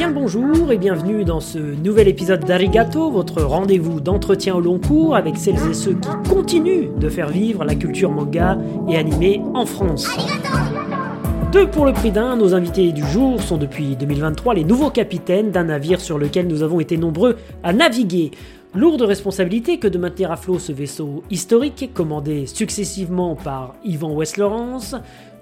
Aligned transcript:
bien 0.00 0.12
bonjour 0.12 0.72
et 0.72 0.78
bienvenue 0.78 1.26
dans 1.26 1.40
ce 1.40 1.58
nouvel 1.58 2.08
épisode 2.08 2.46
d'Arigato, 2.46 3.10
votre 3.10 3.42
rendez-vous 3.42 4.00
d'entretien 4.00 4.54
au 4.54 4.60
long 4.62 4.78
cours 4.78 5.14
avec 5.14 5.36
celles 5.36 5.58
et 5.68 5.74
ceux 5.74 5.92
qui 5.92 6.08
continuent 6.26 6.88
de 6.98 7.10
faire 7.10 7.28
vivre 7.28 7.66
la 7.66 7.74
culture 7.74 8.10
manga 8.10 8.56
et 8.88 8.96
animé 8.96 9.42
en 9.52 9.66
France. 9.66 10.08
Deux 11.52 11.68
pour 11.68 11.84
le 11.84 11.92
prix 11.92 12.10
d'un, 12.10 12.34
nos 12.36 12.54
invités 12.54 12.92
du 12.92 13.04
jour 13.04 13.42
sont 13.42 13.58
depuis 13.58 13.94
2023 13.94 14.54
les 14.54 14.64
nouveaux 14.64 14.88
capitaines 14.88 15.50
d'un 15.50 15.64
navire 15.64 16.00
sur 16.00 16.16
lequel 16.16 16.46
nous 16.46 16.62
avons 16.62 16.80
été 16.80 16.96
nombreux 16.96 17.36
à 17.62 17.74
naviguer. 17.74 18.30
Lourde 18.74 19.02
responsabilité 19.02 19.78
que 19.78 19.88
de 19.88 19.98
maintenir 19.98 20.32
à 20.32 20.36
flot 20.36 20.58
ce 20.58 20.72
vaisseau 20.72 21.24
historique, 21.28 21.90
commandé 21.92 22.46
successivement 22.46 23.34
par 23.34 23.74
Yvan 23.84 24.14
West-Laurence, 24.14 24.94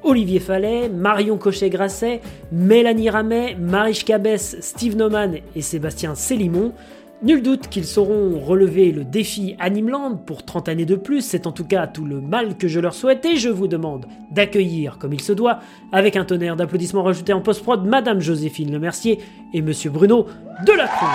Olivier 0.03 0.41
Fallet, 0.41 0.89
Marion 0.89 1.37
Cochet-Grasset, 1.37 2.21
Mélanie 2.53 3.11
Ramet, 3.11 3.57
Marish 3.59 4.05
Cabès, 4.05 4.57
Steve 4.61 4.97
Noman 4.97 5.37
et 5.55 5.62
Sébastien 5.62 6.15
Célimon. 6.15 6.73
Nul 7.20 7.43
doute 7.43 7.66
qu'ils 7.69 7.84
sauront 7.84 8.39
relever 8.39 8.92
le 8.92 9.05
défi 9.05 9.56
Animeland 9.59 10.15
pour 10.15 10.45
30 10.45 10.69
années 10.69 10.87
de 10.87 10.95
plus, 10.95 11.23
c'est 11.23 11.48
en 11.48 11.53
tout 11.53 11.65
cas 11.65 11.89
tout 11.89 12.05
le 12.05 12.20
mal 12.20 12.56
que 12.56 12.69
je 12.69 12.79
leur 12.79 12.95
souhaite 12.95 13.25
et 13.25 13.34
je 13.34 13.48
vous 13.48 13.66
demande 13.66 14.06
d'accueillir 14.30 14.98
comme 14.98 15.12
il 15.12 15.20
se 15.20 15.33
doit, 15.33 15.59
avec 15.91 16.15
un 16.15 16.25
tonnerre 16.25 16.55
d'applaudissements 16.55 17.03
rajoutés 17.03 17.33
en 17.33 17.41
post-prod, 17.41 17.84
Madame 17.84 18.20
Joséphine 18.20 18.70
Lemercier 18.70 19.19
et 19.53 19.62
Monsieur 19.62 19.91
Bruno 19.91 20.27
Delacruz. 20.65 21.09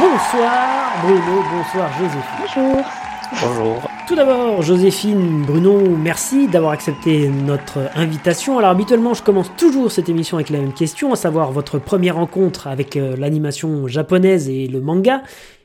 Bonsoir 0.00 0.96
Bruno, 1.04 1.42
bonsoir 1.52 1.92
Joséphine. 1.92 2.72
Bonjour. 2.72 3.05
Bonjour. 3.32 3.90
Tout 4.06 4.14
d'abord, 4.14 4.62
Joséphine, 4.62 5.42
Bruno, 5.42 5.80
merci 5.96 6.46
d'avoir 6.46 6.72
accepté 6.72 7.28
notre 7.28 7.90
invitation. 7.96 8.58
Alors 8.58 8.70
habituellement, 8.70 9.14
je 9.14 9.22
commence 9.22 9.50
toujours 9.56 9.90
cette 9.90 10.08
émission 10.08 10.36
avec 10.36 10.50
la 10.50 10.58
même 10.58 10.72
question, 10.72 11.12
à 11.12 11.16
savoir 11.16 11.50
votre 11.50 11.78
première 11.80 12.16
rencontre 12.16 12.68
avec 12.68 12.96
euh, 12.96 13.16
l'animation 13.16 13.88
japonaise 13.88 14.48
et 14.48 14.68
le 14.68 14.80
manga. 14.80 15.22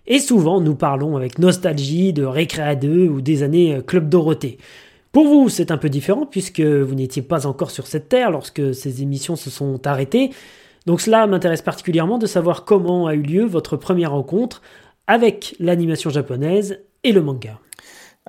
Et 0.07 0.17
souvent, 0.19 0.59
nous 0.59 0.73
parlons 0.73 1.17
avec 1.17 1.37
nostalgie 1.37 2.13
de 2.13 2.23
Récréa 2.23 2.75
2 2.75 3.07
ou 3.07 3.21
des 3.21 3.43
années 3.43 3.75
euh, 3.75 3.81
Club 3.81 4.09
Dorothée. 4.09 4.57
Pour 5.11 5.27
vous, 5.27 5.47
c'est 5.49 5.69
un 5.69 5.77
peu 5.77 5.89
différent 5.89 6.25
puisque 6.25 6.61
vous 6.61 6.95
n'étiez 6.95 7.21
pas 7.21 7.45
encore 7.45 7.69
sur 7.69 7.85
cette 7.85 8.09
terre 8.09 8.31
lorsque 8.31 8.73
ces 8.73 9.03
émissions 9.03 9.35
se 9.35 9.51
sont 9.51 9.85
arrêtées. 9.85 10.31
Donc 10.87 10.99
cela 10.99 11.27
m'intéresse 11.27 11.61
particulièrement 11.61 12.17
de 12.17 12.25
savoir 12.25 12.65
comment 12.65 13.05
a 13.05 13.13
eu 13.13 13.21
lieu 13.21 13.45
votre 13.45 13.77
première 13.77 14.11
rencontre 14.11 14.63
avec 15.05 15.55
l'animation 15.59 16.09
japonaise 16.09 16.79
et 17.03 17.11
le 17.11 17.21
manga. 17.21 17.59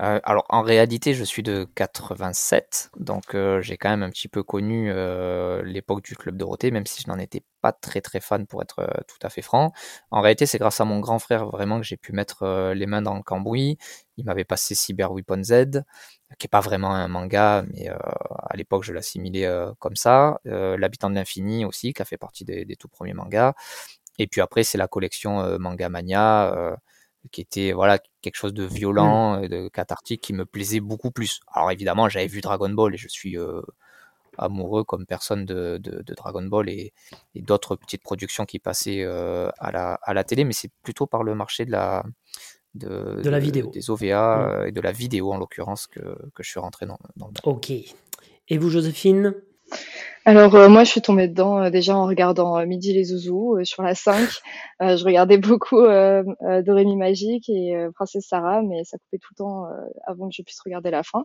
Euh, 0.01 0.20
alors 0.25 0.47
en 0.48 0.62
réalité, 0.62 1.12
je 1.12 1.23
suis 1.23 1.42
de 1.42 1.69
87, 1.75 2.91
donc 2.97 3.34
euh, 3.34 3.61
j'ai 3.61 3.77
quand 3.77 3.91
même 3.91 4.03
un 4.03 4.09
petit 4.09 4.28
peu 4.28 4.42
connu 4.42 4.91
euh, 4.91 5.62
l'époque 5.65 6.03
du 6.03 6.17
Club 6.17 6.39
Dorothée, 6.39 6.70
même 6.70 6.87
si 6.87 7.03
je 7.03 7.11
n'en 7.11 7.19
étais 7.19 7.43
pas 7.61 7.73
très 7.73 8.00
très 8.00 8.20
fan 8.20 8.47
pour 8.47 8.62
être 8.62 8.87
tout 9.06 9.19
à 9.23 9.28
fait 9.28 9.43
franc. 9.43 9.73
En 10.11 10.23
réalité, 10.23 10.47
c'est 10.47 10.56
grâce 10.59 10.81
à 10.81 10.87
mon 10.87 10.98
grand 11.00 11.19
frère 11.19 11.47
vraiment 11.47 11.78
que 11.78 11.84
j'ai 11.84 11.98
pu 11.98 12.12
mettre 12.12 12.73
les 12.75 12.87
mains 12.87 13.03
dans 13.03 13.15
le 13.15 13.23
cambouis. 13.23 13.77
Il 14.17 14.25
m'avait 14.25 14.45
passé 14.45 14.75
Cyber 14.75 15.12
Weapon 15.12 15.43
Z, 15.45 15.83
qui 16.39 16.47
est 16.47 16.48
pas 16.50 16.61
vraiment 16.61 16.95
un 16.95 17.09
manga, 17.09 17.65
mais 17.75 17.89
à 17.89 18.56
l'époque 18.56 18.84
je 18.84 18.93
l'assimilais 18.93 19.48
comme 19.78 19.97
ça. 19.97 20.41
L'habitant 20.45 21.11
de 21.11 21.15
l'infini 21.17 21.65
aussi, 21.65 21.93
qui 21.93 22.03
a 22.03 22.05
fait 22.05 22.17
partie 22.17 22.45
des, 22.45 22.65
des 22.65 22.77
tout 22.77 22.89
premiers 22.89 23.15
mangas. 23.15 23.53
Et 24.19 24.27
puis 24.27 24.41
après, 24.41 24.65
c'est 24.65 24.78
la 24.78 24.89
collection 24.89 25.59
Manga 25.59 25.89
Mania 25.89 26.77
qui 27.31 27.41
était 27.41 27.73
voilà 27.73 27.98
quelque 28.20 28.37
chose 28.37 28.55
de 28.55 28.65
violent, 28.65 29.41
mmh. 29.41 29.48
de 29.48 29.69
cathartique, 29.69 30.20
qui 30.20 30.33
me 30.33 30.45
plaisait 30.45 30.81
beaucoup 30.81 31.11
plus. 31.11 31.41
Alors 31.53 31.70
évidemment, 31.70 32.09
j'avais 32.09 32.27
vu 32.27 32.41
Dragon 32.41 32.70
Ball 32.70 32.95
et 32.95 32.98
je 32.98 33.09
suis 33.09 33.39
euh, 33.39 33.62
amoureux 34.39 34.84
comme 34.84 35.06
personne 35.06 35.45
de, 35.45 35.78
de, 35.78 36.15
Dragon 36.15 36.43
Ball 36.43 36.69
et, 36.69 36.93
et 37.34 37.43
d'autres 37.43 37.77
petites 37.77 38.03
productions 38.03 38.45
qui 38.45 38.59
passaient 38.59 39.03
euh, 39.03 39.50
à, 39.59 39.70
la, 39.70 39.95
à 40.03 40.15
la 40.15 40.25
télé, 40.25 40.45
mais 40.45 40.53
c'est 40.53 40.70
plutôt 40.83 41.06
par 41.06 41.23
le 41.23 41.34
marché 41.34 41.65
de 41.65 41.70
la 41.73 42.05
de, 42.75 43.20
de 43.23 43.28
la 43.28 43.39
vidéo, 43.39 43.70
des 43.70 43.91
OVA 43.91 44.65
mmh. 44.65 44.69
et 44.69 44.73
de 44.73 44.81
la 44.81 44.93
vidéo 44.93 45.33
en 45.33 45.39
l'occurrence 45.39 45.87
que, 45.87 46.00
que 46.34 46.43
je 46.43 46.50
suis 46.50 46.61
rentré 46.61 46.87
dans, 46.87 46.99
dans 47.16 47.28
le. 47.28 47.34
Ok. 47.44 47.71
Et 47.71 48.59
vous, 48.59 48.71
Joséphine 48.71 49.34
alors 50.25 50.55
euh, 50.55 50.69
moi 50.69 50.84
je 50.84 50.91
suis 50.91 51.03
tombée 51.03 51.27
dedans 51.27 51.65
euh, 51.65 51.71
déjà 51.71 51.97
en 51.97 52.06
regardant 52.06 52.56
euh, 52.56 52.65
Midi 52.65 52.93
les 52.93 53.05
Zouzous 53.05 53.65
sur 53.65 53.83
la 53.83 53.94
5. 53.97 54.28
je 54.81 55.05
regardais 55.05 55.38
beaucoup 55.38 55.81
Dorémy 55.81 56.97
Magique 56.97 57.49
et 57.49 57.75
Princesse 57.94 58.27
Sarah, 58.28 58.62
mais 58.62 58.84
ça 58.84 58.99
coupait 58.99 59.19
tout 59.19 59.28
le 59.33 59.37
temps 59.37 59.66
avant 60.06 60.28
que 60.28 60.34
je 60.37 60.43
puisse 60.43 60.60
regarder 60.60 60.91
la 60.91 61.03
fin 61.03 61.25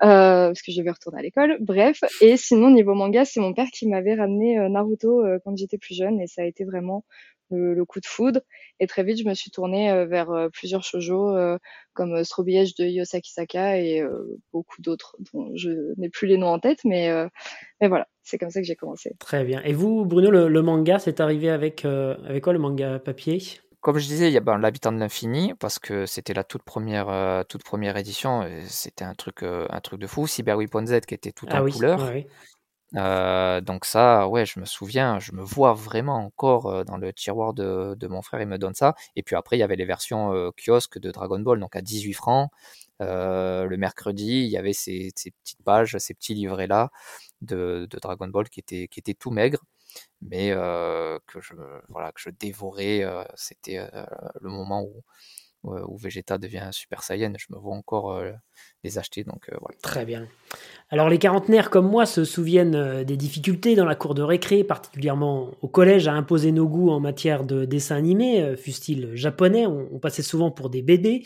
parce 0.00 0.62
que 0.62 0.72
je 0.72 0.78
devais 0.78 0.90
retourner 0.90 1.20
à 1.20 1.22
l'école. 1.22 1.56
Bref, 1.60 2.00
et 2.20 2.36
sinon 2.36 2.70
niveau 2.70 2.94
manga, 2.94 3.24
c'est 3.24 3.40
mon 3.40 3.54
père 3.54 3.68
qui 3.72 3.86
m'avait 3.88 4.14
ramené 4.14 4.56
Naruto 4.68 5.24
quand 5.44 5.56
j'étais 5.56 5.78
plus 5.78 5.94
jeune 5.94 6.20
et 6.20 6.26
ça 6.26 6.42
a 6.42 6.44
été 6.44 6.64
vraiment 6.64 7.04
le, 7.50 7.84
coup 7.84 8.00
de 8.00 8.06
foudre. 8.06 8.40
Et 8.80 8.86
très 8.86 9.02
vite, 9.02 9.18
je 9.18 9.28
me 9.28 9.34
suis 9.34 9.50
tournée 9.50 9.90
euh, 9.90 10.06
vers 10.06 10.30
euh, 10.30 10.48
plusieurs 10.48 10.82
shoujo 10.82 11.36
euh, 11.36 11.58
comme 11.94 12.14
Edge 12.16 12.74
de 12.78 12.84
Yosaki 12.84 13.32
Saka 13.32 13.78
et 13.78 14.04
beaucoup 14.52 14.80
d'autres 14.80 15.16
dont 15.32 15.50
je 15.56 15.70
n'ai 15.96 16.08
plus 16.08 16.28
les 16.28 16.36
noms 16.36 16.48
en 16.48 16.60
tête, 16.60 16.78
mais, 16.84 17.10
mais 17.80 17.88
voilà, 17.88 18.06
c'est 18.22 18.38
comme 18.38 18.50
ça 18.50 18.60
que 18.60 18.66
j'ai 18.66 18.76
commencé. 18.76 19.16
Très 19.18 19.42
bien. 19.42 19.60
Et 19.64 19.72
vous, 19.72 20.04
Bruno, 20.04 20.30
le, 20.30 20.62
manga, 20.62 21.00
c'est 21.00 21.18
arrivé 21.18 21.50
avec, 21.50 21.84
avec 21.84 22.44
quoi 22.44 22.52
le 22.52 22.60
manga 22.60 23.00
papier? 23.00 23.42
Comme 23.80 23.98
je 23.98 24.06
disais, 24.06 24.28
il 24.28 24.32
y 24.32 24.36
a 24.36 24.40
ben, 24.40 24.58
l'habitant 24.58 24.92
de 24.92 24.98
l'infini 24.98 25.54
parce 25.58 25.80
que 25.80 26.06
c'était 26.06 26.34
la 26.34 26.44
toute 26.44 26.62
première, 26.62 27.44
toute 27.48 27.64
première 27.64 27.96
édition. 27.96 28.48
C'était 28.66 29.04
un 29.04 29.14
truc, 29.14 29.42
un 29.42 29.80
truc 29.80 30.00
de 30.00 30.06
fou. 30.06 30.28
Cyber 30.28 30.56
Weapon 30.56 30.86
Z 30.86 31.00
qui 31.00 31.14
était 31.14 31.32
tout 31.32 31.46
ah 31.50 31.64
en 31.64 31.68
couleur. 31.68 32.12
oui. 32.14 32.26
Euh, 32.96 33.60
donc 33.60 33.84
ça, 33.84 34.28
ouais, 34.28 34.46
je 34.46 34.60
me 34.60 34.64
souviens, 34.64 35.18
je 35.18 35.32
me 35.32 35.42
vois 35.42 35.74
vraiment 35.74 36.16
encore 36.16 36.84
dans 36.84 36.96
le 36.96 37.12
tiroir 37.12 37.52
de, 37.54 38.06
mon 38.08 38.22
frère, 38.22 38.40
il 38.40 38.48
me 38.48 38.58
donne 38.58 38.74
ça. 38.74 38.94
Et 39.16 39.22
puis 39.22 39.36
après, 39.36 39.56
il 39.56 39.60
y 39.60 39.62
avait 39.62 39.76
les 39.76 39.84
versions 39.84 40.32
euh, 40.34 40.50
kiosques 40.52 40.98
de 40.98 41.10
Dragon 41.10 41.38
Ball, 41.40 41.60
donc 41.60 41.76
à 41.76 41.82
18 41.82 42.14
francs. 42.14 42.50
le 43.00 43.76
mercredi, 43.76 44.44
il 44.44 44.50
y 44.50 44.56
avait 44.56 44.72
ces, 44.72 45.10
petites 45.14 45.62
pages, 45.64 45.96
ces 45.98 46.14
petits 46.14 46.34
livrets-là 46.34 46.90
de, 47.42 47.86
de, 47.90 47.98
Dragon 47.98 48.28
Ball 48.28 48.48
qui 48.48 48.60
étaient, 48.60 48.88
qui 48.88 49.00
étaient 49.00 49.14
tout 49.14 49.30
maigres, 49.30 49.64
mais 50.22 50.50
que, 50.50 51.40
je, 51.40 51.54
voilà, 51.88 52.12
que 52.12 52.20
je 52.20 52.30
dévorais. 52.30 53.04
C'était 53.34 53.78
le 54.40 54.50
moment 54.50 54.82
où, 54.82 55.02
où 55.88 55.96
Vegeta 55.96 56.38
devient 56.38 56.68
Super 56.72 57.02
Saiyan. 57.02 57.32
Je 57.38 57.46
me 57.50 57.58
vois 57.58 57.74
encore 57.74 58.20
les 58.84 58.98
acheter. 58.98 59.24
Donc 59.24 59.50
voilà. 59.60 59.76
Très 59.82 60.04
bien. 60.04 60.26
Alors 60.90 61.10
les 61.10 61.18
quarantenaires 61.18 61.68
comme 61.68 61.88
moi 61.88 62.06
se 62.06 62.24
souviennent 62.24 62.74
euh, 62.74 63.04
des 63.04 63.18
difficultés 63.18 63.74
dans 63.74 63.84
la 63.84 63.94
cour 63.94 64.14
de 64.14 64.22
récré, 64.22 64.64
particulièrement 64.64 65.50
au 65.60 65.68
collège, 65.68 66.08
à 66.08 66.14
imposer 66.14 66.50
nos 66.50 66.66
goûts 66.66 66.90
en 66.90 66.98
matière 66.98 67.44
de 67.44 67.66
dessin 67.66 67.96
animé, 67.96 68.40
euh, 68.40 68.56
fût-il 68.56 69.14
japonais, 69.14 69.66
on, 69.66 69.98
passait 69.98 70.22
souvent 70.22 70.50
pour 70.50 70.70
des 70.70 70.80
bébés. 70.80 71.24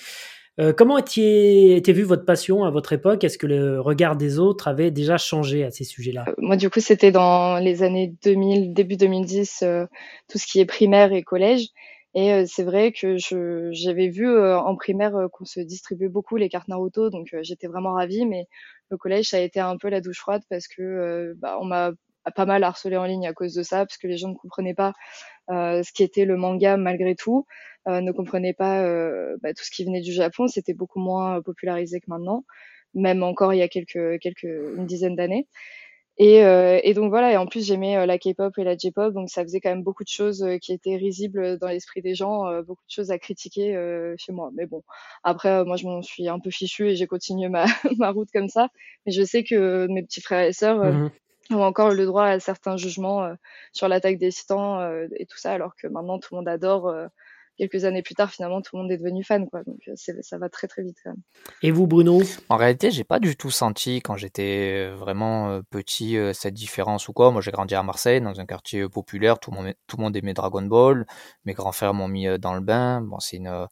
Euh, 0.59 0.73
comment 0.73 0.99
était, 0.99 1.77
était 1.77 1.93
vue 1.93 2.03
votre 2.03 2.25
passion 2.25 2.65
à 2.65 2.71
votre 2.71 2.93
époque? 2.93 3.23
Est-ce 3.23 3.39
que 3.39 3.47
le 3.47 3.81
regard 3.81 4.17
des 4.17 4.39
autres 4.39 4.67
avait 4.67 4.91
déjà 4.91 5.17
changé 5.17 5.65
à 5.65 5.71
ces 5.71 5.85
sujets-là? 5.85 6.25
Moi, 6.39 6.57
du 6.57 6.69
coup, 6.69 6.81
c'était 6.81 7.13
dans 7.13 7.59
les 7.59 7.83
années 7.83 8.15
2000, 8.25 8.75
début 8.75 8.97
2010, 8.97 9.65
tout 10.29 10.39
ce 10.39 10.47
qui 10.47 10.61
est 10.61 10.67
primaire 10.67 11.13
et 11.13 11.23
collège. 11.23 11.69
Et 12.15 12.45
c'est 12.47 12.63
vrai 12.65 12.93
que 12.93 13.17
j'avais 13.73 14.09
vu 14.09 14.29
en 14.39 14.77
primaire 14.77 15.29
qu'on 15.33 15.45
se 15.47 15.61
distribuait 15.61 16.09
beaucoup 16.09 16.37
les 16.37 16.49
cartes 16.51 16.69
Naruto, 16.69 17.09
donc 17.11 17.29
j'étais 17.43 17.69
vraiment 17.69 17.95
ravie. 17.95 18.27
Mais 18.27 18.47
le 18.91 18.99
collège, 18.99 19.31
ça 19.31 19.39
a 19.39 19.41
été 19.41 19.61
un 19.61 19.79
peu 19.79 19.89
la 19.89 20.01
douche 20.01 20.19
froide 20.19 20.43
parce 20.51 20.69
que 20.69 21.35
bah, 21.39 21.59
on 21.61 21.65
m'a 21.65 21.93
pas 22.37 22.47
mal 22.47 22.63
harcelé 22.65 22.97
en 22.97 23.05
ligne 23.05 23.27
à 23.27 23.33
cause 23.33 23.55
de 23.55 23.63
ça, 23.63 23.79
parce 23.79 23.97
que 23.97 24.07
les 24.07 24.17
gens 24.19 24.29
ne 24.29 24.35
comprenaient 24.35 24.75
pas 24.75 24.93
ce 25.49 25.93
qui 25.93 26.03
était 26.03 26.25
le 26.27 26.37
manga 26.37 26.77
malgré 26.77 27.15
tout, 27.15 27.47
ne 27.87 28.13
comprenaient 28.13 28.55
pas 28.55 28.83
bah, 29.43 29.55
tout 29.55 29.65
ce 29.65 29.71
qui 29.71 29.85
venait 29.85 30.03
du 30.03 30.13
Japon. 30.13 30.49
C'était 30.49 30.75
beaucoup 30.75 31.01
moins 31.01 31.41
popularisé 31.41 32.01
que 32.01 32.07
maintenant, 32.09 32.45
même 32.95 33.23
encore 33.23 33.55
il 33.55 33.59
y 33.59 33.63
a 33.63 33.69
quelques, 33.69 34.21
quelques 34.21 34.45
une 34.45 34.85
dizaine 34.87 35.17
d'années. 35.17 35.49
Et, 36.19 36.45
euh, 36.45 36.79
et, 36.83 36.93
donc 36.93 37.09
voilà, 37.11 37.33
et 37.33 37.37
en 37.39 37.47
plus 37.47 37.67
j'aimais 37.67 37.97
euh, 37.97 38.05
la 38.05 38.19
K-pop 38.19 38.53
et 38.59 38.65
la 38.65 38.77
J-pop, 38.77 39.15
donc 39.15 39.31
ça 39.31 39.43
faisait 39.43 39.61
quand 39.61 39.71
même 39.71 39.83
beaucoup 39.83 40.05
de 40.05 40.09
choses 40.09 40.43
euh, 40.43 40.59
qui 40.59 40.73
étaient 40.73 40.97
risibles 40.97 41.59
dans 41.59 41.69
l'esprit 41.69 42.03
des 42.03 42.15
gens, 42.15 42.45
beaucoup 42.63 42.85
de 42.87 42.93
choses 42.93 43.11
à 43.11 43.19
critiquer 43.19 43.75
chez 44.19 44.33
moi. 44.33 44.51
Mais 44.55 44.67
bon, 44.67 44.83
après 45.25 45.65
moi 45.65 45.77
je 45.77 45.87
m'en 45.87 46.03
suis 46.03 46.29
un 46.29 46.39
peu 46.39 46.51
fichue 46.51 46.91
et 46.91 46.97
j'ai 46.97 47.07
continué 47.07 47.49
ma, 47.49 47.65
ma 47.99 48.11
route 48.11 48.29
comme 48.33 48.49
ça. 48.49 48.69
Mais 49.07 49.13
je 49.13 49.23
sais 49.23 49.43
que 49.43 49.87
mes 49.89 50.03
petits 50.03 50.21
frères 50.21 50.47
et 50.47 50.53
sœurs 50.53 50.85
mmh 50.85 51.11
ont 51.51 51.65
encore 51.65 51.91
le 51.91 52.07
droit 52.07 52.25
à 52.25 52.41
certains 52.41 52.79
jugements 52.79 53.29
sur 53.73 53.87
l'attaque 53.87 54.17
des 54.17 54.31
titans 54.31 55.07
et 55.17 55.27
tout 55.27 55.37
ça, 55.37 55.53
alors 55.53 55.75
que 55.77 55.87
maintenant 55.87 56.19
tout 56.19 56.29
le 56.33 56.39
monde 56.39 56.49
adore 56.49 56.95
quelques 57.57 57.85
années 57.85 58.03
plus 58.03 58.15
tard, 58.15 58.31
finalement, 58.31 58.61
tout 58.61 58.77
le 58.77 58.83
monde 58.83 58.93
est 58.93 58.99
devenu 58.99 59.23
fan, 59.25 59.49
quoi. 59.49 59.63
Donc, 59.65 59.81
euh, 59.89 59.95
ça 59.97 60.39
va 60.39 60.49
très 60.49 60.69
très 60.69 60.83
vite 60.83 60.99
quand 61.03 61.11
même. 61.11 61.23
Et 61.63 61.71
vous, 61.71 61.87
Bruno? 61.87 62.21
En 62.49 62.57
réalité, 62.57 62.91
j'ai 62.91 63.05
pas 63.05 63.19
du 63.19 63.37
tout 63.37 63.51
senti 63.51 64.01
quand 64.01 64.17
j'étais 64.17 64.89
euh, 64.91 64.97
vraiment 64.97 65.51
euh, 65.51 65.63
petit 65.71 66.17
cette 66.35 66.55
différence 66.55 67.09
ou 67.09 67.13
quoi. 67.13 67.31
Moi, 67.31 67.41
j'ai 67.41 67.51
grandi 67.51 67.75
à 67.75 67.83
Marseille, 67.83 68.21
dans 68.21 68.41
un 68.41 68.47
quartier 68.47 68.89
populaire. 68.89 69.39
Tout 69.39 69.51
le 69.51 69.57
monde, 69.57 69.75
tout 69.87 69.97
le 69.97 70.03
monde 70.03 70.17
aimait 70.17 70.35
Dragon 70.35 70.63
Ball. 70.63 71.07
Mes 71.45 71.53
grands 71.53 71.73
frères 71.73 71.95
m'ont 71.95 72.09
mis 72.09 72.27
dans 72.39 72.55
le 72.55 72.61
bain. 72.61 73.01
Bon, 73.01 73.19
c'est 73.21 73.37
une, 73.37 73.67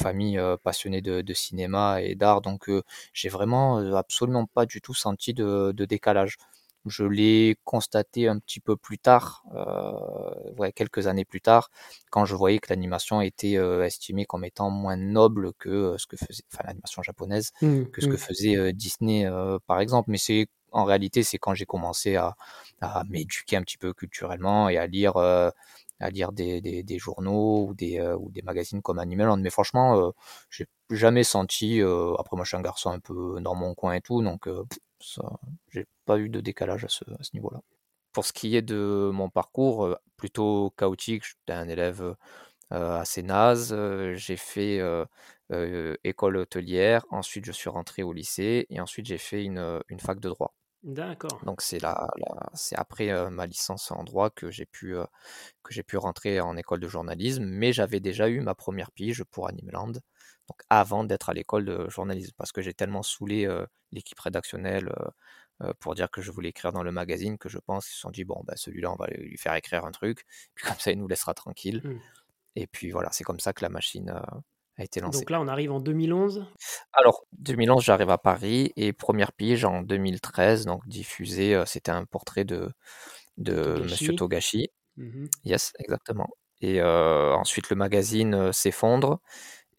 famille 0.00 0.40
passionnée 0.62 1.02
de, 1.02 1.34
cinéma 1.34 2.00
et 2.00 2.14
d'art, 2.14 2.40
donc 2.40 2.70
j'ai 3.12 3.28
vraiment 3.28 3.76
absolument 3.94 4.46
pas 4.46 4.64
du 4.64 4.80
tout 4.80 4.94
senti 4.94 5.34
de, 5.34 5.70
décalage. 5.84 6.38
Je 6.86 7.04
l'ai 7.04 7.56
constaté 7.64 8.28
un 8.28 8.38
petit 8.38 8.60
peu 8.60 8.76
plus 8.76 8.98
tard, 8.98 9.44
euh, 9.54 10.52
ouais, 10.58 10.72
quelques 10.72 11.06
années 11.06 11.24
plus 11.24 11.40
tard, 11.40 11.70
quand 12.10 12.24
je 12.24 12.34
voyais 12.34 12.58
que 12.58 12.68
l'animation 12.70 13.20
était 13.20 13.56
euh, 13.56 13.84
estimée 13.84 14.24
comme 14.24 14.44
étant 14.44 14.70
moins 14.70 14.96
noble 14.96 15.52
que 15.54 15.68
euh, 15.68 15.98
ce 15.98 16.06
que 16.06 16.16
faisait, 16.16 16.42
enfin 16.52 16.64
l'animation 16.66 17.02
japonaise, 17.02 17.52
mmh, 17.62 17.84
que 17.84 18.00
ce 18.00 18.06
que 18.06 18.14
mmh. 18.14 18.18
faisait 18.18 18.72
Disney 18.72 19.28
par 19.66 19.80
exemple. 19.80 20.10
Mais 20.10 20.18
c'est 20.18 20.46
en 20.72 20.84
réalité, 20.84 21.22
c'est 21.22 21.38
quand 21.38 21.54
j'ai 21.54 21.66
commencé 21.66 22.16
à, 22.16 22.34
à 22.80 23.04
m'éduquer 23.08 23.56
un 23.56 23.62
petit 23.62 23.78
peu 23.78 23.92
culturellement 23.92 24.68
et 24.68 24.78
à 24.78 24.86
lire 24.86 25.16
à 25.16 26.10
lire 26.10 26.32
des, 26.32 26.60
des, 26.60 26.82
des, 26.82 26.98
journaux 26.98 27.68
ou 27.68 27.74
des, 27.74 28.00
ou 28.18 28.30
des 28.30 28.42
magazines 28.42 28.82
comme 28.82 28.98
Animal 28.98 29.38
Mais 29.38 29.50
franchement, 29.50 30.12
j'ai 30.50 30.66
jamais 30.90 31.24
senti. 31.24 31.80
après, 31.82 32.36
moi, 32.36 32.44
je 32.44 32.48
suis 32.48 32.56
un 32.56 32.62
garçon 32.62 32.90
un 32.90 32.98
peu 33.00 33.38
dans 33.40 33.54
mon 33.54 33.74
coin 33.74 33.92
et 33.94 34.00
tout, 34.00 34.22
donc 34.22 34.48
j'ai 35.68 35.86
pas 36.04 36.18
eu 36.18 36.28
de 36.28 36.40
décalage 36.40 36.84
à 36.84 36.88
ce, 36.88 37.04
à 37.04 37.22
ce 37.22 37.30
niveau-là. 37.34 37.60
Pour 38.12 38.26
ce 38.26 38.32
qui 38.32 38.56
est 38.56 38.62
de 38.62 39.10
mon 39.12 39.30
parcours, 39.30 39.86
euh, 39.86 39.94
plutôt 40.16 40.72
chaotique, 40.76 41.24
j'étais 41.24 41.52
un 41.58 41.68
élève 41.68 42.02
euh, 42.72 42.98
assez 43.00 43.22
naze. 43.22 43.72
Euh, 43.72 44.14
j'ai 44.14 44.36
fait 44.36 44.80
école 46.04 46.38
hôtelière, 46.38 47.04
ensuite 47.10 47.44
je 47.44 47.52
suis 47.52 47.68
rentré 47.68 48.02
au 48.02 48.12
lycée 48.12 48.66
et 48.70 48.80
ensuite 48.80 49.06
j'ai 49.06 49.18
fait 49.18 49.44
une, 49.44 49.80
une 49.88 50.00
fac 50.00 50.18
de 50.18 50.28
droit. 50.30 50.54
D'accord. 50.82 51.40
Donc 51.44 51.60
c'est 51.60 51.78
là, 51.78 52.08
c'est 52.54 52.74
après 52.76 53.30
ma 53.30 53.46
licence 53.46 53.90
en 53.90 54.02
droit 54.02 54.30
que 54.30 54.50
j'ai 54.50 54.64
pu 54.64 54.96
que 55.62 55.74
j'ai 55.74 55.82
pu 55.82 55.98
rentrer 55.98 56.40
en 56.40 56.56
école 56.56 56.80
de 56.80 56.88
journalisme, 56.88 57.44
mais 57.44 57.72
j'avais 57.74 58.00
déjà 58.00 58.28
eu 58.28 58.40
ma 58.40 58.54
première 58.54 58.90
pige 58.92 59.24
pour 59.24 59.46
Animeland 59.46 59.92
avant 60.70 61.04
d'être 61.04 61.28
à 61.28 61.34
l'école 61.34 61.64
de 61.64 61.88
journalisme, 61.88 62.32
parce 62.36 62.52
que 62.52 62.62
j'ai 62.62 62.74
tellement 62.74 63.02
saoulé 63.02 63.48
l'équipe 63.92 64.18
rédactionnelle 64.18 64.92
pour 65.80 65.94
dire 65.94 66.10
que 66.10 66.22
je 66.22 66.30
voulais 66.30 66.48
écrire 66.48 66.72
dans 66.72 66.82
le 66.82 66.92
magazine 66.92 67.38
que 67.38 67.48
je 67.48 67.58
pense 67.58 67.86
qu'ils 67.86 67.94
se 67.94 68.00
sont 68.00 68.10
dit 68.10 68.24
bon 68.24 68.42
bah 68.44 68.54
celui-là 68.56 68.90
on 68.90 68.96
va 68.96 69.06
lui 69.06 69.36
faire 69.36 69.54
écrire 69.54 69.84
un 69.84 69.92
truc, 69.92 70.24
puis 70.54 70.66
comme 70.66 70.78
ça 70.78 70.90
il 70.90 70.98
nous 70.98 71.08
laissera 71.08 71.34
tranquille. 71.34 71.82
Mmh. 71.84 71.98
Et 72.56 72.66
puis 72.66 72.90
voilà, 72.90 73.10
c'est 73.12 73.24
comme 73.24 73.40
ça 73.40 73.52
que 73.52 73.62
la 73.62 73.70
machine 73.70 74.10
a 74.10 74.84
été 74.84 75.00
lancée. 75.00 75.20
Donc 75.20 75.30
là 75.30 75.40
on 75.40 75.48
arrive 75.48 75.72
en 75.72 75.80
2011 75.80 76.46
Alors 76.92 77.24
2011 77.38 77.82
j'arrive 77.82 78.10
à 78.10 78.18
Paris 78.18 78.72
et 78.76 78.92
première 78.92 79.32
pige 79.32 79.64
en 79.64 79.82
2013, 79.82 80.66
donc 80.66 80.86
diffusé, 80.86 81.62
c'était 81.66 81.92
un 81.92 82.04
portrait 82.04 82.44
de, 82.44 82.70
de 83.38 83.80
Monsieur 83.82 84.14
Togashi. 84.14 84.68
Mmh 84.96 85.26
yes, 85.44 85.72
exactement. 85.78 86.28
Et 86.60 86.82
ensuite 86.82 87.70
le 87.70 87.76
magazine 87.76 88.52
s'effondre 88.52 89.20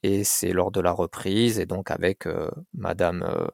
et 0.03 0.23
c'est 0.23 0.51
lors 0.51 0.71
de 0.71 0.81
la 0.81 0.91
reprise, 0.91 1.59
et 1.59 1.65
donc 1.65 1.89
avec 1.89 2.27
euh, 2.27 2.49
Madame, 2.73 3.23
euh, 3.23 3.47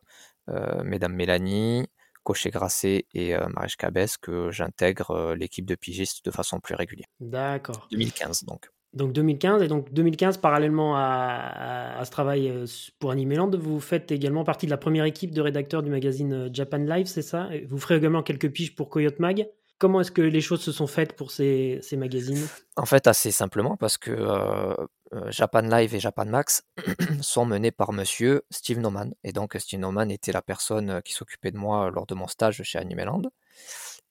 euh, 0.49 0.83
Mesdames 0.83 1.13
Mélanie, 1.13 1.87
Cochet 2.23 2.49
Grasset 2.49 3.05
et 3.13 3.33
Marish 3.55 3.77
Cabès 3.77 4.17
que 4.17 4.51
j'intègre 4.51 5.33
l'équipe 5.35 5.65
de 5.65 5.73
pigistes 5.73 6.23
de 6.25 6.31
façon 6.31 6.59
plus 6.59 6.75
régulière. 6.75 7.07
D'accord. 7.19 7.87
2015 7.91 8.43
donc. 8.43 8.69
Donc 8.93 9.13
2015, 9.13 9.61
et 9.61 9.67
donc 9.67 9.91
2015, 9.93 10.37
parallèlement 10.37 10.95
à, 10.95 12.01
ce 12.03 12.11
travail 12.11 12.65
pour 12.99 13.11
Animeland, 13.11 13.49
vous 13.55 13.79
faites 13.79 14.11
également 14.11 14.43
partie 14.43 14.65
de 14.65 14.71
la 14.71 14.77
première 14.77 15.05
équipe 15.05 15.31
de 15.31 15.41
rédacteurs 15.41 15.81
du 15.81 15.89
magazine 15.89 16.49
Japan 16.53 16.77
Live, 16.77 17.05
c'est 17.05 17.21
ça? 17.21 17.49
Vous 17.67 17.77
ferez 17.77 17.95
également 17.95 18.21
quelques 18.21 18.51
piges 18.51 18.75
pour 18.75 18.89
Coyote 18.89 19.19
Mag 19.19 19.47
Comment 19.79 20.01
est-ce 20.01 20.11
que 20.11 20.21
les 20.21 20.41
choses 20.41 20.59
se 20.59 20.73
sont 20.73 20.87
faites 20.87 21.13
pour 21.13 21.31
ces, 21.31 21.79
ces 21.81 21.95
magazines? 21.95 22.45
En 22.75 22.85
fait, 22.85 23.07
assez 23.07 23.31
simplement, 23.31 23.77
parce 23.77 23.97
que 23.97 24.11
euh, 24.11 24.73
euh, 24.73 24.87
Japan 25.27 25.61
Live 25.61 25.95
et 25.95 25.99
Japan 25.99 26.25
Max 26.25 26.63
sont 27.21 27.45
menés 27.45 27.71
par 27.71 27.93
monsieur 27.93 28.43
Steve 28.51 28.79
Noman. 28.79 29.13
Et 29.23 29.31
donc, 29.31 29.55
Steve 29.59 29.79
Noman 29.79 30.11
était 30.11 30.31
la 30.31 30.41
personne 30.41 31.01
qui 31.03 31.13
s'occupait 31.13 31.51
de 31.51 31.57
moi 31.57 31.89
lors 31.91 32.05
de 32.05 32.15
mon 32.15 32.27
stage 32.27 32.61
chez 32.63 32.79
Animeland. 32.79 33.23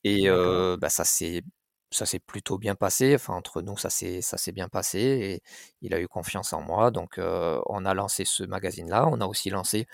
Et 0.05 0.29
euh, 0.29 0.77
bah, 0.81 0.89
ça 0.89 1.05
s'est 1.05 1.43
ça 1.91 2.05
s'est 2.05 2.19
plutôt 2.19 2.59
bien 2.59 2.75
passé. 2.75 3.15
Enfin, 3.15 3.35
entre 3.35 3.63
nous, 3.63 3.77
ça 3.77 3.91
s'est 3.91 4.21
ça 4.21 4.37
s'est 4.37 4.53
bien 4.53 4.69
passé 4.69 4.99
et 4.99 5.43
il 5.81 5.95
a 5.95 6.01
eu 6.01 6.09
confiance 6.09 6.53
en 6.53 6.61
moi. 6.61 6.91
Donc, 6.91 7.19
on 7.19 7.85
a 7.85 7.95
lancé 7.95 8.25
ce 8.25 8.45
magazine-là. 8.45 9.07
On 9.07 9.21
a 9.21 9.27
aussi 9.27 9.51
lancé 9.51 9.87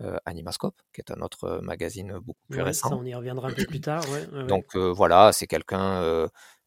euh, 0.00 0.16
Animascope, 0.24 0.80
qui 0.94 1.02
est 1.02 1.12
un 1.12 1.20
autre 1.20 1.44
euh, 1.44 1.60
magazine 1.60 2.18
beaucoup 2.18 2.40
plus 2.48 2.62
récent. 2.62 2.88
Ça, 2.88 2.96
on 2.96 3.04
y 3.04 3.14
reviendra 3.14 3.48
un 3.48 3.52
peu 3.52 3.66
plus 3.66 3.80
tard. 3.80 4.02
Donc 4.48 4.74
euh, 4.74 4.90
voilà, 4.90 5.32
c'est 5.32 5.46
quelqu'un 5.46 6.00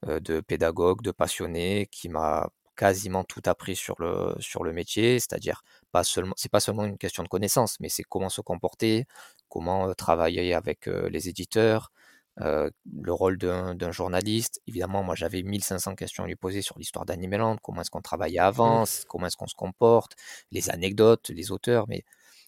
de 0.05 0.39
pédagogue, 0.41 1.01
de 1.01 1.11
passionné, 1.11 1.87
qui 1.91 2.07
m'a 2.07 2.49
quasiment 2.75 3.23
tout 3.23 3.41
appris 3.45 3.75
sur 3.75 3.95
le, 3.99 4.35
sur 4.39 4.63
le 4.63 4.73
métier, 4.73 5.19
c'est-à-dire 5.19 5.63
pas 5.91 6.03
seulement, 6.03 6.33
c'est 6.37 6.51
pas 6.51 6.59
seulement 6.59 6.85
une 6.85 6.97
question 6.97 7.23
de 7.23 7.27
connaissance, 7.27 7.79
mais 7.79 7.89
c'est 7.89 8.03
comment 8.03 8.29
se 8.29 8.41
comporter, 8.41 9.05
comment 9.49 9.93
travailler 9.93 10.53
avec 10.53 10.87
les 10.87 11.29
éditeurs, 11.29 11.91
le 12.37 13.13
rôle 13.13 13.37
d'un 13.37 13.91
journaliste. 13.91 14.61
Évidemment, 14.67 15.03
moi 15.03 15.15
j'avais 15.15 15.43
1500 15.43 15.95
questions 15.95 16.23
à 16.25 16.27
lui 16.27 16.35
poser 16.35 16.61
sur 16.61 16.77
l'histoire 16.77 17.05
d'Animeland, 17.05 17.57
comment 17.61 17.81
est-ce 17.81 17.91
qu'on 17.91 18.01
travaillait 18.01 18.39
avant, 18.39 18.83
comment 19.07 19.27
est-ce 19.27 19.37
qu'on 19.37 19.47
se 19.47 19.55
comporte, 19.55 20.15
les 20.51 20.69
anecdotes, 20.69 21.29
les 21.29 21.51
auteurs, 21.51 21.85
mais 21.87 22.03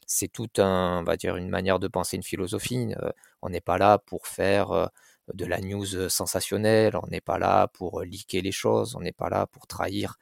c'est 0.07 0.29
tout 0.29 0.49
un, 0.57 0.99
on 1.01 1.03
va 1.03 1.17
dire, 1.17 1.35
une 1.35 1.49
manière 1.49 1.79
de 1.79 1.87
penser, 1.87 2.15
une 2.17 2.23
philosophie. 2.23 2.93
Euh, 3.03 3.11
on 3.41 3.49
n'est 3.49 3.61
pas 3.61 3.77
là 3.77 3.99
pour 3.99 4.25
faire 4.27 4.71
euh, 4.71 4.87
de 5.33 5.45
la 5.45 5.59
news 5.59 6.09
sensationnelle, 6.09 6.95
on 6.95 7.07
n'est 7.07 7.21
pas 7.21 7.39
là 7.39 7.67
pour 7.67 8.01
liquer 8.01 8.41
les 8.41 8.51
choses, 8.51 8.95
on 8.95 9.01
n'est 9.01 9.11
pas 9.11 9.29
là 9.29 9.47
pour 9.47 9.67
trahir 9.67 10.17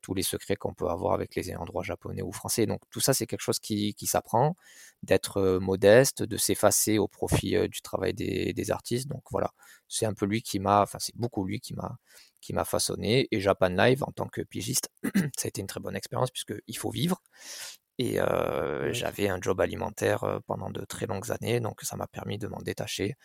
tous 0.00 0.14
les 0.14 0.22
secrets 0.22 0.56
qu'on 0.56 0.74
peut 0.74 0.88
avoir 0.88 1.14
avec 1.14 1.34
les 1.34 1.54
endroits 1.56 1.82
japonais 1.82 2.22
ou 2.22 2.32
français. 2.32 2.66
Donc 2.66 2.80
tout 2.90 3.00
ça, 3.00 3.14
c'est 3.14 3.26
quelque 3.26 3.42
chose 3.42 3.58
qui, 3.58 3.94
s'apprend, 4.06 4.56
d'être 5.02 5.58
modeste, 5.60 6.22
de 6.22 6.36
s'effacer 6.36 6.98
au 6.98 7.08
profit 7.08 7.68
du 7.68 7.82
travail 7.82 8.14
des, 8.14 8.52
des 8.52 8.70
artistes. 8.70 9.08
Donc 9.08 9.22
voilà, 9.30 9.52
c'est 9.88 10.06
un 10.06 10.14
peu 10.14 10.26
lui 10.26 10.42
qui 10.42 10.60
m'a, 10.60 10.82
enfin 10.82 10.98
c'est 11.00 11.16
beaucoup 11.16 11.44
lui 11.44 11.60
qui 11.60 11.74
m'a 11.74 11.96
qui 12.40 12.52
m'a 12.52 12.64
façonné. 12.64 13.28
Et 13.32 13.40
Japan 13.40 13.68
Live, 13.68 14.04
en 14.04 14.12
tant 14.12 14.28
que 14.28 14.42
pigiste, 14.42 14.90
ça 15.36 15.46
a 15.46 15.48
été 15.48 15.60
une 15.60 15.66
très 15.66 15.80
bonne 15.80 15.96
expérience 15.96 16.30
puisqu'il 16.30 16.78
faut 16.78 16.90
vivre. 16.90 17.20
Et 17.98 18.18
j'avais 18.92 19.28
un 19.28 19.40
job 19.40 19.60
alimentaire 19.60 20.40
pendant 20.46 20.70
de 20.70 20.84
très 20.84 21.06
longues 21.06 21.32
années, 21.32 21.58
donc 21.58 21.80
ça 21.82 21.96
m'a 21.96 22.06
permis 22.06 22.38
de 22.38 22.46
m'en 22.46 22.58
détacher 22.58 23.16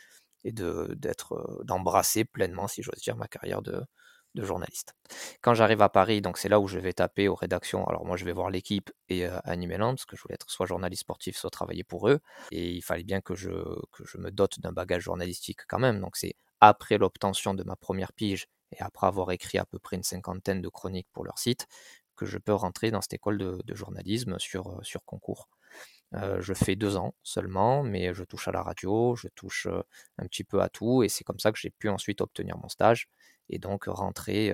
et 0.43 0.51
de, 0.51 0.93
d'être, 0.95 1.61
d'embrasser 1.63 2.25
pleinement, 2.25 2.67
si 2.67 2.83
j'ose 2.83 2.99
dire, 3.01 3.15
ma 3.15 3.27
carrière 3.27 3.61
de, 3.61 3.83
de 4.35 4.43
journaliste. 4.43 4.93
Quand 5.41 5.53
j'arrive 5.53 5.81
à 5.81 5.89
Paris, 5.89 6.21
donc 6.21 6.37
c'est 6.37 6.49
là 6.49 6.59
où 6.59 6.67
je 6.67 6.79
vais 6.79 6.93
taper 6.93 7.27
aux 7.27 7.35
rédactions. 7.35 7.85
Alors 7.87 8.05
moi, 8.05 8.17
je 8.17 8.25
vais 8.25 8.33
voir 8.33 8.49
l'équipe 8.49 8.91
et 9.09 9.25
euh, 9.27 9.37
Animeland, 9.43 9.93
parce 9.93 10.05
que 10.05 10.15
je 10.15 10.21
voulais 10.21 10.35
être 10.35 10.49
soit 10.49 10.65
journaliste 10.65 11.01
sportif, 11.01 11.37
soit 11.37 11.49
travailler 11.49 11.83
pour 11.83 12.09
eux. 12.09 12.19
Et 12.51 12.71
il 12.71 12.81
fallait 12.81 13.03
bien 13.03 13.21
que 13.21 13.35
je, 13.35 13.51
que 13.91 14.05
je 14.05 14.17
me 14.17 14.31
dote 14.31 14.59
d'un 14.59 14.71
bagage 14.71 15.03
journalistique 15.03 15.59
quand 15.67 15.79
même. 15.79 15.99
Donc 15.99 16.17
c'est 16.17 16.35
après 16.61 16.97
l'obtention 16.97 17.53
de 17.53 17.63
ma 17.63 17.75
première 17.75 18.13
pige 18.13 18.47
et 18.71 18.81
après 18.81 19.07
avoir 19.07 19.31
écrit 19.31 19.57
à 19.59 19.65
peu 19.65 19.79
près 19.79 19.97
une 19.97 20.03
cinquantaine 20.03 20.61
de 20.61 20.69
chroniques 20.69 21.07
pour 21.13 21.25
leur 21.25 21.37
site, 21.37 21.67
que 22.15 22.25
je 22.25 22.37
peux 22.37 22.53
rentrer 22.53 22.91
dans 22.91 23.01
cette 23.01 23.13
école 23.13 23.37
de, 23.37 23.75
journalisme 23.75 24.39
sur, 24.39 24.79
sur 24.83 25.03
concours. 25.05 25.49
Je 26.13 26.53
fais 26.53 26.75
deux 26.75 26.95
ans 26.95 27.15
seulement, 27.23 27.81
mais 27.81 28.13
je 28.13 28.23
touche 28.23 28.47
à 28.47 28.51
la 28.51 28.61
radio, 28.61 29.15
je 29.15 29.27
touche 29.29 29.67
un 30.19 30.27
petit 30.27 30.43
peu 30.43 30.61
à 30.61 30.69
tout, 30.69 31.01
et 31.01 31.09
c'est 31.09 31.23
comme 31.23 31.39
ça 31.39 31.51
que 31.51 31.57
j'ai 31.57 31.71
pu 31.71 31.89
ensuite 31.89 32.21
obtenir 32.21 32.57
mon 32.57 32.69
stage 32.69 33.09
et 33.49 33.57
donc 33.57 33.85
rentrer, 33.87 34.53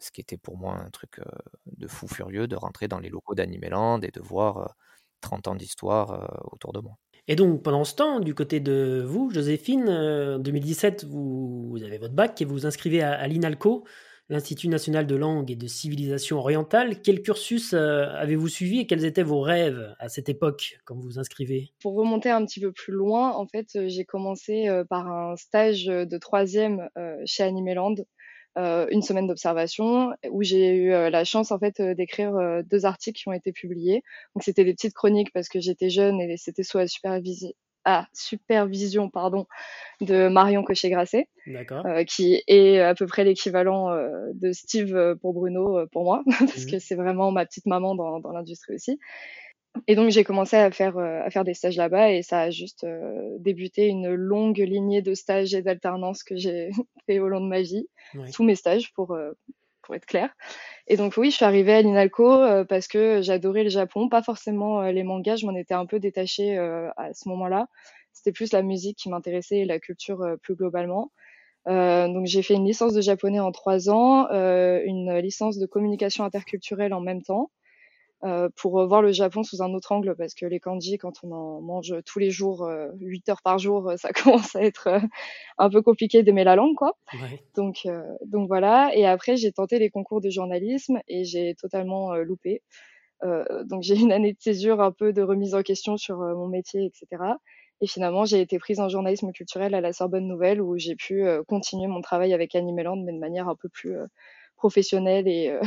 ce 0.00 0.10
qui 0.10 0.20
était 0.20 0.36
pour 0.36 0.56
moi 0.56 0.74
un 0.74 0.90
truc 0.90 1.20
de 1.66 1.86
fou 1.86 2.08
furieux, 2.08 2.48
de 2.48 2.56
rentrer 2.56 2.88
dans 2.88 2.98
les 2.98 3.08
locaux 3.08 3.36
d'Animeland 3.36 4.00
et 4.00 4.10
de 4.10 4.20
voir 4.20 4.74
30 5.20 5.46
ans 5.46 5.54
d'histoire 5.54 6.42
autour 6.52 6.72
de 6.72 6.80
moi. 6.80 6.98
Et 7.28 7.36
donc 7.36 7.62
pendant 7.62 7.84
ce 7.84 7.94
temps, 7.94 8.18
du 8.20 8.34
côté 8.34 8.58
de 8.58 9.04
vous, 9.06 9.30
Joséphine, 9.30 9.88
en 9.88 10.38
2017, 10.40 11.04
vous, 11.04 11.78
avez 11.84 11.98
votre 11.98 12.14
bac 12.14 12.40
et 12.42 12.44
vous 12.44 12.54
vous 12.54 12.66
inscrivez 12.66 13.00
à, 13.00 13.12
à 13.12 13.26
l'INALCO 13.28 13.84
l'Institut 14.28 14.68
national 14.68 15.06
de 15.06 15.16
langue 15.16 15.50
et 15.50 15.56
de 15.56 15.66
civilisation 15.66 16.38
orientale. 16.38 17.02
Quel 17.02 17.22
cursus 17.22 17.74
euh, 17.74 18.06
avez-vous 18.14 18.48
suivi 18.48 18.80
et 18.80 18.86
quels 18.86 19.04
étaient 19.04 19.22
vos 19.22 19.40
rêves 19.40 19.94
à 19.98 20.08
cette 20.08 20.28
époque 20.28 20.78
quand 20.84 20.94
vous 20.94 21.02
vous 21.02 21.18
inscrivez? 21.18 21.72
Pour 21.82 21.94
remonter 21.94 22.30
un 22.30 22.44
petit 22.44 22.60
peu 22.60 22.72
plus 22.72 22.92
loin, 22.92 23.32
en 23.32 23.46
fait, 23.46 23.68
euh, 23.76 23.88
j'ai 23.88 24.04
commencé 24.04 24.68
euh, 24.68 24.84
par 24.84 25.08
un 25.08 25.36
stage 25.36 25.84
de 25.84 26.18
troisième 26.18 26.88
chez 27.26 27.42
Animeland. 27.42 27.96
une 28.56 29.02
semaine 29.02 29.26
d'observation 29.26 30.12
où 30.30 30.42
j'ai 30.42 30.74
eu 30.76 30.90
la 30.90 31.24
chance 31.24 31.50
en 31.50 31.58
fait 31.58 31.82
d'écrire 31.82 32.62
deux 32.64 32.86
articles 32.86 33.20
qui 33.20 33.28
ont 33.28 33.32
été 33.32 33.52
publiés. 33.52 34.02
Donc 34.34 34.42
c'était 34.42 34.64
des 34.64 34.74
petites 34.74 34.94
chroniques 34.94 35.32
parce 35.32 35.48
que 35.48 35.60
j'étais 35.60 35.90
jeune 35.90 36.20
et 36.20 36.36
c'était 36.36 36.62
sous 36.62 36.78
la 36.78 36.86
supervision, 36.86 37.52
à 37.84 38.06
supervision 38.12 39.10
pardon, 39.10 39.46
de 40.00 40.28
Marion 40.28 40.62
Cochet-Grasset, 40.62 41.28
euh, 41.48 42.04
qui 42.04 42.42
est 42.46 42.80
à 42.80 42.94
peu 42.94 43.06
près 43.06 43.24
l'équivalent 43.24 43.90
euh, 43.90 44.30
de 44.34 44.52
Steve 44.52 44.96
euh, 44.96 45.14
pour 45.14 45.34
Bruno 45.34 45.86
pour 45.92 46.04
moi, 46.04 46.22
parce 46.38 46.64
mmh. 46.64 46.70
que 46.70 46.78
c'est 46.78 46.94
vraiment 46.94 47.30
ma 47.30 47.44
petite 47.46 47.66
maman 47.66 47.94
dans, 47.94 48.20
dans 48.20 48.32
l'industrie 48.32 48.74
aussi. 48.74 48.98
Et 49.88 49.96
donc 49.96 50.10
j'ai 50.10 50.22
commencé 50.22 50.56
à 50.56 50.70
faire 50.70 50.98
à 50.98 51.28
faire 51.30 51.42
des 51.42 51.52
stages 51.52 51.76
là-bas 51.76 52.12
et 52.12 52.22
ça 52.22 52.42
a 52.42 52.50
juste 52.50 52.86
débuté 53.40 53.88
une 53.88 54.14
longue 54.14 54.58
lignée 54.58 55.02
de 55.02 55.14
stages 55.14 55.52
et 55.52 55.62
d'alternances 55.62 56.22
que 56.22 56.36
j'ai 56.36 56.70
fait 57.06 57.18
au 57.18 57.28
long 57.28 57.40
de 57.40 57.48
ma 57.48 57.60
vie, 57.60 57.88
tous 58.32 58.44
mes 58.44 58.54
stages 58.54 58.92
pour 58.92 59.18
pour 59.82 59.94
être 59.96 60.06
clair. 60.06 60.30
Et 60.86 60.96
donc 60.96 61.14
oui, 61.16 61.30
je 61.30 61.36
suis 61.36 61.44
arrivée 61.44 61.72
à 61.72 61.82
l'INALCO 61.82 62.30
euh, 62.30 62.64
parce 62.64 62.88
que 62.88 63.22
j'adorais 63.22 63.64
le 63.64 63.70
Japon, 63.70 64.08
pas 64.08 64.22
forcément 64.22 64.82
euh, 64.82 64.92
les 64.92 65.02
mangas, 65.02 65.36
je 65.36 65.46
m'en 65.46 65.54
étais 65.54 65.74
un 65.74 65.86
peu 65.86 65.98
détachée 65.98 66.58
euh, 66.58 66.90
à 66.96 67.14
ce 67.14 67.28
moment-là. 67.30 67.68
c'était 68.12 68.32
plus 68.32 68.52
la 68.52 68.62
musique 68.62 68.98
qui 68.98 69.08
m'intéressait 69.08 69.58
et 69.58 69.64
la 69.64 69.78
culture 69.78 70.22
plus 70.42 70.54
globalement. 70.54 71.10
donc 71.66 72.26
j'ai 72.26 72.42
fait 72.42 72.54
une 72.54 72.66
licence 72.66 72.92
de 72.92 73.00
japonais 73.00 73.40
en 73.40 73.52
trois 73.52 73.88
ans, 73.90 74.28
une 74.30 75.18
licence 75.18 75.58
de 75.58 75.66
communication 75.66 76.24
interculturelle 76.24 76.92
en 76.94 77.00
même 77.00 77.22
temps. 77.22 77.50
Euh, 78.24 78.48
pour 78.56 78.86
voir 78.86 79.02
le 79.02 79.12
Japon 79.12 79.42
sous 79.42 79.62
un 79.62 79.74
autre 79.74 79.92
angle 79.92 80.14
parce 80.16 80.34
que 80.34 80.46
les 80.46 80.58
kanji, 80.58 80.96
quand 80.96 81.12
on 81.22 81.32
en 81.32 81.60
mange 81.60 81.94
tous 82.06 82.18
les 82.18 82.30
jours, 82.30 82.64
euh, 82.64 82.88
8 83.00 83.28
heures 83.28 83.42
par 83.42 83.58
jour, 83.58 83.92
ça 83.98 84.12
commence 84.48 84.56
à 84.56 84.62
être 84.62 84.86
euh, 84.86 85.00
un 85.58 85.68
peu 85.68 85.82
compliqué 85.82 86.22
d'aimer 86.22 86.44
la 86.44 86.56
langue, 86.56 86.74
quoi. 86.74 86.96
Ouais. 87.12 87.42
Donc, 87.54 87.80
euh, 87.84 88.02
donc 88.24 88.48
voilà. 88.48 88.94
Et 88.94 89.04
après, 89.04 89.36
j'ai 89.36 89.52
tenté 89.52 89.78
les 89.78 89.90
concours 89.90 90.22
de 90.22 90.30
journalisme 90.30 91.00
et 91.06 91.24
j'ai 91.24 91.54
totalement 91.54 92.14
loupé. 92.16 92.62
donc 93.64 93.82
j'ai 93.82 93.96
une 94.00 94.12
année 94.12 94.32
de 94.32 94.40
césure, 94.40 94.80
un 94.80 94.92
peu 94.92 95.12
de 95.12 95.22
remise 95.22 95.54
en 95.54 95.62
question 95.62 95.96
sur 95.98 96.18
mon 96.18 96.48
métier, 96.48 96.86
etc. 96.86 97.22
Et 97.82 97.86
finalement, 97.86 98.24
j'ai 98.24 98.40
été 98.40 98.58
prise 98.58 98.80
en 98.80 98.88
journalisme 98.88 99.32
culturel 99.32 99.74
à 99.74 99.82
la 99.82 99.92
Sorbonne 99.92 100.26
Nouvelle 100.26 100.62
où 100.62 100.78
j'ai 100.78 100.96
pu 100.96 101.26
continuer 101.46 101.88
mon 101.88 102.00
travail 102.00 102.32
avec 102.32 102.54
Animeland, 102.54 102.96
mais 102.96 103.12
de 103.12 103.18
manière 103.18 103.48
un 103.48 103.56
peu 103.56 103.68
plus 103.68 103.96
professionnelle 104.56 105.28
et 105.28 105.58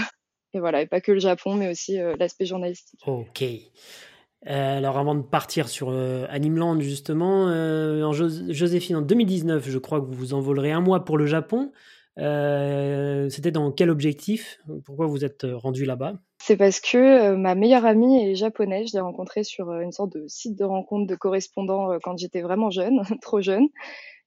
et 0.54 0.60
voilà, 0.60 0.82
et 0.82 0.86
pas 0.86 1.02
que 1.02 1.12
le 1.12 1.20
Japon, 1.20 1.56
mais 1.56 1.70
aussi 1.70 2.00
euh, 2.00 2.16
l'aspect 2.20 2.46
journalistique. 2.46 3.00
Ok. 3.06 3.44
Euh, 4.46 4.78
alors 4.78 4.98
avant 4.98 5.16
de 5.16 5.24
partir 5.24 5.68
sur 5.68 5.90
euh, 5.90 6.26
Animeland 6.30 6.80
justement, 6.80 7.46
en 7.46 8.14
Joséphine, 8.14 8.98
en 8.98 9.02
2019, 9.02 9.68
je 9.70 9.78
crois 9.78 10.00
que 10.00 10.06
vous 10.06 10.14
vous 10.14 10.34
envolerez 10.34 10.72
un 10.72 10.82
mois 10.82 11.04
pour 11.06 11.18
le 11.18 11.26
Japon. 11.26 11.72
C'était 12.18 13.52
dans 13.52 13.72
quel 13.72 13.90
objectif? 13.90 14.60
Pourquoi 14.86 15.06
vous 15.06 15.24
êtes 15.24 15.46
rendu 15.54 15.86
là-bas? 15.86 16.14
C'est 16.40 16.58
parce 16.58 16.80
que 16.80 17.36
ma 17.36 17.54
meilleure 17.54 17.86
amie 17.86 18.24
est 18.24 18.36
japonaise. 18.36 18.90
Je 18.90 18.94
l'ai 18.94 19.02
rencontrée 19.02 19.44
sur 19.44 19.72
une 19.74 19.92
sorte 19.92 20.14
de 20.14 20.28
site 20.28 20.58
de 20.58 20.64
rencontre 20.64 21.06
de 21.06 21.16
correspondants 21.16 22.00
quand 22.02 22.18
j'étais 22.18 22.42
vraiment 22.42 22.72
jeune, 22.72 23.02
trop 23.22 23.42
jeune. 23.42 23.68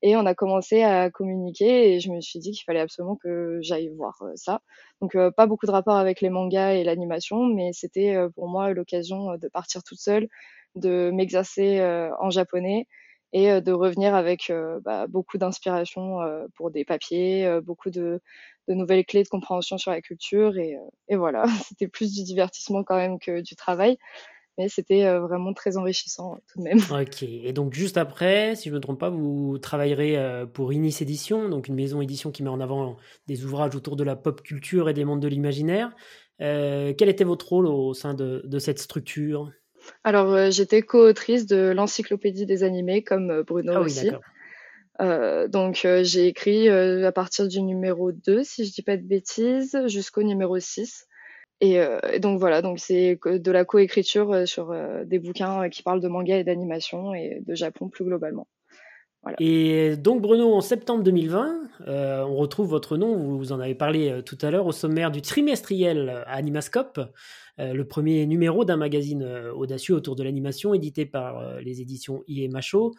Et 0.02 0.16
on 0.16 0.24
a 0.24 0.34
commencé 0.34 0.82
à 0.82 1.10
communiquer 1.10 1.94
et 1.94 2.00
je 2.00 2.10
me 2.10 2.20
suis 2.20 2.38
dit 2.38 2.52
qu'il 2.52 2.64
fallait 2.64 2.80
absolument 2.80 3.16
que 3.16 3.58
j'aille 3.60 3.88
voir 3.88 4.16
euh, 4.22 4.32
ça. 4.34 4.62
Donc 5.02 5.14
euh, 5.14 5.30
pas 5.30 5.46
beaucoup 5.46 5.66
de 5.66 5.70
rapport 5.70 5.96
avec 5.96 6.20
les 6.22 6.30
mangas 6.30 6.72
et 6.72 6.84
l'animation, 6.84 7.44
mais 7.44 7.72
c'était 7.72 8.16
euh, 8.16 8.30
pour 8.30 8.48
moi 8.48 8.72
l'occasion 8.72 9.36
de 9.36 9.48
partir 9.48 9.82
toute 9.82 10.00
seule, 10.00 10.28
de 10.74 11.10
m'exercer 11.12 11.80
en 12.20 12.30
japonais 12.30 12.86
et 13.32 13.60
de 13.60 13.72
revenir 13.72 14.14
avec 14.14 14.52
bah, 14.84 15.08
beaucoup 15.08 15.36
d'inspiration 15.36 16.18
pour 16.54 16.70
des 16.70 16.84
papiers, 16.84 17.58
beaucoup 17.62 17.90
de, 17.90 18.20
nouvelles 18.68 19.04
clés 19.04 19.24
de 19.24 19.28
compréhension 19.28 19.78
sur 19.78 19.90
la 19.90 20.00
culture 20.00 20.58
et, 20.58 20.76
et 21.08 21.16
voilà, 21.16 21.44
c'était 21.68 21.88
plus 21.88 22.14
du 22.14 22.22
divertissement 22.22 22.84
quand 22.84 22.96
même 22.96 23.18
que 23.18 23.40
du 23.40 23.56
travail 23.56 23.98
mais 24.60 24.68
c'était 24.68 25.06
euh, 25.06 25.20
vraiment 25.20 25.54
très 25.54 25.78
enrichissant 25.78 26.38
tout 26.52 26.58
de 26.58 26.64
même. 26.64 26.80
Ok, 26.90 27.22
et 27.22 27.52
donc 27.54 27.72
juste 27.72 27.96
après, 27.96 28.54
si 28.56 28.68
je 28.68 28.74
ne 28.74 28.76
me 28.76 28.80
trompe 28.80 29.00
pas, 29.00 29.08
vous 29.08 29.56
travaillerez 29.56 30.18
euh, 30.18 30.44
pour 30.44 30.70
Inis 30.74 30.98
Édition, 31.00 31.48
donc 31.48 31.68
une 31.68 31.74
maison 31.74 32.02
édition 32.02 32.30
qui 32.30 32.42
met 32.42 32.50
en 32.50 32.60
avant 32.60 32.98
des 33.26 33.42
ouvrages 33.46 33.74
autour 33.74 33.96
de 33.96 34.04
la 34.04 34.16
pop 34.16 34.42
culture 34.42 34.90
et 34.90 34.92
des 34.92 35.06
mondes 35.06 35.20
de 35.20 35.28
l'imaginaire. 35.28 35.92
Euh, 36.42 36.92
quel 36.96 37.08
était 37.08 37.24
votre 37.24 37.48
rôle 37.48 37.66
au 37.66 37.94
sein 37.94 38.12
de, 38.12 38.58
cette 38.58 38.80
structure? 38.80 39.50
Alors, 40.04 40.50
j'étais 40.50 40.82
co-autrice 40.82 41.46
de 41.46 41.72
l'encyclopédie 41.74 42.44
des 42.44 42.62
animés, 42.62 43.02
comme 43.02 43.42
Bruno 43.46 43.72
ah 43.76 43.80
aussi. 43.80 44.10
donc 45.48 45.86
j'ai 46.02 46.26
écrit 46.26 46.68
à 46.68 47.12
partir 47.12 47.48
du 47.48 47.62
numéro 47.62 48.12
2, 48.12 48.44
si 48.44 48.66
je 48.66 48.72
dis 48.72 48.82
pas 48.82 48.98
de 48.98 49.06
bêtises, 49.06 49.78
jusqu'au 49.86 50.22
numéro 50.22 50.58
6. 50.58 51.06
Euh, 51.62 52.00
et, 52.12 52.20
donc 52.20 52.38
voilà, 52.38 52.62
donc 52.62 52.78
c'est 52.78 53.18
de 53.24 53.50
la 53.50 53.64
coécriture 53.64 54.32
euh, 54.32 54.46
sur 54.46 54.70
euh, 54.70 55.04
des 55.04 55.18
bouquins 55.18 55.68
qui 55.68 55.82
parlent 55.82 56.00
de 56.00 56.08
manga 56.08 56.38
et 56.38 56.44
d'animation 56.44 57.14
et 57.14 57.42
de 57.46 57.54
Japon 57.54 57.88
plus 57.88 58.04
globalement. 58.04 58.48
Et 59.38 59.98
donc 59.98 60.22
Bruno, 60.22 60.54
en 60.54 60.62
septembre 60.62 61.04
2020, 61.04 61.68
on 61.86 62.36
retrouve 62.36 62.68
votre 62.68 62.96
nom, 62.96 63.36
vous 63.36 63.52
en 63.52 63.60
avez 63.60 63.74
parlé 63.74 64.22
tout 64.24 64.38
à 64.40 64.50
l'heure, 64.50 64.64
au 64.64 64.72
sommaire 64.72 65.10
du 65.10 65.20
trimestriel 65.20 66.24
Animascope, 66.26 67.00
le 67.58 67.82
premier 67.82 68.24
numéro 68.24 68.64
d'un 68.64 68.78
magazine 68.78 69.22
audacieux 69.54 69.94
autour 69.94 70.16
de 70.16 70.22
l'animation 70.22 70.72
édité 70.72 71.04
par 71.04 71.60
les 71.60 71.82
éditions 71.82 72.24
IE 72.28 72.48
Macho 72.48 72.94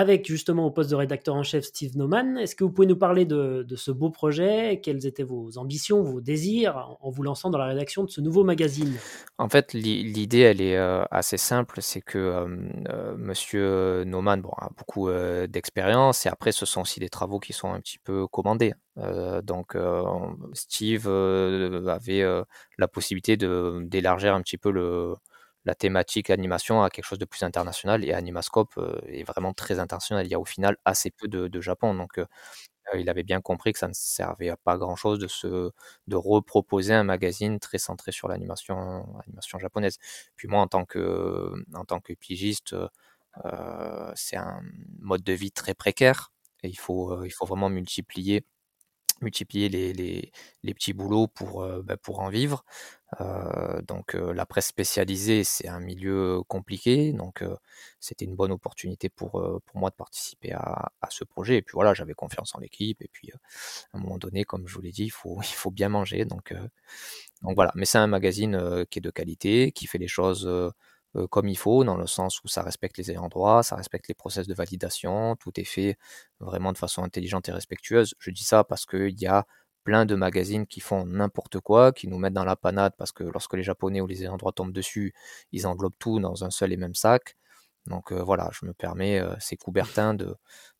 avec 0.00 0.26
justement 0.26 0.64
au 0.64 0.70
poste 0.70 0.88
de 0.88 0.94
rédacteur 0.94 1.34
en 1.34 1.42
chef 1.42 1.64
Steve 1.64 1.94
Noman. 1.94 2.38
Est-ce 2.38 2.56
que 2.56 2.64
vous 2.64 2.70
pouvez 2.70 2.86
nous 2.86 2.96
parler 2.96 3.26
de, 3.26 3.66
ce 3.76 3.90
beau 3.90 4.08
projet? 4.08 4.80
Quelles 4.82 5.06
étaient 5.06 5.22
vos 5.22 5.58
ambitions, 5.58 6.02
vos 6.02 6.22
désirs 6.22 6.96
en 7.02 7.10
vous 7.10 7.22
lançant 7.22 7.50
dans 7.50 7.58
la 7.58 7.66
rédaction 7.66 8.04
de 8.04 8.10
ce 8.10 8.22
nouveau 8.22 8.42
magazine? 8.42 8.94
En 9.36 9.50
fait, 9.50 9.74
l'idée, 9.74 10.40
elle 10.40 10.62
est 10.62 10.78
euh, 10.78 11.04
assez 11.10 11.36
simple. 11.36 11.82
C'est 11.82 12.00
que 12.00 12.16
euh, 12.16 12.46
euh, 12.88 13.14
Monsieur 13.18 14.04
Noman 14.04 14.42
a 14.56 14.70
beaucoup 14.74 15.10
d'expérience 15.48 16.24
et 16.24 16.30
après, 16.30 16.52
ce 16.52 16.64
sont 16.64 16.80
aussi 16.80 16.98
des 16.98 17.10
travaux 17.10 17.38
qui 17.38 17.52
sont 17.52 17.70
un 17.70 17.80
petit 17.80 17.98
peu 17.98 18.26
commandés. 18.26 18.72
donc, 19.42 19.76
Steve 20.54 21.08
avait 21.08 22.24
la 22.78 22.88
possibilité 22.88 23.36
d'élargir 23.36 24.34
un 24.34 24.40
petit 24.40 24.58
peu 24.58 24.70
le, 24.70 25.14
la 25.64 25.74
thématique 25.74 26.30
animation 26.30 26.82
à 26.82 26.90
quelque 26.90 27.04
chose 27.04 27.18
de 27.18 27.24
plus 27.24 27.42
international 27.42 28.04
et 28.04 28.12
Animascope 28.12 28.72
euh, 28.78 29.00
est 29.06 29.24
vraiment 29.24 29.52
très 29.52 29.78
international. 29.78 30.26
Il 30.26 30.30
y 30.30 30.34
a 30.34 30.40
au 30.40 30.44
final 30.44 30.76
assez 30.84 31.10
peu 31.10 31.28
de, 31.28 31.60
Japon, 31.60 31.94
donc 31.94 32.18
euh, 32.18 32.26
euh, 32.94 33.00
il 33.00 33.10
avait 33.10 33.22
bien 33.24 33.40
compris 33.40 33.72
que 33.72 33.78
ça 33.78 33.88
ne 33.88 33.94
servait 33.94 34.50
à 34.50 34.56
pas 34.56 34.78
grand 34.78 34.96
chose 34.96 35.18
de 35.18 35.72
de 36.08 36.16
reproposer 36.16 36.94
un 36.94 37.04
magazine 37.04 37.58
très 37.60 37.78
centré 37.78 38.12
sur 38.12 38.28
l'animation 38.28 39.06
animation 39.26 39.58
japonaise. 39.58 39.98
Puis 40.36 40.48
moi 40.48 40.60
en 40.60 40.68
tant 40.68 40.84
que 40.86 41.52
en 41.74 41.84
tant 41.84 42.00
que 42.00 42.14
pigiste, 42.14 42.74
c'est 44.14 44.36
un 44.36 44.62
mode 45.00 45.22
de 45.22 45.32
vie 45.32 45.52
très 45.52 45.74
précaire 45.74 46.32
et 46.62 46.68
il 46.68 46.78
faut 46.78 47.24
il 47.24 47.30
faut 47.30 47.46
vraiment 47.46 47.68
multiplier 47.70 48.44
multiplier 49.22 49.68
les, 49.68 49.92
les, 50.62 50.74
petits 50.74 50.94
boulots 50.94 51.28
pour, 51.28 51.66
bah, 51.84 51.96
pour 51.98 52.20
en 52.20 52.30
vivre. 52.30 52.64
Euh, 53.20 53.82
donc 53.82 54.14
la 54.14 54.46
presse 54.46 54.66
spécialisée, 54.66 55.42
c'est 55.44 55.68
un 55.68 55.80
milieu 55.80 56.42
compliqué, 56.48 57.12
donc 57.12 57.42
c'était 57.98 58.24
une 58.24 58.36
bonne 58.36 58.52
opportunité 58.52 59.08
pour, 59.08 59.32
pour 59.64 59.76
moi 59.78 59.90
de 59.90 59.96
participer 59.96 60.52
à, 60.52 60.92
à 61.00 61.10
ce 61.10 61.24
projet. 61.24 61.56
Et 61.56 61.62
puis 61.62 61.72
voilà, 61.74 61.94
j'avais 61.94 62.14
confiance 62.14 62.54
en 62.54 62.60
l'équipe. 62.60 63.02
Et 63.02 63.08
puis 63.12 63.30
à 63.32 63.98
un 63.98 64.00
moment 64.00 64.18
donné, 64.18 64.44
comme 64.44 64.66
je 64.68 64.74
vous 64.74 64.80
l'ai 64.82 64.92
dit, 64.92 65.04
il 65.04 65.10
faut, 65.10 65.38
il 65.42 65.54
faut 65.54 65.70
bien 65.70 65.88
manger. 65.88 66.24
Donc, 66.24 66.54
donc 67.42 67.54
voilà, 67.54 67.72
mais 67.74 67.86
c'est 67.86 67.98
un 67.98 68.06
magazine 68.06 68.84
qui 68.90 68.98
est 68.98 69.02
de 69.02 69.10
qualité, 69.10 69.72
qui 69.72 69.86
fait 69.86 69.98
les 69.98 70.08
choses 70.08 70.48
comme 71.30 71.48
il 71.48 71.58
faut, 71.58 71.82
dans 71.84 71.96
le 71.96 72.06
sens 72.06 72.42
où 72.44 72.48
ça 72.48 72.62
respecte 72.62 72.96
les 72.98 73.10
ayants 73.10 73.28
droit, 73.28 73.62
ça 73.62 73.76
respecte 73.76 74.06
les 74.08 74.14
process 74.14 74.46
de 74.46 74.54
validation, 74.54 75.34
tout 75.36 75.58
est 75.58 75.64
fait 75.64 75.98
vraiment 76.38 76.72
de 76.72 76.78
façon 76.78 77.02
intelligente 77.02 77.48
et 77.48 77.52
respectueuse. 77.52 78.14
Je 78.18 78.30
dis 78.30 78.44
ça 78.44 78.62
parce 78.64 78.86
qu'il 78.86 79.20
y 79.20 79.26
a 79.26 79.44
plein 79.84 80.06
de 80.06 80.14
magazines 80.14 80.66
qui 80.66 80.80
font 80.80 81.06
n'importe 81.06 81.60
quoi, 81.60 81.92
qui 81.92 82.08
nous 82.08 82.18
mettent 82.18 82.34
dans 82.34 82.44
la 82.44 82.56
panade 82.56 82.92
parce 82.98 83.12
que 83.12 83.24
lorsque 83.24 83.54
les 83.54 83.62
Japonais 83.62 84.00
ou 84.00 84.06
les 84.06 84.26
droit 84.38 84.52
tombent 84.52 84.72
dessus, 84.72 85.14
ils 85.52 85.66
englobent 85.66 85.98
tout 85.98 86.20
dans 86.20 86.44
un 86.44 86.50
seul 86.50 86.72
et 86.72 86.76
même 86.76 86.94
sac. 86.94 87.36
Donc 87.86 88.12
euh, 88.12 88.22
voilà, 88.22 88.50
je 88.52 88.66
me 88.66 88.72
permets, 88.72 89.20
euh, 89.20 89.34
ces 89.40 89.56
Coubertin, 89.56 90.14
de, 90.14 90.34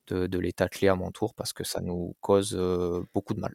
de, 0.09 0.27
de 0.27 0.39
les 0.39 0.53
tâcher 0.53 0.89
à 0.89 0.95
mon 0.95 1.11
tour 1.11 1.35
parce 1.35 1.53
que 1.53 1.65
ça 1.65 1.81
nous 1.81 2.15
cause 2.21 2.55
euh, 2.59 3.03
beaucoup 3.15 3.35
de 3.35 3.41
mal. 3.41 3.55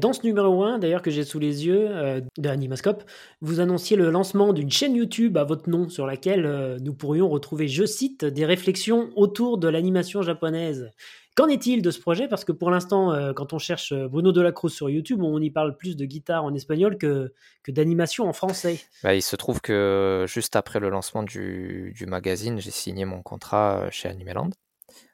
Dans 0.00 0.14
ce 0.14 0.22
numéro 0.24 0.64
1, 0.64 0.78
d'ailleurs, 0.78 1.02
que 1.02 1.10
j'ai 1.10 1.22
sous 1.22 1.38
les 1.38 1.66
yeux 1.66 2.22
de 2.38 2.48
Animascope, 2.48 3.04
vous 3.42 3.60
annonciez 3.60 3.98
le 3.98 4.08
lancement 4.08 4.54
d'une 4.54 4.70
chaîne 4.70 4.94
YouTube 4.94 5.36
à 5.36 5.44
votre 5.44 5.68
nom 5.68 5.90
sur 5.90 6.06
laquelle 6.06 6.78
nous 6.80 6.94
pourrions 6.94 7.28
retrouver, 7.28 7.68
je 7.68 7.84
cite, 7.84 8.24
des 8.24 8.46
réflexions 8.46 9.10
autour 9.16 9.58
de 9.58 9.68
l'animation 9.68 10.22
japonaise. 10.22 10.90
Qu'en 11.36 11.48
est-il 11.48 11.82
de 11.82 11.90
ce 11.90 12.00
projet? 12.00 12.28
Parce 12.28 12.46
que 12.46 12.52
pour 12.52 12.70
l'instant, 12.70 13.12
euh, 13.12 13.34
quand 13.34 13.52
on 13.52 13.58
cherche 13.58 13.92
euh, 13.92 14.08
Bruno 14.08 14.32
Delacruz 14.32 14.70
sur 14.70 14.88
YouTube, 14.88 15.22
on 15.22 15.38
y 15.38 15.50
parle 15.50 15.76
plus 15.76 15.94
de 15.94 16.06
guitare 16.06 16.42
en 16.42 16.54
espagnol 16.54 16.96
que, 16.96 17.34
que 17.62 17.70
d'animation 17.70 18.26
en 18.26 18.32
français. 18.32 18.80
Bah, 19.02 19.14
il 19.14 19.20
se 19.20 19.36
trouve 19.36 19.60
que 19.60 20.24
juste 20.26 20.56
après 20.56 20.80
le 20.80 20.88
lancement 20.88 21.22
du, 21.22 21.92
du 21.94 22.06
magazine, 22.06 22.58
j'ai 22.58 22.70
signé 22.70 23.04
mon 23.04 23.20
contrat 23.20 23.82
euh, 23.82 23.90
chez 23.90 24.08
Animeland. 24.08 24.50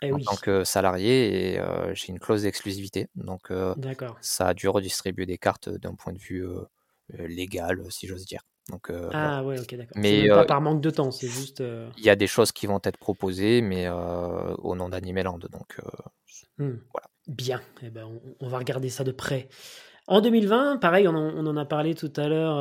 Eh 0.00 0.12
en 0.12 0.18
tant 0.20 0.36
que 0.36 0.62
salarié 0.62 1.54
et 1.54 1.60
j'ai 1.94 2.10
une 2.10 2.20
clause 2.20 2.42
d'exclusivité. 2.42 3.08
Donc 3.16 3.50
ça 4.20 4.46
a 4.46 4.54
dû 4.54 4.68
redistribuer 4.68 5.26
des 5.26 5.38
cartes 5.38 5.70
d'un 5.70 5.94
point 5.94 6.12
de 6.12 6.18
vue 6.18 6.44
légal, 7.18 7.82
si 7.90 8.06
j'ose 8.06 8.24
dire. 8.24 8.42
Donc, 8.70 8.92
ah 9.12 9.44
ouais, 9.44 9.58
ok, 9.60 9.74
d'accord. 9.74 9.96
Mais 9.96 10.28
pas 10.28 10.44
par 10.44 10.60
manque 10.60 10.80
de 10.80 10.90
temps, 10.90 11.10
c'est 11.10 11.28
juste. 11.28 11.62
Il 11.96 12.04
y 12.04 12.10
a 12.10 12.16
des 12.16 12.26
choses 12.26 12.52
qui 12.52 12.66
vont 12.66 12.80
être 12.84 12.96
proposées, 12.96 13.60
mais 13.60 13.88
au 13.88 14.76
nom 14.76 14.88
d'Animeland. 14.88 15.38
Donc 15.38 15.78
mmh. 16.58 16.70
voilà. 16.92 17.08
Bien, 17.28 17.60
eh 17.82 17.90
ben, 17.90 18.08
on, 18.40 18.48
va 18.48 18.58
regarder 18.58 18.88
ça 18.88 19.04
de 19.04 19.12
près. 19.12 19.48
En 20.08 20.20
2020, 20.20 20.78
pareil, 20.78 21.06
on 21.06 21.14
en, 21.14 21.56
a 21.56 21.64
parlé 21.64 21.94
tout 21.94 22.12
à 22.16 22.28
l'heure 22.28 22.58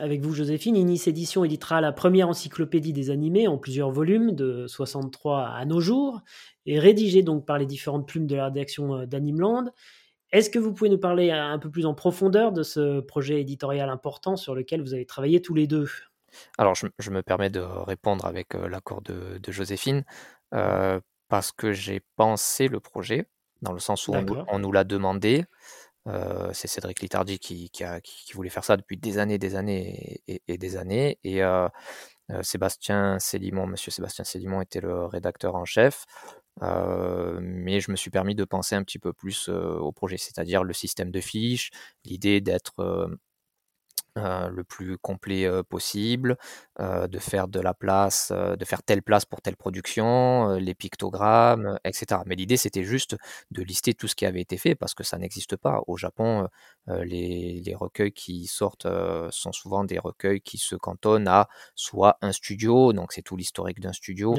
avec 0.00 0.20
vous, 0.22 0.34
Joséphine. 0.34 0.76
Inis 0.76 1.02
Édition 1.06 1.44
éditera 1.44 1.80
la 1.80 1.92
première 1.92 2.28
encyclopédie 2.28 2.92
des 2.92 3.10
animés 3.10 3.46
en 3.46 3.58
plusieurs 3.58 3.92
volumes, 3.92 4.32
de 4.32 4.66
63 4.66 5.46
à 5.46 5.64
nos 5.64 5.80
jours, 5.80 6.20
et 6.66 6.80
rédigée 6.80 7.22
donc 7.22 7.46
par 7.46 7.58
les 7.58 7.66
différentes 7.66 8.08
plumes 8.08 8.26
de 8.26 8.34
la 8.34 8.46
rédaction 8.46 9.06
d'Animeland. 9.06 9.66
Est-ce 10.32 10.50
que 10.50 10.58
vous 10.58 10.72
pouvez 10.72 10.90
nous 10.90 10.98
parler 10.98 11.30
un 11.30 11.58
peu 11.58 11.70
plus 11.70 11.86
en 11.86 11.94
profondeur 11.94 12.52
de 12.52 12.62
ce 12.62 13.00
projet 13.00 13.40
éditorial 13.40 13.88
important 13.90 14.36
sur 14.36 14.54
lequel 14.54 14.82
vous 14.82 14.94
avez 14.94 15.06
travaillé 15.06 15.40
tous 15.40 15.54
les 15.54 15.66
deux? 15.66 15.88
Alors, 16.58 16.74
je, 16.74 17.10
me 17.10 17.22
permets 17.22 17.50
de 17.50 17.60
répondre 17.60 18.26
avec 18.26 18.54
euh, 18.54 18.68
l'accord 18.68 19.00
de, 19.02 19.40
Joséphine. 19.48 20.04
Euh, 20.54 21.00
parce 21.28 21.52
que 21.52 21.72
j'ai 21.72 22.00
pensé 22.16 22.68
le 22.68 22.80
projet, 22.80 23.26
dans 23.62 23.72
le 23.72 23.80
sens 23.80 24.06
où 24.08 24.14
on, 24.14 24.58
nous 24.58 24.72
l'a 24.72 24.84
demandé. 24.84 25.44
Euh, 26.06 26.50
c'est 26.52 26.68
Cédric 26.68 27.00
Litardi 27.00 27.40
qui, 27.40 27.70
qui, 27.70 28.32
voulait 28.32 28.50
faire 28.50 28.62
ça 28.62 28.76
depuis 28.76 28.96
des 28.96 29.18
années, 29.18 29.38
des 29.38 29.56
années 29.56 30.22
et, 30.28 30.58
des 30.58 30.76
années. 30.76 31.18
Et 31.24 31.42
euh, 31.42 31.68
Sébastien 32.42 33.18
Célimon, 33.18 33.66
monsieur 33.66 33.90
Sébastien 33.90 34.24
Célimon 34.24 34.60
était 34.60 34.80
le 34.80 35.06
rédacteur 35.06 35.54
en 35.54 35.64
chef. 35.64 36.04
Mais 36.60 37.80
je 37.80 37.90
me 37.90 37.96
suis 37.96 38.10
permis 38.10 38.34
de 38.34 38.44
penser 38.44 38.74
un 38.74 38.82
petit 38.82 38.98
peu 38.98 39.12
plus 39.12 39.48
au 39.48 39.92
projet, 39.92 40.16
c'est-à-dire 40.16 40.64
le 40.64 40.72
système 40.72 41.10
de 41.10 41.20
fiches, 41.20 41.70
l'idée 42.04 42.40
d'être 42.40 43.08
euh, 44.16 44.48
le 44.48 44.64
plus 44.64 44.96
complet 44.96 45.44
euh, 45.44 45.62
possible, 45.62 46.38
euh, 46.80 47.06
de 47.06 47.18
faire 47.18 47.48
de 47.48 47.60
la 47.60 47.74
place, 47.74 48.32
de 48.32 48.64
faire 48.64 48.82
telle 48.82 49.02
place 49.02 49.26
pour 49.26 49.42
telle 49.42 49.56
production, 49.56 50.54
les 50.56 50.74
pictogrammes, 50.74 51.78
etc. 51.84 52.22
Mais 52.26 52.34
l'idée, 52.34 52.56
c'était 52.56 52.84
juste 52.84 53.16
de 53.50 53.62
lister 53.62 53.92
tout 53.92 54.08
ce 54.08 54.14
qui 54.14 54.24
avait 54.24 54.40
été 54.40 54.56
fait 54.56 54.74
parce 54.74 54.94
que 54.94 55.04
ça 55.04 55.18
n'existe 55.18 55.56
pas. 55.56 55.82
Au 55.86 55.96
Japon, 55.96 56.48
les, 56.86 57.74
recueils 57.74 58.12
qui 58.12 58.46
sortent 58.46 58.86
sont 59.30 59.52
souvent 59.52 59.84
des 59.84 59.98
recueils 59.98 60.40
qui 60.40 60.56
se 60.58 60.76
cantonnent 60.76 61.28
à 61.28 61.48
soit 61.74 62.16
un 62.22 62.32
studio, 62.32 62.92
donc 62.92 63.12
c'est 63.12 63.22
tout 63.22 63.36
l'historique 63.36 63.80
d'un 63.80 63.92
studio. 63.92 64.34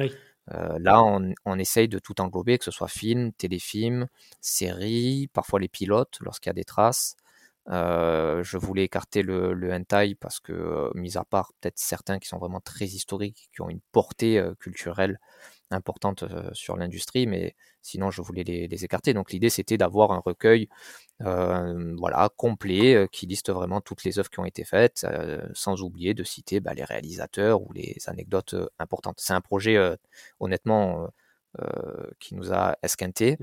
Là, 0.48 1.04
on, 1.04 1.58
essaye 1.60 1.88
de 1.88 2.00
tout 2.00 2.22
englober, 2.22 2.58
que 2.58 2.66
ce 2.66 2.72
soit 2.72 2.88
film, 2.88 3.32
téléfilm, 3.34 4.08
série, 4.42 5.30
parfois 5.34 5.60
les 5.60 5.68
pilotes 5.68 6.18
lorsqu'il 6.22 6.50
y 6.50 6.52
a 6.52 6.54
des 6.54 6.64
traces. 6.64 7.16
Euh, 7.70 8.44
je 8.44 8.58
voulais 8.58 8.84
écarter 8.86 9.24
le, 9.24 9.54
le 9.54 9.74
hentai 9.74 10.16
parce 10.16 10.40
que, 10.40 10.54
euh, 10.54 10.90
mis 10.96 11.18
à 11.18 11.26
part 11.26 11.52
peut-être 11.60 11.78
certains 11.78 12.18
qui 12.20 12.28
sont 12.28 12.38
vraiment 12.38 12.62
très 12.62 12.86
historiques, 12.86 13.50
qui 13.54 13.62
ont 13.62 13.70
une 13.70 13.82
portée 13.92 14.40
euh, 14.40 14.56
culturelle 14.56 15.20
importante 15.72 16.24
sur 16.54 16.78
l'industrie, 16.78 17.28
mais 17.28 17.56
sinon 17.82 18.12
je 18.12 18.22
voulais 18.22 18.44
les, 18.44 18.86
écarter. 18.86 19.14
Donc 19.14 19.32
l'idée 19.32 19.50
c'était 19.50 19.78
d'avoir 19.78 20.12
un 20.12 20.20
recueil 20.20 20.70
voilà, 21.20 22.30
complet 22.36 23.08
qui 23.12 23.26
liste 23.26 23.50
vraiment 23.52 23.82
toutes 23.82 24.04
les 24.04 24.20
œuvres 24.20 24.30
qui 24.30 24.40
ont 24.40 24.46
été 24.46 24.64
faites, 24.64 25.06
sans 25.54 25.82
oublier 25.82 26.14
de 26.14 26.24
citer 26.24 26.60
bah, 26.60 26.74
les 26.74 26.84
réalisateurs 26.84 27.62
ou 27.62 27.74
les 27.74 27.98
anecdotes 28.08 28.56
importantes. 28.80 29.20
C'est 29.20 29.34
un 29.34 29.42
projet 29.42 29.78
honnêtement 30.40 31.10
qui 32.20 32.36
nous 32.36 32.54
a 32.54 32.78
esquinté 32.84 33.38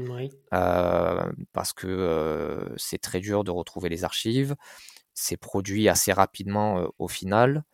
parce 0.50 1.72
que 1.72 2.72
c'est 2.76 3.00
très 3.00 3.20
dur 3.20 3.44
de 3.44 3.50
retrouver 3.50 3.88
les 3.88 4.04
archives. 4.04 4.54
C'est 5.14 5.36
produit 5.36 5.88
assez 5.88 6.12
rapidement 6.12 6.88
au 6.98 7.08
final. 7.08 7.64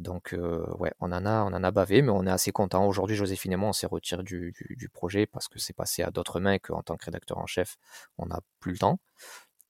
Donc 0.00 0.34
ouais, 0.78 0.92
on 1.00 1.12
en 1.12 1.26
a, 1.26 1.42
on 1.42 1.52
en 1.52 1.64
a 1.64 1.70
bavé, 1.70 2.02
mais 2.02 2.10
on 2.10 2.26
est 2.26 2.30
assez 2.30 2.52
content. 2.52 2.86
Aujourd'hui, 2.86 3.16
Joséphine 3.16 3.52
et 3.52 3.56
moi, 3.56 3.70
on 3.70 3.72
s'est 3.72 3.86
retiré 3.86 4.22
du, 4.22 4.90
projet 4.92 5.26
parce 5.26 5.48
que 5.48 5.58
c'est 5.58 5.72
passé 5.72 6.02
à 6.02 6.10
d'autres 6.10 6.40
mains 6.40 6.52
et 6.52 6.60
qu'en 6.60 6.82
tant 6.82 6.96
que 6.96 7.04
rédacteur 7.04 7.38
en 7.38 7.46
chef, 7.46 7.76
on 8.18 8.26
n'a 8.26 8.40
plus 8.60 8.72
le 8.72 8.78
temps. 8.78 8.98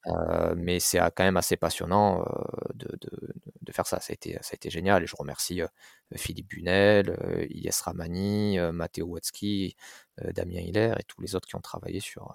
Euh, 0.08 0.54
mais 0.56 0.78
c'est 0.78 0.98
quand 0.98 1.25
même 1.25 1.36
assez 1.36 1.56
passionnant 1.56 2.22
euh, 2.22 2.25
de, 2.75 3.72
faire 3.72 3.86
ça. 3.86 4.00
Ça 4.00 4.12
a, 4.12 4.14
été, 4.14 4.34
ça 4.40 4.52
a 4.52 4.54
été 4.54 4.70
génial 4.70 5.02
et 5.02 5.06
je 5.06 5.16
remercie 5.16 5.60
euh, 5.60 5.66
Philippe 6.14 6.48
Bunel, 6.48 7.16
Ilyes 7.50 7.70
Ramani, 7.84 8.58
Matteo 8.72 9.06
Watzki, 9.06 9.76
Damien 10.18 10.60
Hiller 10.60 10.94
et 10.98 11.02
tous 11.04 11.20
les 11.20 11.34
autres 11.34 11.48
qui 11.48 11.56
ont 11.56 11.60
travaillé 11.60 12.00
sur 12.00 12.30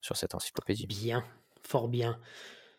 cette 0.00 0.34
encyclopédie. 0.34 0.86
Bien, 0.86 1.24
fort 1.62 1.88
bien. 1.88 2.18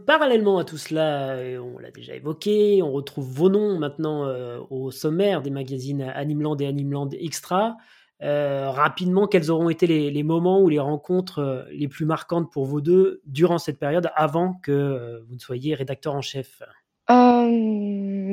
Parallèlement 0.05 0.57
à 0.57 0.65
tout 0.65 0.77
cela, 0.77 1.37
on 1.61 1.79
l'a 1.79 1.91
déjà 1.91 2.15
évoqué, 2.15 2.81
on 2.81 2.91
retrouve 2.91 3.25
vos 3.25 3.49
noms 3.49 3.79
maintenant 3.79 4.27
au 4.69 4.91
sommaire 4.91 5.41
des 5.41 5.49
magazines 5.49 6.01
Animeland 6.01 6.57
et 6.57 6.67
Animeland 6.67 7.09
Extra. 7.11 7.77
Euh, 8.23 8.69
rapidement, 8.69 9.27
quels 9.27 9.51
auront 9.51 9.69
été 9.69 9.85
les, 9.87 10.23
moments 10.23 10.61
ou 10.61 10.69
les 10.69 10.79
rencontres 10.79 11.39
euh, 11.39 11.63
les 11.71 11.89
plus 11.89 12.05
marquantes 12.05 12.51
pour 12.51 12.65
vous 12.65 12.79
deux 12.79 13.21
durant 13.25 13.57
cette 13.57 13.79
période 13.79 14.09
avant 14.15 14.53
que 14.53 14.71
euh, 14.71 15.21
vous 15.27 15.35
ne 15.35 15.39
soyez 15.39 15.73
rédacteur 15.73 16.15
en 16.15 16.21
chef? 16.21 16.61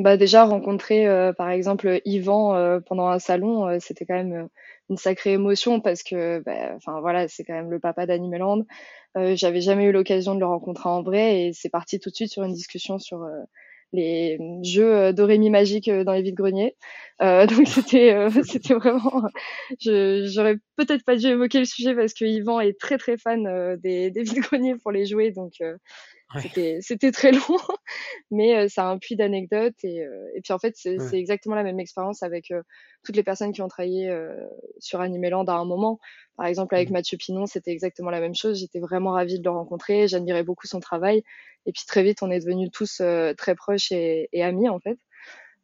Bah 0.03 0.17
déjà 0.17 0.45
rencontrer 0.45 1.07
par 1.37 1.51
exemple 1.51 2.01
Yvan 2.05 2.81
pendant 2.87 3.09
un 3.09 3.19
salon, 3.19 3.79
c'était 3.81 4.07
quand 4.07 4.15
même 4.15 4.49
une 4.89 4.97
sacrée 4.97 5.33
émotion 5.33 5.81
parce 5.81 6.03
que 6.03 6.41
bah, 6.41 6.73
enfin 6.77 7.01
voilà, 7.01 7.29
c'est 7.29 7.45
quand 7.45 7.55
même 7.55 7.71
le 7.71 7.81
papa 7.81 8.07
d'Animeland. 8.07 8.65
J'avais 9.17 9.61
jamais 9.61 9.85
eu 9.85 9.93
l'occasion 9.93 10.35
de 10.35 10.41
le 10.41 10.47
rencontrer 10.47 10.89
en 10.89 11.03
vrai 11.03 11.43
et 11.43 11.53
c'est 11.53 11.71
parti 11.71 12.01
tout 12.01 12.11
de 12.11 12.15
suite 12.15 12.33
sur 12.33 12.43
une 12.45 12.55
discussion 12.55 12.99
sur 12.99 13.27
les 13.93 14.39
jeux 14.63 14.95
euh, 14.95 15.13
d'Orémi 15.13 15.51
magique 15.51 15.89
euh, 15.89 16.05
dans 16.05 16.13
les 16.13 16.23
vides 16.23 16.37
greniers. 16.37 16.77
Euh, 17.23 17.47
donc 17.47 17.67
c'était 17.67 18.13
euh, 18.13 18.31
c'était 18.45 18.75
vraiment. 18.75 19.23
J'aurais 19.81 20.57
peut-être 20.77 21.05
pas 21.05 21.17
dû 21.17 21.27
évoquer 21.27 21.59
le 21.59 21.65
sujet 21.65 21.95
parce 21.95 22.15
que 22.15 22.25
Yvan 22.25 22.61
est 22.61 22.79
très 22.79 22.99
très 22.99 23.17
fan 23.17 23.77
des, 23.83 24.11
des 24.11 24.23
vides 24.23 24.41
greniers 24.41 24.77
pour 24.77 24.93
les 24.93 25.07
jouer, 25.07 25.31
donc 25.31 25.55
c'était 26.81 27.13
très 27.13 27.33
long, 27.33 27.59
mais 28.31 28.69
ça 28.69 28.85
a 28.85 28.91
un 28.91 28.99
puits 28.99 29.17
d'anecdotes 29.17 29.75
et, 29.83 29.99
et 30.35 30.41
puis 30.43 30.53
en 30.53 30.59
fait 30.59 30.75
c'est 30.77 30.99
exactement 31.13 31.55
la 31.55 31.63
même 31.63 31.81
expérience 31.81 32.23
avec 32.23 32.53
toutes 33.05 33.17
les 33.17 33.23
personnes 33.23 33.53
qui 33.53 33.63
ont 33.63 33.69
travaillé 33.69 34.15
sur 34.79 35.01
Animeland 35.01 35.45
à 35.45 35.55
un 35.55 35.65
moment. 35.65 35.99
Par 36.37 36.47
exemple 36.47 36.75
avec 36.75 36.91
mmh. 36.91 36.93
Mathieu 36.93 37.19
Pinon, 37.19 37.47
c'était 37.47 37.73
exactement 37.73 38.11
la 38.11 38.21
même 38.21 38.35
chose. 38.35 38.59
J'étais 38.59 38.81
vraiment 38.81 39.13
ravie 39.13 39.39
de 39.39 39.45
le 39.45 39.51
rencontrer, 39.51 40.09
j'admirais 40.09 40.43
beaucoup 40.45 40.67
son 40.67 40.81
travail 40.81 41.23
et 41.67 41.73
puis 41.73 41.85
très 41.87 42.03
vite 42.03 42.23
on 42.23 42.31
est 42.31 42.41
devenus 42.41 42.71
tous 42.73 43.03
très 43.37 43.55
proches 43.55 43.93
et, 43.93 44.29
et, 44.33 44.43
amis 44.43 44.69
en 44.69 44.79
fait. 44.79 44.99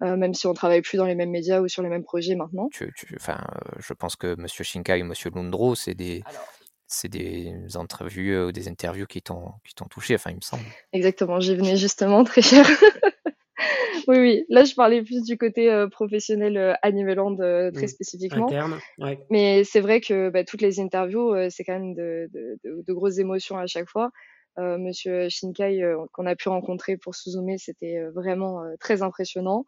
même 0.01 0.35
si 0.35 0.47
on 0.47 0.55
travaille 0.55 0.83
plus 0.83 0.97
dans 0.99 1.07
les 1.07 1.15
mêmes 1.15 1.31
médias 1.31 1.61
ou 1.61 1.69
sur 1.69 1.83
les 1.83 1.89
mêmes 1.89 2.05
projets 2.05 2.35
maintenant. 2.35 2.69
Tu, 2.73 2.93
tu, 2.97 3.15
enfin, 3.17 3.39
je 3.79 3.93
pense 3.95 4.17
que 4.17 4.35
Monsieur 4.37 4.65
Shinkai 4.65 4.99
et 4.99 5.03
Monsieur 5.05 5.31
Lundro, 5.31 5.75
c'est 5.75 5.95
des, 5.95 6.23
c'est 6.87 7.09
des 7.09 7.55
entrevues 7.75 8.39
ou 8.39 8.53
des 8.53 8.69
interviews 8.69 9.07
qui 9.07 9.23
t'ont 9.23 9.53
qui 9.67 9.75
t'ont 9.75 9.87
touché, 9.87 10.15
enfin 10.15 10.31
il 10.31 10.37
me 10.37 10.41
semble. 10.41 10.65
Exactement, 10.93 11.41
j'y 11.41 11.57
venais 11.57 11.77
justement, 11.77 12.25
très 12.25 12.43
cher. 12.43 12.67
oui, 14.09 14.19
oui. 14.19 14.45
Là, 14.49 14.65
je 14.65 14.75
parlais 14.75 15.03
plus 15.03 15.23
du 15.23 15.37
côté 15.37 15.71
euh, 15.71 15.89
professionnel 15.89 16.57
euh, 16.57 16.75
Animeland 16.83 17.37
euh, 17.41 17.71
très 17.71 17.87
mmh. 17.87 17.89
spécifiquement. 17.89 18.47
Interne, 18.47 18.79
ouais. 18.99 19.19
Mais 19.31 19.65
c'est 19.65 19.81
vrai 19.81 20.01
que 20.01 20.31
bah, 20.31 20.45
toutes 20.45 20.63
les 20.63 20.81
interviews, 20.81 21.35
c'est 21.51 21.65
quand 21.65 21.79
même 21.79 21.95
de, 21.95 22.29
de, 22.33 22.59
de, 22.65 22.93
grosses 22.93 23.19
émotions 23.19 23.59
à 23.59 23.67
chaque 23.67 23.89
fois. 23.89 24.11
Monsieur 24.59 25.29
Shinkai, 25.29 25.83
qu'on 26.15 26.25
a 26.25 26.35
pu 26.35 26.49
rencontrer 26.49 26.97
pour 26.97 27.15
Suzume, 27.15 27.59
c'était 27.59 28.01
vraiment 28.15 28.63
très 28.81 29.03
impressionnant. 29.03 29.67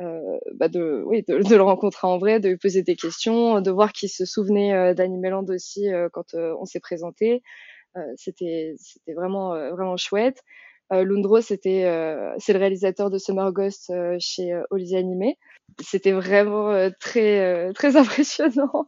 Euh, 0.00 0.38
bah 0.54 0.68
de, 0.68 1.02
oui, 1.04 1.22
de, 1.28 1.38
de, 1.38 1.56
le 1.56 1.62
rencontrer 1.62 2.06
en 2.06 2.18
vrai, 2.18 2.40
de 2.40 2.48
lui 2.48 2.56
poser 2.56 2.82
des 2.82 2.96
questions, 2.96 3.60
de 3.60 3.70
voir 3.70 3.92
qu'il 3.92 4.08
se 4.08 4.24
souvenait 4.24 4.72
euh, 4.72 4.94
d'Animeland 4.94 5.44
aussi 5.48 5.92
euh, 5.92 6.08
quand 6.12 6.34
on 6.34 6.64
s'est 6.64 6.80
présenté. 6.80 7.42
c'était 8.16 8.74
c'était 8.78 9.14
vraiment 9.14 9.50
vraiment 9.70 9.96
chouette. 9.96 10.42
Lundro, 10.92 11.40
c'était 11.40 11.82
c'est 12.38 12.52
le 12.52 12.58
réalisateur 12.58 13.10
de 13.10 13.18
Summer 13.18 13.52
Ghost 13.52 13.92
chez 14.18 14.60
Olivier 14.70 14.98
Animé. 14.98 15.38
C'était 15.80 16.12
vraiment 16.12 16.90
très 17.00 17.72
très 17.74 17.96
impressionnant 17.96 18.86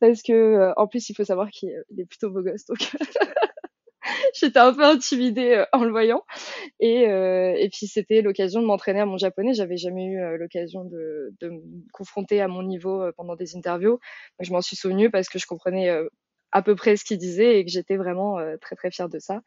parce 0.00 0.22
que 0.22 0.72
en 0.76 0.86
plus 0.86 1.08
il 1.10 1.14
faut 1.14 1.24
savoir 1.24 1.50
qu'il 1.50 1.70
est 1.70 2.04
plutôt 2.04 2.30
beau 2.30 2.42
gosse 2.42 2.64
donc 2.66 2.78
J'étais 4.34 4.58
un 4.58 4.72
peu 4.72 4.84
intimidée 4.84 5.52
euh, 5.52 5.64
en 5.72 5.84
le 5.84 5.90
voyant. 5.90 6.24
Et, 6.80 7.08
euh, 7.08 7.54
et 7.56 7.68
puis 7.68 7.86
c'était 7.86 8.22
l'occasion 8.22 8.60
de 8.60 8.66
m'entraîner 8.66 9.00
à 9.00 9.06
mon 9.06 9.18
japonais. 9.18 9.54
J'avais 9.54 9.76
jamais 9.76 10.06
eu 10.06 10.20
euh, 10.20 10.36
l'occasion 10.36 10.84
de, 10.84 11.34
de, 11.40 11.50
me 11.50 11.60
confronter 11.92 12.40
à 12.40 12.48
mon 12.48 12.62
niveau 12.62 13.04
pendant 13.16 13.36
des 13.36 13.56
interviews. 13.56 13.98
Je 14.40 14.52
m'en 14.52 14.60
suis 14.60 14.76
souvenue 14.76 15.10
parce 15.10 15.28
que 15.28 15.38
je 15.38 15.46
comprenais 15.46 15.90
à 16.52 16.62
peu 16.62 16.74
près 16.74 16.96
ce 16.96 17.04
qu'il 17.04 17.18
disait 17.18 17.58
et 17.58 17.64
que 17.64 17.70
j'étais 17.70 17.96
vraiment 17.96 18.36
très 18.60 18.76
très 18.76 18.90
fière 18.90 19.08
de 19.08 19.18
ça. 19.18 19.40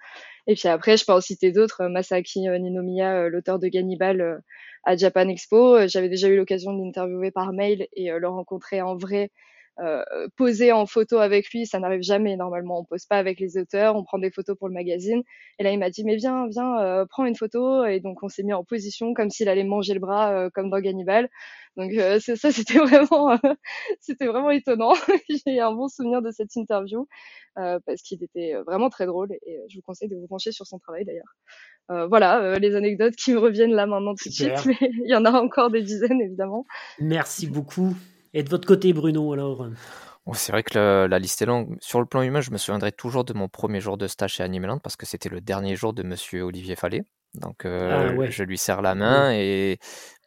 Et 0.47 0.55
puis 0.55 0.67
après, 0.67 0.97
je 0.97 1.05
peux 1.05 1.13
en 1.13 1.21
citer 1.21 1.51
d'autres. 1.51 1.87
Masaki 1.87 2.41
Ninomiya, 2.41 3.29
l'auteur 3.29 3.59
de 3.59 3.67
Gannibal 3.67 4.41
à 4.83 4.95
Japan 4.95 5.27
Expo. 5.27 5.87
J'avais 5.87 6.09
déjà 6.09 6.27
eu 6.27 6.37
l'occasion 6.37 6.73
de 6.73 6.83
l'interviewer 6.83 7.31
par 7.31 7.53
mail 7.53 7.87
et 7.93 8.09
le 8.09 8.27
rencontrer 8.27 8.81
en 8.81 8.95
vrai 8.95 9.31
poser 10.35 10.71
en 10.71 10.85
photo 10.85 11.17
avec 11.17 11.49
lui, 11.51 11.65
ça 11.65 11.79
n'arrive 11.79 12.01
jamais 12.01 12.35
normalement. 12.35 12.79
On 12.79 12.85
pose 12.85 13.05
pas 13.05 13.17
avec 13.17 13.39
les 13.39 13.57
auteurs, 13.57 13.95
on 13.95 14.03
prend 14.03 14.17
des 14.17 14.31
photos 14.31 14.57
pour 14.57 14.67
le 14.67 14.73
magazine. 14.73 15.23
Et 15.59 15.63
là, 15.63 15.71
il 15.71 15.79
m'a 15.79 15.89
dit 15.89 16.03
mais 16.03 16.15
viens, 16.15 16.47
viens, 16.47 16.79
euh, 16.79 17.05
prends 17.05 17.25
une 17.25 17.35
photo. 17.35 17.85
Et 17.85 17.99
donc 17.99 18.23
on 18.23 18.29
s'est 18.29 18.43
mis 18.43 18.53
en 18.53 18.63
position 18.63 19.13
comme 19.13 19.29
s'il 19.29 19.49
allait 19.49 19.63
manger 19.63 19.93
le 19.93 19.99
bras, 19.99 20.31
euh, 20.31 20.49
comme 20.53 20.69
dans 20.69 20.79
Gannibal. 20.79 21.29
Donc 21.77 21.91
euh, 21.93 22.19
ça, 22.35 22.51
c'était 22.51 22.79
vraiment, 22.79 23.37
c'était 23.99 24.27
vraiment 24.27 24.51
étonnant. 24.51 24.93
J'ai 25.45 25.59
un 25.59 25.71
bon 25.73 25.87
souvenir 25.87 26.21
de 26.21 26.31
cette 26.31 26.55
interview 26.55 27.07
parce 27.55 28.01
qu'il 28.01 28.21
était 28.21 28.53
vraiment 28.65 28.89
très 28.89 29.05
drôle. 29.05 29.31
Et 29.45 29.61
je 29.69 29.77
vous 29.77 29.81
conseille 29.81 30.09
de 30.09 30.15
vous 30.15 30.27
pencher 30.27 30.51
sur 30.51 30.67
son 30.67 30.77
travail 30.77 31.05
d'ailleurs. 31.05 32.07
voilà 32.09 32.59
les 32.59 32.75
anecdotes 32.75 33.15
qui 33.15 33.31
me 33.31 33.39
reviennent 33.39 33.73
là 33.73 33.85
maintenant 33.85 34.13
tout 34.13 34.27
de 34.27 34.33
suite, 34.33 34.65
mais 34.65 34.77
il 34.81 35.09
y 35.09 35.15
en 35.15 35.23
a 35.23 35.31
encore 35.31 35.69
des 35.69 35.81
dizaines 35.81 36.21
évidemment. 36.21 36.65
Merci 36.99 37.47
beaucoup. 37.47 37.95
Et 38.35 38.43
de 38.43 38.49
votre 38.49 38.67
côté, 38.67 38.91
Bruno, 38.91 39.31
alors? 39.31 39.65
C'est 40.33 40.51
vrai 40.51 40.61
que 40.61 41.07
la, 41.07 41.19
liste 41.19 41.41
est 41.41 41.45
longue. 41.45 41.77
Sur 41.79 42.01
le 42.01 42.05
plan 42.05 42.21
humain, 42.21 42.41
je 42.41 42.51
me 42.51 42.57
souviendrai 42.57 42.91
toujours 42.91 43.23
de 43.23 43.31
mon 43.31 43.47
premier 43.47 43.79
jour 43.79 43.97
de 43.97 44.07
stage 44.07 44.33
chez 44.33 44.43
Animeland 44.43 44.79
parce 44.79 44.97
que 44.97 45.05
c'était 45.05 45.29
le 45.29 45.39
dernier 45.39 45.77
jour 45.77 45.93
de 45.93 46.03
monsieur 46.03 46.43
Olivier 46.43 46.75
Fallet. 46.75 47.05
Donc, 47.35 47.63
euh, 47.63 48.13
ah 48.19 48.29
je 48.29 48.43
lui 48.43 48.57
serre 48.57 48.81
la 48.81 48.93
main 48.93 49.31
et 49.31 49.79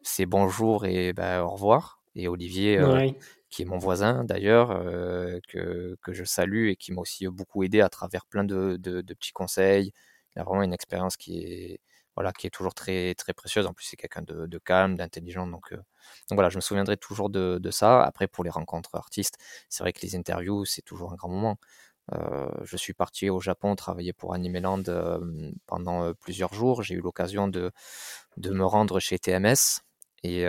c'est 0.03 0.25
bonjour 0.25 0.87
et 0.87 1.13
bah, 1.13 1.45
au 1.45 1.51
revoir. 1.51 2.01
Et 2.15 2.29
Olivier, 2.29 2.79
euh, 2.79 3.11
qui 3.51 3.63
est 3.63 3.67
mon 3.67 3.79
voisin 3.79 4.25
d'ailleurs, 4.25 4.71
que, 5.49 5.99
que, 6.01 6.13
je 6.15 6.25
salue 6.25 6.69
et 6.69 6.77
qui 6.77 6.93
m'a 6.93 7.03
aussi 7.03 7.27
beaucoup 7.29 7.63
aidé 7.63 7.83
à 7.83 7.91
travers 7.91 8.25
plein 8.25 8.45
de, 8.45 8.79
de, 8.79 9.03
petits 9.03 9.33
conseils. 9.33 9.93
Il 10.35 10.41
a 10.41 10.45
vraiment 10.45 10.63
une 10.63 10.73
expérience 10.73 11.19
qui 11.19 11.41
est, 11.41 11.81
voilà, 12.19 12.33
qui 12.33 12.49
est 12.49 12.51
toujours 12.51 12.75
très, 12.75 13.15
très 13.15 13.33
précieuse. 13.33 13.67
En 13.67 13.73
plus, 13.73 13.85
c'est 13.85 13.97
quelqu'un 13.97 14.23
de, 14.23 14.59
calme, 14.59 14.97
d'intelligent. 14.97 15.47
Donc, 15.47 15.73
voilà, 16.33 16.49
je 16.51 16.57
me 16.57 16.61
souviendrai 16.61 16.97
toujours 16.97 17.31
de, 17.31 17.71
ça. 17.71 18.03
Après, 18.03 18.27
pour 18.27 18.43
les 18.43 18.51
rencontres 18.51 18.97
artistes, 18.97 19.37
c'est 19.69 19.85
vrai 19.85 19.93
que 19.93 20.01
les 20.03 20.17
interviews, 20.17 20.65
c'est 20.65 20.83
toujours 20.83 21.13
un 21.13 21.15
grand 21.15 21.29
moment. 21.29 21.59
je 22.65 22.77
suis 22.77 22.93
parti 22.93 23.31
au 23.31 23.39
Japon 23.39 23.77
travailler 23.77 24.13
pour 24.13 24.35
Animeland 24.35 24.83
pendant 25.67 26.13
plusieurs 26.15 26.53
jours. 26.55 26.83
J'ai 26.83 26.97
eu 26.97 27.01
l'occasion 27.01 27.47
de, 27.47 27.71
de 28.37 28.51
me 28.51 28.67
rendre 28.67 28.99
chez 28.99 29.21
TMS, 29.21 29.85
et 30.25 30.43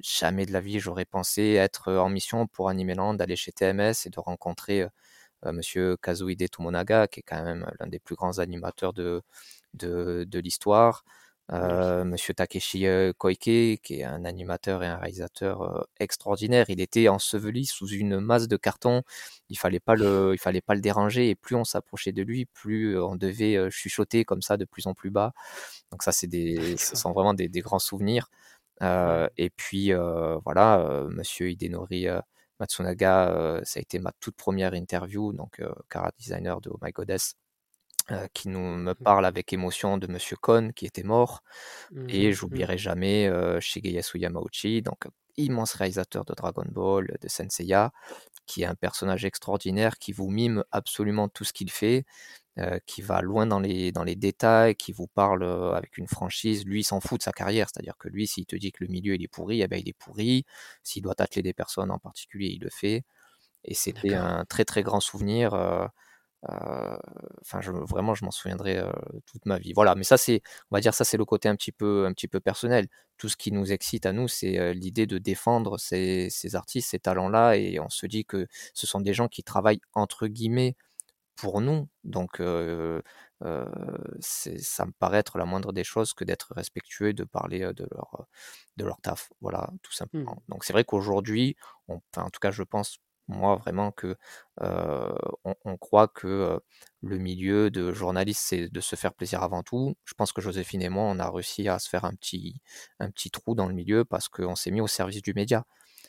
jamais 0.00 0.46
de 0.46 0.52
la 0.52 0.60
vie, 0.60 0.80
j'aurais 0.80 1.04
pensé 1.04 1.52
être 1.52 1.92
en 1.92 2.08
mission 2.08 2.48
pour 2.48 2.68
Animeland, 2.70 3.14
d'aller 3.14 3.36
chez 3.36 3.52
TMS 3.52 3.94
et 4.04 4.10
de 4.10 4.18
rencontrer 4.18 4.84
Monsieur 5.44 5.96
Kazuhide 5.96 6.50
Tomonaga, 6.50 7.06
qui 7.06 7.20
est 7.20 7.22
quand 7.22 7.44
même 7.44 7.70
l'un 7.78 7.86
des 7.86 8.00
plus 8.00 8.16
grands 8.16 8.40
animateurs 8.40 8.92
de, 8.92 9.22
de, 9.74 10.24
de 10.28 10.38
l'histoire. 10.38 11.04
Euh, 11.52 12.04
Monsieur 12.04 12.32
Takeshi 12.32 12.86
Koike, 13.18 13.40
qui 13.82 14.00
est 14.00 14.04
un 14.04 14.24
animateur 14.24 14.84
et 14.84 14.86
un 14.86 14.96
réalisateur 14.98 15.88
extraordinaire, 15.98 16.66
il 16.68 16.80
était 16.80 17.08
enseveli 17.08 17.66
sous 17.66 17.88
une 17.88 18.20
masse 18.20 18.46
de 18.46 18.56
carton. 18.56 19.02
Il 19.48 19.58
fallait 19.58 19.80
pas 19.80 19.96
le, 19.96 20.30
il 20.32 20.38
fallait 20.38 20.60
pas 20.60 20.76
le 20.76 20.80
déranger. 20.80 21.28
Et 21.28 21.34
plus 21.34 21.56
on 21.56 21.64
s'approchait 21.64 22.12
de 22.12 22.22
lui, 22.22 22.46
plus 22.46 22.96
on 22.98 23.16
devait 23.16 23.68
chuchoter 23.70 24.24
comme 24.24 24.42
ça 24.42 24.56
de 24.56 24.64
plus 24.64 24.86
en 24.86 24.94
plus 24.94 25.10
bas. 25.10 25.32
Donc 25.90 26.04
ça, 26.04 26.12
c'est 26.12 26.28
des, 26.28 26.76
ce 26.76 26.94
sont 26.96 27.12
vraiment 27.12 27.34
des, 27.34 27.48
des 27.48 27.60
grands 27.60 27.80
souvenirs. 27.80 28.28
Euh, 28.82 29.28
et 29.36 29.50
puis 29.50 29.92
voilà, 30.44 31.04
Monsieur 31.08 31.50
Hidenori 31.50 32.06
Matsunaga, 32.60 33.60
ça 33.64 33.78
a 33.78 33.80
été 33.80 33.98
ma 33.98 34.12
toute 34.20 34.36
première 34.36 34.74
interview, 34.74 35.32
donc 35.32 35.60
cara 35.88 36.12
designer 36.18 36.60
de 36.60 36.70
Oh 36.70 36.78
My 36.80 36.92
Goddess. 36.92 37.34
Qui 38.32 38.48
nous 38.48 38.76
me 38.76 38.92
mmh. 38.92 38.96
parle 38.96 39.26
avec 39.26 39.52
émotion 39.52 39.98
de 39.98 40.06
Monsieur 40.06 40.36
Kon 40.36 40.70
qui 40.74 40.86
était 40.86 41.02
mort 41.02 41.42
et 42.08 42.28
mmh 42.28 42.32
j'oublierai 42.32 42.78
jamais 42.78 43.28
euh, 43.28 43.60
Shigeyasu 43.60 44.18
Yamauchi 44.18 44.82
donc 44.82 45.04
immense 45.36 45.74
réalisateur 45.74 46.24
de 46.24 46.34
Dragon 46.34 46.64
Ball 46.66 47.16
de 47.20 47.28
Senseiya 47.28 47.92
qui 48.46 48.62
est 48.62 48.66
un 48.66 48.74
personnage 48.74 49.24
extraordinaire 49.24 49.98
qui 49.98 50.12
vous 50.12 50.30
mime 50.30 50.64
absolument 50.72 51.28
tout 51.28 51.44
ce 51.44 51.52
qu'il 51.52 51.70
fait 51.70 52.04
euh, 52.58 52.78
qui 52.84 53.00
va 53.00 53.22
loin 53.22 53.46
dans 53.46 53.60
les, 53.60 53.92
dans 53.92 54.02
les 54.02 54.16
détails, 54.16 54.74
qui 54.74 54.90
vous 54.92 55.06
parle 55.06 55.44
euh, 55.44 55.72
avec 55.72 55.96
une 55.98 56.08
franchise. 56.08 56.66
Lui, 56.66 56.80
il 56.80 56.84
s'en 56.84 57.00
fout 57.00 57.18
de 57.18 57.22
sa 57.22 57.30
carrière, 57.30 57.68
c'est-à-dire 57.72 57.96
que 57.96 58.08
lui, 58.08 58.26
s'il 58.26 58.44
te 58.44 58.56
dit 58.56 58.72
que 58.72 58.82
le 58.84 58.90
milieu 58.90 59.14
il 59.14 59.22
est 59.22 59.28
pourri, 59.28 59.62
eh 59.62 59.68
ben, 59.68 59.78
il 59.78 59.88
est 59.88 59.96
pourri. 59.96 60.44
S'il 60.82 61.02
doit 61.02 61.14
tâter 61.14 61.42
des 61.42 61.54
personnes 61.54 61.92
en 61.92 61.98
particulier, 61.98 62.48
il 62.48 62.60
le 62.60 62.68
fait. 62.68 63.04
Et 63.64 63.74
c'était 63.74 64.14
un 64.14 64.44
très 64.46 64.64
très 64.64 64.82
grand 64.82 65.00
souvenir. 65.00 65.54
Euh, 66.48 66.96
enfin, 67.42 67.60
je, 67.60 67.70
vraiment, 67.70 68.14
je 68.14 68.24
m'en 68.24 68.30
souviendrai 68.30 68.82
toute 69.26 69.44
ma 69.46 69.58
vie. 69.58 69.72
Voilà, 69.74 69.94
mais 69.94 70.04
ça, 70.04 70.16
c'est, 70.16 70.42
on 70.70 70.76
va 70.76 70.80
dire, 70.80 70.94
ça, 70.94 71.04
c'est 71.04 71.18
le 71.18 71.24
côté 71.24 71.48
un 71.48 71.56
petit 71.56 71.72
peu, 71.72 72.06
un 72.06 72.12
petit 72.12 72.28
peu 72.28 72.40
personnel. 72.40 72.88
Tout 73.18 73.28
ce 73.28 73.36
qui 73.36 73.52
nous 73.52 73.72
excite 73.72 74.06
à 74.06 74.12
nous, 74.12 74.28
c'est 74.28 74.74
l'idée 74.74 75.06
de 75.06 75.18
défendre 75.18 75.78
ces, 75.78 76.28
ces 76.30 76.56
artistes, 76.56 76.90
ces 76.90 76.98
talents-là, 76.98 77.56
et 77.56 77.78
on 77.78 77.90
se 77.90 78.06
dit 78.06 78.24
que 78.24 78.46
ce 78.74 78.86
sont 78.86 79.00
des 79.00 79.12
gens 79.12 79.28
qui 79.28 79.42
travaillent 79.42 79.82
entre 79.92 80.26
guillemets 80.26 80.76
pour 81.36 81.60
nous. 81.60 81.88
Donc, 82.04 82.38
ça 82.38 82.44
me 84.86 84.92
paraît 84.98 85.18
être 85.18 85.38
la 85.38 85.44
moindre 85.44 85.72
des 85.72 85.84
choses 85.84 86.14
que 86.14 86.24
d'être 86.24 86.54
respectueux 86.54 87.10
et 87.10 87.12
de 87.12 87.24
parler 87.24 87.60
de 87.60 87.86
leur, 87.92 88.26
de 88.78 88.84
leur 88.84 89.00
taf. 89.02 89.30
Voilà, 89.42 89.70
tout 89.82 89.92
mmh. 89.92 89.94
simplement. 89.94 90.42
Donc, 90.48 90.64
c'est 90.64 90.72
vrai 90.72 90.84
qu'aujourd'hui, 90.84 91.56
en 91.88 92.30
tout 92.30 92.40
cas, 92.40 92.50
je 92.50 92.62
pense, 92.62 92.98
moi, 93.30 93.56
vraiment 93.56 93.92
que 93.92 94.16
on, 94.60 95.76
croit 95.78 96.08
que 96.08 96.60
le 97.02 97.18
milieu 97.18 97.70
de 97.70 97.92
journaliste, 97.92 98.42
c'est 98.46 98.68
de 98.68 98.80
se 98.80 98.96
faire 98.96 99.14
plaisir 99.14 99.42
avant 99.42 99.62
tout. 99.62 99.96
Je 100.04 100.14
pense 100.14 100.32
que 100.32 100.40
Joséphine 100.40 100.82
et 100.82 100.88
moi, 100.88 101.04
on 101.04 101.18
a 101.18 101.30
réussi 101.30 101.68
à 101.68 101.78
se 101.78 101.88
faire 101.88 102.04
un 102.04 102.14
petit, 102.14 102.60
trou 103.32 103.54
dans 103.54 103.66
le 103.66 103.74
milieu 103.74 104.04
parce 104.04 104.28
qu'on 104.28 104.56
s'est 104.56 104.70
mis 104.70 104.80
au 104.80 104.86
service 104.86 105.22
du 105.22 105.34
média. 105.34 105.64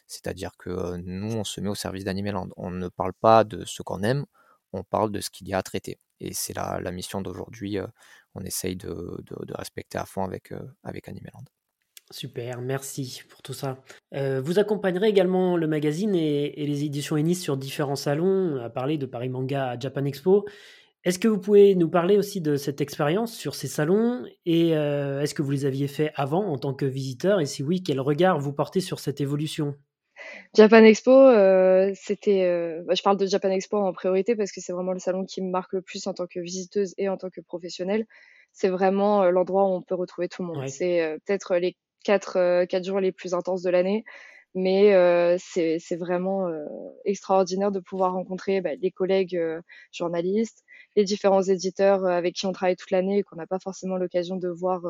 C'est-à-dire 0.08 0.52
que 0.58 0.98
nous, 0.98 1.34
on 1.34 1.44
se 1.44 1.62
met 1.62 1.70
au 1.70 1.76
service 1.76 2.04
d'Animeland. 2.04 2.50
On 2.58 2.72
ne 2.72 2.90
parle 2.90 3.14
pas 3.14 3.44
de 3.44 3.66
ce 3.66 3.82
qu'on 3.84 4.04
aime, 4.04 4.26
on 4.74 4.84
parle 4.84 5.12
de 5.12 5.22
ce 5.22 5.30
qu'il 5.30 5.48
y 5.48 5.54
a 5.54 5.60
à 5.60 5.64
traiter. 5.64 6.00
Et 6.20 6.34
c'est 6.34 6.54
la, 6.54 6.80
la 6.82 6.92
mission 6.92 7.22
d'aujourd'hui. 7.22 7.78
On 8.36 8.44
essaye 8.44 8.76
de, 8.76 9.24
respecter 9.54 9.98
à 9.98 10.06
fond 10.06 10.24
avec, 10.24 10.54
avec 10.84 11.08
Animeland. 11.08 11.46
Super, 12.12 12.62
merci 12.62 13.22
pour 13.30 13.42
tout 13.42 13.54
ça. 13.54 13.78
Euh, 14.14 14.42
vous 14.42 14.60
accompagnerez 14.60 15.08
également 15.08 15.58
le 15.58 15.68
magazine 15.68 16.14
et, 16.16 16.54
les 16.56 16.84
éditions 16.84 17.18
Ennis 17.18 17.36
sur 17.36 17.58
différents 17.58 17.96
salons, 17.96 18.58
à 18.62 18.70
parler 18.70 18.98
de 18.98 19.06
Paris 19.06 19.30
Manga 19.30 19.70
à 19.70 19.80
Japan 19.80 20.06
Expo. 20.06 20.46
Est-ce 21.04 21.18
que 21.18 21.28
vous 21.28 21.40
pouvez 21.40 21.74
nous 21.76 21.90
parler 21.90 22.18
aussi 22.18 22.42
de 22.42 22.58
cette 22.58 22.80
expérience 22.80 23.34
sur 23.36 23.56
ces 23.56 23.68
salons 23.68 24.24
et 24.46 24.70
est-ce 24.70 25.34
que 25.34 25.42
vous 25.42 25.50
les 25.50 25.66
aviez 25.66 25.88
fait 25.88 26.12
avant 26.14 26.46
en 26.46 26.60
tant 26.60 26.76
que 26.76 26.86
visiteur 26.86 27.40
et 27.40 27.48
si 27.48 27.64
oui, 27.64 27.82
quel 27.82 28.00
regard 28.00 28.40
vous 28.40 28.54
portez 28.54 28.82
sur 28.82 29.00
cette 29.00 29.20
évolution? 29.20 29.76
Japan 30.56 30.84
Expo, 30.84 31.12
euh, 31.12 31.92
c'était, 31.96 32.44
euh, 32.44 32.84
bah, 32.86 32.94
je 32.96 33.02
parle 33.02 33.18
de 33.18 33.26
Japan 33.26 33.50
Expo 33.50 33.78
en 33.78 33.94
priorité 33.94 34.36
parce 34.36 34.52
que 34.52 34.62
c'est 34.62 34.74
vraiment 34.74 34.92
le 34.92 35.00
salon 35.00 35.26
qui 35.26 35.42
me 35.42 35.50
marque 35.50 35.74
le 35.74 35.82
plus 35.82 36.06
en 36.08 36.14
tant 36.14 36.28
que 36.28 36.40
visiteuse 36.40 36.94
et 36.98 37.10
en 37.10 37.18
tant 37.18 37.30
que 37.30 37.42
professionnelle. 37.42 38.06
C'est 38.52 38.70
vraiment 38.70 39.24
euh, 39.24 39.32
l'endroit 39.32 39.66
où 39.66 39.74
on 39.74 39.82
peut 39.82 39.96
retrouver 39.96 40.28
tout 40.28 40.44
le 40.44 40.50
monde. 40.50 40.68
C'est 40.68 41.18
peut-être 41.26 41.56
les 41.56 41.78
quatre, 42.04 42.66
quatre 42.66 42.86
jours 42.86 43.00
les 43.00 43.12
plus 43.12 43.34
intenses 43.34 43.62
de 43.62 43.70
l'année, 43.70 44.04
mais 44.54 44.94
c'est, 45.40 45.78
c'est 45.80 45.96
vraiment 45.96 46.50
extraordinaire 47.06 47.72
de 47.72 47.80
pouvoir 47.80 48.14
rencontrer 48.14 48.62
bah, 48.62 48.72
les 48.82 48.92
collègues 48.92 49.40
journalistes, 49.92 50.64
les 50.96 51.04
différents 51.04 51.44
éditeurs 51.44 52.06
avec 52.06 52.36
qui 52.36 52.46
on 52.46 52.52
travaille 52.52 52.76
toute 52.76 52.92
l'année 52.92 53.20
et 53.20 53.24
qu'on 53.24 53.38
n'a 53.38 53.48
pas 53.48 53.60
forcément 53.60 53.98
l'occasion 53.98 54.36
de 54.36 54.50
voir 54.50 54.82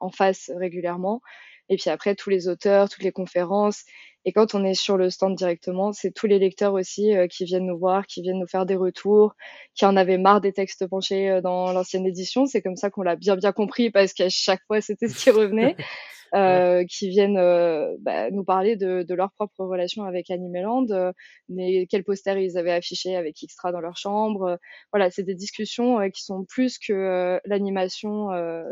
en 0.00 0.10
face 0.10 0.50
régulièrement. 0.56 1.20
Et 1.68 1.76
puis 1.76 1.88
après, 1.88 2.16
tous 2.16 2.30
les 2.30 2.48
auteurs, 2.48 2.88
toutes 2.88 3.04
les 3.04 3.12
conférences 3.12 3.84
et 4.26 4.32
quand 4.32 4.54
on 4.54 4.64
est 4.64 4.74
sur 4.74 4.98
le 4.98 5.08
stand 5.08 5.34
directement, 5.34 5.92
c'est 5.92 6.10
tous 6.10 6.26
les 6.26 6.38
lecteurs 6.38 6.74
aussi 6.74 7.16
euh, 7.16 7.26
qui 7.26 7.44
viennent 7.44 7.66
nous 7.66 7.78
voir, 7.78 8.06
qui 8.06 8.20
viennent 8.20 8.38
nous 8.38 8.46
faire 8.46 8.66
des 8.66 8.76
retours, 8.76 9.34
qui 9.74 9.86
en 9.86 9.96
avaient 9.96 10.18
marre 10.18 10.42
des 10.42 10.52
textes 10.52 10.86
penchés 10.86 11.30
euh, 11.30 11.40
dans 11.40 11.72
l'ancienne 11.72 12.04
édition. 12.06 12.44
C'est 12.44 12.60
comme 12.60 12.76
ça 12.76 12.90
qu'on 12.90 13.02
l'a 13.02 13.16
bien 13.16 13.36
bien 13.36 13.52
compris 13.52 13.90
parce 13.90 14.12
qu'à 14.12 14.28
chaque 14.28 14.60
fois 14.66 14.80
c'était 14.82 15.08
ce 15.08 15.16
qui 15.16 15.30
revenait. 15.30 15.76
Euh, 16.32 16.84
qui 16.84 17.08
viennent 17.08 17.38
euh, 17.38 17.96
bah, 17.98 18.30
nous 18.30 18.44
parler 18.44 18.76
de, 18.76 19.02
de, 19.02 19.14
leur 19.14 19.32
propre 19.32 19.64
relation 19.64 20.04
avec 20.04 20.30
Animeland, 20.30 20.86
euh, 20.90 21.12
mais 21.48 21.88
quels 21.88 22.04
posters 22.04 22.38
ils 22.38 22.56
avaient 22.56 22.70
affichés 22.70 23.16
avec 23.16 23.34
Xtra 23.34 23.72
dans 23.72 23.80
leur 23.80 23.96
chambre. 23.96 24.56
voilà, 24.92 25.10
c'est 25.10 25.24
des 25.24 25.34
discussions 25.34 26.08
qui 26.10 26.22
sont 26.22 26.44
plus 26.44 26.78
que 26.78 27.40
l'animation 27.44 28.28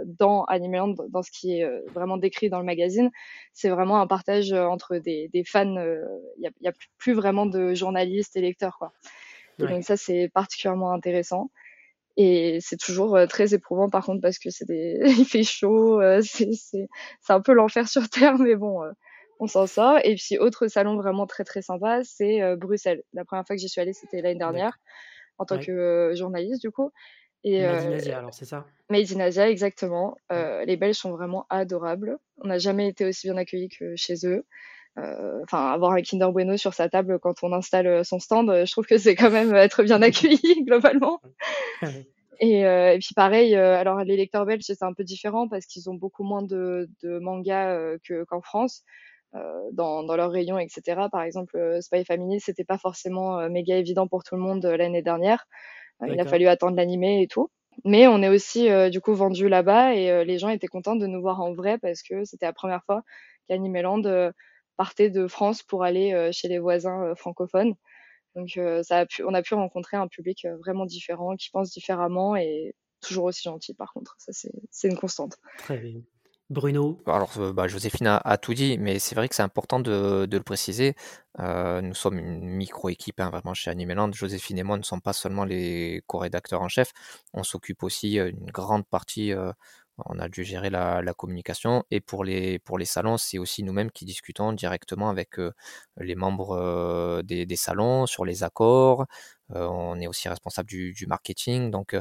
dans 0.06 0.44
Animeland, 0.44 0.94
dans 1.08 1.22
ce 1.22 1.32
qui 1.32 1.58
est 1.58 1.68
vraiment 1.92 2.16
décrit 2.16 2.48
dans 2.48 2.60
le 2.60 2.64
magazine. 2.64 3.10
C'est 3.52 3.70
vraiment 3.70 4.00
un 4.00 4.06
partage 4.06 4.52
entre 4.52 4.98
des, 4.98 5.28
des 5.32 5.42
fans. 5.42 5.64
Il 5.64 6.40
n'y 6.40 6.46
a, 6.46 6.50
y 6.60 6.68
a, 6.68 6.72
plus 6.96 7.12
vraiment 7.12 7.46
de 7.46 7.74
journalistes 7.74 8.36
et 8.36 8.40
lecteurs, 8.40 8.78
quoi. 8.78 8.92
donc 9.58 9.82
ça, 9.82 9.96
c'est 9.96 10.28
particulièrement 10.32 10.92
intéressant. 10.92 11.50
Et 12.20 12.58
c'est 12.60 12.76
toujours 12.76 13.14
euh, 13.16 13.26
très 13.26 13.54
éprouvant 13.54 13.88
par 13.88 14.04
contre 14.04 14.20
parce 14.20 14.40
que 14.40 14.50
c'est 14.50 14.66
des... 14.66 14.98
il 15.18 15.24
fait 15.24 15.44
chaud, 15.44 16.00
euh, 16.02 16.20
c'est 16.20 16.50
c'est 16.52 17.32
un 17.32 17.40
peu 17.40 17.52
l'enfer 17.52 17.88
sur 17.88 18.10
terre, 18.10 18.38
mais 18.38 18.56
bon, 18.56 18.82
euh, 18.82 18.90
on 19.38 19.46
s'en 19.46 19.68
sort. 19.68 19.98
Et 20.02 20.16
puis 20.16 20.36
autre 20.36 20.66
salon 20.66 20.96
vraiment 20.96 21.28
très 21.28 21.44
très 21.44 21.62
sympa, 21.62 22.00
c'est 22.02 22.56
Bruxelles. 22.56 23.04
La 23.12 23.24
première 23.24 23.46
fois 23.46 23.54
que 23.54 23.62
j'y 23.62 23.68
suis 23.68 23.80
allée, 23.80 23.92
c'était 23.92 24.20
l'année 24.20 24.38
dernière 24.38 24.78
en 25.38 25.44
tant 25.44 25.60
que 25.60 26.12
journaliste 26.16 26.60
du 26.60 26.72
coup. 26.72 26.90
Et 27.44 27.62
Made 27.62 27.86
in 27.86 27.92
Asia, 27.92 28.18
alors 28.18 28.34
c'est 28.34 28.46
ça? 28.46 28.66
Made 28.90 29.12
in 29.12 29.20
Asia, 29.20 29.48
exactement. 29.48 30.16
les 30.30 30.76
Belges 30.76 30.96
sont 30.96 31.12
vraiment 31.12 31.46
adorables. 31.50 32.18
On 32.38 32.48
n'a 32.48 32.58
jamais 32.58 32.88
été 32.88 33.04
aussi 33.04 33.28
bien 33.28 33.36
accueillis 33.36 33.68
que 33.68 33.94
chez 33.94 34.26
eux. 34.26 34.44
Euh, 34.98 35.40
enfin 35.44 35.70
avoir 35.70 35.92
un 35.92 36.02
Kinder 36.02 36.32
Bueno 36.32 36.56
sur 36.56 36.74
sa 36.74 36.88
table 36.88 37.18
quand 37.20 37.34
on 37.42 37.52
installe 37.52 37.86
euh, 37.86 38.04
son 38.04 38.18
stand, 38.18 38.50
euh, 38.50 38.66
je 38.66 38.72
trouve 38.72 38.86
que 38.86 38.98
c'est 38.98 39.14
quand 39.14 39.30
même 39.30 39.54
être 39.54 39.82
bien 39.82 40.02
accueilli 40.02 40.40
globalement. 40.66 41.20
Et, 42.40 42.64
euh, 42.64 42.92
et, 42.92 42.98
puis 43.00 43.14
pareil, 43.16 43.56
alors 43.56 44.04
les 44.04 44.16
lecteurs 44.16 44.46
belges 44.46 44.62
c'est 44.62 44.84
un 44.84 44.92
peu 44.92 45.02
différent 45.02 45.48
parce 45.48 45.66
qu'ils 45.66 45.90
ont 45.90 45.94
beaucoup 45.94 46.22
moins 46.22 46.42
de, 46.42 46.88
de 47.02 47.18
mangas 47.18 47.98
que, 48.04 48.22
qu'en 48.22 48.40
France 48.42 48.84
dans, 49.72 50.04
dans 50.04 50.14
leur 50.14 50.30
rayon, 50.30 50.56
etc. 50.56 51.08
Par 51.10 51.22
exemple, 51.22 51.58
Spy 51.80 52.04
Family 52.04 52.38
c'était 52.38 52.62
pas 52.62 52.78
forcément 52.78 53.48
méga 53.50 53.76
évident 53.76 54.06
pour 54.06 54.22
tout 54.22 54.36
le 54.36 54.40
monde 54.40 54.64
l'année 54.64 55.02
dernière. 55.02 55.48
il 56.06 56.20
a 56.20 56.24
fallu 56.24 56.46
attendre 56.46 56.76
l'animé 56.76 57.22
et 57.22 57.26
tout. 57.26 57.50
Mais 57.84 58.06
on 58.06 58.22
est 58.22 58.28
aussi 58.28 58.68
du 58.88 59.00
coup 59.00 59.14
vendu 59.14 59.48
là-bas 59.48 59.96
et 59.96 60.24
les 60.24 60.38
gens 60.38 60.48
étaient 60.48 60.68
contents 60.68 60.94
de 60.94 61.08
nous 61.08 61.20
voir 61.20 61.40
en 61.40 61.54
vrai 61.54 61.76
parce 61.78 62.04
que 62.04 62.24
c'était 62.24 62.46
la 62.46 62.52
première 62.52 62.84
fois 62.84 63.02
qu'Animeland 63.48 64.30
partait 64.78 65.10
de 65.10 65.26
France 65.26 65.62
pour 65.62 65.84
aller 65.84 66.30
chez 66.32 66.48
les 66.48 66.58
voisins 66.58 67.14
francophones. 67.16 67.74
Donc 68.34 68.58
ça 68.82 69.00
a 69.00 69.06
pu, 69.06 69.22
on 69.24 69.34
a 69.34 69.42
pu 69.42 69.52
rencontrer 69.54 69.98
un 69.98 70.08
public 70.08 70.46
vraiment 70.64 70.86
différent, 70.86 71.36
qui 71.36 71.50
pense 71.50 71.70
différemment 71.70 72.36
et 72.36 72.74
toujours 73.00 73.24
aussi 73.24 73.42
gentil 73.42 73.74
par 73.74 73.92
contre. 73.92 74.14
Ça 74.18 74.32
c'est 74.32 74.88
une 74.88 74.96
constante. 74.96 75.36
Très 75.58 75.76
bien. 75.76 76.00
Bruno? 76.50 76.98
Alors, 77.04 77.52
bah, 77.52 77.68
Joséphine 77.68 78.06
a, 78.06 78.38
tout 78.38 78.54
dit, 78.54 78.78
mais 78.78 78.98
c'est 78.98 79.14
vrai 79.14 79.28
que 79.28 79.34
c'est 79.34 79.42
important 79.42 79.80
de, 79.80 80.26
le 80.30 80.42
préciser. 80.42 80.94
nous 81.38 81.94
sommes 81.94 82.18
une 82.18 82.48
micro-équipe, 82.48 83.20
hein, 83.20 83.28
vraiment, 83.28 83.52
chez 83.52 83.70
Animeland. 83.70 84.12
Joséphine 84.12 84.58
et 84.58 84.62
moi 84.62 84.78
ne 84.78 84.82
sommes 84.82 85.02
pas 85.02 85.12
seulement 85.12 85.44
les 85.44 86.02
co-rédacteurs 86.06 86.62
en 86.62 86.68
chef, 86.68 86.92
on 87.34 87.42
s'occupe 87.42 87.82
aussi 87.82 88.14
une 88.14 88.50
grande 88.50 88.86
partie 88.86 89.34
on 90.06 90.18
a 90.18 90.28
dû 90.28 90.44
gérer 90.44 90.70
la, 90.70 91.02
communication. 91.16 91.84
Et 91.90 92.00
pour 92.00 92.24
les, 92.24 92.60
salons, 92.84 93.16
c'est 93.16 93.38
aussi 93.38 93.62
nous-mêmes 93.62 93.90
qui 93.90 94.04
discutons 94.04 94.52
directement 94.52 95.10
avec 95.10 95.38
euh, 95.38 95.52
les 95.98 96.14
membres 96.14 96.52
euh, 96.52 97.22
des, 97.22 97.56
salons 97.56 98.06
sur 98.06 98.24
les 98.24 98.42
accords. 98.44 99.06
Euh, 99.54 99.66
on 99.66 100.00
est 100.00 100.06
aussi 100.06 100.28
responsable 100.28 100.68
du, 100.68 100.92
du 100.92 101.06
marketing. 101.06 101.70
Donc, 101.70 101.96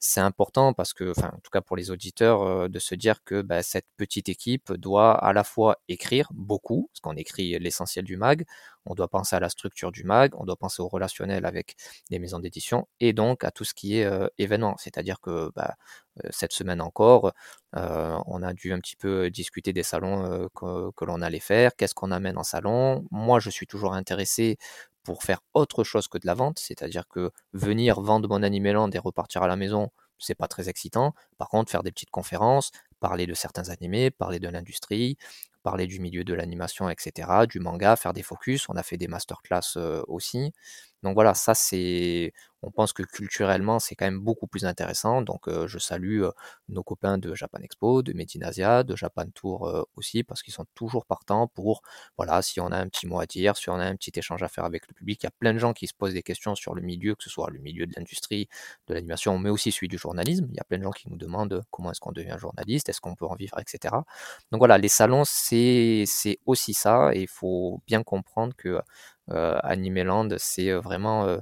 c'est 0.00 0.20
important 0.20 0.72
parce 0.74 0.92
que, 0.92 1.10
enfin, 1.10 1.32
en 1.34 1.40
tout 1.40 1.50
cas 1.50 1.60
pour 1.60 1.76
les 1.76 1.90
auditeurs, 1.90 2.42
euh, 2.42 2.68
de 2.68 2.78
se 2.78 2.94
dire 2.94 3.22
que 3.24 3.42
bah, 3.42 3.62
cette 3.62 3.86
petite 3.96 4.28
équipe 4.28 4.72
doit 4.72 5.12
à 5.12 5.32
la 5.32 5.44
fois 5.44 5.78
écrire 5.88 6.28
beaucoup, 6.32 6.88
parce 6.92 7.00
qu'on 7.00 7.16
écrit 7.16 7.58
l'essentiel 7.58 8.04
du 8.04 8.16
mag, 8.16 8.44
on 8.86 8.94
doit 8.94 9.08
penser 9.08 9.36
à 9.36 9.40
la 9.40 9.48
structure 9.48 9.90
du 9.92 10.04
mag, 10.04 10.32
on 10.36 10.44
doit 10.44 10.56
penser 10.56 10.82
au 10.82 10.88
relationnel 10.88 11.44
avec 11.44 11.76
les 12.10 12.18
maisons 12.18 12.38
d'édition 12.38 12.86
et 13.00 13.12
donc 13.12 13.44
à 13.44 13.50
tout 13.50 13.64
ce 13.64 13.74
qui 13.74 13.98
est 13.98 14.04
euh, 14.04 14.28
événement. 14.38 14.76
C'est-à-dire 14.78 15.20
que 15.20 15.50
bah, 15.56 15.74
euh, 16.24 16.28
cette 16.30 16.52
semaine 16.52 16.80
encore, 16.80 17.32
on 17.74 18.42
a 18.42 18.54
dû 18.54 18.72
un 18.72 18.80
petit 18.80 18.96
peu 18.96 19.30
discuter 19.30 19.72
des 19.72 19.82
salons 19.82 20.48
que, 20.54 20.90
que 20.96 21.04
l'on 21.04 21.20
allait 21.22 21.38
faire, 21.40 21.76
qu'est-ce 21.76 21.94
qu'on 21.94 22.10
amène 22.10 22.38
en 22.38 22.42
salon. 22.42 23.04
Moi, 23.10 23.40
je 23.40 23.50
suis 23.50 23.66
toujours 23.66 23.94
intéressé 23.94 24.56
pour 25.08 25.22
faire 25.22 25.40
autre 25.54 25.84
chose 25.84 26.06
que 26.06 26.18
de 26.18 26.26
la 26.26 26.34
vente, 26.34 26.58
c'est-à-dire 26.58 27.08
que 27.08 27.30
venir 27.54 27.98
vendre 28.02 28.28
mon 28.28 28.42
animéland 28.42 28.90
et 28.90 28.98
repartir 28.98 29.42
à 29.42 29.48
la 29.48 29.56
maison, 29.56 29.88
c'est 30.18 30.34
pas 30.34 30.48
très 30.48 30.68
excitant. 30.68 31.14
Par 31.38 31.48
contre, 31.48 31.70
faire 31.70 31.82
des 31.82 31.92
petites 31.92 32.10
conférences, 32.10 32.72
parler 33.00 33.26
de 33.26 33.32
certains 33.32 33.70
animés, 33.70 34.10
parler 34.10 34.38
de 34.38 34.50
l'industrie, 34.50 35.16
parler 35.62 35.86
du 35.86 35.98
milieu 35.98 36.24
de 36.24 36.34
l'animation, 36.34 36.90
etc., 36.90 37.46
du 37.48 37.58
manga, 37.58 37.96
faire 37.96 38.12
des 38.12 38.22
focus. 38.22 38.68
On 38.68 38.74
a 38.74 38.82
fait 38.82 38.98
des 38.98 39.08
masterclass 39.08 39.78
euh, 39.78 40.02
aussi. 40.08 40.52
Donc 41.02 41.14
voilà, 41.14 41.34
ça 41.34 41.54
c'est, 41.54 42.32
on 42.62 42.70
pense 42.72 42.92
que 42.92 43.02
culturellement 43.04 43.78
c'est 43.78 43.94
quand 43.94 44.06
même 44.06 44.20
beaucoup 44.20 44.46
plus 44.46 44.64
intéressant. 44.64 45.22
Donc 45.22 45.48
je 45.66 45.78
salue 45.78 46.24
nos 46.68 46.82
copains 46.82 47.18
de 47.18 47.34
Japan 47.34 47.58
Expo, 47.62 48.02
de 48.02 48.12
Medinasia, 48.12 48.82
de 48.82 48.96
Japan 48.96 49.26
Tour 49.34 49.86
aussi, 49.96 50.24
parce 50.24 50.42
qu'ils 50.42 50.54
sont 50.54 50.66
toujours 50.74 51.06
partants 51.06 51.46
pour, 51.48 51.82
voilà, 52.16 52.42
si 52.42 52.60
on 52.60 52.66
a 52.72 52.76
un 52.76 52.88
petit 52.88 53.06
mot 53.06 53.20
à 53.20 53.26
dire, 53.26 53.56
si 53.56 53.70
on 53.70 53.74
a 53.76 53.84
un 53.84 53.94
petit 53.96 54.12
échange 54.16 54.42
à 54.42 54.48
faire 54.48 54.64
avec 54.64 54.88
le 54.88 54.94
public. 54.94 55.22
Il 55.22 55.26
y 55.26 55.28
a 55.28 55.32
plein 55.38 55.54
de 55.54 55.58
gens 55.58 55.72
qui 55.72 55.86
se 55.86 55.94
posent 55.94 56.14
des 56.14 56.22
questions 56.22 56.54
sur 56.54 56.74
le 56.74 56.82
milieu, 56.82 57.14
que 57.14 57.22
ce 57.22 57.30
soit 57.30 57.48
le 57.50 57.60
milieu 57.60 57.86
de 57.86 57.92
l'industrie, 57.96 58.48
de 58.88 58.94
l'animation, 58.94 59.38
mais 59.38 59.50
aussi 59.50 59.70
celui 59.72 59.88
du 59.88 59.98
journalisme. 59.98 60.46
Il 60.50 60.56
y 60.56 60.60
a 60.60 60.64
plein 60.64 60.78
de 60.78 60.82
gens 60.84 60.90
qui 60.90 61.08
nous 61.08 61.16
demandent 61.16 61.62
comment 61.70 61.92
est-ce 61.92 62.00
qu'on 62.00 62.12
devient 62.12 62.36
journaliste, 62.38 62.88
est-ce 62.88 63.00
qu'on 63.00 63.14
peut 63.14 63.26
en 63.26 63.34
vivre, 63.36 63.58
etc. 63.60 63.94
Donc 64.50 64.60
voilà, 64.60 64.78
les 64.78 64.88
salons 64.88 65.22
c'est 65.24 66.04
aussi 66.46 66.74
ça, 66.74 67.10
et 67.14 67.22
il 67.22 67.28
faut 67.28 67.80
bien 67.86 68.02
comprendre 68.02 68.54
que 68.56 68.80
Animeland, 69.30 70.28
c'est 70.38 70.70
euh, 70.70 70.80
vraiment 70.80 71.26
euh, 71.26 71.38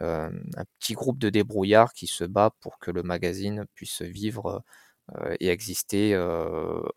un 0.00 0.64
petit 0.78 0.94
groupe 0.94 1.18
de 1.18 1.30
débrouillards 1.30 1.92
qui 1.92 2.06
se 2.06 2.24
bat 2.24 2.50
pour 2.60 2.78
que 2.78 2.90
le 2.90 3.02
magazine 3.02 3.64
puisse 3.74 4.02
vivre 4.02 4.62
et 5.38 5.50
exister 5.50 6.20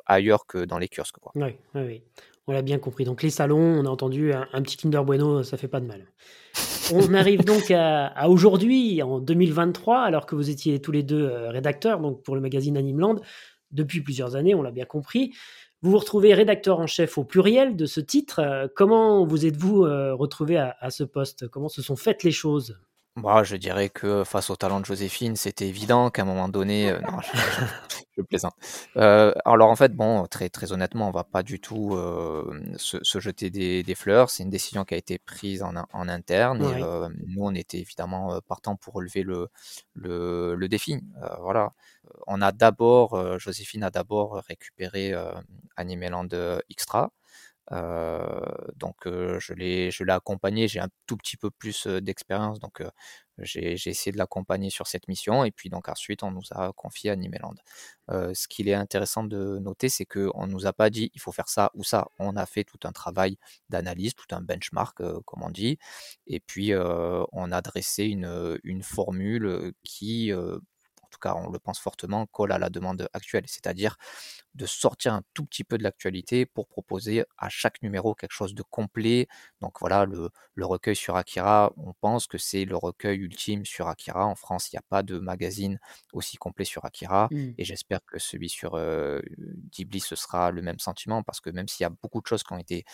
ailleurs 0.07 0.47
que 0.47 0.65
dans 0.65 0.79
les 0.79 0.87
kiosques. 0.87 1.17
Oui. 1.35 2.03
On 2.47 2.51
l'a 2.51 2.63
bien 2.63 2.79
compris. 2.79 3.05
Donc 3.05 3.21
les 3.21 3.29
salons, 3.29 3.59
on 3.59 3.85
a 3.85 3.89
entendu 3.89 4.33
un, 4.33 4.61
petit 4.63 4.77
Kinder 4.77 5.03
Bueno, 5.05 5.43
ça 5.43 5.57
fait 5.57 5.67
pas 5.67 5.79
de 5.79 5.85
mal. 5.85 6.07
On 6.91 7.13
arrive 7.13 7.45
donc 7.45 7.69
à, 7.69 8.27
aujourd'hui, 8.27 9.03
en 9.03 9.19
2023, 9.19 10.01
alors 10.01 10.25
que 10.25 10.33
vous 10.33 10.49
étiez 10.49 10.81
tous 10.81 10.91
les 10.91 11.03
deux 11.03 11.27
rédacteurs 11.49 11.99
donc 11.99 12.23
pour 12.23 12.33
le 12.33 12.41
magazine 12.41 12.77
Animeland 12.77 13.17
depuis 13.71 14.01
plusieurs 14.01 14.35
années, 14.35 14.55
on 14.55 14.61
l'a 14.61 14.71
bien 14.71 14.85
compris. 14.85 15.33
Vous 15.81 15.91
vous 15.91 15.97
retrouvez 15.97 16.33
rédacteur 16.33 16.79
en 16.79 16.87
chef 16.87 17.17
au 17.17 17.23
pluriel 17.23 17.77
de 17.77 17.85
ce 17.85 18.01
titre. 18.01 18.39
Euh, 18.39 18.67
comment 18.75 19.25
vous 19.25 19.45
êtes-vous 19.45 19.85
euh, 19.85 20.13
retrouvé 20.13 20.57
à, 20.57 20.89
ce 20.89 21.05
poste? 21.05 21.47
Comment 21.47 21.69
se 21.69 21.81
sont 21.81 21.95
faites 21.95 22.23
les 22.23 22.33
choses? 22.33 22.77
Bah, 23.15 23.43
je 23.43 23.55
dirais 23.55 23.87
que 23.87 24.25
face 24.25 24.49
au 24.49 24.57
talent 24.57 24.81
de 24.81 24.85
Joséphine, 24.85 25.37
c'était 25.37 25.67
évident 25.67 26.09
qu'à 26.09 26.23
un 26.23 26.25
moment 26.25 26.49
donné, 26.49 26.91
euh, 26.91 26.99
plaisante. 28.23 28.55
alors 28.95 29.69
en 29.69 29.75
fait, 29.75 29.93
bon, 29.93 30.25
très 30.27 30.49
très 30.49 30.71
honnêtement, 30.71 31.07
on 31.07 31.11
va 31.11 31.23
pas 31.23 31.43
du 31.43 31.59
tout 31.59 31.97
se, 32.77 33.19
jeter 33.19 33.49
des, 33.49 33.95
fleurs. 33.95 34.29
C'est 34.29 34.43
une 34.43 34.49
décision 34.49 34.85
qui 34.85 34.93
a 34.93 34.97
été 34.97 35.19
prise 35.19 35.63
en, 35.63 35.73
en 35.93 36.09
interne 36.09 36.63
et 36.63 36.81
nous, 37.27 37.43
on 37.43 37.53
était 37.55 37.79
évidemment 37.79 38.39
partant 38.47 38.75
pour 38.75 38.93
relever 38.95 39.23
le 39.23 39.47
le, 39.93 40.55
le 40.55 40.67
défi. 40.67 41.01
voilà 41.41 41.73
on 42.27 42.41
a 42.41 42.51
d'abord, 42.51 43.13
euh, 43.13 43.37
Joséphine 43.37 43.83
a 43.83 43.89
d'abord 43.89 44.41
récupéré 44.47 45.13
euh, 45.13 45.31
Animeland 45.75 46.27
Extra. 46.69 47.11
Euh, 47.71 48.41
donc 48.75 48.95
je 49.05 49.53
l'ai 49.53 49.91
je 49.91 50.03
l'ai 50.03 50.13
accompagné, 50.13 50.67
j'ai 50.67 50.79
un 50.79 50.89
tout 51.05 51.17
petit 51.17 51.37
peu 51.37 51.51
plus 51.51 51.87
d'expérience, 51.87 52.59
donc 52.59 52.83
j'ai 53.39 53.73
essayé 53.73 54.11
de 54.11 54.17
l'accompagner 54.17 54.69
sur 54.69 54.87
cette 54.87 55.07
mission 55.07 55.43
et 55.45 55.51
puis 55.51 55.69
donc 55.69 55.87
ensuite 55.87 56.23
on 56.23 56.31
nous 56.31 56.41
a 56.51 56.73
confié 56.73 57.11
Animeland. 57.11 57.55
ce 58.09 58.47
qu'il 58.47 58.67
est 58.69 58.73
intéressant 58.73 59.23
de 59.23 59.59
noter, 59.59 59.89
c'est 59.89 60.05
qu'on 60.05 60.47
ne 60.47 60.51
nous 60.51 60.65
a 60.67 60.73
pas 60.73 60.89
dit 60.89 61.11
il 61.13 61.21
faut 61.21 61.31
faire 61.31 61.49
ça 61.49 61.71
ou 61.75 61.83
ça. 61.83 62.07
On 62.19 62.35
a 62.35 62.45
fait 62.45 62.63
tout 62.63 62.79
un 62.85 62.91
travail 62.91 63.37
d'analyse, 63.69 64.15
tout 64.15 64.35
un 64.35 64.41
benchmark 64.41 64.97
comme 65.25 65.43
on 65.43 65.49
dit, 65.51 65.77
et 66.27 66.39
puis 66.39 66.73
on 66.75 67.51
a 67.51 67.61
dressé 67.61 68.05
une, 68.05 68.59
une 68.63 68.83
formule 68.83 69.73
qui 69.83 70.31
en 71.09 71.11
tout 71.11 71.19
cas 71.19 71.33
on 71.35 71.49
le 71.49 71.59
pense 71.59 71.79
fortement, 71.79 72.27
colle 72.27 72.51
à 72.51 72.59
la 72.59 72.69
demande 72.69 73.09
actuelle, 73.13 73.45
c'est-à-dire 73.47 73.97
de 74.53 74.65
sortir 74.65 75.13
un 75.13 75.23
tout 75.33 75.45
petit 75.45 75.63
peu 75.63 75.77
de 75.77 75.83
l'actualité 75.83 76.45
pour 76.45 76.67
proposer 76.67 77.23
à 77.37 77.49
chaque 77.49 77.81
numéro 77.81 78.13
quelque 78.13 78.31
chose 78.33 78.53
de 78.53 78.61
complet. 78.61 79.27
Donc 79.61 79.79
voilà, 79.79 80.05
le, 80.05 80.29
recueil 80.65 80.95
sur 80.95 81.15
Akira, 81.15 81.71
on 81.77 81.93
pense 81.93 82.27
que 82.27 82.37
c'est 82.37 82.65
le 82.65 82.75
recueil 82.75 83.17
ultime 83.17 83.65
sur 83.65 83.87
Akira. 83.87 84.25
En 84.25 84.35
France, 84.35 84.71
il 84.71 84.75
n'y 84.75 84.79
a 84.79 84.83
pas 84.87 85.01
de 85.03 85.17
magazine 85.17 85.79
aussi 86.13 86.37
complet 86.37 86.65
sur 86.65 86.85
Akira, 86.85 87.27
mmh. 87.31 87.53
et 87.57 87.63
j'espère 87.63 88.01
que 88.05 88.19
celui 88.19 88.49
sur 88.49 88.75
euh, 88.75 89.21
Ghibli, 89.71 89.99
ce 89.99 90.15
sera 90.15 90.51
le 90.51 90.61
même 90.61 90.79
sentiment, 90.79 91.23
parce 91.23 91.39
que 91.39 91.49
même 91.49 91.67
s'il 91.67 91.85
y 91.85 91.87
a 91.87 91.89
beaucoup 91.89 92.21
de 92.21 92.27
choses 92.27 92.43
qui 92.43 92.53
ont 92.53 92.59
été 92.59 92.85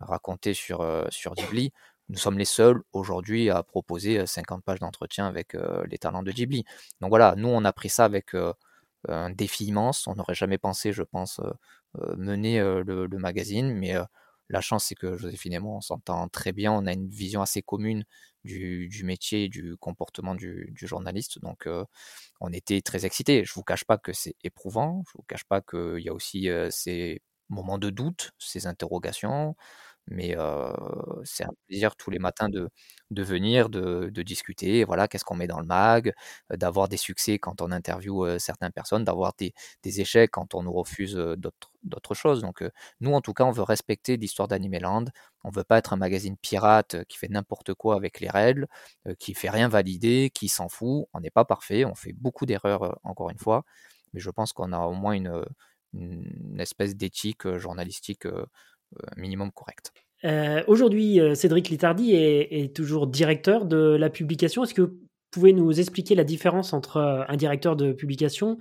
racontées 0.00 0.54
sur, 0.54 0.80
euh, 0.80 1.06
sur 1.10 1.34
Ghibli, 1.34 1.72
nous 2.10 2.18
sommes 2.18 2.38
les 2.38 2.44
seuls 2.44 2.82
aujourd'hui 2.92 3.50
à 3.50 3.62
proposer 3.62 4.26
50 4.26 4.64
pages 4.64 4.80
d'entretien 4.80 5.26
avec 5.26 5.56
les 5.88 5.98
talents 5.98 6.22
de 6.22 6.32
Ghibli. 6.32 6.64
Donc 7.00 7.10
voilà, 7.10 7.34
nous 7.36 7.48
on 7.48 7.64
a 7.64 7.72
pris 7.72 7.88
ça 7.88 8.04
avec 8.04 8.34
un 9.08 9.30
défi 9.30 9.66
immense. 9.66 10.06
On 10.08 10.16
n'aurait 10.16 10.34
jamais 10.34 10.58
pensé, 10.58 10.92
je 10.92 11.02
pense, 11.02 11.40
mener 12.16 12.60
le, 12.60 13.08
magazine, 13.18 13.72
mais 13.72 13.94
la 14.48 14.60
chance 14.60 14.86
c'est 14.86 14.96
que 14.96 15.16
Joséphine 15.16 15.52
et 15.52 15.58
moi 15.60 15.76
on 15.76 15.80
s'entend 15.80 16.28
très 16.28 16.52
bien, 16.52 16.72
on 16.72 16.86
a 16.86 16.92
une 16.92 17.08
vision 17.08 17.42
assez 17.42 17.62
commune 17.62 18.04
du, 18.44 19.02
métier 19.04 19.44
et 19.44 19.48
du 19.48 19.76
comportement 19.76 20.34
du, 20.34 20.72
journaliste. 20.76 21.40
Donc 21.40 21.68
on 22.40 22.52
était 22.52 22.80
très 22.80 23.06
excités. 23.06 23.44
Je 23.44 23.52
ne 23.52 23.54
vous 23.54 23.62
cache 23.62 23.84
pas 23.84 23.98
que 23.98 24.12
c'est 24.12 24.34
éprouvant, 24.42 25.04
je 25.06 25.12
ne 25.16 25.20
vous 25.20 25.24
cache 25.28 25.44
pas 25.44 25.60
qu'il 25.60 26.00
y 26.00 26.08
a 26.08 26.12
aussi 26.12 26.48
ces 26.70 27.22
moments 27.48 27.78
de 27.78 27.90
doute, 27.90 28.32
ces 28.38 28.66
interrogations. 28.66 29.56
Mais 30.06 30.36
c'est 31.24 31.44
un 31.44 31.52
plaisir 31.68 31.94
tous 31.96 32.10
les 32.10 32.18
matins 32.18 32.48
de, 32.48 32.68
de 33.10 33.22
venir, 33.22 33.68
de, 33.68 34.10
de 34.12 34.22
discuter. 34.22 34.84
Voilà, 34.84 35.06
qu'est-ce 35.08 35.24
qu'on 35.24 35.36
met 35.36 35.46
dans 35.46 35.60
le 35.60 35.66
mag, 35.66 36.12
d'avoir 36.50 36.88
des 36.88 36.96
succès 36.96 37.38
quand 37.38 37.60
on 37.62 37.70
interviewe 37.70 38.38
certaines 38.38 38.72
personnes, 38.72 39.04
d'avoir 39.04 39.34
des, 39.38 39.54
des, 39.82 40.00
échecs 40.00 40.30
quand 40.32 40.54
on 40.54 40.62
nous 40.62 40.72
refuse 40.72 41.14
d'autres 41.84 42.14
choses. 42.14 42.40
Donc, 42.42 42.64
nous, 43.00 43.12
en 43.14 43.20
tout 43.20 43.32
cas, 43.34 43.44
on 43.44 43.50
veut 43.52 43.62
respecter 43.62 44.16
l'histoire 44.16 44.48
d'Animeland. 44.48 45.04
On 45.44 45.50
veut 45.50 45.64
pas 45.64 45.78
être 45.78 45.92
un 45.92 45.96
magazine 45.96 46.36
pirate 46.36 47.04
qui 47.08 47.16
fait 47.18 47.28
n'importe 47.28 47.74
quoi 47.74 47.94
avec 47.96 48.20
les 48.20 48.28
règles, 48.28 48.66
qui 49.18 49.34
fait 49.34 49.50
rien 49.50 49.68
valider, 49.68 50.30
qui 50.34 50.48
s'en 50.48 50.68
fout. 50.68 51.06
On 51.12 51.20
n'est 51.20 51.30
pas 51.30 51.44
parfait, 51.44 51.84
on 51.84 51.94
fait 51.94 52.12
beaucoup 52.12 52.46
d'erreurs, 52.46 52.98
encore 53.04 53.30
une 53.30 53.38
fois. 53.38 53.64
Mais 54.12 54.20
je 54.20 54.30
pense 54.30 54.52
qu'on 54.52 54.72
a 54.72 54.80
au 54.80 54.92
moins 54.94 55.12
une, 55.12 55.44
une 55.94 56.60
espèce 56.60 56.96
d'éthique 56.96 57.56
journalistique 57.56 58.26
minimum 59.16 59.50
correct. 59.52 59.92
Euh, 60.24 60.62
aujourd'hui, 60.66 61.20
euh, 61.20 61.34
Cédric 61.34 61.68
Litardi 61.68 62.14
est, 62.14 62.74
toujours 62.74 63.06
directeur 63.06 63.64
de 63.64 63.96
la 63.98 64.10
publication. 64.10 64.64
Est-ce 64.64 64.74
que 64.74 64.82
vous 64.82 64.98
pouvez 65.30 65.52
nous 65.52 65.78
expliquer 65.80 66.14
la 66.14 66.24
différence 66.24 66.72
entre 66.72 66.98
euh, 66.98 67.22
un 67.28 67.36
directeur 67.36 67.76
de 67.76 67.92
publication 67.92 68.58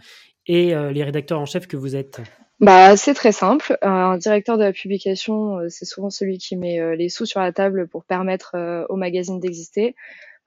et 0.48 0.74
les 0.74 1.04
rédacteurs 1.04 1.40
en 1.40 1.46
chef 1.46 1.68
que 1.68 1.78
vous 1.78 1.96
êtes? 1.96 2.22
Bah, 2.60 2.98
c'est 2.98 3.14
très 3.14 3.32
simple. 3.32 3.78
Un 3.84 4.18
directeur 4.18 4.58
de 4.58 4.64
la 4.64 4.74
publication, 4.74 5.60
c'est 5.68 5.86
souvent 5.86 6.10
celui 6.10 6.40
qui 6.40 6.56
met 6.56 6.96
les 6.96 7.08
sous 7.08 7.28
sur 7.28 7.40
la 7.40 7.54
table 7.54 7.88
pour 7.88 8.04
permettre 8.04 8.56
au 8.90 8.96
magazine 8.96 9.40
d'exister, 9.40 9.96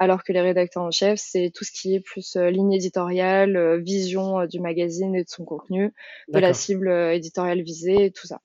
alors 0.01 0.25
que 0.25 0.33
les 0.33 0.41
rédacteurs 0.41 0.83
en 0.83 0.91
chef, 0.91 1.21
c'est 1.21 1.53
tout 1.55 1.63
ce 1.63 1.71
qui 1.71 1.95
est 1.95 2.01
plus 2.01 2.37
ligne 2.37 2.73
éditoriale, 2.73 3.81
vision 3.81 4.45
du 4.47 4.59
magazine 4.59 5.15
et 5.15 5.23
de 5.23 5.29
son 5.29 5.45
contenu, 5.45 5.95
de 6.27 6.39
la 6.41 6.53
cible 6.53 6.91
éditoriale 6.91 7.63
visée, 7.63 8.11
tout 8.11 8.27
ça. 8.27 8.41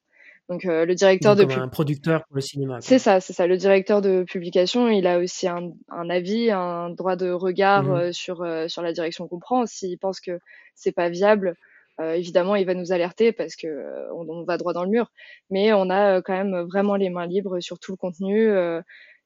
Donc 0.50 0.66
euh, 0.66 0.86
le 0.86 0.96
directeur 0.96 1.36
de 1.36 1.44
un 1.44 1.68
producteur 1.68 2.26
pour 2.26 2.36
le 2.36 2.42
cinéma. 2.42 2.78
C'est 2.80 3.00
ça, 3.00 3.20
c'est 3.20 3.34
ça. 3.34 3.48
Le 3.48 3.58
directeur 3.58 4.02
de 4.02 4.24
publication, 4.24 4.88
il 4.88 5.06
a 5.06 5.20
aussi 5.20 5.48
un, 5.48 5.72
un 5.90 6.10
avis, 6.10 6.52
un 6.52 6.90
droit 6.90 7.18
de 7.18 7.30
regard 7.30 7.84
mmh 7.84 7.92
euh, 7.92 8.12
sur 8.14 8.42
euh, 8.42 8.68
sur 8.70 8.82
la 8.82 8.94
direction 8.94 9.28
qu'on 9.28 9.40
prend. 9.40 9.66
S'il 9.66 9.98
pense 10.00 10.22
que 10.22 10.40
c'est 10.74 10.94
pas 10.94 11.10
viable, 11.10 11.56
évidemment, 12.00 12.56
il 12.56 12.66
va 12.66 12.76
nous 12.76 12.92
alerter 12.92 13.32
parce 13.32 13.56
que 13.56 13.68
on, 14.14 14.44
va 14.44 14.58
droit 14.58 14.72
dans 14.72 14.84
le 14.84 14.90
mur, 14.92 15.12
mais 15.50 15.74
on 15.74 15.90
a 15.90 16.22
quand 16.22 16.34
même 16.34 16.62
vraiment 16.62 16.96
les 16.96 17.10
mains 17.10 17.26
libres 17.26 17.60
sur 17.60 17.80
tout 17.80 17.92
le 17.92 17.98
contenu. 17.98 18.52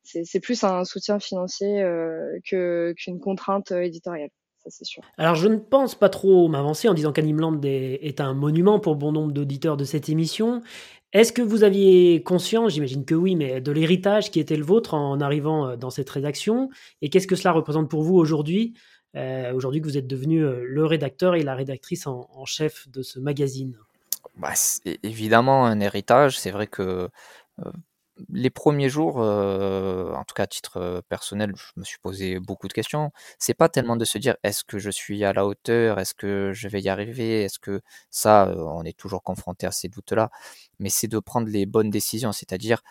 c'est 0.04 0.40
plus 0.40 0.64
un 0.64 0.86
soutien 0.86 1.20
financier 1.20 1.84
que 2.50 2.94
qu'une 2.98 3.20
contrainte 3.20 3.72
éditoriale. 3.72 4.30
Ça, 4.64 4.70
c'est 4.70 4.86
sûr. 4.86 5.04
Alors, 5.18 5.36
je 5.36 5.48
ne 5.48 5.56
pense 5.56 5.96
pas 5.96 6.10
trop 6.10 6.48
m'avancer 6.48 6.88
en 6.88 6.94
disant 6.94 7.12
qu'Animeland 7.12 7.60
est 7.64 8.22
un 8.22 8.34
monument 8.34 8.80
pour 8.80 8.96
bon 8.96 9.12
nombre 9.12 9.32
d'auditeurs 9.32 9.76
de 9.76 9.84
cette 9.84 10.08
émission, 10.10 10.62
est-ce 11.14 11.34
que 11.34 11.42
vous 11.42 11.64
aviez 11.64 12.24
conscience, 12.24 12.74
j'imagine 12.74 13.04
que 13.04 13.16
oui, 13.16 13.36
mais 13.36 13.60
de 13.60 13.72
l'héritage 13.72 14.32
qui 14.32 14.40
était 14.40 14.56
le 14.56 14.64
vôtre 14.64 14.94
en 14.94 15.20
arrivant 15.20 15.68
euh, 15.68 15.76
dans 15.76 15.90
cette 15.90 16.10
rédaction? 16.10 16.70
Et 17.02 17.10
qu'est-ce 17.10 17.28
que 17.28 17.36
cela 17.36 17.52
représente 17.52 17.90
pour 17.90 18.04
vous 18.04 18.16
aujourd'hui? 18.16 18.74
Euh, 19.18 19.52
Aujourd'hui 19.54 19.82
que 19.82 19.88
vous 19.88 19.98
êtes 19.98 20.08
devenu 20.08 20.42
euh, 20.42 20.64
le 20.64 20.86
rédacteur 20.86 21.36
et 21.36 21.44
la 21.44 21.54
rédactrice 21.54 22.08
en, 22.08 22.46
chef 22.46 22.88
de 22.88 23.02
ce 23.02 23.20
magazine 23.20 23.78
bah, 24.38 24.54
Évidemment, 25.04 25.66
un 25.66 25.82
héritage. 25.82 26.40
C'est 26.40 26.52
vrai 26.52 26.68
que 26.68 27.10
les 28.30 28.50
premiers 28.50 28.90
jours, 28.90 29.18
en 29.18 30.24
tout 30.26 30.34
cas 30.36 30.44
à 30.44 30.48
titre 30.48 31.04
personnel, 31.10 31.54
je 31.56 31.72
me 31.78 31.84
suis 31.84 32.00
posé 32.00 32.40
beaucoup 32.40 32.68
de 32.68 32.74
questions. 32.74 33.12
C'est 33.40 33.54
pas 33.54 33.70
tellement 33.70 33.96
de 33.96 34.06
se 34.06 34.18
dire 34.18 34.36
est-ce 34.44 34.64
que 34.64 34.80
je 34.80 34.90
suis 34.90 35.24
à 35.24 35.34
la 35.34 35.46
hauteur, 35.46 36.00
est-ce 36.00 36.14
que 36.14 36.52
je 36.54 36.68
vais 36.68 36.82
y 36.82 36.90
arriver, 36.90 37.44
est-ce 37.44 37.60
que 37.60 37.82
ça, 38.10 38.54
on 38.58 38.84
est 38.84 38.98
toujours 38.98 39.24
confronté 39.24 39.68
à 39.68 39.72
ces 39.72 39.90
doutes-là, 39.90 40.30
mais 40.80 40.90
c'est 40.90 41.08
de 41.08 41.20
prendre 41.20 41.48
les 41.50 41.66
bonnes 41.66 41.90
décisions, 41.90 42.32
c'est-à-dire 42.32 42.82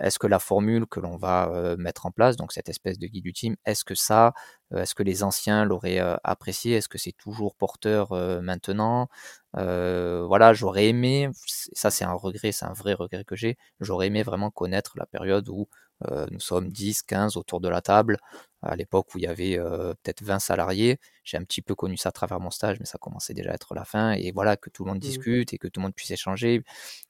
est-ce 0.00 0.18
que 0.18 0.28
la 0.28 0.38
formule 0.38 0.86
que 0.86 1.00
l'on 1.00 1.16
va 1.16 1.74
mettre 1.76 2.06
en 2.06 2.12
place, 2.12 2.36
donc 2.36 2.52
cette 2.52 2.68
espèce 2.68 2.98
de 2.98 3.06
guide 3.08 3.26
ultime, 3.26 3.56
est-ce 3.66 3.84
que 3.84 3.94
ça, 3.96 4.32
est-ce 4.74 4.94
que 4.94 5.02
les 5.02 5.22
anciens 5.24 5.64
l'auraient 5.64 6.00
apprécié, 6.22 6.76
est-ce 6.76 6.88
que 6.88 6.98
c'est 6.98 7.12
toujours 7.12 7.56
porteur 7.56 8.12
maintenant? 8.42 9.08
Voilà, 9.54 10.52
j'aurais 10.54 10.86
aimé, 10.88 11.28
ça 11.72 11.90
c'est 11.90 12.04
un 12.04 12.12
regret, 12.14 12.52
c'est 12.52 12.64
un 12.64 12.72
vrai 12.72 12.94
regret 12.94 13.24
que 13.24 13.36
j'ai, 13.36 13.56
j'aurais 13.80 14.06
aimé 14.08 14.22
vraiment 14.22 14.50
connaître 14.50 14.92
la 14.96 15.06
période 15.06 15.48
où 15.48 15.68
euh, 16.10 16.26
nous 16.30 16.40
sommes 16.40 16.70
10, 16.70 17.02
15 17.02 17.36
autour 17.36 17.60
de 17.60 17.68
la 17.68 17.80
table. 17.80 18.18
À 18.62 18.76
l'époque 18.76 19.12
où 19.14 19.18
il 19.18 19.24
y 19.24 19.26
avait 19.26 19.58
euh, 19.58 19.92
peut-être 20.02 20.22
20 20.22 20.38
salariés, 20.38 20.98
j'ai 21.24 21.36
un 21.36 21.42
petit 21.42 21.62
peu 21.62 21.74
connu 21.74 21.96
ça 21.96 22.10
à 22.10 22.12
travers 22.12 22.38
mon 22.40 22.50
stage, 22.50 22.78
mais 22.78 22.86
ça 22.86 22.96
commençait 22.98 23.34
déjà 23.34 23.50
à 23.50 23.54
être 23.54 23.74
la 23.74 23.84
fin. 23.84 24.12
Et 24.12 24.30
voilà, 24.32 24.56
que 24.56 24.70
tout 24.70 24.84
le 24.84 24.90
monde 24.90 24.98
mmh. 24.98 25.00
discute 25.00 25.52
et 25.52 25.58
que 25.58 25.66
tout 25.68 25.80
le 25.80 25.84
monde 25.84 25.94
puisse 25.94 26.10
échanger. 26.12 26.62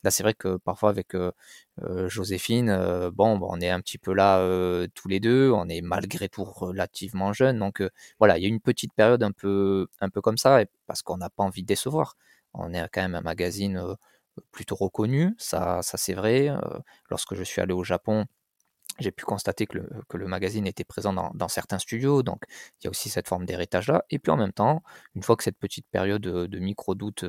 Là, 0.03 0.11
c'est 0.11 0.23
vrai 0.23 0.35
que 0.35 0.57
parfois 0.57 0.91
avec 0.91 1.15
euh, 1.15 1.33
Joséphine, 2.09 3.11
bon, 3.15 3.39
on 3.43 3.61
est 3.61 3.71
un 3.71 3.81
petit 3.81 3.99
peu 3.99 4.15
là 4.15 4.39
tous 4.95 5.09
les 5.09 5.21
deux. 5.21 5.51
On 5.51 5.69
est 5.69 5.83
malgré 5.83 6.29
tout 6.29 6.45
relativement 6.45 7.33
jeunes. 7.33 7.59
Donc 7.59 7.83
voilà, 8.19 8.39
il 8.39 8.43
y 8.43 8.47
a 8.47 8.49
une 8.49 8.61
petite 8.61 8.93
période 8.95 9.23
un 9.23 9.33
peu, 9.33 9.89
un 10.01 10.09
peu 10.09 10.21
comme 10.21 10.39
ça, 10.39 10.63
parce 10.87 11.03
qu'on 11.03 11.19
n'a 11.19 11.31
pas 11.31 11.43
envie 11.45 11.63
de 11.63 11.67
décevoir. 11.67 12.17
On 12.55 12.73
est 12.75 12.89
quand 12.93 13.03
même 13.03 13.15
un 13.15 13.23
magazine 13.23 13.83
plutôt 14.51 14.77
reconnu, 14.77 15.35
ça, 15.39 15.81
c'est 15.83 16.15
vrai. 16.15 16.49
lorsque 17.11 17.35
je 17.35 17.43
suis 17.43 17.61
allé 17.61 17.73
au 17.75 17.85
Japon, 17.85 18.27
j'ai 18.99 19.11
pu 19.11 19.25
constater 19.25 19.67
que 19.67 19.79
le, 20.17 20.27
magazine 20.27 20.67
était 20.67 20.85
présent 20.85 21.13
dans, 21.13 21.49
certains 21.49 21.79
studios, 21.79 22.23
donc 22.23 22.43
il 22.81 22.85
y 22.85 22.87
a 22.87 22.91
aussi 22.91 23.09
cette 23.09 23.29
forme 23.29 23.47
d'héritage-là. 23.47 24.05
Et 24.11 24.19
puis 24.19 24.31
en 24.31 24.37
même 24.37 24.53
temps, 24.53 24.83
une 25.15 25.23
fois 25.23 25.37
que 25.37 25.45
cette 25.45 25.59
petite 25.59 25.87
période 25.91 26.23
de, 26.23 26.59
micro-doute 26.59 27.25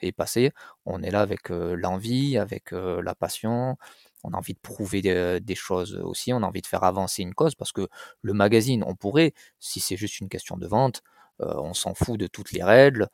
est 0.00 0.12
passée, 0.12 0.52
on 0.84 1.02
est 1.02 1.10
là 1.10 1.20
avec 1.20 1.50
l'envie, 1.50 2.36
avec 2.36 2.72
la 2.72 3.14
passion, 3.14 3.76
on 4.24 4.32
a 4.32 4.36
envie 4.36 4.54
de 4.54 4.58
prouver 4.58 5.02
des, 5.40 5.54
choses 5.54 5.96
aussi, 6.02 6.32
on 6.32 6.42
a 6.42 6.46
envie 6.46 6.62
de 6.62 6.66
faire 6.66 6.84
avancer 6.84 7.22
une 7.22 7.34
cause, 7.34 7.54
parce 7.54 7.72
que 7.72 7.88
le 8.22 8.32
magazine, 8.32 8.82
on 8.86 8.94
pourrait, 8.94 9.34
si 9.60 9.80
c'est 9.80 9.96
juste 9.96 10.20
une 10.20 10.28
question 10.28 10.56
de 10.56 10.66
vente, 10.66 11.02
on 11.40 11.74
s'en 11.74 11.94
fout 11.94 12.18
de 12.18 12.26
toutes 12.26 12.52
les 12.52 12.62
règles, 12.62 13.08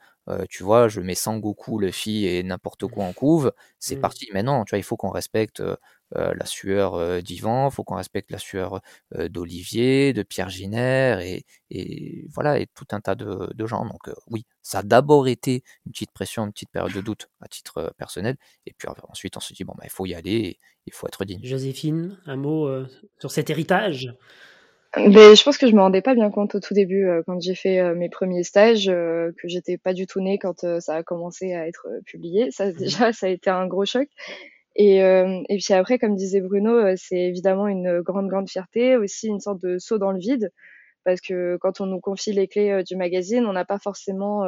tu 0.48 0.62
vois, 0.62 0.88
je 0.88 1.00
mets 1.00 1.14
Sangoku, 1.14 1.78
Luffy 1.78 2.26
et 2.26 2.42
n'importe 2.42 2.86
quoi 2.86 3.04
en 3.04 3.12
couve, 3.12 3.52
c'est 3.78 3.96
mmh. 3.96 4.00
parti. 4.00 4.28
Mais 4.32 4.42
non, 4.42 4.64
tu 4.64 4.70
vois, 4.70 4.78
il 4.78 4.84
faut 4.84 4.96
qu'on 4.96 5.10
respecte 5.10 5.62
euh, 6.16 6.34
la 6.34 6.44
sueur 6.44 6.94
euh, 6.94 7.20
d'Ivan, 7.20 7.68
il 7.68 7.72
faut 7.72 7.84
qu'on 7.84 7.94
respecte 7.94 8.32
la 8.32 8.38
sueur 8.38 8.80
euh, 9.14 9.28
d'Olivier, 9.28 10.12
de 10.12 10.24
Pierre 10.24 10.48
Giner 10.48 11.44
et, 11.70 12.26
voilà, 12.34 12.58
et 12.58 12.66
tout 12.74 12.86
un 12.90 13.00
tas 13.00 13.14
de, 13.14 13.66
gens. 13.66 13.86
Donc 13.86 14.10
oui, 14.26 14.44
ça 14.60 14.80
a 14.80 14.82
d'abord 14.82 15.28
été 15.28 15.62
une 15.86 15.92
petite 15.92 16.10
pression, 16.10 16.44
une 16.44 16.52
petite 16.52 16.70
période 16.70 16.92
de 16.92 17.00
doute 17.00 17.28
à 17.40 17.46
titre 17.46 17.94
personnel, 17.96 18.36
et 18.66 18.72
puis 18.76 18.88
ensuite 19.08 19.36
on 19.36 19.40
se 19.40 19.52
dit 19.52 19.62
bon 19.62 19.74
bah 19.76 19.84
il 19.84 19.90
faut 19.90 20.04
y 20.04 20.14
aller, 20.14 20.58
il 20.86 20.92
faut 20.92 21.06
être 21.06 21.24
digne. 21.24 21.44
Joséphine, 21.44 22.18
un 22.26 22.36
mot 22.36 22.68
sur 23.20 23.30
cet 23.30 23.50
héritage? 23.50 24.12
Mais 24.96 25.36
je 25.36 25.42
pense 25.44 25.56
que 25.58 25.68
je 25.68 25.74
me 25.74 25.80
rendais 25.80 26.02
pas 26.02 26.14
bien 26.14 26.30
compte 26.30 26.54
au 26.54 26.60
tout 26.60 26.74
début 26.74 27.08
quand 27.26 27.40
j'ai 27.40 27.54
fait 27.54 27.94
mes 27.94 28.08
premiers 28.08 28.42
stages 28.42 28.86
que 28.86 29.48
j'étais 29.48 29.78
pas 29.78 29.92
du 29.92 30.06
tout 30.06 30.20
née 30.20 30.38
quand 30.38 30.80
ça 30.80 30.96
a 30.96 31.02
commencé 31.02 31.54
à 31.54 31.68
être 31.68 31.86
publié. 32.06 32.50
Ça 32.50 32.66
mmh 32.66 32.72
déjà 32.72 33.12
ça 33.12 33.26
a 33.26 33.28
été 33.28 33.50
un 33.50 33.66
gros 33.66 33.84
choc. 33.84 34.08
Et, 34.76 35.02
euh, 35.02 35.42
et 35.48 35.58
puis 35.58 35.74
après, 35.74 35.98
comme 35.98 36.14
disait 36.16 36.40
Bruno, 36.40 36.70
euh, 36.72 36.94
c'est 36.96 37.18
évidemment 37.18 37.66
une 37.66 38.00
grande, 38.00 38.28
grande 38.28 38.48
fierté, 38.48 38.96
aussi 38.96 39.28
une 39.28 39.40
sorte 39.40 39.60
de 39.60 39.78
saut 39.78 39.98
dans 39.98 40.12
le 40.12 40.18
vide, 40.18 40.52
parce 41.04 41.20
que 41.20 41.56
quand 41.60 41.80
on 41.80 41.86
nous 41.86 42.00
confie 42.00 42.32
les 42.32 42.46
clés 42.46 42.70
euh, 42.70 42.82
du 42.82 42.96
magazine, 42.96 43.46
on 43.46 43.52
n'a 43.52 43.64
pas 43.64 43.78
forcément 43.78 44.46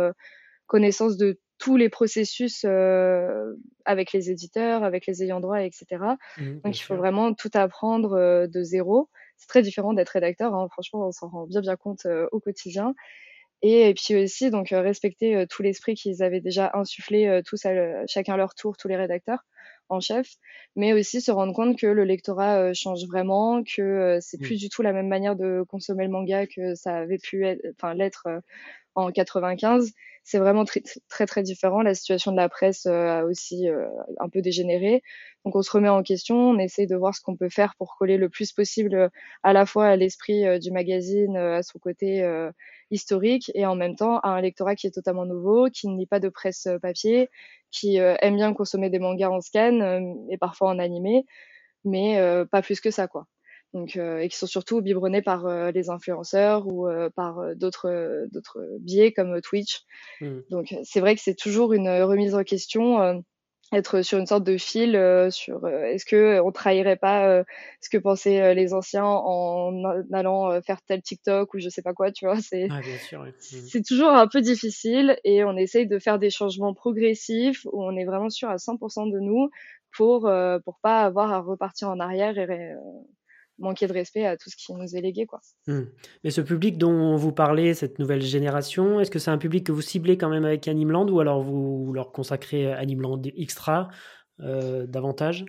connaissance 0.66 1.16
de 1.16 1.38
tous 1.58 1.76
les 1.76 1.88
processus 1.88 2.64
avec 2.64 4.12
les 4.12 4.30
éditeurs, 4.30 4.84
avec 4.84 5.06
les 5.06 5.22
ayants 5.22 5.40
droit, 5.40 5.62
etc. 5.62 5.86
Mmh, 6.38 6.60
Donc 6.64 6.78
il 6.78 6.82
faut 6.82 6.96
vraiment 6.96 7.34
tout 7.34 7.50
apprendre 7.54 8.46
de 8.46 8.62
zéro. 8.62 9.10
C'est 9.42 9.48
très 9.48 9.62
différent 9.62 9.92
d'être 9.92 10.10
rédacteur, 10.10 10.54
hein. 10.54 10.68
franchement, 10.70 11.08
on 11.08 11.12
s'en 11.12 11.28
rend 11.28 11.46
bien 11.46 11.60
bien 11.60 11.76
compte 11.76 12.06
au 12.30 12.40
quotidien. 12.40 12.94
Et, 13.62 13.88
et, 13.90 13.94
puis 13.94 14.16
aussi 14.16 14.50
donc 14.50 14.68
respecter 14.70 15.46
tout 15.48 15.62
l'esprit 15.62 15.94
qu'ils 15.94 16.22
avaient 16.22 16.40
déjà 16.40 16.70
insufflé 16.74 17.42
tous 17.44 17.64
à, 17.66 18.06
chacun 18.06 18.36
leur 18.36 18.54
tour, 18.54 18.76
tous 18.76 18.88
les 18.88 18.96
rédacteurs 18.96 19.44
en 19.92 20.00
chef, 20.00 20.36
mais 20.76 20.92
aussi 20.92 21.20
se 21.20 21.30
rendre 21.30 21.54
compte 21.54 21.78
que 21.78 21.86
le 21.86 22.04
lectorat 22.04 22.58
euh, 22.58 22.72
change 22.74 23.04
vraiment, 23.06 23.62
que 23.62 23.82
euh, 23.82 24.18
c'est 24.20 24.40
mmh. 24.40 24.44
plus 24.44 24.58
du 24.58 24.68
tout 24.68 24.82
la 24.82 24.92
même 24.92 25.08
manière 25.08 25.36
de 25.36 25.64
consommer 25.68 26.04
le 26.04 26.10
manga 26.10 26.46
que 26.46 26.74
ça 26.74 26.96
avait 26.96 27.18
pu 27.18 27.46
être, 27.46 27.60
enfin 27.76 27.94
l'être 27.94 28.26
euh, 28.26 28.40
en 28.94 29.10
95. 29.10 29.92
C'est 30.24 30.38
vraiment 30.38 30.64
très, 30.64 30.82
très 31.08 31.26
très 31.26 31.42
différent. 31.42 31.82
La 31.82 31.94
situation 31.94 32.30
de 32.32 32.36
la 32.36 32.48
presse 32.48 32.86
a 32.86 33.24
aussi 33.24 33.66
un 34.20 34.28
peu 34.28 34.40
dégénéré. 34.40 35.02
Donc 35.44 35.56
on 35.56 35.62
se 35.62 35.70
remet 35.72 35.88
en 35.88 36.02
question, 36.04 36.36
on 36.36 36.58
essaye 36.58 36.86
de 36.86 36.94
voir 36.94 37.14
ce 37.14 37.20
qu'on 37.20 37.36
peut 37.36 37.48
faire 37.48 37.74
pour 37.76 37.96
coller 37.96 38.16
le 38.18 38.28
plus 38.28 38.52
possible 38.52 39.10
à 39.42 39.52
la 39.52 39.66
fois 39.66 39.86
à 39.86 39.96
l'esprit 39.96 40.60
du 40.60 40.70
magazine, 40.70 41.36
à 41.36 41.64
son 41.64 41.80
côté 41.80 42.24
historique, 42.92 43.50
et 43.54 43.66
en 43.66 43.74
même 43.74 43.96
temps 43.96 44.18
à 44.20 44.28
un 44.28 44.40
lectorat 44.40 44.76
qui 44.76 44.86
est 44.86 44.92
totalement 44.92 45.26
nouveau, 45.26 45.68
qui 45.70 45.88
ne 45.88 45.98
lit 45.98 46.06
pas 46.06 46.20
de 46.20 46.28
presse 46.28 46.68
papier, 46.80 47.28
qui 47.72 47.98
euh, 47.98 48.14
aiment 48.20 48.36
bien 48.36 48.54
consommer 48.54 48.90
des 48.90 49.00
mangas 49.00 49.30
en 49.30 49.40
scan 49.40 49.80
euh, 49.80 50.00
et 50.30 50.38
parfois 50.38 50.68
en 50.70 50.78
animé, 50.78 51.24
mais 51.84 52.18
euh, 52.20 52.44
pas 52.44 52.62
plus 52.62 52.80
que 52.80 52.90
ça, 52.92 53.08
quoi. 53.08 53.26
Donc, 53.74 53.96
et 53.96 54.28
qui 54.28 54.36
sont 54.36 54.46
surtout 54.46 54.82
biberonnés 54.82 55.22
par 55.22 55.72
les 55.72 55.88
influenceurs 55.88 56.66
ou 56.66 56.86
par 57.16 57.56
d'autres 57.56 58.26
d'autres 58.30 58.60
biais 58.80 59.12
comme 59.12 59.40
Twitch. 59.40 59.80
Mmh. 60.20 60.40
Donc, 60.50 60.74
c'est 60.84 61.00
vrai 61.00 61.14
que 61.14 61.22
c'est 61.22 61.34
toujours 61.34 61.72
une 61.72 61.88
remise 61.88 62.34
en 62.34 62.44
question 62.44 63.22
être 63.72 64.02
sur 64.02 64.18
une 64.18 64.26
sorte 64.26 64.44
de 64.44 64.58
fil 64.58 64.96
euh, 64.96 65.30
sur 65.30 65.64
euh, 65.64 65.84
est-ce 65.84 66.04
que 66.04 66.16
euh, 66.16 66.44
on 66.44 66.52
trahirait 66.52 66.96
pas 66.96 67.42
ce 67.80 67.88
que 67.88 67.96
pensaient 67.96 68.54
les 68.54 68.74
anciens 68.74 69.04
en 69.04 69.82
allant 70.12 70.60
faire 70.62 70.82
tel 70.82 71.02
TikTok 71.02 71.54
ou 71.54 71.58
je 71.58 71.68
sais 71.68 71.82
pas 71.82 71.94
quoi 71.94 72.12
tu 72.12 72.26
vois 72.26 72.40
c'est 72.40 72.68
ah, 72.70 72.80
c'est 73.38 73.84
toujours 73.84 74.10
un 74.10 74.26
peu 74.26 74.40
difficile 74.40 75.18
et 75.24 75.44
on 75.44 75.56
essaye 75.56 75.86
de 75.86 75.98
faire 75.98 76.18
des 76.18 76.30
changements 76.30 76.74
progressifs 76.74 77.66
où 77.72 77.82
on 77.82 77.96
est 77.96 78.04
vraiment 78.04 78.30
sûr 78.30 78.48
à 78.50 78.56
100% 78.56 79.10
de 79.10 79.18
nous 79.18 79.50
pour 79.96 80.30
pour 80.64 80.78
pas 80.82 81.02
avoir 81.02 81.32
à 81.32 81.40
repartir 81.40 81.88
en 81.88 82.00
arrière 82.00 82.38
et 82.38 82.74
manquer 83.58 83.86
de 83.86 83.92
respect 83.92 84.26
à 84.26 84.36
tout 84.36 84.50
ce 84.50 84.56
qui 84.56 84.72
nous 84.72 84.96
est 84.96 85.00
légué. 85.00 85.26
Quoi. 85.26 85.40
Hmm. 85.66 85.84
Mais 86.24 86.30
ce 86.30 86.40
public 86.40 86.78
dont 86.78 87.16
vous 87.16 87.32
parlez, 87.32 87.74
cette 87.74 87.98
nouvelle 87.98 88.22
génération, 88.22 89.00
est-ce 89.00 89.10
que 89.10 89.18
c'est 89.18 89.30
un 89.30 89.38
public 89.38 89.64
que 89.64 89.72
vous 89.72 89.82
ciblez 89.82 90.18
quand 90.18 90.28
même 90.28 90.44
avec 90.44 90.68
Animeland 90.68 91.08
ou 91.08 91.20
alors 91.20 91.42
vous 91.42 91.92
leur 91.92 92.12
consacrez 92.12 92.72
Animeland 92.72 93.22
Extra 93.36 93.88
euh, 94.40 94.86
davantage? 94.86 95.44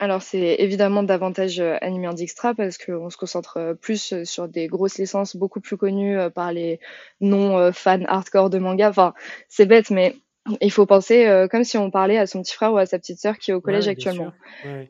Alors 0.00 0.22
c'est 0.22 0.56
évidemment 0.60 1.02
davantage 1.02 1.58
euh, 1.58 1.76
Animeland 1.80 2.16
Extra 2.16 2.54
parce 2.54 2.78
qu'on 2.78 3.10
se 3.10 3.16
concentre 3.16 3.56
euh, 3.56 3.74
plus 3.74 4.22
sur 4.24 4.48
des 4.48 4.68
grosses 4.68 4.98
licences 4.98 5.34
beaucoup 5.34 5.60
plus 5.60 5.76
connues 5.76 6.16
par 6.34 6.52
les 6.52 6.78
non-fans 7.20 8.04
hardcore 8.06 8.50
de 8.50 8.58
manga. 8.58 8.90
Enfin 8.90 9.14
c'est 9.48 9.66
bête 9.66 9.90
mais 9.90 10.14
il 10.60 10.70
faut 10.70 10.86
penser 10.86 11.26
euh, 11.26 11.48
comme 11.48 11.64
si 11.64 11.76
on 11.78 11.90
parlait 11.90 12.18
à 12.18 12.26
son 12.26 12.42
petit 12.42 12.54
frère 12.54 12.72
ou 12.72 12.78
à 12.78 12.86
sa 12.86 12.98
petite 12.98 13.18
sœur 13.18 13.38
qui 13.38 13.50
est 13.50 13.54
au 13.54 13.60
collège 13.60 13.88
actuellement. 13.88 14.32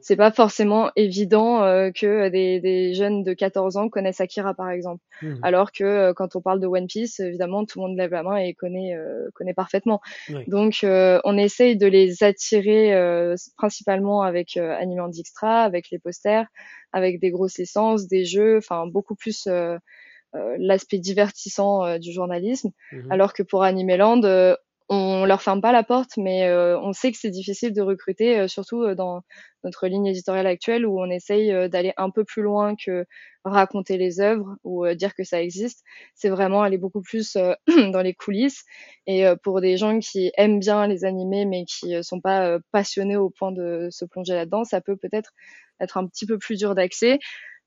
C'est 0.01 0.17
pas 0.17 0.31
forcément 0.31 0.91
évident 0.97 1.63
euh, 1.63 1.91
que 1.91 2.29
des, 2.29 2.61
des, 2.61 2.95
jeunes 2.95 3.23
de 3.23 3.33
14 3.33 3.77
ans 3.77 3.89
connaissent 3.89 4.21
Akira 4.21 4.55
par 4.55 4.71
exemple, 4.71 5.03
mmh. 5.23 5.35
alors 5.43 5.73
que 5.73 5.85
euh, 5.85 6.13
quand 6.15 6.37
on 6.37 6.41
parle 6.41 6.61
de 6.61 6.67
One 6.67 6.87
Piece, 6.87 7.21
évidemment 7.21 7.65
tout 7.65 7.81
le 7.81 7.89
monde 7.89 7.97
lève 7.97 8.11
la 8.11 8.23
main 8.23 8.37
et 8.37 8.55
connaît 8.55 8.97
connaît 9.35 9.55
parfaitement. 9.55 10.01
Donc 10.47 10.81
on 10.83 11.39
essaye 11.39 11.77
de 11.77 11.87
les 11.87 12.23
attirer 12.23 12.95
principalement 13.57 14.23
avec 14.23 14.57
Anime 14.57 15.11
Extra, 15.19 15.63
avec 15.63 15.91
les 15.91 15.99
posters, 15.99 16.47
avec 16.93 17.21
des 17.21 17.31
grosses 17.31 17.59
licences, 17.59 18.09
des 18.09 18.25
jeux, 18.25 18.59
enfin 18.59 18.87
beaucoup 18.87 19.15
plus 19.15 19.49
l'aspect 20.33 20.99
divertissant 20.99 21.99
du 21.99 22.13
journalisme, 22.13 22.71
mmh 22.93 22.99
alors 23.11 23.33
que 23.33 23.43
pour 23.43 23.63
Animeland, 23.63 24.21
on 24.89 25.24
leur 25.26 25.43
ferme 25.43 25.61
pas 25.61 25.72
la 25.72 25.82
porte, 25.82 26.16
mais 26.16 26.51
on 26.53 26.93
sait 26.93 27.12
que 27.12 27.18
c'est 27.18 27.30
difficile 27.30 27.72
de 27.74 27.82
recruter, 27.82 28.49
surtout 28.49 28.95
dans 28.95 29.22
notre 29.64 29.86
ligne 29.89 30.07
éditoriale 30.07 30.47
actuelle 30.47 30.86
où 30.86 31.01
on 31.01 31.11
essaye 31.11 31.68
d'aller 31.68 31.93
un 31.99 32.11
peu 32.11 32.24
plus 32.24 32.43
loin 32.43 32.74
que 32.74 33.05
raconter 33.45 33.99
les 33.99 34.20
œuvres 34.20 34.57
ou 34.64 34.86
dire 34.95 35.14
que 35.14 35.24
ça 35.24 35.43
existe. 35.43 35.82
C'est 36.14 36.30
vraiment 36.30 36.62
aller 36.62 36.78
beaucoup 36.78 37.03
plus 37.03 37.36
dans 37.93 38.03
les 38.03 38.14
coulisses. 38.14 38.64
Et 39.07 39.24
pour 39.43 39.61
des 39.61 39.76
gens 39.76 39.99
qui 39.99 40.32
aiment 40.36 40.61
bien 40.61 40.86
les 40.86 41.05
animés 41.05 41.45
mais 41.45 41.64
qui 41.64 42.03
sont 42.03 42.20
pas 42.20 42.59
passionnés 42.72 43.16
au 43.16 43.30
point 43.30 43.53
de 43.53 43.89
se 43.91 44.05
plonger 44.07 44.34
là-dedans, 44.34 44.64
ça 44.64 44.80
peut 44.80 44.97
peut-être 44.97 45.32
être 45.80 45.97
un 45.99 46.07
petit 46.07 46.26
peu 46.26 46.39
plus 46.39 46.57
dur 46.57 46.74
d'accès. 46.74 47.18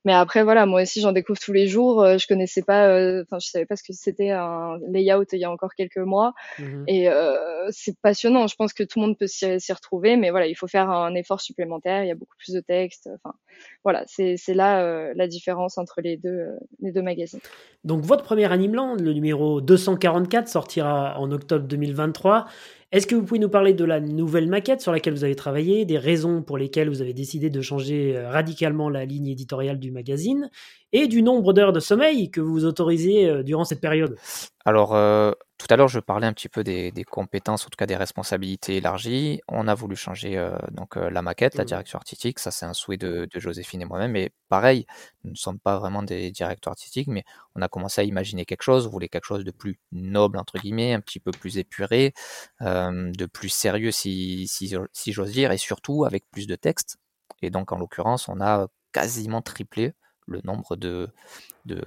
Mais 0.03 0.13
après, 0.13 0.43
voilà, 0.43 0.65
moi 0.65 0.81
aussi, 0.81 0.99
j'en 0.99 1.11
découvre 1.11 1.39
tous 1.39 1.53
les 1.53 1.67
jours. 1.67 2.01
Euh, 2.01 2.17
je 2.17 2.25
connaissais 2.27 2.63
pas, 2.63 2.87
euh, 2.87 3.23
enfin, 3.23 3.37
je 3.39 3.47
savais 3.47 3.65
pas 3.65 3.75
ce 3.75 3.83
que 3.83 3.93
c'était 3.93 4.31
un 4.31 4.79
layout 4.87 5.25
il 5.31 5.39
y 5.39 5.43
a 5.43 5.51
encore 5.51 5.75
quelques 5.75 5.97
mois. 5.97 6.33
Mmh 6.57 6.83
Et 6.87 7.09
euh, 7.09 7.67
c'est 7.69 7.95
passionnant. 8.01 8.47
Je 8.47 8.55
pense 8.55 8.73
que 8.73 8.83
tout 8.83 8.99
le 8.99 9.07
monde 9.07 9.17
peut 9.17 9.27
s'y 9.27 9.73
retrouver, 9.73 10.17
mais 10.17 10.31
voilà, 10.31 10.47
il 10.47 10.55
faut 10.55 10.67
faire 10.67 10.89
un 10.89 11.13
effort 11.13 11.41
supplémentaire. 11.41 12.03
Il 12.03 12.07
y 12.07 12.11
a 12.11 12.15
beaucoup 12.15 12.35
plus 12.37 12.53
de 12.53 12.61
textes. 12.61 13.09
Enfin, 13.13 13.35
voilà, 13.83 14.03
c'est 14.07 14.37
là 14.49 15.13
la 15.13 15.27
différence 15.27 15.77
entre 15.77 16.01
les 16.01 16.17
deux, 16.17 16.47
les 16.79 16.91
deux 16.91 17.01
magazines. 17.01 17.39
Donc, 17.83 18.01
votre 18.01 18.23
premier 18.23 18.51
Animeland, 18.51 18.95
le 18.95 19.13
numéro 19.13 19.61
244, 19.61 20.47
sortira 20.47 21.19
en 21.19 21.31
octobre 21.31 21.67
2023. 21.67 22.45
Est-ce 22.91 23.07
que 23.07 23.15
vous 23.15 23.23
pouvez 23.23 23.39
nous 23.39 23.47
parler 23.47 23.73
de 23.73 23.85
la 23.85 24.01
nouvelle 24.01 24.49
maquette 24.49 24.81
sur 24.81 24.91
laquelle 24.91 25.13
vous 25.13 25.23
avez 25.23 25.35
travaillé, 25.35 25.85
des 25.85 25.97
raisons 25.97 26.41
pour 26.41 26.57
lesquelles 26.57 26.89
vous 26.89 27.01
avez 27.01 27.13
décidé 27.13 27.49
de 27.49 27.61
changer 27.61 28.17
euh, 28.17 28.29
radicalement 28.29 28.89
la 28.89 29.05
ligne 29.05 29.27
éditoriale 29.27 29.79
du 29.79 29.91
magazine 29.91 30.49
et 30.91 31.07
du 31.07 31.23
nombre 31.23 31.53
d'heures 31.53 31.71
de 31.71 31.79
sommeil 31.79 32.31
que 32.31 32.41
vous 32.41 32.65
autorisez 32.65 33.29
euh, 33.29 33.43
durant 33.43 33.63
cette 33.63 33.79
période? 33.79 34.17
Alors, 34.65 34.93
euh, 34.93 35.31
tout 35.61 35.73
à 35.73 35.77
l'heure, 35.77 35.87
je 35.87 35.99
parlais 35.99 36.25
un 36.25 36.33
petit 36.33 36.49
peu 36.49 36.63
des, 36.63 36.91
compétences, 37.09 37.65
en 37.65 37.69
tout 37.69 37.77
cas 37.77 37.85
des 37.85 37.95
responsabilités 37.95 38.77
élargies. 38.77 39.41
On 39.47 39.67
a 39.67 39.75
voulu 39.75 39.95
changer 39.95 40.37
euh, 40.37 40.57
donc 40.71 40.95
la 40.95 41.21
maquette, 41.21 41.55
la 41.55 41.63
mmh. 41.63 41.67
direction 41.67 41.97
artistique. 41.99 42.39
Ça, 42.39 42.51
c'est 42.51 42.65
un 42.65 42.73
souhait 42.73 42.97
de, 42.97 43.27
Joséphine 43.35 43.81
et 43.81 43.85
moi-même. 43.85 44.15
Et 44.15 44.31
pareil, 44.49 44.85
nous 45.23 45.31
ne 45.31 45.35
sommes 45.35 45.59
pas 45.59 45.77
vraiment 45.77 46.03
des 46.03 46.31
directeurs 46.31 46.71
artistiques, 46.71 47.07
mais 47.07 47.23
on 47.55 47.61
a 47.61 47.67
commencé 47.67 48.01
à 48.01 48.03
imaginer 48.03 48.45
quelque 48.45 48.63
chose. 48.63 48.87
On 48.87 48.89
voulait 48.89 49.09
quelque 49.09 49.25
chose 49.25 49.45
de 49.45 49.51
plus 49.51 49.79
noble, 49.91 50.37
entre 50.37 50.57
guillemets, 50.57 50.93
un 50.93 51.01
petit 51.01 51.19
peu 51.19 51.31
plus 51.31 51.57
épuré, 51.57 52.13
de 52.61 53.25
plus 53.27 53.49
sérieux, 53.49 53.91
si, 53.91 54.47
si, 54.47 54.75
si 54.93 55.13
j'ose 55.13 55.31
dire, 55.31 55.51
et 55.51 55.57
surtout 55.57 56.05
avec 56.05 56.25
plus 56.31 56.47
de 56.47 56.55
texte. 56.55 56.97
Et 57.41 57.49
donc, 57.49 57.71
en 57.71 57.77
l'occurrence, 57.77 58.27
on 58.29 58.41
a 58.41 58.67
quasiment 58.91 59.41
triplé 59.41 59.93
le 60.31 60.41
nombre 60.43 60.75
de, 60.75 61.09
de, 61.65 61.81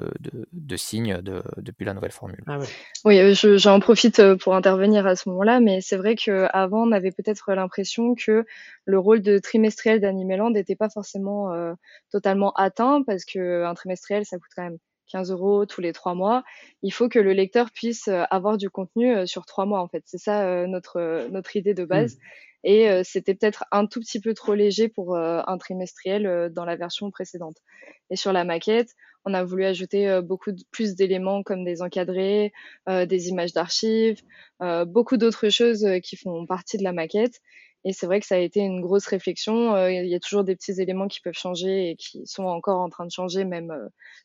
de, 0.52 0.76
signes 0.76 1.20
de, 1.20 1.42
depuis 1.56 1.84
la 1.84 1.94
nouvelle 1.94 2.12
formule. 2.12 2.42
Ah 2.46 2.58
oui, 3.04 3.18
euh, 3.18 3.34
j'en 3.34 3.80
profite 3.80 4.20
euh, 4.20 4.36
pour 4.36 4.54
intervenir 4.54 5.06
à 5.06 5.16
ce 5.16 5.28
moment-là, 5.28 5.60
mais 5.60 5.80
c'est 5.80 5.96
vrai 5.96 6.14
qu'avant, 6.14 6.86
on 6.88 6.92
avait 6.92 7.12
peut-être 7.12 7.52
l'impression 7.54 8.14
que 8.14 8.44
le 8.84 8.98
rôle 8.98 9.22
de 9.22 9.38
trimestriel 9.38 10.00
d'Animeland 10.00 10.50
n'était 10.50 10.76
pas 10.76 10.90
forcément 10.90 11.52
euh, 11.52 11.72
totalement 12.10 12.52
atteint, 12.52 13.02
parce 13.02 13.24
qu'un 13.24 13.74
trimestriel, 13.74 14.24
ça 14.24 14.38
coûte 14.38 14.50
quand 14.54 14.64
même 14.64 14.78
15 15.08 15.30
euros 15.30 15.66
tous 15.66 15.80
les 15.80 15.92
trois 15.92 16.14
mois. 16.14 16.44
Il 16.82 16.92
faut 16.92 17.08
que 17.08 17.18
le 17.18 17.32
lecteur 17.32 17.70
puisse 17.70 18.08
avoir 18.08 18.56
du 18.56 18.70
contenu 18.70 19.26
sur 19.26 19.46
trois 19.46 19.66
mois, 19.66 19.80
en 19.80 19.88
fait. 19.88 20.02
C'est 20.06 20.18
ça 20.18 20.66
notre, 20.66 21.28
notre 21.30 21.56
idée 21.56 21.74
de 21.74 21.84
base. 21.84 22.16
Mmh. 22.16 22.18
Et 22.64 22.88
euh, 22.88 23.02
c'était 23.04 23.34
peut-être 23.34 23.64
un 23.70 23.86
tout 23.86 24.00
petit 24.00 24.20
peu 24.20 24.32
trop 24.32 24.54
léger 24.54 24.88
pour 24.88 25.14
euh, 25.14 25.42
un 25.46 25.58
trimestriel 25.58 26.26
euh, 26.26 26.48
dans 26.48 26.64
la 26.64 26.76
version 26.76 27.10
précédente. 27.10 27.58
Et 28.10 28.16
sur 28.16 28.32
la 28.32 28.44
maquette, 28.44 28.88
on 29.26 29.34
a 29.34 29.44
voulu 29.44 29.64
ajouter 29.64 30.20
beaucoup 30.22 30.50
plus 30.70 30.96
d'éléments 30.96 31.42
comme 31.42 31.64
des 31.64 31.80
encadrés, 31.80 32.52
des 32.86 33.28
images 33.28 33.54
d'archives, 33.54 34.20
beaucoup 34.86 35.16
d'autres 35.16 35.48
choses 35.48 35.86
qui 36.02 36.16
font 36.16 36.44
partie 36.44 36.76
de 36.76 36.84
la 36.84 36.92
maquette. 36.92 37.40
Et 37.84 37.92
c'est 37.92 38.06
vrai 38.06 38.20
que 38.20 38.26
ça 38.26 38.36
a 38.36 38.38
été 38.38 38.60
une 38.60 38.80
grosse 38.80 39.06
réflexion. 39.06 39.76
Il 39.88 40.06
y 40.06 40.14
a 40.14 40.20
toujours 40.20 40.44
des 40.44 40.56
petits 40.56 40.80
éléments 40.80 41.08
qui 41.08 41.20
peuvent 41.20 41.34
changer 41.34 41.90
et 41.90 41.96
qui 41.96 42.26
sont 42.26 42.44
encore 42.44 42.80
en 42.80 42.88
train 42.88 43.04
de 43.04 43.10
changer, 43.10 43.44
même 43.44 43.72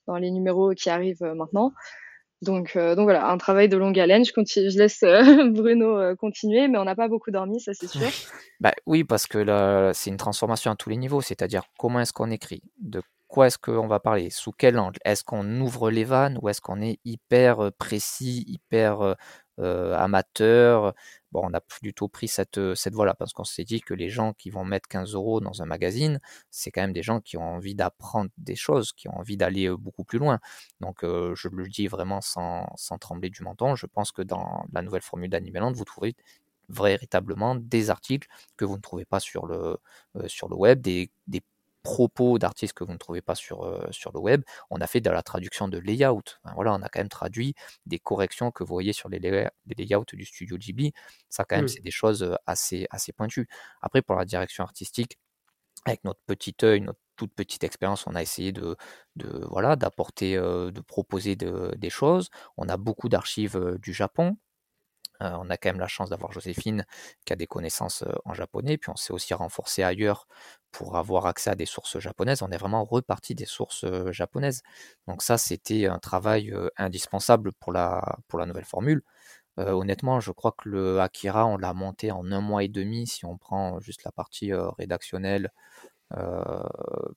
dans 0.07 0.16
les 0.16 0.32
numéros 0.32 0.74
qui 0.74 0.89
arrivent 0.89 1.24
maintenant. 1.36 1.74
Donc, 2.41 2.78
euh, 2.78 2.95
voilà, 2.95 3.30
un 3.30 3.38
travail 3.38 3.68
de 3.68 3.76
longue 3.76 3.99
haleine. 3.99 4.24
Je, 4.24 4.78
laisse 4.78 5.03
euh, 5.03 5.49
Bruno 5.51 5.97
euh, 5.97 6.16
continuer, 6.16 6.68
mais 6.68 6.78
on 6.78 6.86
n'a 6.86 6.95
pas 6.95 7.10
beaucoup 7.10 7.32
dormi, 7.32 7.60
ça 7.60 7.74
c'est 7.74 7.88
sûr. 7.88 8.01
bah, 8.60 8.74
oui, 8.86 9.03
parce 9.03 9.28
que 9.28 9.91
c'est 9.93 10.10
une 10.10 10.18
transformation 10.18 10.72
à 10.72 10.76
tous 10.76 10.89
les 10.89 10.97
niveaux, 10.97 11.22
c'est-à-dire 11.22 11.64
comment 11.78 11.99
est-ce 11.99 12.14
qu'on 12.14 12.32
écrit, 12.32 12.62
de 12.80 13.01
quoi 13.28 13.47
est-ce 13.47 13.57
qu'on 13.57 13.88
va 13.88 13.99
parler, 13.99 14.30
sous 14.30 14.51
quel 14.51 14.80
angle, 14.80 14.99
est-ce 15.03 15.24
qu'on 15.24 15.60
ouvre 15.60 15.91
les 15.91 16.05
vannes 16.05 16.39
ou 16.41 16.49
est-ce 16.49 16.62
qu'on 16.62 16.82
est 16.82 16.99
hyper 17.03 17.72
précis, 17.78 18.45
hyper 18.47 19.16
amateur? 19.57 20.93
Bon, 21.32 21.42
on 21.44 21.54
a 21.54 21.62
plutôt 21.62 22.08
pris 22.08 22.28
cette, 22.28 22.58
euh, 22.58 22.76
cette 22.76 22.94
voie-là 22.96 23.14
parce 23.14 23.34
qu'on 23.34 23.44
s'est 23.44 23.64
dit 23.64 23.82
que 23.82 23.94
les 23.94 24.10
gens 24.10 24.34
qui 24.34 24.50
vont 24.50 24.66
mettre 24.66 24.88
15 24.90 25.14
euros 25.14 25.42
dans 25.42 25.62
un 25.62 25.66
magazine, 25.66 26.20
c'est 26.50 26.72
quand 26.72 26.82
même 26.82 26.94
des 26.94 27.04
gens 27.04 27.22
qui 27.22 27.38
ont 27.38 27.56
envie 27.56 27.76
d'apprendre 27.76 28.32
des 28.38 28.56
choses, 28.56 28.94
qui 28.94 29.08
ont 29.10 29.18
envie 29.18 29.38
d'aller 29.38 29.68
euh, 29.68 29.78
beaucoup 29.78 30.04
plus 30.04 30.20
loin. 30.20 30.40
Donc, 30.82 31.04
euh, 31.04 31.36
je 31.36 31.48
le 31.50 31.68
dis 31.68 31.88
vraiment 31.88 32.22
sans, 32.22 32.68
sans, 32.76 32.98
trembler 32.98 33.30
du 33.30 33.44
menton. 33.44 33.76
Je 33.76 33.86
pense 33.86 34.12
que 34.12 34.22
dans 34.22 34.66
la 34.74 34.82
nouvelle 34.82 35.02
formule 35.02 35.30
d'Animeland, 35.30 35.72
vous 35.72 35.86
trouverez 35.86 36.16
véritablement 36.70 37.56
des 37.56 37.90
articles 37.90 38.28
que 38.58 38.66
vous 38.66 38.78
ne 38.78 38.82
trouvez 38.82 39.06
pas 39.06 39.20
sur 39.20 39.46
le, 39.48 39.78
web, 40.16 40.82
des 40.82 41.12
propos 41.84 42.40
d'artistes 42.40 42.74
que 42.74 42.84
vous 42.84 42.94
ne 42.94 42.98
trouvez 42.98 43.22
pas 43.22 43.36
sur, 43.36 43.64
euh, 43.64 43.88
sur 43.92 44.12
le 44.12 44.20
web, 44.20 44.44
on 44.70 44.82
a 44.82 44.88
fait 44.88 45.02
de 45.02 45.10
la 45.10 45.22
traduction 45.24 45.68
de 45.68 45.78
layout. 45.78 46.24
voilà, 46.56 46.74
on 46.74 46.82
a 46.82 46.90
quand 46.90 47.00
même 47.00 47.10
traduit 47.10 47.56
des 47.86 48.00
corrections 48.00 48.52
que 48.52 48.64
vous 48.64 48.74
voyez 48.74 48.94
sur 48.94 49.10
les, 49.10 49.20
layouts 49.20 50.06
du 50.14 50.26
studio 50.26 50.58
Ghibli. 50.58 50.94
Ça, 51.30 51.46
quand 51.46 51.56
même, 51.58 51.68
c'est 51.68 51.82
des 51.82 51.92
choses 51.92 52.24
euh, 52.24 52.36
assez, 52.48 52.88
assez 52.92 53.12
pointues. 53.14 53.48
Après, 53.82 54.02
pour 54.02 54.16
la 54.16 54.26
direction 54.26 54.64
artistique, 54.64 55.18
avec 55.86 56.04
notre 56.04 56.20
petit 56.28 56.56
œil, 56.64 56.82
notre 56.82 57.00
toute 57.16 57.34
petite 57.34 57.64
expérience, 57.64 58.08
on 58.08 58.16
a 58.16 58.22
essayé 58.22 58.52
de, 58.52 58.76
de 59.16 59.46
voilà 59.50 59.76
d'apporter, 59.76 60.38
euh, 60.38 60.72
de 60.72 60.82
proposer 60.82 61.36
des 61.36 61.90
choses. 61.90 62.30
On 62.58 62.70
a 62.70 62.78
beaucoup 62.78 63.10
d'archives 63.10 63.78
du 63.82 63.94
Japon, 63.94 64.38
euh, 65.22 65.32
on 65.40 65.50
a 65.50 65.58
quand 65.58 65.70
même 65.70 65.80
la 65.80 65.88
chance 65.88 66.10
d'avoir 66.10 66.32
Joséphine 66.32 66.86
qui 67.26 67.34
a 67.34 67.36
des 67.36 67.48
connaissances 67.48 68.04
euh, 68.04 68.14
en 68.26 68.34
japonais, 68.34 68.78
puis 68.78 68.90
on 68.90 68.96
s'est 68.96 69.14
aussi 69.14 69.34
renforcé 69.34 69.84
ailleurs 69.84 70.28
pour 70.72 70.98
avoir 70.98 71.26
accès 71.26 71.50
à 71.50 71.56
des 71.56 71.66
sources 71.66 72.00
japonaises. 72.00 72.42
On 72.42 72.50
est 72.52 72.58
vraiment 72.58 72.84
reparti 72.86 73.36
des 73.36 73.46
sources 73.46 73.84
euh, 73.86 74.12
japonaises. 74.12 74.62
Donc 75.08 75.22
ça, 75.22 75.38
c'était 75.38 75.88
un 75.88 76.00
travail 76.00 76.54
indispensable 76.78 77.52
pour 77.54 77.72
la, 77.74 78.18
pour 78.28 78.40
la 78.40 78.46
nouvelle 78.46 78.66
formule. 78.66 79.02
honnêtement, 79.58 80.20
je 80.22 80.32
crois 80.32 80.54
que 80.58 80.70
le 80.70 81.02
Akira, 81.02 81.46
on 81.48 81.58
l'a 81.58 81.74
monté 81.74 82.12
en 82.12 82.32
un 82.32 82.42
mois 82.42 82.64
et 82.64 82.70
demi 82.70 83.08
si 83.08 83.26
on 83.26 83.38
prend 83.38 83.80
juste 83.82 84.04
la 84.06 84.12
partie 84.12 84.54
rédactionnelle 84.54 85.52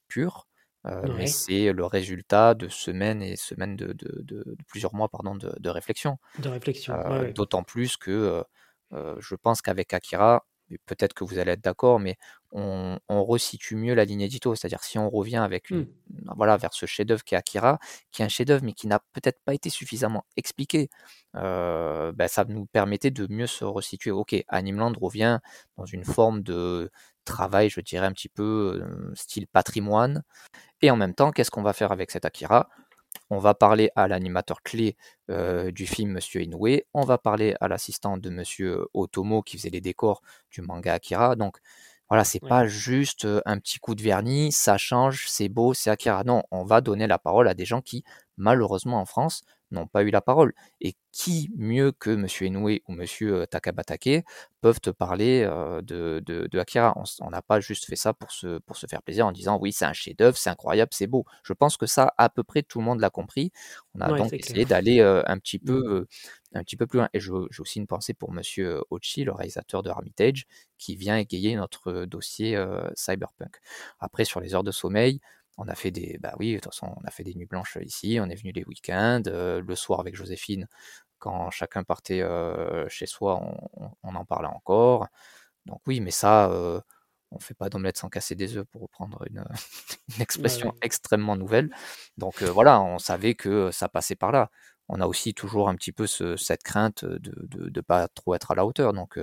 pure. 0.08 0.46
Euh, 0.86 1.00
mais 1.16 1.26
c'est 1.26 1.72
le 1.72 1.84
résultat 1.84 2.54
de 2.54 2.68
semaines 2.68 3.22
et 3.22 3.36
semaines 3.36 3.76
de, 3.76 4.56
plusieurs 4.66 4.94
mois 4.94 5.08
pardon, 5.08 5.34
de, 5.36 5.68
réflexion. 5.70 6.18
De 6.38 6.48
réflexion. 6.48 6.94
Euh, 6.94 7.32
d'autant 7.32 7.62
plus 7.62 7.96
que 7.96 8.42
euh, 8.92 9.16
je 9.20 9.34
pense 9.34 9.62
qu'avec 9.62 9.94
Akira, 9.94 10.44
peut-être 10.86 11.12
que 11.12 11.24
vous 11.24 11.38
allez 11.38 11.52
être 11.52 11.62
d'accord, 11.62 12.00
mais 12.00 12.16
on, 12.50 12.98
resitue 13.08 13.76
mieux 13.76 13.94
la 13.94 14.04
ligne 14.04 14.22
édito. 14.22 14.54
C'est-à-dire 14.54 14.82
si 14.82 14.98
on 14.98 15.08
revient 15.08 15.36
avec 15.36 15.70
une, 15.70 15.80
mmh. 15.80 16.32
voilà, 16.36 16.56
vers 16.56 16.74
ce 16.74 16.86
chef-d'œuvre 16.86 17.22
qui 17.22 17.34
est 17.34 17.38
Akira, 17.38 17.78
qui 18.10 18.22
est 18.22 18.24
un 18.24 18.28
chef-d'œuvre 18.28 18.64
mais 18.64 18.72
qui 18.72 18.88
n'a 18.88 18.98
peut-être 19.12 19.40
pas 19.44 19.54
été 19.54 19.70
suffisamment 19.70 20.24
expliqué, 20.36 20.88
ben, 21.34 22.28
ça 22.28 22.44
nous 22.44 22.66
permettait 22.66 23.10
de 23.10 23.26
mieux 23.30 23.46
se 23.46 23.64
resituer. 23.64 24.10
Ok, 24.10 24.34
Animeland 24.48 24.92
revient 25.00 25.38
dans 25.76 25.86
une 25.86 26.04
forme 26.04 26.42
de 26.42 26.90
travail, 27.24 27.70
je 27.70 27.80
dirais 27.80 28.06
un 28.06 28.12
petit 28.12 28.28
peu 28.28 28.82
style 29.14 29.46
patrimoine. 29.46 30.22
Et 30.80 30.90
en 30.90 30.96
même 30.96 31.14
temps, 31.14 31.30
qu'est-ce 31.30 31.50
qu'on 31.50 31.62
va 31.62 31.72
faire 31.72 31.92
avec 31.92 32.10
cet 32.10 32.24
Akira? 32.24 32.68
On 33.28 33.38
va 33.38 33.54
parler 33.54 33.90
à 33.94 34.08
l'animateur 34.08 34.62
clé 34.62 34.96
du 35.28 35.86
film 35.86 36.12
Monsieur 36.12 36.42
Inoue, 36.42 36.80
on 36.94 37.04
va 37.04 37.18
parler 37.18 37.54
à 37.60 37.68
l'assistant 37.68 38.16
de 38.16 38.30
Monsieur 38.30 38.86
Otomo 38.94 39.42
qui 39.42 39.58
faisait 39.58 39.70
les 39.70 39.80
décors 39.80 40.22
du 40.50 40.62
manga 40.62 40.94
Akira. 40.94 41.36
Donc 41.36 41.58
voilà, 42.08 42.24
c'est 42.24 42.40
pas 42.40 42.66
juste 42.66 43.26
un 43.46 43.58
petit 43.58 43.78
coup 43.78 43.94
de 43.94 44.02
vernis, 44.02 44.52
ça 44.52 44.76
change, 44.76 45.28
c'est 45.28 45.48
beau, 45.48 45.72
c'est 45.72 45.90
Akira. 45.90 46.24
Non, 46.24 46.42
on 46.50 46.64
va 46.64 46.80
donner 46.80 47.06
la 47.06 47.18
parole 47.18 47.48
à 47.48 47.54
des 47.54 47.64
gens 47.64 47.80
qui, 47.80 48.04
malheureusement 48.36 49.00
en 49.00 49.06
France, 49.06 49.44
n'ont 49.72 49.86
pas 49.86 50.02
eu 50.02 50.10
la 50.10 50.20
parole. 50.20 50.54
Et 50.80 50.94
qui 51.12 51.50
mieux 51.56 51.92
que 51.92 52.10
M. 52.10 52.26
Inoue 52.40 52.78
ou 52.88 52.92
M. 52.92 53.46
Takabatake 53.46 54.24
peuvent 54.60 54.80
te 54.80 54.90
parler 54.90 55.44
de, 55.82 56.22
de, 56.24 56.58
Akira? 56.58 56.94
On 57.20 57.30
n'a 57.30 57.42
pas 57.42 57.60
juste 57.60 57.84
fait 57.86 57.96
ça 57.96 58.14
pour 58.14 58.30
se, 58.30 58.58
pour 58.58 58.76
se 58.76 58.86
faire 58.86 59.02
plaisir 59.02 59.26
en 59.26 59.32
disant 59.32 59.58
oui, 59.60 59.72
c'est 59.72 59.84
un 59.84 59.92
chef-d'œuvre, 59.92 60.36
c'est 60.36 60.50
incroyable, 60.50 60.90
c'est 60.94 61.06
beau. 61.06 61.26
Je 61.44 61.52
pense 61.52 61.76
que 61.76 61.86
ça, 61.86 62.14
à 62.16 62.28
peu 62.28 62.42
près 62.42 62.62
tout 62.62 62.78
le 62.78 62.84
monde 62.84 63.00
l'a 63.00 63.10
compris. 63.10 63.52
On 63.94 64.00
a 64.00 64.16
donc 64.16 64.32
essayé 64.32 64.64
d'aller 64.64 65.00
un, 65.00 65.38
petit 65.38 65.58
mmh. 65.58 65.66
peu, 65.66 66.06
un 66.54 66.62
petit 66.62 66.76
peu 66.76 66.86
plus 66.86 66.98
loin. 66.98 67.08
Et 67.12 67.20
j'ai 67.20 67.30
aussi 67.30 67.78
une 67.78 67.86
pensée 67.86 68.14
pour 68.14 68.30
M. 68.30 68.40
Ochi, 68.90 69.24
le 69.24 69.32
réalisateur 69.32 69.82
de 69.82 69.90
Hermitage, 69.90 70.46
qui 70.78 70.96
vient 70.96 71.16
égayer 71.16 71.54
notre 71.56 72.04
dossier 72.04 72.62
Cyberpunk. 72.94 73.56
Après, 74.00 74.24
sur 74.24 74.40
les 74.40 74.54
heures 74.54 74.64
de 74.64 74.72
sommeil, 74.72 75.20
on 75.58 75.68
a 75.68 75.74
fait 75.74 75.90
des, 75.90 76.18
bah 76.18 76.34
oui, 76.38 76.54
de 76.54 76.58
toute 76.58 76.72
façon, 76.72 76.94
on 76.96 77.04
a 77.06 77.10
fait 77.10 77.24
des 77.24 77.34
nuits 77.34 77.46
blanches 77.46 77.78
ici. 77.82 78.18
On 78.20 78.28
est 78.28 78.34
venu 78.34 78.52
les 78.52 78.64
week-ends, 78.64 79.22
le 79.26 79.74
soir 79.74 80.00
avec 80.00 80.16
Joséphine. 80.16 80.66
quand 81.18 81.50
chacun 81.50 81.84
partait 81.84 82.22
chez 82.88 83.06
soi, 83.06 83.40
on, 84.02 84.14
en 84.14 84.24
parlait 84.24 84.48
encore. 84.48 85.08
Donc 85.66 85.80
oui, 85.86 86.00
mais 86.00 86.10
ça, 86.10 86.50
on 87.30 87.38
fait 87.38 87.54
pas 87.54 87.68
d'omelette 87.68 87.98
sans 87.98 88.08
casser 88.08 88.34
des 88.34 88.56
œufs 88.56 88.66
pour 88.66 88.82
reprendre 88.82 89.22
une, 89.28 89.44
expression 90.20 90.74
extrêmement 90.82 91.36
nouvelle. 91.36 91.74
Donc 92.18 92.42
voilà, 92.42 92.80
on 92.80 92.98
savait 92.98 93.34
que 93.34 93.70
ça 93.70 93.88
passait 93.88 94.16
par 94.16 94.32
là. 94.32 94.50
On 94.88 95.00
a 95.00 95.06
aussi 95.06 95.32
toujours 95.34 95.68
un 95.68 95.74
petit 95.76 95.92
peu 95.92 96.06
cette 96.06 96.62
crainte 96.62 97.04
de 97.04 97.70
ne 97.74 97.80
pas 97.80 98.08
trop 98.08 98.34
être 98.34 98.50
à 98.50 98.54
la 98.54 98.66
hauteur. 98.66 98.92
Donc 98.92 99.18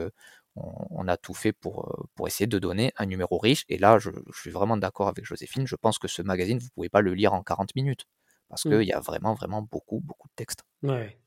on, 0.92 1.08
a 1.08 1.18
tout 1.18 1.34
fait 1.34 1.54
pour, 1.54 2.08
pour 2.16 2.28
essayer 2.28 2.48
de 2.48 2.60
donner 2.60 2.92
un 2.98 3.06
numéro 3.06 3.38
riche. 3.38 3.66
Et 3.70 3.78
là, 3.78 4.00
je, 4.00 4.10
suis 4.34 4.52
vraiment 4.52 4.78
d'accord 4.78 5.08
avec 5.08 5.26
Joséphine. 5.26 5.68
Je 5.68 5.76
pense 5.76 6.00
que 6.00 6.08
ce 6.08 6.22
magazine, 6.22 6.58
vous 6.60 6.66
ne 6.66 6.72
pouvez 6.76 6.90
pas 6.90 7.02
le 7.02 7.14
lire 7.14 7.34
en 7.34 7.44
40 7.44 7.76
minutes. 7.76 8.06
Parce 8.50 8.66
mmh. 8.66 8.70
qu'il 8.70 8.84
y 8.84 8.94
a 8.94 9.00
vraiment, 9.00 9.34
vraiment 9.34 9.62
beaucoup, 9.62 10.00
beaucoup 10.00 10.28
de 10.28 10.34
textes. 10.36 10.64
Ouais. 10.84 11.18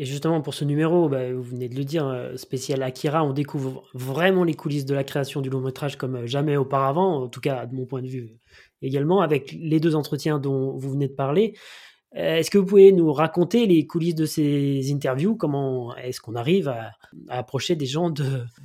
Et 0.00 0.04
justement, 0.04 0.40
pour 0.40 0.54
ce 0.54 0.64
numéro, 0.64 1.08
bah, 1.08 1.32
vous 1.32 1.42
venez 1.42 1.68
de 1.68 1.74
le 1.74 1.84
dire, 1.84 2.06
euh, 2.06 2.36
spécial 2.36 2.84
Akira, 2.84 3.24
on 3.24 3.32
découvre 3.32 3.82
vraiment 3.94 4.44
les 4.44 4.54
coulisses 4.54 4.84
de 4.84 4.94
la 4.94 5.02
création 5.02 5.40
du 5.40 5.50
long 5.50 5.60
métrage 5.60 5.96
comme 5.96 6.14
euh, 6.16 6.26
jamais 6.26 6.56
auparavant, 6.56 7.24
en 7.24 7.28
tout 7.28 7.40
cas 7.40 7.66
de 7.66 7.74
mon 7.74 7.84
point 7.84 8.00
de 8.00 8.06
vue 8.06 8.38
également, 8.80 9.22
avec 9.22 9.50
les 9.50 9.80
deux 9.80 9.96
entretiens 9.96 10.38
dont 10.38 10.76
vous 10.76 10.90
venez 10.90 11.08
de 11.08 11.14
parler. 11.14 11.56
Euh, 12.16 12.36
est-ce 12.36 12.50
que 12.50 12.58
vous 12.58 12.66
pouvez 12.66 12.92
nous 12.92 13.12
raconter 13.12 13.66
les 13.66 13.86
coulisses 13.86 14.14
de 14.14 14.26
ces 14.26 14.92
interviews? 14.92 15.36
Comment 15.36 15.96
est-ce 15.96 16.20
qu'on 16.20 16.34
arrive 16.34 16.68
à, 16.68 16.92
approcher 17.28 17.76
des 17.76 17.86
gens 17.86 18.12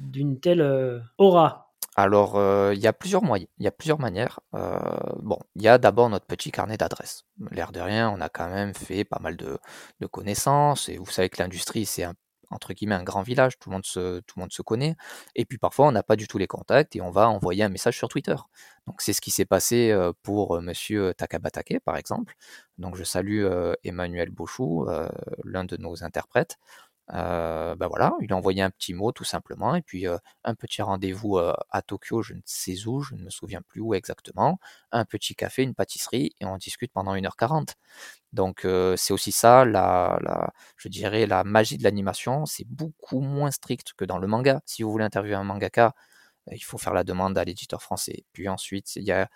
d'une 0.01 0.39
telle 0.39 1.01
aura? 1.17 1.71
Alors, 1.95 2.41
il 2.73 2.79
y 2.79 2.87
a 2.87 2.93
plusieurs 2.93 3.23
moyens, 3.23 3.49
il 3.59 3.65
y 3.65 3.67
a 3.67 3.71
plusieurs 3.71 3.99
manières. 3.99 4.39
bon, 4.51 5.37
il 5.55 5.61
y 5.61 5.67
a 5.67 5.77
d'abord 5.77 6.09
notre 6.09 6.25
petit 6.25 6.51
carnet 6.51 6.77
d'adresses. 6.77 7.25
L'air 7.51 7.71
de 7.71 7.81
rien, 7.81 8.09
on 8.09 8.21
a 8.21 8.29
quand 8.29 8.49
même 8.49 8.73
fait 8.73 9.03
pas 9.03 9.19
mal 9.21 9.35
de, 9.35 9.59
connaissances. 10.07 10.89
Et 10.89 10.97
vous 10.97 11.11
savez 11.11 11.29
que 11.29 11.41
l'industrie, 11.41 11.85
c'est 11.85 12.03
un, 12.03 12.13
entre 12.53 12.73
guillemets 12.73 12.95
un 12.95 13.03
grand 13.03 13.23
village, 13.23 13.59
tout 13.59 13.69
le 13.69 13.75
monde 13.75 13.85
se, 13.85 14.61
connaît. 14.61 14.95
Et 15.35 15.45
puis 15.45 15.57
parfois, 15.57 15.87
on 15.87 15.91
n'a 15.91 16.03
pas 16.03 16.15
du 16.15 16.27
tout 16.27 16.37
les 16.37 16.47
contacts 16.47 16.95
et 16.95 17.01
on 17.01 17.11
va 17.11 17.29
envoyer 17.29 17.63
un 17.63 17.69
message 17.69 17.97
sur 17.97 18.07
Twitter. 18.07 18.35
Donc 18.87 19.01
c'est 19.01 19.13
ce 19.13 19.21
qui 19.21 19.31
s'est 19.31 19.45
passé 19.45 19.95
pour 20.23 20.61
Monsieur 20.61 21.13
Takabatake, 21.13 21.79
par 21.83 21.97
exemple. 21.97 22.35
Donc 22.77 22.95
je 22.95 23.03
salue 23.03 23.45
Emmanuel 23.83 24.29
Bochou, 24.29 24.87
l'un 25.43 25.65
de 25.65 25.77
nos 25.77 26.03
interprètes. 26.03 26.57
Ben 27.09 27.87
voilà, 27.87 28.13
il 28.21 28.31
a 28.33 28.35
envoyé 28.37 28.61
un 28.61 28.69
petit 28.71 28.93
mot 28.93 29.11
tout 29.11 29.23
simplement, 29.25 29.75
et 29.75 29.81
puis 29.81 30.05
un 30.07 30.55
petit 30.55 30.81
rendez-vous 30.81 31.37
à 31.37 31.81
Tokyo, 31.81 32.21
je 32.21 32.33
ne 32.33 32.41
sais 32.45 32.85
où, 32.87 33.01
je 33.01 33.15
ne 33.15 33.23
me 33.23 33.29
souviens 33.29 33.61
plus 33.61 33.81
où 33.81 33.93
exactement, 33.93 34.59
un 34.91 35.05
petit 35.05 35.35
café, 35.35 35.63
une 35.63 35.75
pâtisserie, 35.75 36.33
et 36.39 36.45
on 36.45 36.57
discute 36.57 36.91
pendant 36.93 37.13
1h40. 37.15 37.75
Donc 38.33 38.65
c'est 38.97 39.13
aussi 39.13 39.31
ça, 39.31 39.65
la, 39.65 40.51
je 40.77 40.87
dirais, 40.89 41.25
la 41.27 41.43
magie 41.43 41.77
de 41.77 41.83
l'animation, 41.83 42.45
c'est 42.45 42.65
beaucoup 42.67 43.19
moins 43.21 43.51
strict 43.51 43.93
que 43.97 44.05
dans 44.05 44.17
le 44.17 44.27
manga. 44.27 44.61
Si 44.65 44.83
vous 44.83 44.91
voulez 44.91 45.05
interviewer 45.05 45.35
un 45.37 45.43
mangaka, 45.43 45.93
il 46.51 46.63
faut 46.63 46.77
faire 46.77 46.93
la 46.93 47.03
demande 47.03 47.37
à 47.37 47.43
l'éditeur 47.43 47.81
français. 47.81 48.25
Puis 48.33 48.49
ensuite, 48.49 48.95
il 48.95 49.03
y 49.03 49.11
a 49.11 49.29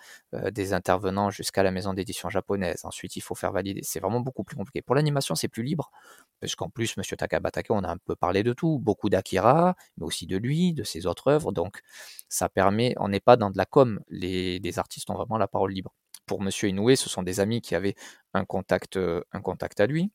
des 0.52 0.74
intervenants 0.74 1.30
jusqu'à 1.30 1.64
la 1.64 1.72
maison 1.72 1.94
d'édition 1.94 2.30
japonaise. 2.30 2.82
Ensuite, 2.84 3.16
il 3.16 3.22
faut 3.22 3.36
faire 3.36 3.52
valider. 3.52 3.82
C'est 3.84 4.00
vraiment 4.00 4.20
beaucoup 4.20 4.44
plus 4.44 4.56
compliqué. 4.56 4.82
Pour 4.82 4.96
l'animation, 4.96 5.36
c'est 5.36 5.48
plus 5.48 5.64
libre, 5.64 5.92
parce 6.40 6.56
qu'en 6.56 6.70
plus, 6.70 6.98
Monsieur 6.98 7.18
Takabatake, 7.18 7.68
on 7.70 7.84
a 7.84 7.90
un 7.90 7.98
peu 7.98 8.16
parlé 8.16 8.44
de 8.44 8.54
tout, 8.54 8.80
beaucoup 8.80 9.10
d'Akira, 9.10 9.76
mais 9.98 10.06
aussi 10.06 10.28
de 10.28 10.38
lui, 10.38 10.74
de 10.74 10.84
ses 10.84 11.06
autres 11.08 11.28
œuvres. 11.32 11.52
Donc, 11.52 11.82
ça 12.30 12.50
permet, 12.50 12.94
on 12.98 13.08
n'est 13.10 13.20
pas 13.20 13.38
dans 13.38 13.52
de 13.52 13.58
la 13.58 13.66
com. 13.66 14.00
Les, 14.10 14.80
artistes 14.80 15.10
ont 15.10 15.16
vraiment 15.16 15.38
la 15.38 15.48
parole 15.48 15.72
libre. 15.72 15.94
Pour 16.26 16.42
Monsieur 16.42 16.70
Inoue, 16.70 16.96
ce 16.96 17.10
sont 17.10 17.24
des 17.24 17.40
amis 17.40 17.62
qui 17.62 17.74
avaient 17.74 17.96
un 18.34 18.46
contact, 18.46 18.98
un 18.98 19.42
contact 19.42 19.80
à 19.80 19.88
lui. 19.88 20.12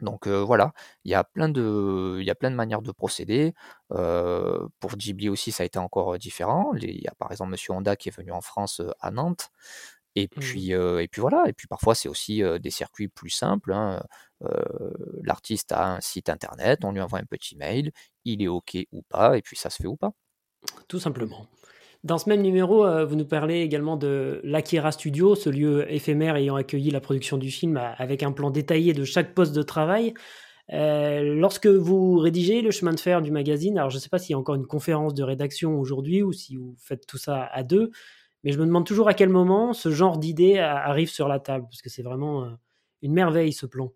Donc 0.00 0.26
voilà, 0.28 0.72
il 1.04 1.12
y 1.12 1.14
a 1.14 1.24
plein 1.24 1.48
de, 1.48 2.16
il 2.20 2.26
y 2.26 2.30
a 2.30 2.34
plein 2.34 2.50
de 2.50 2.56
manières 2.56 2.82
de 2.82 2.92
procéder. 2.92 3.54
pour 3.88 4.96
Ghibli 4.96 5.28
aussi, 5.28 5.52
ça 5.52 5.62
a 5.62 5.66
été 5.66 5.78
encore 5.78 6.18
différent. 6.18 6.72
Il 6.74 7.00
y 7.00 7.08
a 7.08 7.14
par 7.18 7.30
exemple 7.30 7.50
Monsieur 7.52 7.72
Honda 7.72 7.96
qui 7.96 8.08
est 8.08 8.16
venu 8.16 8.32
en 8.32 8.40
France 8.40 8.82
à 9.00 9.10
Nantes. 9.10 9.50
Et 10.16 10.24
mmh. 10.26 10.40
puis, 10.40 10.70
et 10.72 11.08
puis 11.08 11.20
voilà. 11.20 11.44
Et 11.48 11.52
puis 11.52 11.66
parfois, 11.66 11.94
c'est 11.94 12.08
aussi 12.08 12.42
des 12.60 12.70
circuits 12.70 13.08
plus 13.08 13.30
simples. 13.30 13.72
Hein. 13.72 14.02
L'artiste 15.22 15.72
a 15.72 15.94
un 15.96 16.00
site 16.00 16.28
internet, 16.28 16.84
on 16.84 16.92
lui 16.92 17.00
envoie 17.00 17.18
un 17.18 17.24
petit 17.24 17.56
mail, 17.56 17.92
il 18.24 18.42
est 18.42 18.48
OK 18.48 18.76
ou 18.92 19.02
pas, 19.02 19.38
et 19.38 19.42
puis 19.42 19.56
ça 19.56 19.70
se 19.70 19.82
fait 19.82 19.88
ou 19.88 19.96
pas. 19.96 20.12
Tout 20.88 21.00
simplement. 21.00 21.46
Dans 22.04 22.18
ce 22.18 22.28
même 22.28 22.42
numéro, 22.42 22.84
euh, 22.84 23.06
vous 23.06 23.16
nous 23.16 23.24
parlez 23.24 23.60
également 23.60 23.96
de 23.96 24.42
l'Akira 24.44 24.92
Studio, 24.92 25.34
ce 25.34 25.48
lieu 25.48 25.90
éphémère 25.90 26.36
ayant 26.36 26.54
accueilli 26.54 26.90
la 26.90 27.00
production 27.00 27.38
du 27.38 27.50
film 27.50 27.80
avec 27.96 28.22
un 28.22 28.30
plan 28.30 28.50
détaillé 28.50 28.92
de 28.92 29.04
chaque 29.04 29.32
poste 29.32 29.54
de 29.54 29.62
travail. 29.62 30.12
Euh, 30.74 31.34
lorsque 31.34 31.66
vous 31.66 32.18
rédigez 32.18 32.60
le 32.60 32.70
chemin 32.70 32.92
de 32.92 33.00
fer 33.00 33.22
du 33.22 33.30
magazine, 33.30 33.78
alors 33.78 33.88
je 33.88 33.96
ne 33.96 34.00
sais 34.00 34.10
pas 34.10 34.18
s'il 34.18 34.32
y 34.32 34.34
a 34.34 34.38
encore 34.38 34.54
une 34.54 34.66
conférence 34.66 35.14
de 35.14 35.22
rédaction 35.22 35.78
aujourd'hui 35.78 36.22
ou 36.22 36.34
si 36.34 36.56
vous 36.56 36.74
faites 36.78 37.06
tout 37.06 37.16
ça 37.16 37.42
à 37.42 37.62
deux, 37.62 37.90
mais 38.42 38.52
je 38.52 38.58
me 38.58 38.66
demande 38.66 38.84
toujours 38.84 39.08
à 39.08 39.14
quel 39.14 39.30
moment 39.30 39.72
ce 39.72 39.90
genre 39.90 40.18
d'idée 40.18 40.58
arrive 40.58 41.08
sur 41.08 41.26
la 41.26 41.40
table, 41.40 41.64
parce 41.70 41.80
que 41.80 41.88
c'est 41.88 42.02
vraiment 42.02 42.44
euh, 42.44 42.50
une 43.00 43.14
merveille 43.14 43.54
ce 43.54 43.64
plan. 43.64 43.92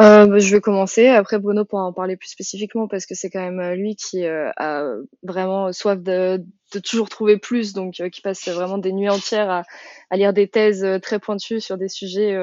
Euh, 0.00 0.26
bah, 0.26 0.38
je 0.38 0.54
vais 0.54 0.60
commencer. 0.60 1.06
Après, 1.08 1.38
Bruno 1.38 1.64
pourra 1.64 1.84
en 1.84 1.92
parler 1.92 2.16
plus 2.16 2.28
spécifiquement 2.28 2.88
parce 2.88 3.06
que 3.06 3.14
c'est 3.14 3.30
quand 3.30 3.40
même 3.40 3.60
euh, 3.60 3.74
lui 3.76 3.94
qui 3.94 4.24
euh, 4.24 4.50
a 4.56 4.84
vraiment 5.22 5.72
soif 5.72 6.00
de, 6.00 6.44
de, 6.72 6.78
toujours 6.80 7.08
trouver 7.08 7.38
plus, 7.38 7.72
donc 7.72 7.94
qui 8.10 8.20
passe 8.20 8.48
vraiment 8.48 8.78
des 8.78 8.92
nuits 8.92 9.08
entières 9.08 9.50
à, 9.50 9.62
à 10.10 10.16
lire 10.16 10.32
des 10.32 10.48
thèses 10.48 10.84
très 11.00 11.20
pointues 11.20 11.60
sur 11.60 11.78
des 11.78 11.88
sujets, 11.88 12.36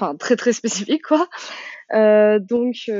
enfin 0.00 0.16
très 0.16 0.36
très 0.36 0.52
spécifiques 0.52 1.02
quoi. 1.02 1.28
donc, 2.38 2.90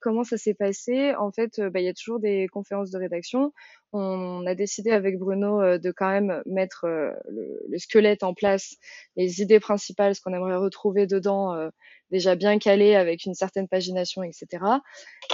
comment 0.00 0.24
ça 0.24 0.36
s'est 0.36 0.54
passé? 0.54 1.14
En 1.14 1.32
fait, 1.32 1.60
bah, 1.60 1.80
il 1.80 1.86
y 1.86 1.88
a 1.88 1.94
toujours 1.94 2.20
des 2.20 2.48
conférences 2.48 2.90
de 2.90 2.98
rédaction. 2.98 3.52
On 3.92 4.44
a 4.46 4.54
décidé 4.54 4.90
avec 4.90 5.18
Bruno 5.18 5.78
de 5.78 5.90
quand 5.92 6.10
même 6.10 6.42
mettre 6.46 6.86
le, 6.86 7.60
le, 7.68 7.78
squelette 7.78 8.22
en 8.22 8.34
place, 8.34 8.76
les 9.16 9.40
idées 9.40 9.60
principales, 9.60 10.14
ce 10.14 10.20
qu'on 10.20 10.32
aimerait 10.32 10.56
retrouver 10.56 11.06
dedans 11.06 11.70
déjà 12.10 12.34
bien 12.34 12.58
calé 12.58 12.94
avec 12.94 13.24
une 13.24 13.34
certaine 13.34 13.68
pagination, 13.68 14.22
etc. 14.22 14.64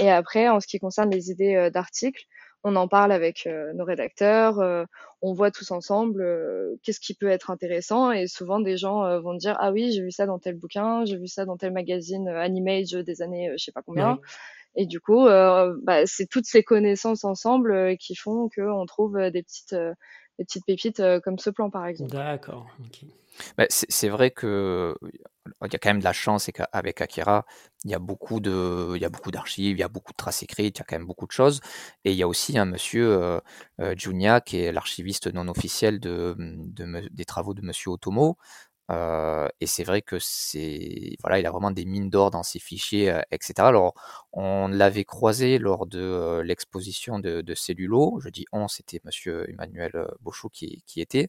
Et 0.01 0.11
après, 0.11 0.49
en 0.49 0.61
ce 0.61 0.67
qui 0.67 0.79
concerne 0.79 1.11
les 1.11 1.31
idées 1.31 1.55
euh, 1.55 1.71
d'articles, 1.71 2.25
on 2.65 2.77
en 2.77 2.89
parle 2.89 3.13
avec 3.13 3.47
euh, 3.47 3.73
nos 3.75 3.85
rédacteurs, 3.85 4.59
euh, 4.61 4.85
on 5.23 5.33
voit 5.33 5.51
tous 5.51 5.71
ensemble 5.71 6.25
qu'est-ce 6.83 7.01
qui 7.01 7.15
peut 7.15 7.29
être 7.29 7.51
intéressant 7.51 8.11
et 8.13 8.27
souvent 8.27 8.61
des 8.61 8.77
gens 8.77 9.21
vont 9.21 9.35
dire 9.35 9.57
ah 9.61 9.73
oui 9.73 9.93
j'ai 9.93 10.03
vu 10.03 10.11
ça 10.11 10.27
dans 10.27 10.39
tel 10.39 10.57
bouquin, 10.57 11.05
j'ai 11.05 11.17
vu 11.17 11.27
ça 11.27 11.45
dans 11.45 11.57
tel 11.57 11.73
magazine 11.73 12.29
Animage 12.29 12.91
des 12.91 13.23
années 13.23 13.51
je 13.57 13.65
sais 13.65 13.73
pas 13.73 13.83
combien 13.83 14.19
et 14.75 14.87
du 14.87 15.01
coup 15.01 15.25
bah, 15.25 16.03
c'est 16.05 16.27
toutes 16.27 16.45
ces 16.45 16.63
connaissances 16.63 17.25
ensemble 17.25 17.97
qui 17.97 18.15
font 18.15 18.51
qu'on 18.55 18.85
trouve 18.85 19.19
des 19.31 19.43
petites 19.43 19.75
des 20.39 20.45
petites 20.45 20.67
pépites 20.67 21.03
comme 21.25 21.39
ce 21.39 21.49
plan 21.49 21.71
par 21.71 21.87
exemple. 21.87 22.11
D'accord. 22.11 22.67
Bah, 23.57 23.67
c'est 23.71 24.09
vrai 24.09 24.31
que 24.31 24.95
il 25.65 25.73
y 25.73 25.77
a 25.77 25.79
quand 25.79 25.91
même 25.91 26.01
de 26.01 26.05
la 26.05 26.13
chance 26.13 26.49
et 26.49 26.53
qu'avec 26.53 27.01
Akira, 27.01 27.45
il 27.85 27.91
y 27.91 27.95
a 27.95 27.99
beaucoup 27.99 28.41
de, 28.41 28.93
il 28.97 29.03
y 29.03 29.05
a 29.05 29.09
beaucoup 29.09 29.31
d'archives, 29.31 29.77
il 29.77 29.81
y 29.81 29.83
a 29.83 29.89
beaucoup 29.89 30.13
de 30.13 30.17
traces 30.17 30.43
écrites, 30.43 30.79
il 30.79 30.81
y 30.81 30.83
a 30.83 30.85
quand 30.85 30.97
même 30.97 31.07
beaucoup 31.07 31.27
de 31.27 31.33
choses. 31.33 31.61
Et 32.05 32.13
il 32.13 32.17
y 32.17 32.23
a 32.23 32.29
aussi 32.29 32.59
un 32.59 32.65
monsieur 32.65 33.07
euh, 33.13 33.41
euh 33.81 33.95
Junia 33.97 34.41
qui 34.41 34.59
est 34.59 34.73
l'archiviste 34.73 35.33
non 35.33 35.49
officiel 35.49 36.01
de, 36.01 36.35
de, 36.39 37.09
des 37.11 37.25
travaux 37.25 37.55
de 37.55 37.63
Monsieur 37.63 37.93
Otomo, 37.93 38.39
euh, 38.91 39.49
et 39.61 39.67
c'est 39.67 39.85
vrai 39.85 40.03
que 40.03 40.19
c'est 40.21 41.17
voilà, 41.21 41.39
il 41.41 41.47
a 41.47 41.51
vraiment 41.51 41.71
des 41.71 41.85
mines 41.85 42.09
d'or 42.09 42.31
dans 42.31 42.43
ses 42.43 42.59
fichiers, 42.59 43.11
euh, 43.11 43.21
etc. 43.33 43.55
Alors, 43.59 43.95
on 44.33 44.69
l'avait 44.69 45.05
croisé 45.05 45.59
lors 45.59 45.87
de 45.87 46.01
euh, 46.01 46.43
l'exposition 46.43 47.19
de, 47.19 47.41
de, 47.41 47.55
Cellulo. 47.55 48.21
Je 48.23 48.29
dis 48.29 48.45
on, 48.53 48.69
c'était 48.69 49.01
Monsieur 49.05 49.49
Emmanuel 49.51 50.07
Bochou 50.21 50.49
qui, 50.49 50.83
qui 50.87 51.01
était. 51.01 51.29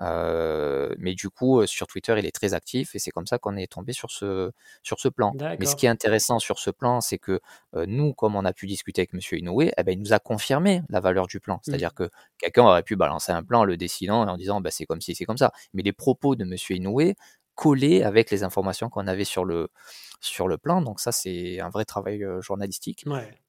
mais 0.00 1.14
du 1.14 1.28
coup, 1.30 1.66
sur 1.66 1.86
Twitter, 1.86 2.14
il 2.18 2.26
est 2.26 2.34
très 2.34 2.54
actif 2.54 2.94
et 2.94 2.98
c'est 2.98 3.10
comme 3.10 3.26
ça 3.26 3.38
qu'on 3.38 3.56
est 3.56 3.70
tombé 3.70 3.92
sur 3.92 4.10
ce 4.10 4.52
sur 4.82 4.98
ce 4.98 5.08
plan. 5.08 5.32
Mais 5.58 5.66
ce 5.66 5.76
qui 5.76 5.86
est 5.86 5.90
intéressant 5.90 6.38
sur 6.38 6.58
ce 6.58 6.70
plan, 6.70 7.00
c'est 7.00 7.18
que 7.18 7.40
nous, 7.74 8.14
comme 8.14 8.36
on 8.36 8.44
a 8.44 8.52
pu 8.52 8.66
discuter 8.66 9.02
avec 9.02 9.12
Monsieur 9.12 9.38
Inoue, 9.38 9.62
eh 9.62 9.82
ben, 9.84 9.92
il 9.92 10.00
nous 10.00 10.12
a 10.12 10.18
confirmé 10.18 10.82
la 10.88 11.00
valeur 11.00 11.26
du 11.26 11.40
plan. 11.40 11.56
Mmh. 11.56 11.60
C'est-à-dire 11.62 11.94
que 11.94 12.10
quelqu'un 12.38 12.64
aurait 12.64 12.82
pu 12.82 12.96
balancer 12.96 13.32
un 13.32 13.42
plan, 13.42 13.64
le 13.64 13.76
dessinant, 13.76 14.26
en 14.26 14.36
disant 14.36 14.60
bah, 14.60 14.70
c'est 14.70 14.86
comme 14.86 15.00
si 15.00 15.14
c'est 15.14 15.24
comme 15.24 15.36
ça. 15.36 15.52
Mais 15.74 15.82
les 15.82 15.92
propos 15.92 16.36
de 16.36 16.44
Monsieur 16.44 16.76
Inoue 16.76 16.93
collé 17.54 18.02
avec 18.02 18.30
les 18.30 18.42
informations 18.42 18.90
qu'on 18.90 19.06
avait 19.06 19.24
sur 19.24 19.44
le, 19.44 19.68
sur 20.20 20.48
le 20.48 20.58
plan. 20.58 20.82
Donc 20.82 21.00
ça, 21.00 21.12
c'est 21.12 21.60
un 21.60 21.68
vrai 21.68 21.84
travail 21.84 22.24
journalistique. 22.40 23.04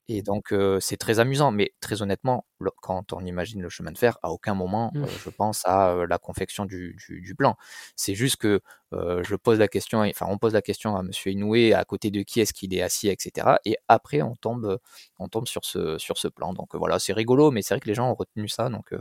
Et 0.08 0.22
donc, 0.22 0.54
c'est 0.80 0.98
très 0.98 1.20
amusant. 1.20 1.52
Mais 1.52 1.74
très 1.80 2.02
honnêtement, 2.04 2.46
quand 2.82 3.14
on 3.14 3.26
imagine 3.26 3.62
le 3.62 3.70
chemin 3.70 3.92
de 3.92 3.98
fer, 3.98 4.20
à 4.22 4.32
aucun 4.32 4.54
moment, 4.54 4.92
mmh. 4.94 5.06
je 5.24 5.30
pense 5.32 5.66
à 5.66 6.06
la 6.08 6.18
confection 6.20 6.66
du, 6.66 6.96
du, 7.10 7.36
plan. 7.36 7.56
C'est 7.96 8.14
juste 8.14 8.38
que 8.38 8.62
je 8.92 9.36
pose 9.36 9.58
la 9.58 9.68
question, 9.68 10.02
enfin, 10.02 10.28
on 10.30 10.38
pose 10.38 10.54
la 10.54 10.62
question 10.62 10.96
à 10.96 11.02
Monsieur 11.02 11.32
Inoué, 11.32 11.74
à 11.74 11.84
côté 11.86 12.12
de 12.12 12.22
qui 12.22 12.42
est-ce 12.42 12.54
qu'il 12.54 12.74
est 12.76 12.82
assis, 12.82 13.08
etc. 13.08 13.58
Et 13.66 13.78
après, 13.88 14.22
on 14.22 14.36
tombe, 14.36 14.80
on 15.18 15.30
tombe 15.30 15.48
sur 15.48 15.66
ce, 15.66 15.98
sur 15.98 16.20
ce 16.20 16.28
plan. 16.28 16.54
Donc 16.54 16.76
voilà, 16.76 17.00
c'est 17.00 17.14
rigolo, 17.14 17.50
mais 17.50 17.64
c'est 17.64 17.74
vrai 17.74 17.82
que 17.82 17.88
les 17.88 17.96
gens 17.96 18.12
ont 18.12 18.16
retenu 18.16 18.48
ça, 18.48 18.70
donc 18.70 18.94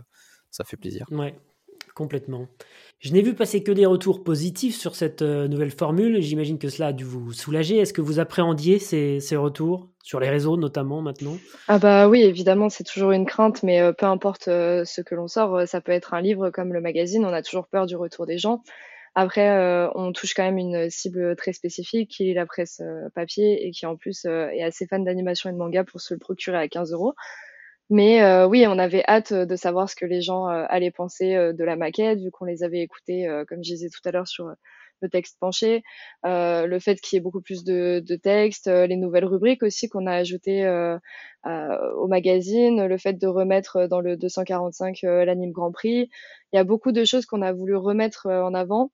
ça 0.50 0.64
fait 0.64 0.78
plaisir. 0.78 1.06
Ouais. 1.10 1.34
Complètement. 1.94 2.48
Je 2.98 3.12
n'ai 3.12 3.22
vu 3.22 3.34
passer 3.34 3.62
que 3.62 3.72
des 3.72 3.86
retours 3.86 4.24
positifs 4.24 4.76
sur 4.76 4.94
cette 4.96 5.22
euh, 5.22 5.46
nouvelle 5.46 5.70
formule. 5.70 6.20
J'imagine 6.20 6.58
que 6.58 6.68
cela 6.68 6.88
a 6.88 6.92
dû 6.92 7.04
vous 7.04 7.32
soulager. 7.32 7.76
Est-ce 7.76 7.92
que 7.92 8.00
vous 8.00 8.18
appréhendiez 8.18 8.78
ces, 8.78 9.36
retours 9.36 9.88
sur 10.02 10.20
les 10.20 10.30
réseaux 10.30 10.56
notamment 10.56 11.02
maintenant? 11.02 11.36
Ah 11.68 11.78
bah 11.78 12.08
oui, 12.08 12.22
évidemment, 12.22 12.68
c'est 12.68 12.84
toujours 12.84 13.12
une 13.12 13.26
crainte, 13.26 13.62
mais 13.62 13.80
euh, 13.80 13.92
peu 13.92 14.06
importe 14.06 14.48
euh, 14.48 14.84
ce 14.84 15.00
que 15.00 15.14
l'on 15.14 15.28
sort, 15.28 15.66
ça 15.66 15.80
peut 15.80 15.92
être 15.92 16.14
un 16.14 16.20
livre 16.20 16.50
comme 16.50 16.72
le 16.72 16.80
magazine. 16.80 17.24
On 17.24 17.32
a 17.32 17.42
toujours 17.42 17.66
peur 17.68 17.86
du 17.86 17.96
retour 17.96 18.26
des 18.26 18.38
gens. 18.38 18.62
Après, 19.16 19.48
on 19.94 20.10
touche 20.10 20.34
quand 20.34 20.42
même 20.42 20.58
une 20.58 20.90
cible 20.90 21.36
très 21.36 21.52
spécifique 21.52 22.10
qui 22.10 22.32
est 22.32 22.34
la 22.34 22.46
presse 22.46 22.82
papier 23.14 23.64
et 23.64 23.70
qui 23.70 23.86
en 23.86 23.94
plus 23.94 24.24
est 24.24 24.60
assez 24.60 24.88
fan 24.88 25.04
d'animation 25.04 25.50
et 25.50 25.52
de 25.52 25.56
manga 25.56 25.84
pour 25.84 26.00
se 26.00 26.14
le 26.14 26.18
procurer 26.18 26.56
à 26.56 26.66
15 26.66 26.92
euros. 26.92 27.14
Mais 27.90 28.22
euh, 28.22 28.46
oui, 28.46 28.64
on 28.66 28.78
avait 28.78 29.04
hâte 29.06 29.32
euh, 29.32 29.46
de 29.46 29.56
savoir 29.56 29.90
ce 29.90 29.94
que 29.96 30.06
les 30.06 30.22
gens 30.22 30.48
euh, 30.48 30.64
allaient 30.68 30.90
penser 30.90 31.34
de 31.52 31.64
la 31.64 31.76
maquette, 31.76 32.18
vu 32.20 32.30
qu'on 32.30 32.46
les 32.46 32.62
avait 32.62 32.80
écoutés, 32.80 33.28
comme 33.48 33.62
je 33.62 33.72
disais 33.72 33.88
tout 33.88 34.06
à 34.08 34.10
l'heure, 34.10 34.26
sur 34.26 34.50
le 35.02 35.08
texte 35.10 35.36
penché, 35.38 35.82
le 36.24 36.78
fait 36.78 36.96
qu'il 37.00 37.16
y 37.16 37.18
ait 37.18 37.22
beaucoup 37.22 37.42
plus 37.42 37.62
de, 37.64 38.02
de 38.06 38.16
textes, 38.16 38.68
les 38.68 38.96
nouvelles 38.96 39.26
rubriques 39.26 39.62
aussi 39.62 39.88
qu'on 39.88 40.06
a 40.06 40.14
ajoutées 40.14 40.66
au 41.44 42.08
magazine, 42.08 42.86
le 42.86 42.98
fait 42.98 43.14
de 43.14 43.26
remettre 43.26 43.86
dans 43.86 44.00
le 44.00 44.16
245 44.16 45.00
l'anime 45.02 45.52
Grand 45.52 45.72
Prix. 45.72 46.08
Il 46.52 46.56
y 46.56 46.58
a 46.58 46.64
beaucoup 46.64 46.92
de 46.92 47.04
choses 47.04 47.26
qu'on 47.26 47.42
a 47.42 47.52
voulu 47.52 47.76
remettre 47.76 48.28
en 48.28 48.54
avant. 48.54 48.90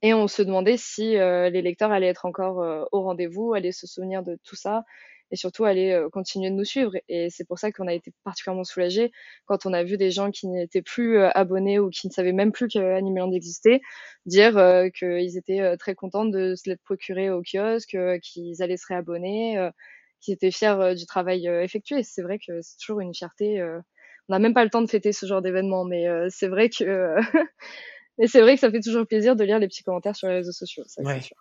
Et 0.00 0.14
on 0.14 0.28
se 0.28 0.42
demandait 0.42 0.76
si 0.76 1.12
les 1.12 1.62
lecteurs 1.62 1.90
allaient 1.90 2.08
être 2.08 2.24
encore 2.26 2.88
au 2.92 3.02
rendez-vous, 3.02 3.54
allaient 3.54 3.72
se 3.72 3.86
souvenir 3.86 4.22
de 4.22 4.38
tout 4.44 4.56
ça 4.56 4.84
et 5.32 5.36
surtout 5.36 5.64
aller 5.64 6.00
continuer 6.12 6.50
de 6.50 6.54
nous 6.54 6.64
suivre. 6.64 6.92
Et 7.08 7.28
c'est 7.30 7.44
pour 7.46 7.58
ça 7.58 7.72
qu'on 7.72 7.88
a 7.88 7.94
été 7.94 8.12
particulièrement 8.22 8.64
soulagés 8.64 9.10
quand 9.46 9.66
on 9.66 9.72
a 9.72 9.82
vu 9.82 9.96
des 9.96 10.10
gens 10.10 10.30
qui 10.30 10.46
n'étaient 10.46 10.82
plus 10.82 11.18
abonnés 11.18 11.78
ou 11.78 11.90
qui 11.90 12.06
ne 12.06 12.12
savaient 12.12 12.32
même 12.32 12.52
plus 12.52 12.68
qu'Animeland 12.68 13.32
existait 13.32 13.80
dire 14.26 14.52
qu'ils 14.96 15.36
étaient 15.38 15.76
très 15.78 15.94
contents 15.94 16.26
de 16.26 16.54
se 16.54 16.68
l'être 16.68 16.82
procuré 16.84 17.30
au 17.30 17.42
kiosque, 17.42 17.96
qu'ils 18.22 18.62
allaient 18.62 18.76
se 18.76 18.86
réabonner, 18.86 19.68
qu'ils 20.20 20.34
étaient 20.34 20.50
fiers 20.52 20.94
du 20.96 21.06
travail 21.06 21.46
effectué. 21.46 22.02
C'est 22.02 22.22
vrai 22.22 22.38
que 22.38 22.60
c'est 22.60 22.76
toujours 22.78 23.00
une 23.00 23.14
fierté. 23.14 23.62
on 24.28 24.32
n'a 24.32 24.38
même 24.38 24.54
pas 24.54 24.64
le 24.64 24.70
temps 24.70 24.82
de 24.82 24.90
fêter 24.90 25.12
ce 25.12 25.26
genre 25.26 25.42
d'événement, 25.42 25.84
mais 25.84 26.06
c'est 26.28 26.48
vrai 26.48 26.68
que 26.68 27.16
Mais 28.22 28.28
c'est 28.28 28.40
vrai 28.40 28.54
que 28.54 28.60
ça 28.60 28.70
fait 28.70 28.80
toujours 28.80 29.04
plaisir 29.04 29.34
de 29.34 29.42
lire 29.42 29.58
les 29.58 29.66
petits 29.66 29.82
commentaires 29.82 30.14
sur 30.14 30.28
les 30.28 30.34
réseaux 30.34 30.52
sociaux. 30.52 30.84
Ça, 30.86 31.02
sûr. 31.20 31.36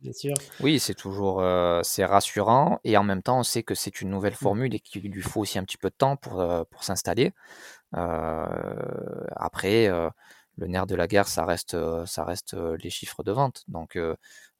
bien 0.00 0.12
sûr. 0.12 0.34
Oui, 0.60 0.78
c'est 0.78 0.94
toujours 0.94 1.40
euh, 1.40 1.80
c'est 1.82 2.04
rassurant 2.04 2.78
et 2.84 2.96
en 2.96 3.02
même 3.02 3.20
temps 3.20 3.40
on 3.40 3.42
sait 3.42 3.64
que 3.64 3.74
c'est 3.74 4.00
une 4.00 4.10
nouvelle 4.10 4.34
mmh. 4.34 4.44
formule 4.44 4.74
et 4.76 4.78
qu'il 4.78 5.10
lui 5.10 5.22
faut 5.22 5.40
aussi 5.40 5.58
un 5.58 5.64
petit 5.64 5.76
peu 5.76 5.90
de 5.90 5.94
temps 5.96 6.14
pour, 6.14 6.40
euh, 6.40 6.62
pour 6.70 6.84
s'installer. 6.84 7.32
Euh, 7.96 8.46
après, 9.34 9.88
le 10.56 10.66
nerf 10.68 10.86
de 10.86 10.94
la 10.94 11.08
guerre, 11.08 11.26
ça 11.26 11.44
reste, 11.44 11.76
ça 12.06 12.22
reste 12.22 12.54
les 12.54 12.90
chiffres 12.90 13.24
de 13.24 13.32
vente. 13.32 13.64
Donc 13.66 13.96
euh, 13.96 14.14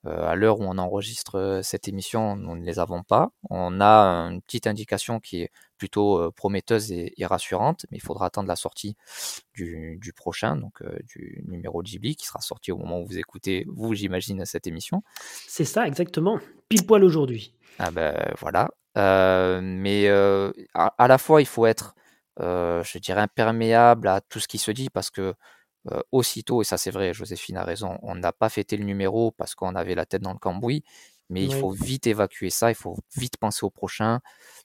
à 0.05 0.35
l'heure 0.35 0.61
où 0.61 0.65
on 0.65 0.79
enregistre 0.79 1.39
euh, 1.39 1.63
cette 1.63 1.87
émission, 1.87 2.37
nous 2.37 2.57
ne 2.57 2.65
les 2.65 2.79
avons 2.79 3.03
pas. 3.03 3.33
On 3.51 3.81
a 3.81 4.31
une 4.31 4.41
petite 4.41 4.67
indication 4.67 5.21
qui 5.21 5.43
est 5.43 5.51
plutôt 5.77 6.19
euh, 6.19 6.31
prometteuse 6.31 6.91
et, 6.93 7.15
rassurante, 7.21 7.85
mais 7.91 7.99
il 7.99 8.01
faudra 8.01 8.27
attendre 8.27 8.49
la 8.49 8.57
sortie 8.57 8.97
du, 9.55 10.13
prochain, 10.17 10.57
donc 10.57 10.83
du 11.07 11.43
numéro 11.47 11.83
Ghibli, 11.83 12.17
qui 12.17 12.27
sera 12.27 12.41
sorti 12.41 12.73
au 12.73 12.79
moment 12.79 13.01
où 13.01 13.07
vous 13.07 13.19
écoutez, 13.19 13.67
vous, 13.69 13.95
j'imagine, 13.95 14.45
cette 14.47 14.67
émission. 14.67 15.03
C'est 15.47 15.65
ça, 15.67 15.87
exactement. 15.87 16.39
Pile 16.69 16.87
poil 16.87 17.05
aujourd'hui. 17.05 17.55
Ah 17.79 17.91
ben 17.91 18.15
voilà. 18.39 18.71
mais 19.61 20.09
à, 20.09 21.09
la 21.09 21.19
fois, 21.19 21.43
il 21.43 21.47
faut 21.47 21.67
être, 21.67 21.95
je 22.39 22.99
dirais, 22.99 23.21
imperméable 23.21 24.09
à 24.09 24.23
tout 24.23 24.41
ce 24.41 24.49
qui 24.49 24.59
se 24.59 24.71
dit, 24.71 24.89
parce 24.89 25.11
que 25.11 25.35
euh, 25.91 26.01
aussitôt, 26.13 26.61
et 26.61 26.65
ça 26.65 26.77
c'est 26.77 26.91
vrai, 26.91 27.15
Joséphine 27.15 27.57
a 27.57 27.65
raison, 27.65 27.99
on 28.03 28.15
n'a 28.15 28.33
pas 28.33 28.51
fêté 28.51 28.77
le 28.77 28.85
numéro 28.85 29.31
parce 29.31 29.55
qu'on 29.55 29.75
avait 29.75 29.95
la 29.95 30.05
tête 30.05 30.21
dans 30.21 30.35
le 30.35 30.39
cambouis, 30.39 30.85
mais 31.31 31.43
il 31.43 31.55
faut 31.55 31.71
vite 31.71 32.07
évacuer 32.07 32.51
ça, 32.51 32.71
il 32.71 32.75
faut 32.75 32.99
vite 33.17 33.39
penser 33.39 33.65
au 33.65 33.71
prochain, 33.71 34.21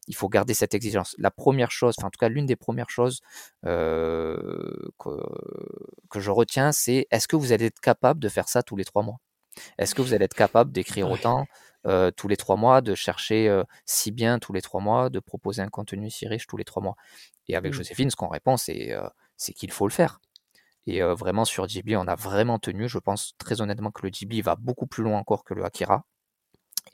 il 0.07 0.15
faut 0.15 0.27
garder 0.27 0.53
cette 0.53 0.73
exigence. 0.73 1.15
La 1.17 1.31
première 1.31 1.71
chose, 1.71 1.95
enfin 1.97 2.07
en 2.07 2.09
tout 2.09 2.17
cas 2.17 2.27
l'une 2.27 2.47
des 2.47 2.57
premières 2.57 2.89
choses 2.89 3.21
euh, 3.65 4.89
que, 4.99 6.19
je 6.19 6.31
retiens, 6.31 6.73
c'est 6.73 7.07
est-ce 7.11 7.29
que 7.29 7.37
vous 7.37 7.53
allez 7.53 7.67
être 7.67 7.79
capable 7.79 8.19
de 8.19 8.27
faire 8.27 8.49
ça 8.49 8.61
tous 8.61 8.75
les 8.75 8.83
trois 8.83 9.03
mois? 9.03 9.19
Est-ce 9.77 9.95
que 9.95 10.01
vous 10.01 10.13
allez 10.13 10.25
être 10.25 10.33
capable 10.33 10.73
d'écrire 10.73 11.09
autant 11.09 11.45
euh, 11.85 12.11
tous 12.11 12.27
les 12.27 12.35
trois 12.35 12.57
mois, 12.57 12.81
de 12.81 12.93
chercher 12.93 13.61
si 13.85 14.11
bien 14.11 14.39
tous 14.39 14.51
les 14.51 14.61
trois 14.61 14.81
mois, 14.81 15.09
de 15.09 15.19
proposer 15.19 15.61
un 15.61 15.69
contenu 15.69 16.09
si 16.09 16.27
riche 16.27 16.45
tous 16.47 16.57
les 16.57 16.65
trois 16.65 16.83
mois? 16.83 16.95
Et 17.47 17.55
avec 17.55 17.71
mmh. 17.71 17.75
Joséphine, 17.75 18.09
ce 18.09 18.17
qu'on 18.17 18.27
répond, 18.27 18.57
c'est 18.57 18.97
qu'il 19.55 19.71
faut 19.71 19.87
le 19.87 19.93
faire. 19.93 20.19
Et 20.87 21.01
vraiment 21.01 21.45
sur 21.45 21.65
Ghibli, 21.65 21.95
on 21.95 22.07
a 22.07 22.15
vraiment 22.15 22.59
tenu. 22.59 22.87
Je 22.87 22.99
pense 22.99 23.33
très 23.37 23.61
honnêtement 23.61 23.91
que 23.91 24.03
le 24.03 24.09
Ghibli 24.09 24.41
va 24.41 24.55
beaucoup 24.55 24.87
plus 24.87 25.03
loin 25.03 25.17
encore 25.17 25.43
que 25.43 25.53
le 25.53 25.65
Akira. 25.65 26.05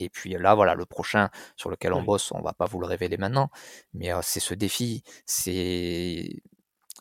Et 0.00 0.08
puis 0.08 0.30
là, 0.30 0.54
voilà, 0.54 0.74
le 0.74 0.86
prochain 0.86 1.28
sur 1.56 1.70
lequel 1.70 1.92
on 1.92 2.02
bosse, 2.02 2.32
on 2.32 2.40
va 2.40 2.52
pas 2.52 2.64
vous 2.64 2.80
le 2.80 2.86
révéler 2.86 3.18
maintenant, 3.18 3.50
mais 3.92 4.10
c'est 4.22 4.40
ce 4.40 4.54
défi. 4.54 5.02
C'est 5.26 6.42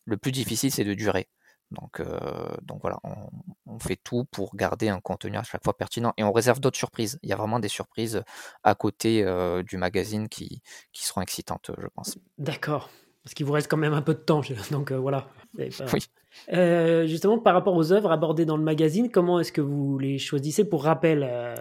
le 0.06 0.18
plus 0.18 0.32
difficile, 0.32 0.72
c'est 0.72 0.84
de 0.84 0.94
durer. 0.94 1.30
Donc, 1.72 2.02
donc 2.64 2.82
voilà, 2.82 3.00
on, 3.04 3.80
fait 3.80 3.96
tout 3.96 4.26
pour 4.26 4.56
garder 4.56 4.90
un 4.90 5.00
contenu 5.00 5.38
à 5.38 5.44
chaque 5.44 5.64
fois 5.64 5.76
pertinent 5.78 6.14
et 6.18 6.24
on 6.24 6.34
réserve 6.34 6.60
d'autres 6.60 6.78
surprises. 6.78 7.18
Il 7.24 7.30
y 7.30 7.34
a 7.34 7.38
vraiment 7.38 7.60
des 7.60 7.70
surprises 7.70 8.22
à 8.64 8.76
côté 8.76 9.24
du 9.66 9.78
magazine 9.78 10.28
qui, 10.28 10.62
qui 10.92 11.06
seront 11.06 11.22
excitantes, 11.22 11.72
je 11.78 11.88
pense. 11.96 12.18
D'accord, 12.38 12.90
parce 13.24 13.34
qu'il 13.34 13.46
vous 13.46 13.54
reste 13.54 13.72
quand 13.72 13.78
même 13.78 13.94
un 13.94 14.02
peu 14.02 14.14
de 14.14 14.20
temps, 14.20 14.42
donc 14.72 14.92
voilà. 14.92 15.30
Oui. 15.58 15.70
Euh, 16.54 17.08
justement, 17.08 17.38
par 17.38 17.54
rapport 17.54 17.76
aux 17.76 17.92
œuvres 17.92 18.12
abordées 18.12 18.46
dans 18.46 18.58
le 18.58 18.64
magazine, 18.64 19.10
comment 19.10 19.40
est-ce 19.40 19.52
que 19.52 19.62
vous 19.62 19.98
les 19.98 20.18
choisissez? 20.18 20.66
Pour 20.66 20.84
rappel, 20.84 21.28
euh, 21.30 21.56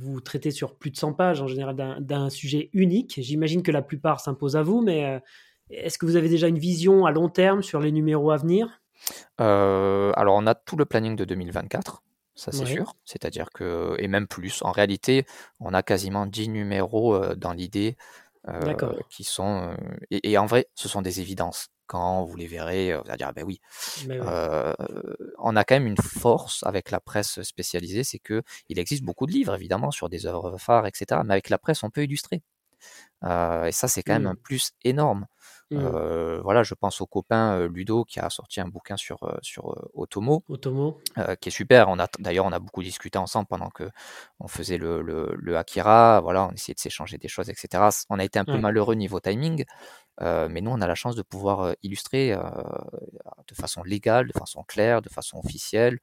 vous 0.00 0.20
traitez 0.20 0.50
sur 0.50 0.74
plus 0.74 0.90
de 0.90 0.96
100 0.96 1.12
pages 1.12 1.40
en 1.40 1.46
général 1.46 1.96
d'un 2.00 2.30
sujet 2.30 2.70
unique. 2.72 3.18
J'imagine 3.18 3.62
que 3.62 3.72
la 3.72 3.82
plupart 3.82 4.20
s'imposent 4.20 4.56
à 4.56 4.62
vous, 4.62 4.82
mais 4.82 5.04
euh, 5.04 5.18
est-ce 5.70 5.98
que 5.98 6.06
vous 6.06 6.16
avez 6.16 6.28
déjà 6.28 6.48
une 6.48 6.58
vision 6.58 7.06
à 7.06 7.10
long 7.10 7.28
terme 7.28 7.62
sur 7.62 7.80
les 7.80 7.92
numéros 7.92 8.30
à 8.30 8.36
venir? 8.36 8.80
Alors, 9.38 10.36
on 10.36 10.46
a 10.46 10.54
tout 10.54 10.76
le 10.76 10.84
planning 10.84 11.16
de 11.16 11.24
2024. 11.24 12.02
Ça, 12.34 12.52
c'est 12.52 12.66
sûr. 12.66 12.94
C'est-à-dire 13.04 13.48
que, 13.50 13.96
et 13.98 14.08
même 14.08 14.26
plus, 14.26 14.60
en 14.62 14.70
réalité, 14.70 15.24
on 15.58 15.72
a 15.72 15.82
quasiment 15.82 16.26
10 16.26 16.50
numéros 16.50 17.18
dans 17.34 17.52
l'idée 17.52 17.96
qui 19.08 19.24
sont. 19.24 19.74
et, 20.10 20.36
en 20.36 20.46
vrai, 20.46 20.66
ce 20.74 20.88
sont 20.88 21.02
des 21.02 21.20
évidences 21.20 21.68
quand 21.86 22.24
vous 22.24 22.36
les 22.36 22.46
verrez, 22.46 22.94
vous 22.94 23.08
allez 23.08 23.18
dire, 23.18 23.32
ben 23.34 23.44
oui. 23.44 23.60
on 25.38 25.56
a 25.56 25.64
quand 25.64 25.74
même 25.74 25.86
une 25.86 25.96
force 25.96 26.62
avec 26.64 26.90
la 26.90 27.00
presse 27.00 27.42
spécialisée, 27.42 28.04
c'est 28.04 28.18
que 28.18 28.42
il 28.68 28.78
existe 28.78 29.04
beaucoup 29.04 29.26
de 29.26 29.32
livres, 29.32 29.54
évidemment, 29.54 29.90
sur 29.90 30.08
des 30.08 30.26
œuvres 30.26 30.58
phares, 30.58 30.86
etc. 30.86 31.20
Mais 31.24 31.34
avec 31.34 31.48
la 31.50 31.58
presse, 31.58 31.82
on 31.82 31.90
peut 31.90 32.04
illustrer. 32.04 32.42
et 33.22 33.72
ça, 33.72 33.88
c'est 33.88 34.02
quand 34.02 34.14
même 34.14 34.26
un 34.26 34.34
mmh. 34.34 34.42
plus 34.42 34.72
énorme. 34.84 35.26
Mmh. 35.72 35.78
voilà, 36.44 36.62
je 36.62 36.74
pense 36.74 37.00
au 37.00 37.06
copain 37.06 37.66
Ludo 37.66 38.04
qui 38.04 38.20
a 38.20 38.30
sorti 38.30 38.60
un 38.60 38.68
bouquin 38.68 38.96
sur, 38.96 39.18
sur 39.42 39.74
Otomo, 39.94 40.44
Otomo. 40.48 41.00
qui 41.40 41.48
est 41.48 41.52
super. 41.52 41.88
On 41.88 41.98
a 41.98 42.06
d'ailleurs 42.20 42.46
on 42.46 42.52
a 42.52 42.60
beaucoup 42.60 42.84
discuté 42.84 43.18
ensemble 43.18 43.48
pendant 43.48 43.70
que 43.70 43.90
on 44.38 44.46
faisait 44.46 44.78
le, 44.78 45.02
le, 45.02 45.56
Akira. 45.56 46.20
Voilà, 46.20 46.46
on 46.46 46.52
essayait 46.52 46.74
de 46.74 46.80
s'échanger 46.80 47.18
des 47.18 47.26
choses, 47.26 47.50
etc. 47.50 47.82
On 48.10 48.20
a 48.20 48.24
été 48.24 48.38
un 48.38 48.44
peu 48.44 48.58
malheureux 48.58 48.94
niveau 48.94 49.18
timing, 49.18 49.64
mais 50.20 50.60
nous 50.60 50.70
on 50.70 50.80
a 50.80 50.86
la 50.86 50.94
chance 50.94 51.16
de 51.16 51.22
pouvoir 51.22 51.74
illustrer 51.82 52.30
de 52.30 53.54
façon 53.54 53.82
légale, 53.82 54.28
de 54.28 54.32
façon 54.32 54.62
claire, 54.64 55.02
de 55.02 55.08
façon 55.08 55.38
officielle. 55.38 55.98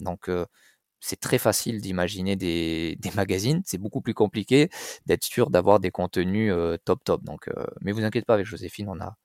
Donc 0.00 0.28
c'est 1.04 1.20
très 1.20 1.38
facile 1.38 1.80
d'imaginer 1.82 2.34
des, 2.36 2.96
magazines, 3.14 3.62
c'est 3.64 3.78
beaucoup 3.78 4.00
plus 4.00 4.14
compliqué 4.14 4.70
d'être 5.06 5.24
sûr 5.24 5.50
d'avoir 5.50 5.78
des 5.78 5.90
contenus 5.90 6.52
euh, 6.52 6.76
top 6.84 7.04
top. 7.04 7.22
Donc, 7.24 7.48
euh, 7.48 7.66
mais 7.82 7.92
vous 7.92 8.02
inquiétez 8.02 8.24
pas 8.24 8.34
avec 8.34 8.46
Joséphine, 8.46 8.88
on 8.88 8.98
a, 9.00 9.16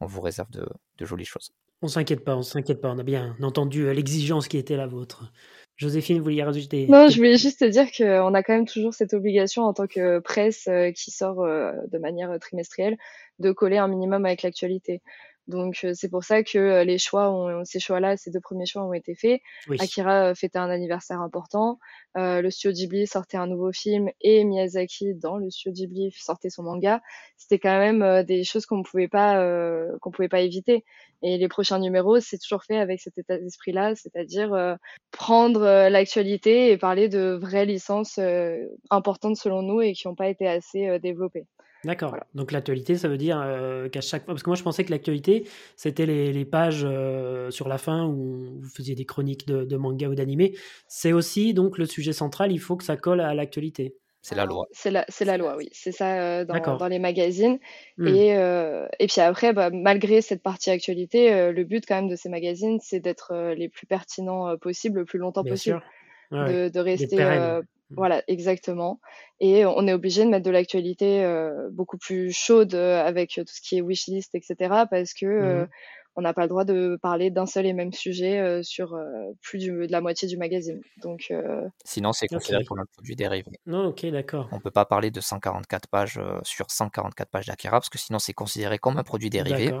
on 0.00 0.06
vous 0.06 0.20
réserve 0.20 0.50
de, 0.50 0.68
de 0.98 1.06
jolies 1.06 1.24
choses. 1.24 1.52
On 1.80 1.88
s'inquiète 1.88 2.22
pas, 2.22 2.36
on 2.36 2.42
s'inquiète 2.42 2.80
pas. 2.80 2.90
On 2.90 2.98
a 2.98 3.02
bien 3.02 3.34
entendu 3.42 3.86
euh, 3.86 3.94
l'exigence 3.94 4.46
qui 4.46 4.58
était 4.58 4.76
la 4.76 4.86
vôtre. 4.86 5.32
Joséphine, 5.76 6.18
vous 6.18 6.24
vouliez 6.24 6.42
rajouter 6.42 6.86
Non, 6.88 7.08
je 7.08 7.16
voulais 7.16 7.38
juste 7.38 7.60
te 7.60 7.64
dire 7.64 7.86
qu'on 7.90 8.34
a 8.34 8.42
quand 8.42 8.52
même 8.52 8.66
toujours 8.66 8.94
cette 8.94 9.14
obligation 9.14 9.62
en 9.62 9.72
tant 9.72 9.86
que 9.86 10.18
presse 10.20 10.68
qui 10.94 11.10
sort 11.10 11.44
de 11.44 11.98
manière 11.98 12.38
trimestrielle 12.38 12.96
de 13.38 13.52
coller 13.52 13.78
un 13.78 13.88
minimum 13.88 14.24
avec 14.24 14.42
l'actualité. 14.42 15.02
Donc 15.48 15.80
euh, 15.84 15.92
c'est 15.94 16.08
pour 16.08 16.22
ça 16.22 16.44
que 16.44 16.58
euh, 16.58 16.84
les 16.84 16.98
choix, 16.98 17.30
ont, 17.30 17.64
ces 17.64 17.80
choix-là, 17.80 18.16
ces 18.16 18.30
deux 18.30 18.40
premiers 18.40 18.66
choix 18.66 18.84
ont 18.84 18.92
été 18.92 19.14
faits. 19.14 19.40
Akira 19.80 20.30
euh, 20.30 20.34
fêtait 20.34 20.58
un 20.58 20.70
anniversaire 20.70 21.20
important, 21.20 21.78
le 22.14 22.48
studio 22.50 22.72
Ghibli 22.72 23.06
sortait 23.06 23.38
un 23.38 23.46
nouveau 23.46 23.72
film 23.72 24.10
et 24.20 24.44
Miyazaki 24.44 25.14
dans 25.14 25.38
le 25.38 25.50
studio 25.50 25.72
Ghibli 25.72 26.12
sortait 26.12 26.50
son 26.50 26.62
manga. 26.62 27.02
C'était 27.36 27.58
quand 27.58 27.78
même 27.78 28.22
des 28.24 28.44
choses 28.44 28.66
qu'on 28.66 28.78
ne 28.78 28.82
pouvait 28.82 29.08
pas 29.08 29.42
qu'on 30.00 30.10
pouvait 30.10 30.28
pas 30.28 30.40
éviter. 30.40 30.84
Et 31.22 31.38
les 31.38 31.48
prochains 31.48 31.78
numéros, 31.78 32.20
c'est 32.20 32.38
toujours 32.38 32.64
fait 32.64 32.76
avec 32.76 33.00
cet 33.00 33.16
état 33.16 33.38
d'esprit-là, 33.38 33.94
c'est-à-dire 33.94 34.76
prendre 35.10 35.88
l'actualité 35.88 36.70
et 36.70 36.76
parler 36.76 37.08
de 37.08 37.38
vraies 37.40 37.66
licences 37.66 38.20
importantes 38.90 39.36
selon 39.36 39.62
nous 39.62 39.80
et 39.80 39.94
qui 39.94 40.06
n'ont 40.06 40.14
pas 40.14 40.28
été 40.28 40.46
assez 40.46 40.98
développées. 40.98 41.46
D'accord. 41.84 42.16
Donc 42.34 42.52
l'actualité, 42.52 42.96
ça 42.96 43.08
veut 43.08 43.16
dire 43.16 43.40
euh, 43.44 43.88
qu'à 43.88 44.00
chaque 44.00 44.24
fois, 44.24 44.34
parce 44.34 44.42
que 44.42 44.50
moi 44.50 44.56
je 44.56 44.62
pensais 44.62 44.84
que 44.84 44.90
l'actualité, 44.90 45.48
c'était 45.76 46.06
les, 46.06 46.44
pages 46.44 46.84
euh, 46.84 47.50
sur 47.50 47.68
la 47.68 47.78
fin 47.78 48.06
où 48.06 48.60
vous 48.60 48.68
faisiez 48.68 48.94
des 48.94 49.04
chroniques 49.04 49.46
de, 49.46 49.76
manga 49.76 50.08
ou 50.08 50.14
d'animé. 50.14 50.54
C'est 50.86 51.12
aussi 51.12 51.54
donc 51.54 51.78
le 51.78 51.86
sujet 51.86 52.12
central, 52.12 52.52
il 52.52 52.60
faut 52.60 52.76
que 52.76 52.84
ça 52.84 52.96
colle 52.96 53.20
à 53.20 53.34
l'actualité. 53.34 53.96
C'est 54.24 54.36
la 54.36 54.44
loi. 54.44 54.68
C'est 54.70 54.92
la, 54.92 55.04
c'est 55.08 55.24
la 55.24 55.36
loi, 55.36 55.56
oui. 55.56 55.68
C'est 55.72 55.90
ça 55.90 56.20
euh, 56.20 56.44
dans, 56.44 56.76
dans, 56.76 56.86
les 56.86 57.00
magazines. 57.00 57.58
Hmm. 57.98 58.06
Et, 58.06 58.28
et 59.00 59.06
puis 59.08 59.20
après, 59.20 59.52
bah, 59.52 59.70
malgré 59.72 60.20
cette 60.20 60.42
partie 60.42 60.70
actualité, 60.70 61.50
le 61.50 61.64
but 61.64 61.84
quand 61.86 61.96
même 61.96 62.08
de 62.08 62.14
ces 62.14 62.28
magazines, 62.28 62.78
c'est 62.80 63.00
d'être 63.00 63.34
les 63.56 63.68
plus 63.68 63.88
pertinents 63.88 64.56
possible, 64.58 65.00
le 65.00 65.04
plus 65.04 65.18
longtemps 65.18 65.42
possible. 65.42 65.82
de, 66.30 66.68
de, 66.68 66.80
rester. 66.80 67.16
Voilà, 67.96 68.22
exactement. 68.28 69.00
Et 69.40 69.64
on 69.64 69.86
est 69.86 69.92
obligé 69.92 70.24
de 70.24 70.30
mettre 70.30 70.44
de 70.44 70.50
l'actualité 70.50 71.24
beaucoup 71.72 71.98
plus 71.98 72.32
chaude 72.32 72.74
avec 72.74 73.32
tout 73.34 73.44
ce 73.46 73.60
qui 73.60 73.78
est 73.78 73.82
wishlist, 73.82 74.34
etc. 74.34 74.84
Parce 74.90 75.14
que 75.14 75.64
mmh 75.64 75.68
on 76.14 76.22
n'a 76.22 76.34
pas 76.34 76.42
le 76.42 76.48
droit 76.48 76.64
de 76.64 76.98
parler 77.00 77.30
d'un 77.30 77.46
seul 77.46 77.66
et 77.66 77.72
même 77.72 77.92
sujet 77.92 78.62
sur 78.62 78.98
plus 79.40 79.66
de 79.66 79.86
la 79.90 80.00
moitié 80.00 80.28
du 80.28 80.36
magazine. 80.36 80.80
Donc, 81.02 81.32
Sinon, 81.84 82.12
c'est 82.12 82.26
considéré 82.26 82.64
comme 82.64 82.80
un 82.80 82.86
produit 82.92 83.16
dérivé. 83.16 83.50
Non, 83.66 83.86
ok, 83.86 84.06
d'accord. 84.06 84.48
On 84.52 84.56
ne 84.56 84.60
peut 84.60 84.70
pas 84.70 84.84
parler 84.84 85.10
de 85.10 85.20
144 85.20 85.88
pages 85.88 86.20
sur 86.42 86.70
144 86.70 87.30
pages 87.30 87.46
d'Akira 87.46 87.78
parce 87.78 87.88
que 87.88 87.98
sinon, 87.98 88.18
c'est 88.18 88.34
considéré 88.34 88.78
comme 88.78 88.98
un 88.98 89.04
produit 89.04 89.30
dérivé. 89.30 89.72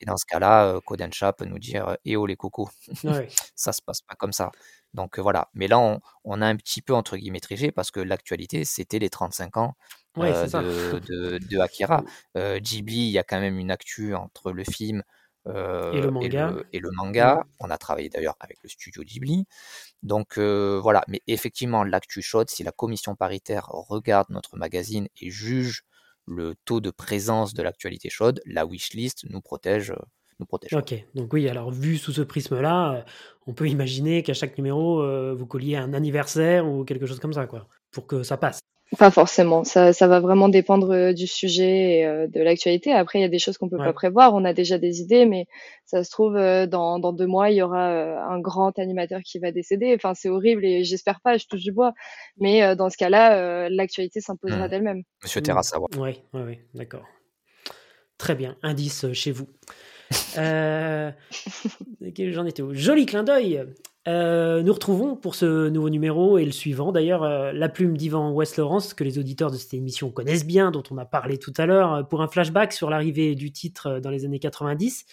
Et 0.00 0.06
dans 0.06 0.16
ce 0.16 0.24
cas-là, 0.26 0.80
Kodansha 0.86 1.32
peut 1.32 1.44
nous 1.44 1.58
dire 1.58 1.96
Eh 2.04 2.16
oh 2.16 2.26
les 2.26 2.36
cocos, 2.36 2.70
ouais. 3.04 3.28
ça 3.54 3.72
se 3.72 3.82
passe 3.82 4.00
pas 4.00 4.14
comme 4.14 4.32
ça. 4.32 4.52
Donc 4.94 5.18
voilà. 5.18 5.48
Mais 5.54 5.68
là, 5.68 5.78
on, 6.24 6.40
a 6.40 6.46
un 6.46 6.56
petit 6.56 6.80
peu 6.80 6.94
entre 6.94 7.16
guillemets 7.16 7.40
trigé 7.40 7.72
parce 7.72 7.90
que 7.90 8.00
l'actualité, 8.00 8.64
c'était 8.64 8.98
les 8.98 9.10
35 9.10 9.56
ans 9.56 9.74
de, 10.16 11.38
de, 11.38 11.58
Akira. 11.58 12.04
Euh, 12.36 12.60
Ghibli, 12.60 13.08
il 13.08 13.10
y 13.10 13.18
a 13.18 13.24
quand 13.24 13.40
même 13.40 13.58
une 13.58 13.70
actu 13.70 14.14
entre 14.14 14.52
le 14.52 14.64
film 14.64 15.02
et, 15.46 15.50
le 15.50 16.10
manga. 16.90 17.34
Mmh. 17.34 17.44
On 17.60 17.70
a 17.70 17.76
travaillé 17.76 18.08
d'ailleurs 18.08 18.36
avec 18.40 18.58
le 18.62 18.68
studio 18.68 19.02
Ghibli. 19.02 19.46
Donc 20.02 20.38
voilà. 20.38 21.04
Mais 21.08 21.20
effectivement, 21.26 21.84
l'actu 21.84 22.22
chaude, 22.22 22.48
si 22.48 22.62
la 22.62 22.72
commission 22.72 23.16
paritaire 23.16 23.66
regarde 23.66 24.30
notre 24.30 24.56
magazine 24.56 25.08
et 25.20 25.30
juge 25.30 25.84
le 26.26 26.54
taux 26.64 26.80
de 26.80 26.90
présence 26.90 27.52
de 27.52 27.62
l'actualité 27.62 28.08
chaude, 28.10 28.40
la 28.46 28.64
wishlist 28.64 29.24
nous 29.28 29.40
protège 29.40 29.92
nous 30.40 30.46
protège. 30.46 30.72
Ok, 30.74 30.94
donc 31.14 31.32
oui, 31.32 31.48
alors 31.48 31.70
vu 31.70 31.96
sous 31.96 32.12
ce 32.12 32.22
prisme-là, 32.22 32.94
euh, 32.94 33.00
on 33.46 33.52
peut 33.52 33.68
imaginer 33.68 34.22
qu'à 34.22 34.34
chaque 34.34 34.56
numéro, 34.58 35.00
euh, 35.00 35.34
vous 35.36 35.46
colliez 35.46 35.76
un 35.76 35.92
anniversaire 35.94 36.66
ou 36.66 36.84
quelque 36.84 37.06
chose 37.06 37.20
comme 37.20 37.32
ça, 37.32 37.46
quoi, 37.46 37.66
pour 37.92 38.06
que 38.06 38.22
ça 38.22 38.36
passe. 38.36 38.60
Pas 38.98 39.10
forcément. 39.10 39.64
Ça, 39.64 39.92
ça 39.92 40.06
va 40.06 40.20
vraiment 40.20 40.48
dépendre 40.48 40.92
euh, 40.92 41.12
du 41.12 41.26
sujet 41.26 41.98
et 41.98 42.28
de 42.28 42.42
l'actualité. 42.42 42.92
Après, 42.92 43.18
il 43.18 43.22
y 43.22 43.24
a 43.24 43.28
des 43.28 43.38
choses 43.38 43.58
qu'on 43.58 43.68
peut 43.68 43.78
pas 43.78 43.92
prévoir. 43.92 44.34
On 44.34 44.44
a 44.44 44.52
déjà 44.52 44.78
des 44.78 45.00
idées, 45.00 45.26
mais 45.26 45.46
ça 45.84 46.04
se 46.04 46.10
trouve 46.10 46.34
dans, 46.34 46.98
dans 47.00 47.12
deux 47.12 47.26
mois, 47.26 47.50
il 47.50 47.56
y 47.56 47.62
aura 47.62 47.88
un 47.88 48.38
grand 48.40 48.78
animateur 48.78 49.20
qui 49.24 49.38
va 49.40 49.50
décéder. 49.50 49.94
Enfin, 49.96 50.14
c'est 50.14 50.28
horrible 50.28 50.64
et 50.64 50.84
j'espère 50.84 51.20
pas. 51.22 51.38
Je 51.38 51.46
touche 51.46 51.62
du 51.62 51.72
bois. 51.72 51.92
Mais 52.38 52.76
dans 52.76 52.88
ce 52.88 52.96
cas-là, 52.98 53.68
l'actualité 53.68 54.20
s'imposera 54.20 54.66
mmh. 54.66 54.70
d'elle-même. 54.70 55.02
Monsieur 55.24 55.40
Terrasse, 55.40 55.74
Oui, 55.96 56.20
oui, 56.32 56.40
oui, 56.46 56.58
d'accord. 56.74 57.04
Très 58.18 58.34
bien. 58.34 58.56
Indice 58.62 59.12
chez 59.12 59.32
vous. 59.32 59.48
Euh, 60.38 61.10
j'en 62.18 62.46
étais 62.46 62.62
où? 62.62 62.74
Joli 62.74 63.06
clin 63.06 63.24
d'œil. 63.24 63.64
Euh, 64.06 64.62
nous 64.62 64.72
retrouvons 64.72 65.16
pour 65.16 65.34
ce 65.34 65.68
nouveau 65.68 65.88
numéro 65.88 66.36
et 66.36 66.44
le 66.44 66.52
suivant 66.52 66.92
d'ailleurs 66.92 67.22
euh, 67.22 67.52
la 67.52 67.70
plume 67.70 67.96
d'Ivan 67.96 68.32
West 68.32 68.58
Laurence 68.58 68.92
que 68.92 69.02
les 69.02 69.18
auditeurs 69.18 69.50
de 69.50 69.56
cette 69.56 69.72
émission 69.72 70.10
connaissent 70.10 70.44
bien, 70.44 70.70
dont 70.70 70.82
on 70.90 70.98
a 70.98 71.06
parlé 71.06 71.38
tout 71.38 71.54
à 71.56 71.64
l'heure, 71.64 72.06
pour 72.08 72.20
un 72.20 72.28
flashback 72.28 72.72
sur 72.72 72.90
l'arrivée 72.90 73.34
du 73.34 73.50
titre 73.50 74.00
dans 74.00 74.10
les 74.10 74.24
années 74.24 74.40
90. 74.40 75.06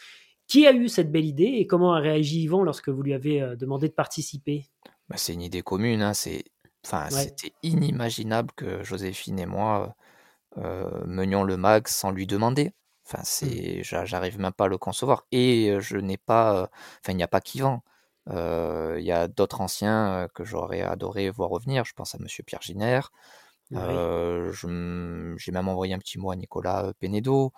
Qui 0.47 0.67
a 0.67 0.73
eu 0.73 0.89
cette 0.89 1.11
belle 1.11 1.25
idée 1.25 1.53
et 1.59 1.67
comment 1.67 1.93
a 1.93 1.99
réagi 1.99 2.41
Yvan 2.41 2.63
lorsque 2.63 2.89
vous 2.89 3.01
lui 3.01 3.13
avez 3.13 3.55
demandé 3.57 3.87
de 3.87 3.93
participer? 3.93 4.65
Bah, 5.07 5.15
C'est 5.17 5.33
une 5.33 5.41
idée 5.41 5.61
commune, 5.61 6.01
hein. 6.01 6.13
c'est... 6.13 6.43
Enfin, 6.83 7.09
c'était 7.11 7.53
inimaginable 7.61 8.49
que 8.55 8.83
Joséphine 8.83 9.39
et 9.39 9.45
moi 9.45 9.95
menions 11.05 11.43
le 11.43 11.55
mag 11.55 11.87
sans 11.87 12.09
lui 12.11 12.25
demander. 12.25 12.73
Enfin, 13.11 13.23
mmh. 13.23 13.25
c'est, 13.25 13.83
j'arrive 13.83 14.39
même 14.39 14.53
pas 14.53 14.65
à 14.65 14.67
le 14.67 14.77
concevoir. 14.77 15.25
Et 15.31 15.75
je 15.79 15.97
n'ai 15.97 16.17
pas, 16.17 16.69
enfin, 17.01 17.13
il 17.13 17.17
n'y 17.17 17.23
a 17.23 17.27
pas 17.27 17.41
qu'Yvan. 17.41 17.83
Il 18.29 19.03
y 19.03 19.11
a 19.11 19.27
d'autres 19.27 19.61
anciens 19.61 20.27
que 20.33 20.43
j'aurais 20.43 20.81
adoré 20.81 21.29
voir 21.29 21.49
revenir. 21.49 21.83
Je 21.85 21.93
pense 21.93 22.15
à 22.15 22.19
Monsieur 22.19 22.43
Pierre 22.43 22.61
Giner. 22.61 23.01
j'ai 23.71 25.51
même 25.51 25.67
envoyé 25.67 25.93
un 25.93 25.99
petit 25.99 26.19
mot 26.19 26.31
à 26.31 26.35
Nicolas 26.35 26.93
Penedo. 26.99 27.51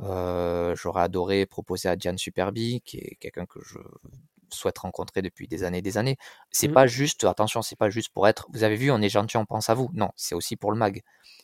j'aurais 0.00 1.02
adoré 1.02 1.46
proposer 1.46 1.88
à 1.88 1.96
Diane 1.96 2.18
Superbi, 2.18 2.82
qui 2.84 2.98
est 2.98 3.16
quelqu'un 3.20 3.46
que 3.46 3.60
je 3.62 3.78
souhaite 4.52 4.78
rencontrer 4.78 5.22
depuis 5.22 5.48
des 5.48 5.64
années 5.64 5.78
et 5.78 5.82
des 5.82 5.98
années. 5.98 6.16
C'est 6.50 6.68
mmh. 6.68 6.72
pas 6.72 6.86
juste, 6.86 7.24
attention, 7.24 7.62
c'est 7.62 7.76
pas 7.76 7.90
juste 7.90 8.12
pour 8.12 8.28
être, 8.28 8.46
vous 8.52 8.62
avez 8.62 8.76
vu, 8.76 8.90
on 8.90 9.02
est 9.02 9.08
gentil, 9.08 9.36
on 9.36 9.44
pense 9.44 9.70
à 9.70 9.74
vous. 9.74 9.90
Non, 9.92 10.10
c'est 10.16 10.34
aussi 10.34 10.56
pour 10.56 10.72
le 10.72 10.78
mag. 10.78 11.02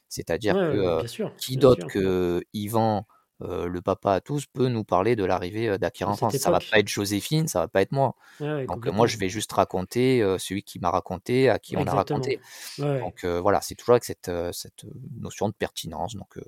C'est-à-dire 0.09 0.55
que 0.55 1.05
qui 1.37 1.57
d'autre 1.57 1.87
que 1.87 2.43
Yvan 2.53 3.07
euh, 3.45 3.67
le 3.67 3.81
papa 3.81 4.13
à 4.13 4.21
tous 4.21 4.47
peut 4.47 4.69
nous 4.69 4.85
parler 4.85 5.17
de 5.17 5.25
l'arrivée 5.25 5.69
euh, 5.69 5.79
d'Akira 5.79 6.13
en 6.13 6.17
France. 6.17 6.37
Ça 6.37 6.51
va 6.51 6.59
pas 6.59 6.79
être 6.79 6.89
Joséphine, 6.89 7.49
ça 7.49 7.61
va 7.61 7.69
pas 7.69 7.83
être 7.83 7.93
moi. 7.93 8.15
Donc 8.41 8.87
moi, 8.87 9.07
je 9.07 9.17
vais 9.17 9.29
juste 9.29 9.53
raconter 9.53 10.23
euh, 10.23 10.39
celui 10.39 10.63
qui 10.63 10.79
m'a 10.79 10.91
raconté, 10.91 11.49
à 11.49 11.59
qui 11.59 11.77
on 11.77 11.87
a 11.87 11.93
raconté. 11.93 12.41
Donc 12.79 13.25
voilà, 13.25 13.61
c'est 13.61 13.75
toujours 13.75 13.95
avec 13.95 14.05
cette, 14.05 14.31
cette 14.53 14.85
notion 15.19 15.49
de 15.49 15.55
pertinence. 15.55 16.15
Donc, 16.15 16.39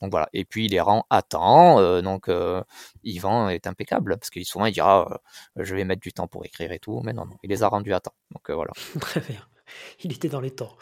donc 0.00 0.10
voilà. 0.10 0.28
Et 0.32 0.44
puis 0.44 0.66
il 0.66 0.72
les 0.72 0.80
rend 0.80 1.06
à 1.10 1.22
temps. 1.22 2.02
donc 2.02 2.30
Yvan 3.02 3.48
est 3.48 3.66
impeccable 3.66 4.18
parce 4.18 4.30
qu'il 4.30 4.44
souvent 4.44 4.66
il 4.66 4.72
dira 4.72 5.20
je 5.56 5.74
vais 5.74 5.84
mettre 5.84 6.00
du 6.00 6.12
temps 6.12 6.26
pour 6.26 6.44
écrire 6.44 6.72
et 6.72 6.78
tout, 6.78 7.00
mais 7.04 7.12
non, 7.12 7.26
non, 7.26 7.36
il 7.42 7.50
les 7.50 7.62
a 7.62 7.68
rendus 7.68 7.94
à 7.94 8.00
temps. 8.00 8.14
Donc 8.30 8.50
voilà. 8.50 8.72
Très 9.00 9.20
bien. 9.20 9.40
Il 10.00 10.12
était 10.12 10.28
dans 10.28 10.40
les 10.40 10.50
temps. 10.50 10.76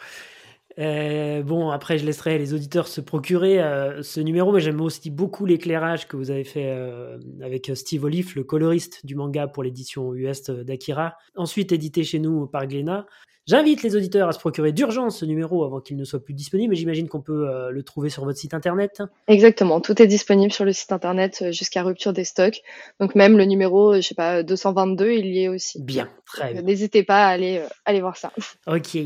Euh, 0.79 1.43
bon, 1.43 1.69
après, 1.69 1.97
je 1.97 2.05
laisserai 2.05 2.37
les 2.37 2.53
auditeurs 2.53 2.87
se 2.87 3.01
procurer 3.01 3.61
euh, 3.61 4.01
ce 4.01 4.19
numéro, 4.19 4.51
mais 4.51 4.59
j'aime 4.59 4.81
aussi 4.81 5.09
beaucoup 5.09 5.45
l'éclairage 5.45 6.07
que 6.07 6.17
vous 6.17 6.31
avez 6.31 6.43
fait 6.43 6.67
euh, 6.67 7.17
avec 7.41 7.71
Steve 7.75 8.03
Olive, 8.03 8.33
le 8.35 8.43
coloriste 8.43 9.05
du 9.05 9.15
manga 9.15 9.47
pour 9.47 9.63
l'édition 9.63 10.13
US 10.13 10.49
d'Akira, 10.49 11.15
ensuite 11.35 11.71
édité 11.71 12.03
chez 12.03 12.19
nous 12.19 12.47
par 12.47 12.67
Glénat. 12.67 13.05
J'invite 13.45 13.83
les 13.83 13.97
auditeurs 13.97 14.29
à 14.29 14.31
se 14.31 14.39
procurer 14.39 14.71
d'urgence 14.71 15.19
ce 15.19 15.25
numéro 15.25 15.65
avant 15.65 15.81
qu'il 15.81 15.97
ne 15.97 16.05
soit 16.05 16.23
plus 16.23 16.33
disponible, 16.33 16.69
mais 16.69 16.77
j'imagine 16.77 17.09
qu'on 17.09 17.19
peut 17.19 17.69
le 17.71 17.83
trouver 17.83 18.09
sur 18.09 18.23
votre 18.23 18.39
site 18.39 18.53
internet. 18.53 19.03
Exactement, 19.27 19.81
tout 19.81 20.01
est 20.01 20.07
disponible 20.07 20.53
sur 20.53 20.63
le 20.63 20.71
site 20.71 20.93
internet 20.93 21.51
jusqu'à 21.51 21.83
rupture 21.83 22.13
des 22.13 22.23
stocks. 22.23 22.61
Donc 23.01 23.15
même 23.15 23.37
le 23.37 23.43
numéro, 23.43 23.95
je 23.95 23.99
sais 23.99 24.15
pas, 24.15 24.43
222, 24.43 25.11
il 25.11 25.25
y 25.25 25.43
est 25.43 25.49
aussi. 25.49 25.83
Bien, 25.83 26.07
très 26.25 26.53
bien. 26.53 26.61
N'hésitez 26.61 27.03
pas 27.03 27.25
à 27.25 27.31
aller, 27.31 27.61
aller 27.83 27.99
voir 27.99 28.15
ça. 28.15 28.31
Ok. 28.65 28.97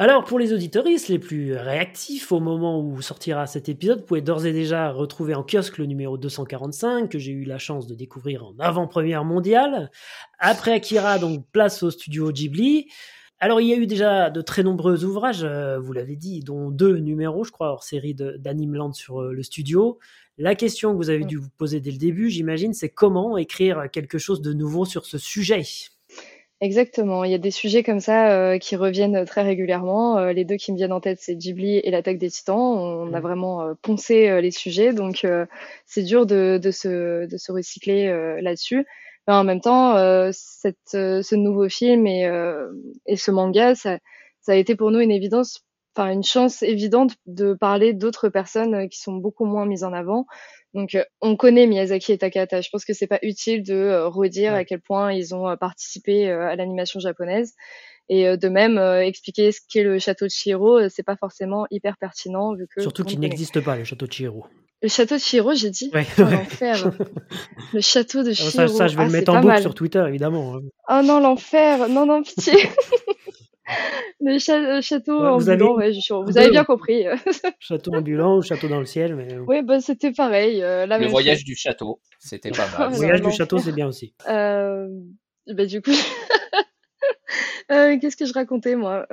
Alors, 0.00 0.24
pour 0.24 0.38
les 0.38 0.54
auditoristes 0.54 1.08
les 1.08 1.18
plus 1.18 1.54
réactifs 1.54 2.32
au 2.32 2.40
moment 2.40 2.80
où 2.80 3.02
sortira 3.02 3.46
cet 3.46 3.68
épisode, 3.68 3.98
vous 3.98 4.06
pouvez 4.06 4.22
d'ores 4.22 4.46
et 4.46 4.52
déjà 4.54 4.90
retrouver 4.92 5.34
en 5.34 5.42
kiosque 5.42 5.76
le 5.76 5.84
numéro 5.84 6.16
245 6.16 7.10
que 7.10 7.18
j'ai 7.18 7.32
eu 7.32 7.44
la 7.44 7.58
chance 7.58 7.86
de 7.86 7.94
découvrir 7.94 8.46
en 8.46 8.54
avant-première 8.60 9.26
mondiale. 9.26 9.90
Après 10.38 10.72
Akira, 10.72 11.18
donc 11.18 11.44
place 11.52 11.82
au 11.82 11.90
studio 11.90 12.32
Ghibli. 12.32 12.88
Alors, 13.40 13.60
il 13.60 13.68
y 13.68 13.74
a 13.74 13.76
eu 13.76 13.86
déjà 13.86 14.30
de 14.30 14.40
très 14.40 14.62
nombreux 14.62 15.04
ouvrages, 15.04 15.44
euh, 15.44 15.78
vous 15.78 15.92
l'avez 15.92 16.16
dit, 16.16 16.40
dont 16.40 16.70
deux 16.70 16.96
numéros, 16.96 17.44
je 17.44 17.52
crois, 17.52 17.68
hors 17.68 17.84
série 17.84 18.14
d'Animeland 18.14 18.94
sur 18.94 19.20
euh, 19.20 19.34
le 19.34 19.42
studio. 19.42 19.98
La 20.38 20.54
question 20.54 20.92
que 20.92 20.96
vous 20.96 21.10
avez 21.10 21.26
dû 21.26 21.36
vous 21.36 21.50
poser 21.58 21.78
dès 21.80 21.90
le 21.90 21.98
début, 21.98 22.30
j'imagine, 22.30 22.72
c'est 22.72 22.88
comment 22.88 23.36
écrire 23.36 23.90
quelque 23.92 24.16
chose 24.16 24.40
de 24.40 24.54
nouveau 24.54 24.86
sur 24.86 25.04
ce 25.04 25.18
sujet? 25.18 25.62
Exactement, 26.62 27.24
il 27.24 27.30
y 27.30 27.34
a 27.34 27.38
des 27.38 27.50
sujets 27.50 27.82
comme 27.82 28.00
ça 28.00 28.32
euh, 28.32 28.58
qui 28.58 28.76
reviennent 28.76 29.24
très 29.24 29.40
régulièrement. 29.42 30.18
Euh, 30.18 30.32
les 30.34 30.44
deux 30.44 30.56
qui 30.56 30.72
me 30.72 30.76
viennent 30.76 30.92
en 30.92 31.00
tête, 31.00 31.18
c'est 31.18 31.34
Ghibli 31.34 31.78
et 31.78 31.90
l'attaque 31.90 32.18
des 32.18 32.28
Titans. 32.28 32.58
On 32.58 33.14
a 33.14 33.18
mmh. 33.18 33.22
vraiment 33.22 33.62
euh, 33.62 33.72
poncé 33.80 34.42
les 34.42 34.50
sujets, 34.50 34.92
donc 34.92 35.26
c'est 35.86 36.02
dur 36.02 36.26
de, 36.26 36.60
de, 36.62 36.70
se, 36.70 37.26
de 37.26 37.36
se 37.38 37.50
recycler 37.50 38.08
là-dessus. 38.42 38.84
Mais 39.26 39.32
en 39.32 39.44
même 39.44 39.62
temps, 39.62 39.94
cette, 40.32 40.76
ce 40.90 41.34
nouveau 41.34 41.68
film 41.70 42.06
et, 42.06 42.28
et 43.06 43.16
ce 43.16 43.30
manga, 43.30 43.74
ça, 43.74 43.98
ça 44.42 44.52
a 44.52 44.54
été 44.56 44.74
pour 44.76 44.90
nous 44.90 45.00
une 45.00 45.10
évidence, 45.10 45.64
enfin 45.96 46.10
une 46.10 46.24
chance 46.24 46.62
évidente 46.62 47.12
de 47.26 47.54
parler 47.54 47.94
d'autres 47.94 48.28
personnes 48.28 48.88
qui 48.88 48.98
sont 49.00 49.14
beaucoup 49.14 49.46
moins 49.46 49.66
mises 49.66 49.84
en 49.84 49.92
avant. 49.92 50.26
Donc, 50.74 50.94
euh, 50.94 51.04
on 51.20 51.36
connaît 51.36 51.66
Miyazaki 51.66 52.12
et 52.12 52.18
Takahata. 52.18 52.60
Je 52.60 52.68
pense 52.70 52.84
que 52.84 52.92
c'est 52.92 53.06
pas 53.06 53.18
utile 53.22 53.62
de 53.62 53.74
euh, 53.74 54.08
redire 54.08 54.54
à 54.54 54.64
quel 54.64 54.80
point 54.80 55.12
ils 55.12 55.34
ont 55.34 55.48
euh, 55.48 55.56
participé 55.56 56.30
à 56.30 56.54
l'animation 56.56 57.00
japonaise. 57.00 57.54
Et 58.08 58.36
de 58.36 58.48
même, 58.48 58.76
expliquer 58.76 59.52
ce 59.52 59.60
qu'est 59.68 59.84
le 59.84 60.00
château 60.00 60.24
de 60.24 60.30
Chihiro, 60.30 60.88
c'est 60.88 61.04
pas 61.04 61.14
forcément 61.14 61.66
hyper 61.70 61.96
pertinent 61.96 62.56
vu 62.56 62.66
que. 62.66 62.82
Surtout 62.82 63.04
qu'il 63.04 63.20
n'existe 63.20 63.60
pas 63.60 63.76
le 63.76 63.84
château 63.84 64.08
de 64.08 64.12
Chihiro. 64.12 64.46
Le 64.82 64.88
château 64.88 65.14
de 65.14 65.20
Chihiro, 65.20 65.54
j'ai 65.54 65.70
dit? 65.70 65.92
Ouais. 65.94 66.06
Oh, 66.18 66.22
l'enfer. 66.22 66.90
le 67.72 67.80
château 67.80 68.24
de 68.24 68.32
Chihiro. 68.32 68.50
Ça, 68.50 68.66
ça 68.66 68.88
je 68.88 68.96
vais 68.96 69.04
le 69.04 69.10
ah, 69.10 69.12
mettre 69.12 69.32
en 69.32 69.40
boucle 69.40 69.60
sur 69.60 69.74
Twitter, 69.74 70.02
évidemment. 70.08 70.56
Hein. 70.56 70.60
Oh 70.88 71.06
non, 71.06 71.20
l'enfer. 71.20 71.88
Non, 71.88 72.04
non, 72.04 72.24
pitié. 72.24 72.54
Le 74.22 74.38
château 74.82 75.24
ambulant, 75.24 75.76
ouais, 75.76 75.92
vous 76.26 76.38
avez 76.38 76.50
bien 76.50 76.64
compris. 76.64 77.04
château 77.58 77.94
ambulant 77.94 78.36
ou 78.36 78.42
château 78.42 78.68
dans 78.68 78.78
le 78.78 78.84
ciel. 78.84 79.16
Mais... 79.16 79.38
Oui, 79.46 79.62
bah, 79.62 79.80
c'était 79.80 80.12
pareil. 80.12 80.60
le 80.60 81.06
voyage 81.06 81.44
du 81.44 81.56
château, 81.56 82.00
c'était 82.18 82.50
pas 82.50 82.66
mal. 82.78 82.90
le 82.90 82.96
voyage 82.96 83.22
du 83.22 83.30
château, 83.32 83.58
c'est 83.58 83.72
bien 83.72 83.86
aussi. 83.86 84.14
Bah, 84.26 85.66
du 85.66 85.80
coup, 85.80 85.90
qu'est-ce 87.68 88.16
que 88.16 88.26
je 88.26 88.32
racontais, 88.32 88.76
moi 88.76 89.06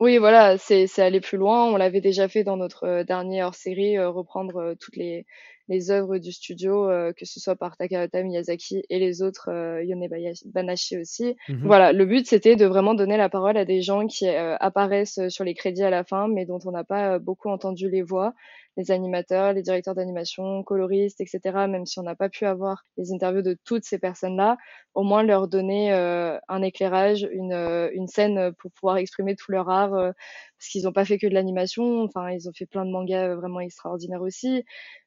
oui, 0.00 0.18
voilà, 0.18 0.58
c'est 0.58 0.98
aller 0.98 1.20
plus 1.20 1.38
loin. 1.38 1.64
On 1.64 1.76
l'avait 1.76 2.00
déjà 2.00 2.28
fait 2.28 2.44
dans 2.44 2.56
notre 2.56 3.04
dernière 3.04 3.46
hors-série, 3.46 3.98
reprendre 3.98 4.74
toutes 4.78 4.96
les, 4.96 5.24
les 5.68 5.90
œuvres 5.90 6.18
du 6.18 6.32
studio, 6.32 6.88
euh, 6.88 7.12
que 7.12 7.24
ce 7.24 7.40
soit 7.40 7.56
par 7.56 7.76
Takahata 7.76 8.22
Miyazaki 8.22 8.82
et 8.90 8.98
les 8.98 9.22
autres, 9.22 9.50
euh, 9.50 9.82
Yone 9.82 10.06
Banashi 10.46 10.98
aussi. 10.98 11.36
Mhm. 11.48 11.62
Voilà, 11.64 11.92
le 11.92 12.04
but 12.04 12.26
c'était 12.26 12.56
de 12.56 12.66
vraiment 12.66 12.94
donner 12.94 13.16
la 13.16 13.28
parole 13.28 13.56
à 13.56 13.64
des 13.64 13.80
gens 13.80 14.06
qui 14.06 14.28
euh, 14.28 14.56
apparaissent 14.60 15.28
sur 15.28 15.44
les 15.44 15.54
crédits 15.54 15.82
à 15.82 15.90
la 15.90 16.04
fin, 16.04 16.28
mais 16.28 16.44
dont 16.44 16.58
on 16.66 16.70
n'a 16.70 16.84
pas 16.84 17.18
beaucoup 17.18 17.48
entendu 17.48 17.88
les 17.88 18.02
voix, 18.02 18.34
les 18.76 18.90
animateurs, 18.90 19.52
les 19.52 19.62
directeurs 19.62 19.94
d'animation, 19.94 20.62
coloristes, 20.62 21.20
etc. 21.20 21.40
Même 21.68 21.86
si 21.86 21.98
on 21.98 22.02
n'a 22.02 22.16
pas 22.16 22.28
pu 22.28 22.44
avoir 22.44 22.84
les 22.96 23.12
interviews 23.12 23.42
de 23.42 23.56
toutes 23.64 23.84
ces 23.84 23.98
personnes-là, 23.98 24.56
au 24.94 25.02
moins 25.02 25.22
leur 25.22 25.48
donner 25.48 25.92
un 25.92 26.62
éclairage, 26.62 27.28
une, 27.32 27.52
une 27.92 28.06
scène 28.08 28.52
pour 28.58 28.70
pouvoir 28.72 28.96
exprimer 28.96 29.36
tout 29.36 29.52
leur 29.52 29.68
art, 29.68 29.90
parce 29.90 30.68
qu'ils 30.70 30.84
n'ont 30.84 30.92
pas 30.92 31.04
fait 31.04 31.18
que 31.18 31.26
de 31.26 31.34
l'animation. 31.34 32.02
Enfin, 32.02 32.30
ils 32.30 32.48
ont 32.48 32.52
fait 32.52 32.66
plein 32.66 32.84
de 32.84 32.90
mangas 32.90 33.34
vraiment 33.34 33.60
extraordinaires 33.60 34.22
aussi 34.22 34.64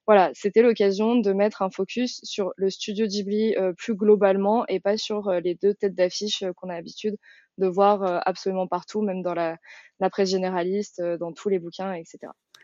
voilà, 0.07 0.31
c'était 0.33 0.61
l'occasion 0.61 1.17
de 1.17 1.33
mettre 1.33 1.61
un 1.61 1.69
focus 1.69 2.21
sur 2.23 2.53
le 2.55 2.69
studio 2.69 3.05
Ghibli 3.07 3.55
euh, 3.57 3.73
plus 3.73 3.93
globalement 3.93 4.65
et 4.67 4.79
pas 4.79 4.95
sur 4.97 5.27
euh, 5.27 5.41
les 5.41 5.53
deux 5.55 5.73
têtes 5.73 5.95
d'affiche 5.95 6.43
euh, 6.43 6.53
qu'on 6.53 6.69
a 6.69 6.75
l'habitude 6.75 7.17
de 7.57 7.67
voir 7.67 8.21
absolument 8.27 8.67
partout, 8.67 9.01
même 9.01 9.23
dans 9.23 9.33
la, 9.33 9.57
presse 10.11 10.29
généraliste, 10.29 11.01
dans 11.01 11.33
tous 11.33 11.49
les 11.49 11.57
bouquins, 11.57 11.91
etc. 11.93 12.19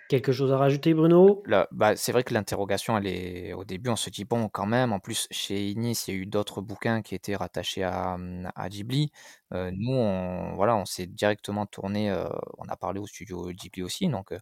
Quelque 0.07 0.31
chose 0.31 0.53
à 0.53 0.57
rajouter, 0.57 0.93
Bruno? 0.93 1.43
Bah, 1.71 1.95
C'est 1.97 2.13
vrai 2.13 2.23
que 2.23 2.33
l'interrogation, 2.33 2.97
elle 2.97 3.07
est 3.07 3.51
au 3.53 3.65
début, 3.65 3.89
on 3.89 3.97
se 3.97 4.09
dit 4.09 4.23
bon, 4.23 4.47
quand 4.47 4.65
même. 4.65 4.93
En 4.93 4.99
plus, 4.99 5.27
chez 5.29 5.69
Inis, 5.71 6.05
il 6.07 6.13
y 6.13 6.17
a 6.17 6.19
eu 6.21 6.25
d'autres 6.25 6.61
bouquins 6.61 7.01
qui 7.01 7.15
étaient 7.15 7.35
rattachés 7.35 7.83
à, 7.83 8.17
à 8.55 8.69
Ghibli. 8.69 9.11
nous, 9.51 9.91
on, 9.91 10.55
voilà, 10.55 10.75
on 10.77 10.85
s'est 10.85 11.05
directement 11.07 11.65
tourné. 11.65 12.13
on 12.57 12.65
a 12.69 12.77
parlé 12.77 12.99
au 13.01 13.07
studio 13.07 13.51
Ghibli 13.51 13.83
aussi, 13.83 14.07
donc 14.07 14.33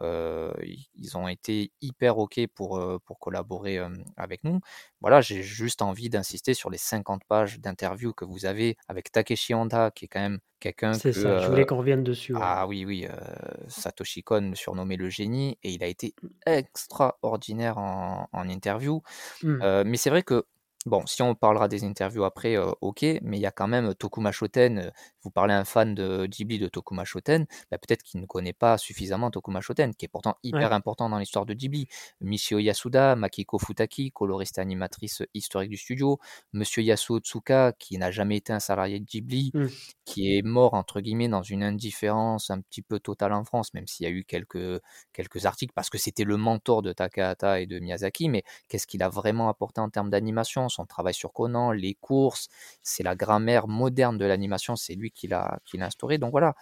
ils 0.00 1.16
ont 1.16 1.28
été 1.28 1.72
hyper 1.80 2.18
OK 2.18 2.40
pour, 2.54 3.00
pour 3.04 3.18
collaborer 3.18 3.80
avec 4.16 4.44
nous. 4.44 4.60
Voilà, 5.00 5.20
j'ai 5.20 5.42
juste 5.42 5.82
envie 5.82 6.08
d'insister 6.08 6.54
sur 6.54 6.70
les 6.70 6.78
50 6.78 7.24
pages 7.24 7.60
d'interview 7.60 8.12
que 8.12 8.24
vous 8.24 8.46
avez 8.46 8.76
avec 8.88 9.12
Takeshi 9.12 9.54
Honda, 9.54 9.90
qui 9.90 10.06
est 10.06 10.08
quand 10.08 10.20
même 10.20 10.38
quelqu'un 10.60 10.92
C'est 10.92 11.12
ça, 11.12 11.38
je 11.40 11.48
voulais 11.48 11.66
qu'on 11.66 11.78
revienne 11.78 12.04
dessus. 12.04 12.34
Ah 12.40 12.66
oui, 12.66 12.84
oui, 12.84 13.06
Satoshi 13.68 14.22
Kon 14.22 14.52
surnommé 14.54 14.96
le 14.96 15.08
génie, 15.10 15.58
et 15.62 15.72
il 15.72 15.82
a 15.82 15.88
été 15.88 16.14
mmh. 16.22 16.28
extraordinaire 16.46 17.78
en, 17.78 18.48
interview. 18.48 19.02
Mmh. 19.42 19.82
mais 19.84 19.96
c'est 19.96 20.10
vrai 20.10 20.22
que 20.22 20.44
Bon, 20.84 21.06
si 21.06 21.22
on 21.22 21.36
parlera 21.36 21.68
des 21.68 21.84
interviews 21.84 22.24
après, 22.24 22.56
ok, 22.56 23.02
mais 23.22 23.38
il 23.38 23.40
y 23.40 23.46
a 23.46 23.52
quand 23.52 23.68
même 23.68 23.94
Tokuma 23.94 24.32
Shoten. 24.32 24.90
vous 25.22 25.30
parlez 25.30 25.54
à 25.54 25.58
un 25.60 25.64
fan 25.64 25.94
de 25.94 26.26
Ghibli 26.26 26.58
de 26.58 26.66
Tokuma 26.66 27.04
Shoten, 27.04 27.46
bah, 27.70 27.78
peut-être 27.78 28.02
qu'il 28.02 28.20
ne 28.20 28.26
connaît 28.26 28.52
pas 28.52 28.78
suffisamment 28.78 29.30
Tokuma 29.30 29.60
Shoten, 29.60 29.94
qui 29.94 30.06
est 30.06 30.08
pourtant 30.08 30.36
hyper 30.42 30.72
important 30.72 31.08
dans 31.08 31.18
l'histoire 31.18 31.46
de 31.46 31.54
Ghibli. 31.54 31.86
Michio 32.20 32.58
Yasuda, 32.58 33.14
Makiko 33.14 33.60
Futaki, 33.60 34.10
coloriste 34.10 34.58
et 34.58 34.60
animatrice 34.60 35.22
historique 35.34 35.70
du 35.70 35.76
studio, 35.76 36.18
Monsieur 36.52 36.82
Yasuo 36.82 37.20
Tsuka, 37.20 37.72
qui 37.78 37.96
n'a 37.96 38.10
jamais 38.10 38.38
été 38.38 38.52
un 38.52 38.60
salarié 38.60 38.98
de 38.98 39.04
Ghibli, 39.04 39.52
mmh. 39.54 39.66
qui 40.04 40.36
est 40.36 40.42
mort 40.42 40.74
entre 40.74 41.00
guillemets 41.00 41.28
dans 41.28 41.42
une 41.42 41.62
indifférence 41.62 42.50
un 42.50 42.60
petit 42.60 42.82
peu 42.82 42.98
totale 42.98 43.34
en 43.34 43.44
France, 43.44 43.72
même 43.74 43.86
s'il 43.86 44.04
y 44.04 44.08
a 44.08 44.12
eu 44.12 44.24
quelques, 44.24 44.80
quelques 45.12 45.46
articles, 45.46 45.72
parce 45.76 45.90
que 45.90 45.98
c'était 45.98 46.24
le 46.24 46.36
mentor 46.36 46.82
de 46.82 46.92
Takahata 46.92 47.60
et 47.60 47.66
de 47.66 47.78
Miyazaki, 47.78 48.28
mais 48.28 48.42
qu'est-ce 48.68 48.88
qu'il 48.88 49.04
a 49.04 49.08
vraiment 49.08 49.48
apporté 49.48 49.80
en 49.80 49.88
termes 49.88 50.10
d'animation? 50.10 50.68
Son 50.72 50.86
travail 50.86 51.14
sur 51.14 51.32
Conan, 51.32 51.70
les 51.72 51.94
courses, 51.94 52.48
c'est 52.82 53.02
la 53.02 53.14
grammaire 53.14 53.68
moderne 53.68 54.18
de 54.18 54.24
l'animation, 54.24 54.76
c'est 54.76 54.94
lui 54.94 55.10
qui 55.10 55.28
l'a 55.28 55.60
instauré. 55.78 56.18
Donc 56.18 56.30
voilà, 56.32 56.54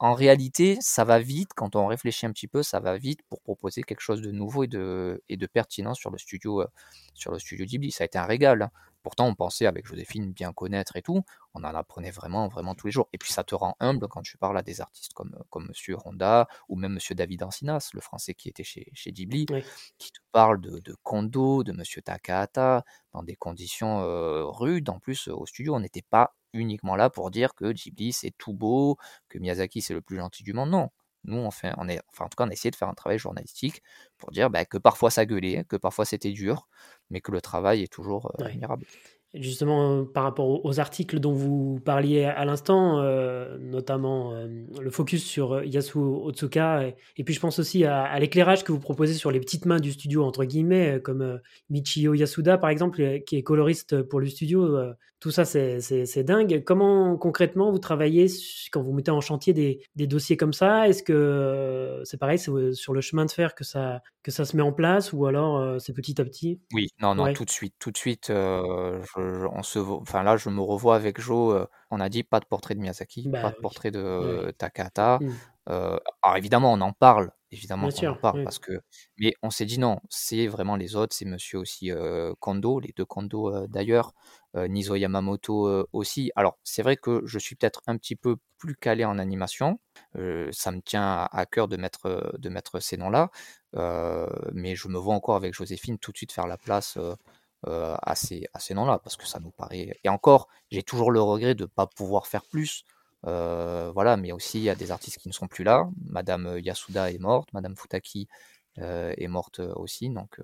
en 0.00 0.14
réalité, 0.14 0.78
ça 0.80 1.04
va 1.04 1.18
vite, 1.18 1.50
quand 1.54 1.76
on 1.76 1.86
réfléchit 1.86 2.24
un 2.24 2.32
petit 2.32 2.48
peu, 2.48 2.62
ça 2.62 2.80
va 2.80 2.96
vite 2.96 3.20
pour 3.28 3.42
proposer 3.42 3.82
quelque 3.82 4.00
chose 4.00 4.22
de 4.22 4.30
nouveau 4.30 4.64
et 4.64 4.66
de, 4.66 5.22
et 5.28 5.36
de 5.36 5.46
pertinent 5.46 5.92
sur 5.92 6.10
le 6.10 6.16
studio, 6.16 6.62
euh, 6.62 6.66
sur 7.12 7.32
le 7.32 7.38
studio 7.38 7.66
Ghibli. 7.66 7.90
Ça 7.90 8.04
a 8.04 8.06
été 8.06 8.16
un 8.16 8.24
régal. 8.24 8.62
Hein. 8.62 8.70
Pourtant, 9.02 9.26
on 9.26 9.34
pensait 9.34 9.66
avec 9.66 9.86
Joséphine 9.86 10.32
bien 10.32 10.54
connaître 10.54 10.96
et 10.96 11.02
tout, 11.02 11.22
on 11.54 11.64
en 11.64 11.74
apprenait 11.74 12.10
vraiment, 12.10 12.48
vraiment 12.48 12.74
tous 12.74 12.86
les 12.86 12.92
jours. 12.92 13.08
Et 13.12 13.18
puis 13.18 13.30
ça 13.30 13.44
te 13.44 13.54
rend 13.54 13.76
humble 13.78 14.08
quand 14.08 14.22
tu 14.22 14.38
parles 14.38 14.56
à 14.56 14.62
des 14.62 14.80
artistes 14.80 15.12
comme, 15.12 15.36
comme 15.50 15.66
Monsieur 15.68 15.96
Honda 16.06 16.48
ou 16.70 16.76
même 16.76 16.94
Monsieur 16.94 17.14
David 17.14 17.42
Ancinas, 17.42 17.90
le 17.92 18.00
français 18.00 18.32
qui 18.32 18.48
était 18.48 18.64
chez, 18.64 18.90
chez 18.94 19.12
Ghibli, 19.12 19.44
qui 19.98 20.12
te 20.12 20.18
parle 20.32 20.62
de, 20.62 20.78
de, 20.78 20.96
Kondo, 21.02 21.62
de 21.62 21.72
Monsieur 21.72 22.00
Takahata, 22.00 22.84
dans 23.12 23.22
des 23.22 23.36
conditions 23.36 24.00
euh, 24.02 24.44
rudes. 24.46 24.88
En 24.88 24.98
plus, 24.98 25.28
au 25.28 25.44
studio, 25.44 25.74
on 25.74 25.80
n'était 25.80 26.04
pas 26.08 26.34
uniquement 26.52 26.96
là 26.96 27.10
pour 27.10 27.30
dire 27.30 27.54
que 27.54 27.72
Ghibli 27.72 28.12
c'est 28.12 28.32
tout 28.38 28.54
beau, 28.54 28.96
que 29.28 29.38
Miyazaki 29.38 29.82
c'est 29.82 29.94
le 29.94 30.00
plus 30.00 30.16
gentil 30.16 30.42
du 30.42 30.52
monde. 30.52 30.70
Non, 30.70 30.90
nous, 31.24 31.36
on 31.36 31.50
fait, 31.50 31.72
on 31.76 31.88
est, 31.88 32.00
enfin, 32.08 32.24
en 32.24 32.28
tout 32.28 32.36
cas, 32.36 32.44
on 32.44 32.48
a 32.48 32.52
essayé 32.52 32.70
de 32.70 32.76
faire 32.76 32.88
un 32.88 32.94
travail 32.94 33.18
journalistique 33.18 33.82
pour 34.18 34.30
dire 34.30 34.50
bah, 34.50 34.64
que 34.64 34.78
parfois 34.78 35.10
ça 35.10 35.26
gueulait, 35.26 35.64
que 35.64 35.76
parfois 35.76 36.04
c'était 36.04 36.32
dur, 36.32 36.68
mais 37.10 37.20
que 37.20 37.30
le 37.32 37.40
travail 37.40 37.82
est 37.82 37.92
toujours 37.92 38.32
euh, 38.40 38.44
admirable. 38.46 38.86
Justement, 39.32 40.00
euh, 40.00 40.04
par 40.04 40.24
rapport 40.24 40.64
aux 40.64 40.80
articles 40.80 41.20
dont 41.20 41.32
vous 41.32 41.78
parliez 41.84 42.24
à 42.24 42.44
l'instant, 42.44 43.00
euh, 43.00 43.58
notamment 43.58 44.34
le 44.34 44.90
focus 44.90 45.24
sur 45.24 45.62
Yasuo 45.62 46.26
Otsuka, 46.26 46.88
et, 47.16 47.22
puis 47.22 47.32
je 47.32 47.38
pense 47.38 47.60
aussi 47.60 47.84
à, 47.84 48.18
l'éclairage 48.18 48.64
que 48.64 48.72
vous 48.72 48.80
proposez 48.80 49.14
sur 49.14 49.30
les 49.30 49.38
petites 49.38 49.66
mains 49.66 49.78
du 49.78 49.92
studio, 49.92 50.24
entre 50.24 50.44
guillemets, 50.44 51.00
comme 51.00 51.40
Michio 51.68 52.14
Yasuda, 52.14 52.58
par 52.58 52.70
exemple, 52.70 53.20
qui 53.24 53.36
est 53.36 53.44
coloriste 53.44 54.02
pour 54.02 54.18
le 54.18 54.26
studio. 54.26 54.76
tout 55.20 55.30
ça, 55.30 55.44
c'est 55.44 56.24
dingue. 56.24 56.64
Comment 56.64 57.16
concrètement 57.16 57.70
vous 57.70 57.78
travaillez 57.78 58.26
quand 58.72 58.82
vous 58.82 58.92
mettez 58.92 59.12
en 59.12 59.20
chantier 59.20 59.52
des, 59.52 59.80
des 59.94 60.08
dossiers 60.08 60.36
comme 60.36 60.52
ça? 60.52 60.88
Est-ce 60.88 61.04
que 61.04 62.00
c'est 62.02 62.18
pareil, 62.18 62.38
c'est 62.38 62.72
sur 62.72 62.94
le 62.94 63.00
chemin 63.00 63.26
de 63.26 63.30
fer 63.30 63.54
que 63.54 63.62
ça, 63.62 64.02
que 64.24 64.32
ça 64.32 64.44
se 64.44 64.56
met 64.56 64.62
en 64.62 64.72
place, 64.72 65.12
ou 65.12 65.26
alors 65.26 65.80
c'est 65.80 65.92
petit 65.92 66.20
à 66.20 66.24
petit? 66.24 66.60
Oui, 66.72 66.88
non, 67.00 67.14
non, 67.14 67.32
tout 67.32 67.44
de 67.44 67.50
suite, 67.50 67.74
tout 67.78 67.92
de 67.92 67.96
suite. 67.96 68.26
Je 68.28 69.19
on 69.52 69.62
se, 69.62 69.78
enfin 69.78 70.22
là, 70.22 70.36
je 70.36 70.48
me 70.48 70.60
revois 70.60 70.96
avec 70.96 71.20
Joe. 71.20 71.54
Euh, 71.54 71.66
on 71.90 72.00
a 72.00 72.08
dit 72.08 72.22
pas 72.22 72.40
de 72.40 72.44
portrait 72.44 72.74
de 72.74 72.80
Miyazaki, 72.80 73.28
bah 73.28 73.42
pas 73.42 73.50
de 73.50 73.56
portrait 73.56 73.90
de 73.90 74.54
Takata. 74.58 75.18
Mmh. 75.20 75.30
Euh, 75.68 75.98
alors 76.22 76.36
évidemment, 76.36 76.72
on 76.72 76.80
en 76.80 76.92
parle, 76.92 77.30
évidemment 77.50 77.88
on 78.02 78.06
en 78.06 78.14
parle 78.14 78.42
parce 78.44 78.58
que, 78.58 78.80
mais 79.18 79.34
on 79.42 79.50
s'est 79.50 79.66
dit 79.66 79.78
non, 79.78 80.00
c'est 80.08 80.46
vraiment 80.46 80.76
les 80.76 80.96
autres, 80.96 81.14
c'est 81.14 81.26
Monsieur 81.26 81.58
aussi 81.58 81.92
euh, 81.92 82.32
Kondo, 82.40 82.80
les 82.80 82.92
deux 82.96 83.04
Kondo 83.04 83.66
d'ailleurs, 83.68 84.12
Nizo 84.54 84.96
Yamamoto 84.96 85.86
aussi. 85.92 86.32
Alors 86.34 86.58
c'est 86.64 86.82
vrai 86.82 86.96
que 86.96 87.22
je 87.24 87.38
suis 87.38 87.54
peut-être 87.54 87.82
un 87.86 87.96
petit 87.98 88.16
peu 88.16 88.36
plus 88.58 88.74
calé 88.74 89.04
en 89.04 89.18
animation, 89.18 89.78
ça 90.14 90.72
me 90.72 90.80
tient 90.80 91.28
à, 91.30 91.46
cœur 91.46 91.68
de 91.68 91.76
mettre 91.76 92.32
de 92.36 92.48
mettre 92.48 92.80
ces 92.80 92.96
noms-là, 92.96 93.30
mais 94.52 94.74
je 94.74 94.88
me 94.88 94.98
vois 94.98 95.14
encore 95.14 95.36
avec 95.36 95.54
Joséphine 95.54 95.98
tout 95.98 96.10
de 96.10 96.16
suite 96.16 96.32
faire 96.32 96.48
la 96.48 96.56
place 96.56 96.98
euh, 97.66 97.94
à 98.02 98.14
ces, 98.14 98.48
noms-là, 98.70 99.00
parce 99.02 99.16
que 99.16 99.26
ça 99.26 99.38
nous 99.40 99.50
paraît. 99.50 99.98
Et 100.02 100.08
encore, 100.08 100.48
j'ai 100.70 100.82
toujours 100.82 101.10
le 101.10 101.20
regret 101.20 101.54
de 101.54 101.64
ne 101.64 101.66
pas 101.66 101.86
pouvoir 101.86 102.26
faire 102.26 102.42
plus. 102.44 102.84
Euh, 103.26 103.90
voilà, 103.92 104.16
mais 104.16 104.32
aussi 104.32 104.58
il 104.58 104.62
y 104.64 104.70
a 104.70 104.74
des 104.74 104.90
artistes 104.90 105.18
qui 105.18 105.28
ne 105.28 105.34
sont 105.34 105.46
plus 105.46 105.64
là. 105.64 105.88
Madame 106.06 106.58
Yasuda 106.58 107.10
est 107.10 107.18
morte, 107.18 107.52
Madame 107.52 107.76
Futaki 107.76 108.28
euh, 108.78 109.12
est 109.18 109.28
morte 109.28 109.60
aussi, 109.60 110.08
donc 110.08 110.40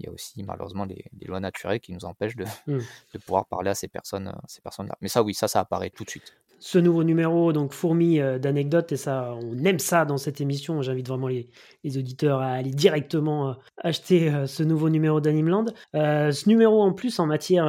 il 0.00 0.06
y 0.06 0.08
a 0.08 0.12
aussi 0.12 0.42
malheureusement 0.42 0.86
des, 0.86 1.04
lois 1.22 1.38
naturelles 1.38 1.78
qui 1.78 1.92
nous 1.92 2.04
empêchent 2.04 2.34
de, 2.34 2.46
mmh. 2.66 2.78
de 3.14 3.18
pouvoir 3.18 3.46
parler 3.46 3.70
à 3.70 3.76
ces 3.76 3.86
personnes, 3.86 4.34
ces 4.48 4.60
personnes-là. 4.60 4.96
Mais 5.00 5.08
ça, 5.08 5.22
oui, 5.22 5.34
ça, 5.34 5.46
ça 5.46 5.60
apparaît 5.60 5.90
tout 5.90 6.02
de 6.02 6.10
suite 6.10 6.34
ce 6.60 6.78
nouveau 6.78 7.04
numéro, 7.04 7.52
donc 7.54 7.72
fourmi 7.72 8.20
euh, 8.20 8.38
d'anecdotes, 8.38 8.92
et 8.92 8.96
ça, 8.96 9.34
on 9.42 9.64
aime 9.64 9.78
ça 9.78 10.04
dans 10.04 10.18
cette 10.18 10.42
émission. 10.42 10.82
J'invite 10.82 11.08
vraiment 11.08 11.28
les, 11.28 11.48
auditeurs 11.96 12.40
à 12.40 12.52
aller 12.52 12.70
directement 12.70 13.48
euh, 13.48 13.52
acheter 13.78 14.32
euh, 14.32 14.46
ce 14.46 14.62
nouveau 14.62 14.90
numéro 14.90 15.20
d'Animeland. 15.20 15.64
ce 15.94 16.48
numéro, 16.48 16.82
en 16.82 16.92
plus, 16.92 17.18
en 17.18 17.26
matière 17.26 17.66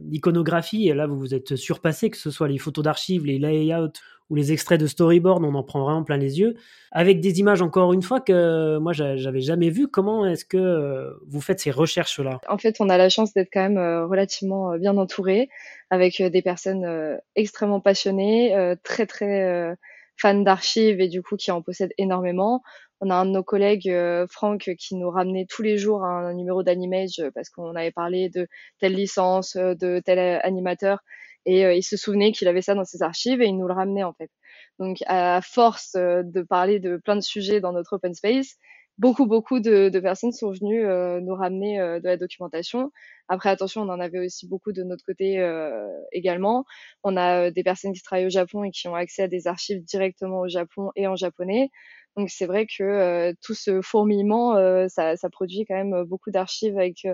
d'iconographie, 0.00 0.92
là, 0.92 1.06
vous 1.06 1.18
vous 1.18 1.34
êtes 1.34 1.54
surpassé, 1.54 2.10
que 2.10 2.16
ce 2.16 2.30
soit 2.30 2.48
les 2.48 2.58
photos 2.58 2.84
d'archives, 2.84 3.24
les 3.24 3.38
layouts 3.38 3.92
ou 4.28 4.34
les 4.34 4.52
extraits 4.52 4.80
de 4.80 4.86
storyboard, 4.86 5.44
on 5.44 5.54
en 5.54 5.62
prend 5.62 5.84
vraiment 5.84 6.02
plein 6.02 6.16
les 6.16 6.40
yeux, 6.40 6.56
avec 6.90 7.20
des 7.20 7.38
images 7.38 7.62
encore 7.62 7.92
une 7.92 8.02
fois 8.02 8.20
que 8.20 8.78
moi 8.78 8.92
j'avais 8.92 9.40
jamais 9.40 9.70
vu. 9.70 9.88
Comment 9.88 10.26
est-ce 10.26 10.44
que 10.44 11.16
vous 11.26 11.40
faites 11.40 11.60
ces 11.60 11.70
recherches-là? 11.70 12.40
En 12.48 12.58
fait, 12.58 12.76
on 12.80 12.88
a 12.88 12.98
la 12.98 13.08
chance 13.08 13.32
d'être 13.34 13.50
quand 13.52 13.68
même 13.68 13.78
relativement 14.08 14.76
bien 14.78 14.96
entouré, 14.96 15.48
avec 15.90 16.20
des 16.20 16.42
personnes 16.42 17.18
extrêmement 17.36 17.80
passionnées, 17.80 18.74
très 18.82 19.06
très 19.06 19.76
fans 20.16 20.34
d'archives 20.34 21.00
et 21.00 21.08
du 21.08 21.22
coup 21.22 21.36
qui 21.36 21.50
en 21.50 21.62
possèdent 21.62 21.94
énormément. 21.98 22.62
On 23.00 23.10
a 23.10 23.14
un 23.14 23.26
de 23.26 23.30
nos 23.30 23.42
collègues, 23.42 23.92
Franck, 24.30 24.70
qui 24.78 24.96
nous 24.96 25.10
ramenait 25.10 25.46
tous 25.48 25.62
les 25.62 25.76
jours 25.76 26.02
un, 26.02 26.32
numéro 26.32 26.62
d'Animage 26.62 27.22
parce 27.34 27.50
qu'on 27.50 27.76
avait 27.76 27.92
parlé 27.92 28.30
de 28.30 28.48
telle 28.80 28.94
licence, 28.94 29.56
de 29.56 30.00
tel 30.04 30.40
animateur 30.42 31.00
et 31.46 31.76
il 31.76 31.82
se 31.82 31.96
souvenait 31.96 32.32
qu'il 32.32 32.48
avait 32.48 32.62
ça 32.62 32.74
dans 32.74 32.84
ses 32.84 33.02
archives 33.02 33.40
et 33.40 33.46
il 33.46 33.56
nous 33.56 33.68
le 33.68 33.74
ramenait 33.74 34.04
en 34.04 34.12
fait. 34.12 34.30
Donc 34.78 34.98
à 35.06 35.40
force 35.42 35.92
de 35.94 36.42
parler 36.42 36.80
de 36.80 36.98
plein 36.98 37.16
de 37.16 37.20
sujets 37.22 37.60
dans 37.60 37.72
notre 37.72 37.94
open 37.94 38.14
space, 38.14 38.56
beaucoup, 38.98 39.26
beaucoup 39.26 39.60
de, 39.60 39.88
de 39.88 40.00
personnes 40.00 40.32
sont 40.32 40.52
venues 40.52 40.84
euh, 40.84 41.20
nous 41.20 41.34
ramener 41.34 41.80
euh, 41.80 42.00
de 42.00 42.06
la 42.06 42.16
documentation. 42.16 42.90
Après, 43.28 43.50
attention, 43.50 43.82
on 43.82 43.88
en 43.88 44.00
avait 44.00 44.24
aussi 44.24 44.46
beaucoup 44.48 44.72
de 44.72 44.82
notre 44.82 45.04
côté 45.04 45.38
euh, 45.38 45.86
également. 46.12 46.64
On 47.02 47.16
a 47.16 47.50
des 47.50 47.62
personnes 47.62 47.92
qui 47.92 48.02
travaillent 48.02 48.26
au 48.26 48.30
Japon 48.30 48.64
et 48.64 48.70
qui 48.70 48.88
ont 48.88 48.94
accès 48.94 49.22
à 49.22 49.28
des 49.28 49.46
archives 49.46 49.82
directement 49.84 50.40
au 50.40 50.48
Japon 50.48 50.90
et 50.96 51.06
en 51.06 51.16
japonais. 51.16 51.70
Donc 52.16 52.30
c'est 52.30 52.46
vrai 52.46 52.66
que 52.66 53.34
tout 53.44 53.52
ce 53.52 53.82
fourmillement, 53.82 54.54
ça, 54.88 55.16
ça, 55.16 55.28
produit 55.28 55.66
quand 55.68 55.74
même 55.74 56.04
beaucoup 56.04 56.30
d'archives 56.30 56.78
avec 56.78 57.06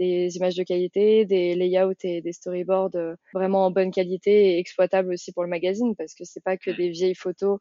des 0.00 0.34
images 0.38 0.56
de 0.56 0.62
qualité, 0.62 1.26
des 1.26 1.54
layouts 1.54 1.92
et 2.04 2.22
des 2.22 2.32
storyboards 2.32 2.94
euh, 2.94 3.14
vraiment 3.34 3.66
en 3.66 3.70
bonne 3.70 3.90
qualité 3.90 4.54
et 4.54 4.58
exploitables 4.58 5.12
aussi 5.12 5.30
pour 5.30 5.42
le 5.42 5.50
magazine 5.50 5.94
parce 5.94 6.14
que 6.14 6.24
c'est 6.24 6.42
pas 6.42 6.56
que 6.56 6.70
des 6.70 6.88
vieilles 6.88 7.14
photos 7.14 7.58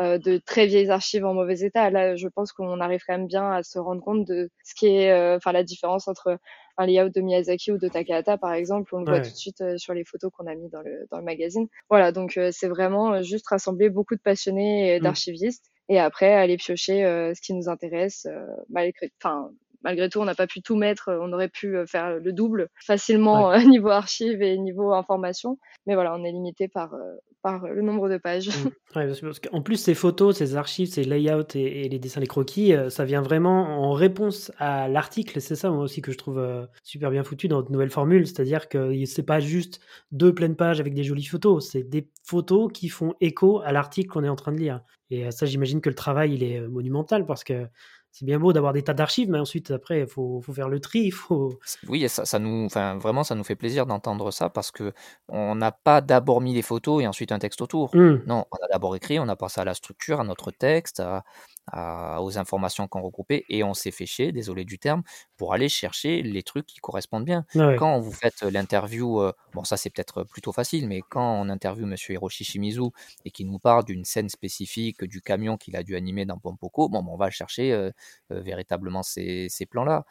euh, 0.00 0.16
de 0.16 0.38
très 0.38 0.66
vieilles 0.66 0.90
archives 0.90 1.26
en 1.26 1.34
mauvais 1.34 1.60
état. 1.60 1.90
Là, 1.90 2.16
je 2.16 2.28
pense 2.28 2.52
qu'on 2.52 2.80
arrive 2.80 3.02
quand 3.06 3.18
même 3.18 3.26
bien 3.26 3.52
à 3.52 3.62
se 3.62 3.78
rendre 3.78 4.02
compte 4.02 4.26
de 4.26 4.50
ce 4.64 4.74
qui 4.74 4.86
est, 4.86 5.12
euh, 5.12 5.36
enfin, 5.36 5.52
la 5.52 5.64
différence 5.64 6.08
entre 6.08 6.38
un 6.78 6.86
layout 6.86 7.10
de 7.10 7.20
Miyazaki 7.20 7.72
ou 7.72 7.78
de 7.78 7.88
Takahata, 7.88 8.38
par 8.38 8.54
exemple. 8.54 8.94
On 8.94 9.00
le 9.00 9.04
voit 9.04 9.20
tout 9.20 9.30
de 9.30 9.36
suite 9.36 9.62
sur 9.76 9.92
les 9.92 10.04
photos 10.04 10.32
qu'on 10.34 10.46
a 10.46 10.54
mis 10.54 10.70
dans 10.70 10.80
le, 10.80 11.06
dans 11.10 11.18
le 11.18 11.24
magazine. 11.24 11.68
Voilà, 11.90 12.10
donc 12.10 12.40
c'est 12.52 12.68
vraiment 12.68 13.22
juste 13.22 13.46
rassembler 13.48 13.90
beaucoup 13.90 14.14
de 14.14 14.22
passionnés 14.22 14.94
et 14.94 14.98
mm. 14.98 15.02
d'archivistes. 15.02 15.66
Et 15.90 15.98
après, 15.98 16.32
aller 16.32 16.56
piocher 16.56 17.02
ce 17.34 17.40
qui 17.42 17.52
nous 17.52 17.68
intéresse, 17.68 18.26
malgré, 18.70 19.12
enfin, 19.22 19.50
malgré 19.84 20.08
tout, 20.08 20.20
on 20.20 20.24
n'a 20.24 20.34
pas 20.34 20.46
pu 20.46 20.62
tout 20.62 20.76
mettre. 20.76 21.08
Euh, 21.08 21.18
on 21.20 21.32
aurait 21.32 21.48
pu 21.48 21.76
euh, 21.76 21.86
faire 21.86 22.18
le 22.18 22.32
double 22.32 22.68
facilement 22.84 23.48
ouais. 23.48 23.64
Euh, 23.64 23.64
niveau 23.68 23.88
archive 23.88 24.42
et 24.42 24.58
niveau 24.58 24.92
information. 24.92 25.58
Mais 25.86 25.94
voilà, 25.94 26.14
on 26.14 26.24
est 26.24 26.32
limité 26.32 26.68
par, 26.68 26.94
par 27.42 27.66
le 27.66 27.82
nombre 27.82 28.08
de 28.08 28.18
pages. 28.18 28.50
Mmh. 28.94 29.06
parce 29.22 29.40
qu'en 29.40 29.62
plus, 29.62 29.76
ces 29.76 29.94
photos, 29.94 30.36
ces 30.36 30.54
archives, 30.54 30.88
ces 30.88 31.04
layouts 31.04 31.54
et, 31.54 31.88
les 31.88 31.98
dessins, 31.98 32.20
les 32.20 32.26
croquis, 32.26 32.74
ça 32.90 33.06
vient 33.06 33.22
vraiment 33.22 33.88
en 33.88 33.92
réponse 33.92 34.52
à 34.58 34.86
l'article. 34.86 35.40
C'est 35.40 35.56
ça, 35.56 35.70
moi 35.70 35.84
aussi, 35.84 36.02
que 36.02 36.12
je 36.12 36.18
trouve 36.18 36.68
super 36.82 37.10
bien 37.10 37.24
foutu 37.24 37.48
dans 37.48 37.56
notre 37.56 37.72
nouvelle 37.72 37.88
formule. 37.88 38.26
C'est-à-dire 38.26 38.68
que 38.68 38.92
c'est 39.06 39.22
pas 39.22 39.40
juste 39.40 39.80
deux 40.10 40.34
pleines 40.34 40.56
pages 40.56 40.78
avec 40.78 40.92
des 40.92 41.04
jolies 41.04 41.24
photos. 41.24 41.70
C'est 41.70 41.84
des 41.84 42.10
photos 42.22 42.70
qui 42.70 42.90
font 42.90 43.14
écho 43.22 43.62
à 43.64 43.72
l'article 43.72 44.10
qu'on 44.10 44.24
est 44.24 44.28
en 44.28 44.36
train 44.36 44.52
de 44.52 44.58
lire. 44.58 44.82
Et 45.08 45.30
ça, 45.30 45.46
j'imagine 45.46 45.80
que 45.80 45.88
le 45.88 45.94
travail, 45.94 46.34
il 46.34 46.42
est 46.44 46.60
monumental 46.60 47.24
parce 47.24 47.44
que 47.44 47.66
c'est 48.12 48.26
bien 48.26 48.38
beau 48.38 48.52
d'avoir 48.52 48.74
des 48.74 48.82
tas 48.82 48.92
d'archives, 48.92 49.30
mais 49.30 49.38
ensuite, 49.38 49.70
après, 49.70 50.00
il 50.00 50.06
faut, 50.06 50.42
faut, 50.42 50.52
faire 50.52 50.68
le 50.68 50.80
tri. 50.80 51.10
Faut... 51.10 51.58
Oui, 51.88 52.06
ça, 52.10 52.26
ça 52.26 52.38
nous, 52.38 52.66
enfin, 52.66 52.98
vraiment, 52.98 53.24
ça 53.24 53.34
nous 53.34 53.42
fait 53.42 53.56
plaisir 53.56 53.86
d'entendre 53.86 54.30
ça 54.30 54.50
parce 54.50 54.70
que 54.70 54.92
on 55.28 55.54
n'a 55.54 55.72
pas 55.72 56.02
d'abord 56.02 56.42
mis 56.42 56.52
les 56.52 56.60
photos 56.60 57.02
et 57.02 57.06
ensuite 57.06 57.32
un 57.32 57.38
texte 57.38 57.62
autour. 57.62 57.96
Mmh. 57.96 58.24
Non, 58.26 58.44
on 58.50 58.56
a 58.64 58.68
d'abord 58.70 58.94
écrit, 58.96 59.18
on 59.18 59.28
a 59.28 59.36
pensé 59.36 59.62
à 59.62 59.64
la 59.64 59.72
structure, 59.72 60.20
à 60.20 60.24
notre 60.24 60.50
texte, 60.50 61.00
à, 61.00 61.24
aux 61.72 62.38
informations 62.38 62.88
qu'on 62.88 63.02
regroupait 63.02 63.44
et 63.48 63.62
on 63.64 63.74
s'est 63.74 63.90
fait 63.90 64.06
chier, 64.06 64.32
désolé 64.32 64.64
du 64.64 64.78
terme, 64.78 65.02
pour 65.36 65.54
aller 65.54 65.68
chercher 65.68 66.22
les 66.22 66.42
trucs 66.42 66.66
qui 66.66 66.78
correspondent 66.80 67.24
bien. 67.24 67.44
Quand 67.74 67.98
vous 68.00 68.12
faites 68.12 68.42
l'interview, 68.42 69.20
euh, 69.20 69.32
bon 69.54 69.64
ça 69.64 69.76
c'est 69.76 69.90
peut-être 69.90 70.24
plutôt 70.24 70.52
facile, 70.52 70.86
mais 70.88 71.00
quand 71.08 71.40
on 71.40 71.48
interviewe 71.48 71.86
Monsieur 71.86 72.14
Hiroshi 72.14 72.44
Shimizu 72.44 72.90
et 73.24 73.30
qu'il 73.30 73.46
nous 73.46 73.58
parle 73.58 73.84
d'une 73.84 74.04
scène 74.04 74.28
spécifique 74.28 75.04
du 75.04 75.22
camion 75.22 75.56
qu'il 75.56 75.76
a 75.76 75.82
dû 75.82 75.96
animer 75.96 76.26
dans 76.26 76.38
Pompoko, 76.38 76.88
bon, 76.88 77.04
on 77.08 77.16
va 77.16 77.30
chercher 77.30 77.72
euh, 77.72 77.90
euh, 78.32 78.40
véritablement 78.40 79.02
ces, 79.02 79.48
ces 79.48 79.66
plans-là. 79.66 80.04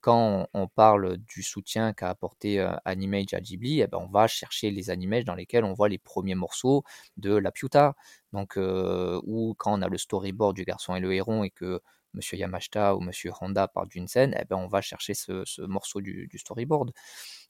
Quand 0.00 0.48
on, 0.54 0.68
parle 0.68 1.18
du 1.18 1.42
soutien 1.42 1.92
qu'a 1.92 2.10
apporté 2.10 2.60
Animage 2.84 3.34
à 3.34 3.40
Ghibli, 3.40 3.80
eh 3.80 3.86
ben, 3.86 3.98
on 3.98 4.08
va 4.08 4.26
chercher 4.26 4.70
les 4.70 4.90
animages 4.90 5.24
dans 5.24 5.34
lesquels 5.34 5.64
on 5.64 5.74
voit 5.74 5.88
les 5.88 5.98
premiers 5.98 6.34
morceaux 6.34 6.84
de 7.16 7.34
la 7.34 7.52
Piuta. 7.52 7.94
Donc, 8.32 8.56
ou 8.56 9.54
quand 9.58 9.78
on 9.78 9.82
a 9.82 9.88
le 9.88 9.98
storyboard 9.98 10.54
du 10.56 10.64
garçon 10.64 10.96
et 10.96 11.00
le 11.00 11.12
héron 11.12 11.44
et 11.44 11.50
que 11.50 11.80
Monsieur 12.14 12.38
Yamashita 12.38 12.96
ou 12.96 13.00
Monsieur 13.00 13.32
Honda 13.40 13.68
parlent 13.68 13.88
d'une 13.88 14.08
scène, 14.08 14.34
eh 14.40 14.44
ben, 14.46 14.56
on 14.56 14.68
va 14.68 14.80
chercher 14.80 15.14
ce, 15.14 15.66
morceau 15.66 16.00
du, 16.00 16.30
storyboard. 16.34 16.92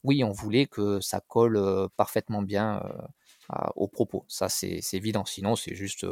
Oui, 0.04 0.24
on 0.24 0.32
voulait 0.32 0.66
que 0.66 1.00
ça 1.00 1.20
colle 1.20 1.88
parfaitement 1.96 2.42
bien 2.42 2.82
au 3.76 3.88
propos. 3.88 4.24
Ça, 4.28 4.48
c'est 4.48 4.80
évident. 4.92 5.24
Sinon, 5.24 5.56
c'est 5.56 5.74
juste 5.74 6.06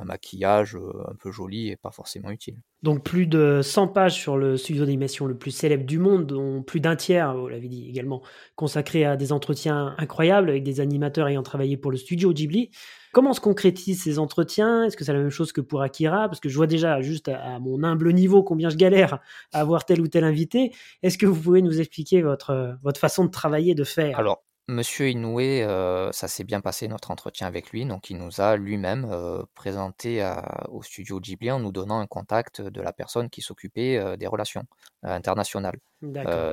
un 0.00 0.04
maquillage 0.04 0.76
un 0.76 1.14
peu 1.14 1.30
joli 1.30 1.68
et 1.68 1.76
pas 1.76 1.90
forcément 1.90 2.30
utile. 2.30 2.60
Donc 2.82 3.04
plus 3.04 3.26
de 3.26 3.60
100 3.62 3.88
pages 3.88 4.14
sur 4.14 4.38
le 4.38 4.56
studio 4.56 4.84
d'animation 4.84 5.26
le 5.26 5.36
plus 5.36 5.50
célèbre 5.50 5.84
du 5.84 5.98
monde, 5.98 6.26
dont 6.26 6.62
plus 6.62 6.80
d'un 6.80 6.96
tiers, 6.96 7.36
vous 7.36 7.48
l'avez 7.48 7.68
dit 7.68 7.88
également, 7.88 8.22
consacré 8.56 9.04
à 9.04 9.16
des 9.16 9.32
entretiens 9.32 9.94
incroyables 9.98 10.48
avec 10.48 10.62
des 10.62 10.80
animateurs 10.80 11.28
ayant 11.28 11.42
travaillé 11.42 11.76
pour 11.76 11.90
le 11.90 11.98
studio 11.98 12.32
Ghibli. 12.32 12.70
Comment 13.12 13.32
se 13.32 13.40
concrétisent 13.40 14.02
ces 14.02 14.18
entretiens? 14.18 14.84
Est-ce 14.84 14.96
que 14.96 15.04
c'est 15.04 15.12
la 15.12 15.18
même 15.18 15.30
chose 15.30 15.52
que 15.52 15.60
pour 15.60 15.82
Akira? 15.82 16.28
Parce 16.28 16.38
que 16.38 16.48
je 16.48 16.56
vois 16.56 16.68
déjà, 16.68 17.00
juste 17.02 17.28
à, 17.28 17.58
mon 17.58 17.82
humble 17.82 18.12
niveau, 18.12 18.42
combien 18.44 18.70
je 18.70 18.76
galère 18.76 19.18
à 19.52 19.60
avoir 19.60 19.84
tel 19.84 20.00
ou 20.00 20.06
tel 20.06 20.22
invité. 20.22 20.72
Est-ce 21.02 21.18
que 21.18 21.26
vous 21.26 21.38
pouvez 21.40 21.60
nous 21.60 21.80
expliquer 21.80 22.22
votre, 22.22 22.78
votre 22.82 23.00
façon 23.00 23.24
de 23.24 23.30
travailler, 23.30 23.74
de 23.74 23.84
faire? 23.84 24.16
Alors, 24.18 24.44
Monsieur 24.70 25.08
Inoue, 25.10 25.40
euh, 25.40 26.12
ça 26.12 26.28
s'est 26.28 26.44
bien 26.44 26.60
passé 26.60 26.86
notre 26.86 27.10
entretien 27.10 27.48
avec 27.48 27.70
lui, 27.70 27.84
donc 27.84 28.08
il 28.08 28.18
nous 28.18 28.40
a 28.40 28.56
lui-même 28.56 29.04
euh, 29.10 29.42
présenté 29.56 30.24
au 30.68 30.80
studio 30.84 31.18
Ghibli 31.18 31.50
en 31.50 31.58
nous 31.58 31.72
donnant 31.72 31.98
un 31.98 32.06
contact 32.06 32.60
de 32.60 32.80
la 32.80 32.92
personne 32.92 33.30
qui 33.30 33.42
s'occupait 33.42 33.96
euh, 33.96 34.16
des 34.16 34.28
relations 34.28 34.62
internationales. 35.02 35.80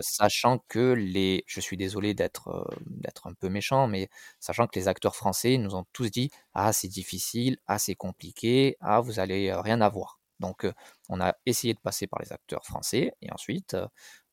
sachant 0.01 0.63
que 0.68 0.93
les, 0.93 1.43
je 1.45 1.59
suis 1.59 1.78
désolé 1.78 2.15
d'être 2.15 2.68
d'être 2.88 3.28
un 3.28 3.34
peu 3.34 3.49
méchant, 3.49 3.86
mais 3.88 4.09
sachant 4.39 4.65
que 4.65 4.80
les 4.80 4.88
acteurs 4.88 5.15
français 5.15 5.59
nous 5.59 5.76
ont 5.76 5.86
tous 5.93 6.09
dit 6.09 6.32
ah 6.55 6.74
c'est 6.74 6.88
difficile, 6.88 7.57
ah 7.68 7.78
c'est 7.78 7.95
compliqué, 7.95 8.78
ah 8.82 8.99
vous 8.99 9.20
allez 9.20 9.53
rien 9.53 9.80
avoir. 9.80 10.20
Donc 10.39 10.65
on 11.09 11.22
a 11.22 11.36
essayé 11.45 11.76
de 11.76 11.80
passer 11.80 12.07
par 12.07 12.20
les 12.20 12.34
acteurs 12.34 12.65
français 12.65 13.13
et 13.22 13.32
ensuite 13.32 13.78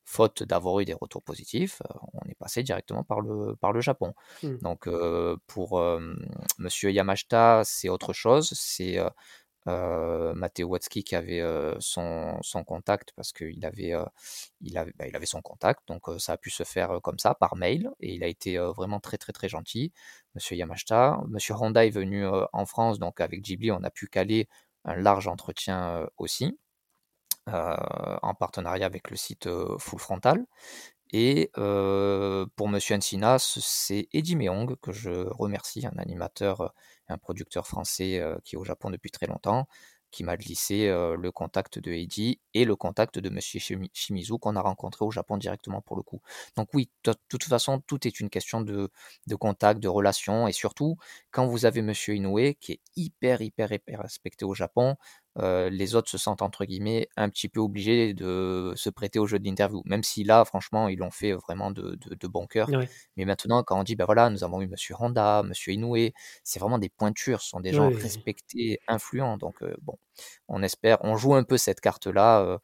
faute 0.04 0.42
d'avoir 0.42 0.80
eu 0.80 0.84
des 0.84 0.94
retours 0.94 1.22
positifs, 1.22 1.82
euh, 1.82 1.98
on 2.12 2.28
est 2.28 2.34
passé 2.34 2.62
directement 2.62 3.02
par 3.04 3.20
le, 3.20 3.56
par 3.56 3.72
le 3.72 3.80
Japon. 3.80 4.14
Mmh. 4.42 4.56
Donc 4.58 4.86
euh, 4.86 5.36
pour 5.46 5.80
Monsieur 6.58 6.90
Yamashita, 6.92 7.62
c'est 7.64 7.88
autre 7.88 8.12
chose. 8.12 8.52
C'est 8.54 8.98
euh, 9.66 10.34
Matteo 10.34 10.68
Watsky 10.68 11.04
qui 11.04 11.16
avait 11.16 11.42
son, 11.80 12.38
son, 12.42 12.64
contact 12.64 13.12
parce 13.16 13.32
qu'il 13.32 13.64
avait, 13.64 13.94
il 14.60 14.76
avait, 14.76 14.92
bah, 14.96 15.06
il 15.08 15.16
avait 15.16 15.26
son 15.26 15.40
contact, 15.40 15.80
donc 15.88 16.02
ça 16.18 16.34
a 16.34 16.36
pu 16.36 16.50
se 16.50 16.64
faire 16.64 17.00
comme 17.02 17.18
ça 17.18 17.34
par 17.34 17.56
mail 17.56 17.90
et 18.00 18.14
il 18.14 18.22
a 18.22 18.26
été 18.26 18.58
vraiment 18.58 19.00
très 19.00 19.16
très 19.16 19.32
très 19.32 19.48
gentil, 19.48 19.92
Monsieur 20.34 20.56
Yamashita. 20.56 21.18
Monsieur 21.28 21.54
Honda 21.54 21.86
est 21.86 21.90
venu 21.90 22.26
en 22.26 22.66
France, 22.66 22.98
donc 22.98 23.20
avec 23.20 23.40
Ghibli, 23.40 23.72
on 23.72 23.82
a 23.84 23.90
pu 23.90 24.06
caler 24.06 24.48
un 24.84 24.96
large 24.96 25.28
entretien 25.28 26.06
aussi. 26.18 26.58
Euh, 27.50 27.76
en 28.22 28.32
partenariat 28.32 28.86
avec 28.86 29.10
le 29.10 29.16
site 29.18 29.48
euh, 29.48 29.76
Full 29.78 29.98
Frontal. 29.98 30.46
Et 31.12 31.50
euh, 31.58 32.46
pour 32.56 32.70
Monsieur 32.70 32.96
Encinas, 32.96 33.58
c'est 33.60 34.08
Eddie 34.14 34.34
Meong, 34.36 34.76
que 34.80 34.92
je 34.92 35.10
remercie, 35.28 35.86
un 35.86 35.98
animateur, 35.98 36.72
un 37.08 37.18
producteur 37.18 37.66
français 37.66 38.22
qui 38.44 38.56
est 38.56 38.58
au 38.58 38.64
Japon 38.64 38.90
depuis 38.90 39.10
très 39.10 39.26
longtemps, 39.26 39.68
qui 40.10 40.24
m'a 40.24 40.36
glissé 40.36 40.88
le 40.88 41.30
contact 41.30 41.78
de 41.78 41.92
Eddie 41.92 42.40
et 42.54 42.64
le 42.64 42.76
contact 42.76 43.18
de 43.18 43.28
Monsieur 43.30 43.60
Shimizu 43.92 44.38
qu'on 44.38 44.56
a 44.56 44.60
rencontré 44.62 45.04
au 45.04 45.10
Japon 45.10 45.36
directement 45.36 45.82
pour 45.82 45.96
le 45.96 46.02
coup. 46.02 46.20
Donc 46.56 46.68
oui, 46.74 46.90
de 47.04 47.14
toute 47.28 47.44
façon, 47.44 47.80
tout 47.80 48.06
est 48.08 48.20
une 48.20 48.30
question 48.30 48.62
de, 48.62 48.90
de 49.26 49.34
contact, 49.36 49.80
de 49.80 49.88
relation, 49.88 50.48
et 50.48 50.52
surtout 50.52 50.96
quand 51.30 51.46
vous 51.46 51.66
avez 51.66 51.82
Monsieur 51.82 52.14
Inoue 52.14 52.54
qui 52.58 52.72
est 52.72 52.80
hyper 52.96 53.42
hyper 53.42 53.70
hyper 53.70 54.00
respecté 54.00 54.44
au 54.44 54.54
Japon, 54.54 54.96
les 55.36 55.94
autres 55.94 56.10
se 56.10 56.18
sentent 56.18 56.42
entre 56.42 56.64
guillemets 56.64 57.08
un 57.16 57.28
petit 57.28 57.48
peu 57.48 57.60
obligés 57.60 58.14
de 58.14 58.72
se 58.76 58.90
prêter 58.90 59.18
au 59.18 59.26
jeu 59.26 59.38
d'interview. 59.38 59.82
Même 59.84 60.02
si 60.02 60.24
là, 60.24 60.44
franchement, 60.44 60.88
ils 60.88 60.98
l'ont 60.98 61.10
fait 61.10 61.32
vraiment 61.32 61.70
de, 61.70 61.96
de, 61.96 62.28
bon 62.28 62.46
cœur. 62.46 62.68
Mais 63.16 63.24
maintenant, 63.24 63.62
quand 63.62 63.78
on 63.78 63.82
dit, 63.82 63.96
ben 63.96 64.04
voilà, 64.04 64.30
nous 64.30 64.44
avons 64.44 64.60
eu 64.60 64.68
Monsieur 64.68 64.94
Honda, 64.98 65.42
Monsieur 65.42 65.72
Inoue, 65.72 66.10
c'est 66.42 66.60
vraiment 66.60 66.78
des 66.78 66.88
pointures, 66.88 67.40
ce 67.40 67.48
sont 67.48 67.60
des 67.60 67.72
gens 67.72 67.90
respectés, 67.90 68.78
influents. 68.88 69.36
Donc 69.36 69.62
bon, 69.82 69.98
on 70.48 70.62
espère, 70.62 70.98
on 71.02 71.16
joue 71.16 71.34
un 71.34 71.44
peu 71.44 71.56
cette 71.56 71.80
carte-là. 71.80 72.58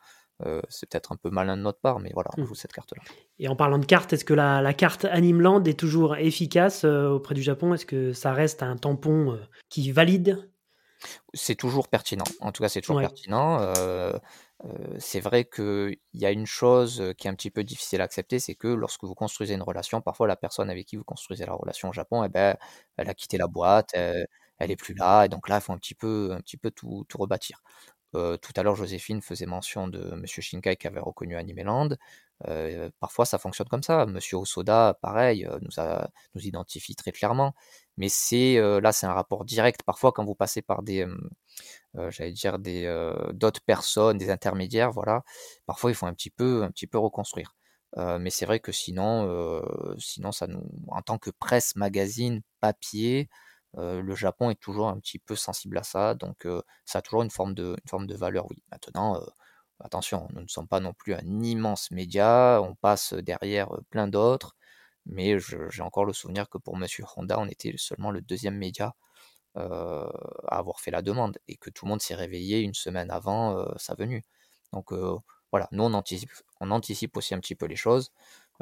c'est 0.68 0.88
peut-être 0.88 1.12
un 1.12 1.16
peu 1.16 1.30
malin 1.30 1.56
de 1.56 1.62
notre 1.62 1.80
part, 1.80 1.98
mais 1.98 2.10
voilà, 2.14 2.30
on 2.36 2.42
mmh. 2.42 2.46
joue 2.46 2.54
cette 2.54 2.72
carte-là. 2.72 3.02
Et 3.38 3.48
en 3.48 3.56
parlant 3.56 3.78
de 3.78 3.86
carte, 3.86 4.12
est-ce 4.12 4.24
que 4.24 4.34
la, 4.34 4.62
la 4.62 4.74
carte 4.74 5.04
Animeland 5.06 5.64
est 5.64 5.78
toujours 5.78 6.16
efficace 6.16 6.84
auprès 6.84 7.34
du 7.34 7.42
Japon? 7.42 7.74
Est-ce 7.74 7.86
que 7.86 8.12
ça 8.12 8.32
reste 8.32 8.62
un 8.62 8.76
tampon 8.76 9.38
qui 9.68 9.90
valide? 9.90 10.49
C'est 11.34 11.54
toujours 11.54 11.88
pertinent. 11.88 12.24
En 12.40 12.52
tout 12.52 12.62
cas, 12.62 12.68
c'est 12.68 12.80
toujours 12.80 13.00
pertinent. 13.00 13.60
Euh, 13.60 14.12
euh, 14.64 14.96
c'est 14.98 15.20
vrai 15.20 15.44
qu'il 15.44 15.96
y 16.14 16.26
a 16.26 16.30
une 16.30 16.46
chose 16.46 17.14
qui 17.18 17.26
est 17.26 17.30
un 17.30 17.34
petit 17.34 17.50
peu 17.50 17.64
difficile 17.64 18.00
à 18.00 18.04
accepter, 18.04 18.38
c'est 18.38 18.54
que 18.54 18.68
lorsque 18.68 19.04
vous 19.04 19.14
construisez 19.14 19.54
une 19.54 19.62
relation, 19.62 20.00
parfois 20.00 20.26
la 20.26 20.36
personne 20.36 20.70
avec 20.70 20.86
qui 20.86 20.96
vous 20.96 21.04
construisez 21.04 21.46
la 21.46 21.54
relation 21.54 21.88
au 21.88 21.92
Japon, 21.92 22.24
eh 22.24 22.28
ben, 22.28 22.56
elle 22.96 23.08
a 23.08 23.14
quitté 23.14 23.38
la 23.38 23.46
boîte, 23.46 23.90
elle, 23.94 24.70
est 24.70 24.76
plus 24.76 24.94
là, 24.94 25.24
et 25.24 25.28
donc 25.28 25.48
là, 25.48 25.56
il 25.56 25.60
faut 25.62 25.72
un 25.72 25.78
petit 25.78 25.94
peu, 25.94 26.30
un 26.32 26.40
petit 26.40 26.58
peu 26.58 26.70
tout, 26.70 27.04
tout 27.08 27.18
rebâtir. 27.18 27.62
tout 28.12 28.52
à 28.56 28.62
l'heure, 28.62 28.76
Joséphine 28.76 29.22
faisait 29.22 29.46
mention 29.46 29.88
de 29.88 30.14
Monsieur 30.16 30.42
Shinkai 30.42 30.76
qui 30.76 30.86
avait 30.86 31.00
reconnu 31.00 31.36
Animeland. 31.36 31.90
parfois, 33.00 33.24
ça 33.26 33.38
fonctionne 33.38 33.68
comme 33.68 33.82
ça. 33.82 34.06
Monsieur 34.06 34.36
Osoda, 34.38 34.98
pareil, 35.00 35.48
nous, 35.62 35.80
a, 35.80 36.10
nous 36.34 36.46
identifie 36.46 36.94
très 36.96 37.12
clairement. 37.12 37.54
Mais 38.00 38.08
c'est 38.08 38.56
là, 38.80 38.92
c'est 38.92 39.06
un 39.06 39.12
rapport 39.14 39.44
direct. 39.44 39.82
Parfois, 39.84 40.12
quand 40.12 40.24
vous 40.24 40.34
passez 40.34 40.62
par 40.62 40.82
des, 40.82 41.06
j'allais 42.08 42.32
dire 42.32 42.58
des 42.58 42.86
d'autres 43.32 43.60
personnes, 43.62 44.18
des 44.18 44.30
intermédiaires, 44.30 44.90
voilà. 44.92 45.22
Parfois, 45.66 45.90
il 45.90 45.94
faut 45.94 46.06
un 46.06 46.14
petit 46.14 46.30
peu, 46.30 46.62
un 46.64 46.70
petit 46.70 46.86
peu 46.86 46.98
reconstruire. 46.98 47.54
mais 47.96 48.30
c'est 48.30 48.46
vrai 48.46 48.60
que 48.60 48.72
sinon, 48.72 49.62
sinon, 49.98 50.32
ça 50.32 50.46
nous, 50.46 50.62
en 50.88 51.02
tant 51.02 51.18
que 51.18 51.30
presse, 51.30 51.76
magazine, 51.76 52.42
papier, 52.60 53.28
le 53.76 54.14
Japon 54.14 54.50
est 54.50 54.60
toujours 54.60 54.88
un 54.88 54.98
petit 54.98 55.18
peu 55.18 55.36
sensible 55.36 55.78
à 55.78 55.82
ça, 55.82 56.14
donc 56.14 56.46
ça 56.84 57.00
a 57.00 57.02
toujours 57.02 57.22
une 57.22 57.30
forme 57.30 57.54
de, 57.54 57.76
une 57.82 57.88
forme 57.88 58.06
de 58.06 58.14
valeur, 58.16 58.46
oui. 58.50 58.62
Maintenant, 58.72 59.20
attention, 59.80 60.28
nous 60.34 60.42
ne 60.42 60.48
sommes 60.48 60.68
pas 60.68 60.80
non 60.80 60.92
plus 60.94 61.14
un 61.14 61.42
immense 61.42 61.90
média, 61.90 62.60
on 62.62 62.74
passe 62.74 63.14
derrière 63.14 63.68
plein 63.90 64.08
d'autres, 64.08 64.56
mais 65.06 65.38
j'ai 65.38 65.82
encore 65.82 66.04
le 66.04 66.12
souvenir 66.12 66.48
que 66.48 66.58
pour 66.58 66.76
Monsieur 66.76 67.04
Honda, 67.16 67.38
on 67.38 67.48
était 67.48 67.74
seulement 67.76 68.10
le 68.10 68.20
deuxième 68.20 68.56
média 68.56 68.94
à 69.54 70.08
avoir 70.48 70.80
fait 70.80 70.90
la 70.90 71.02
demande, 71.02 71.38
et 71.48 71.56
que 71.56 71.70
tout 71.70 71.84
le 71.86 71.90
monde 71.90 72.02
s'est 72.02 72.14
réveillé 72.14 72.60
une 72.60 72.74
semaine 72.74 73.10
avant 73.10 73.66
sa 73.78 73.94
venue. 73.94 74.22
Donc 74.72 74.92
voilà, 75.50 75.68
nous 75.72 75.82
on 75.82 75.94
anticipe 75.94 77.16
aussi 77.16 77.34
un 77.34 77.40
petit 77.40 77.56
peu 77.56 77.66
les 77.66 77.76
choses. 77.76 78.12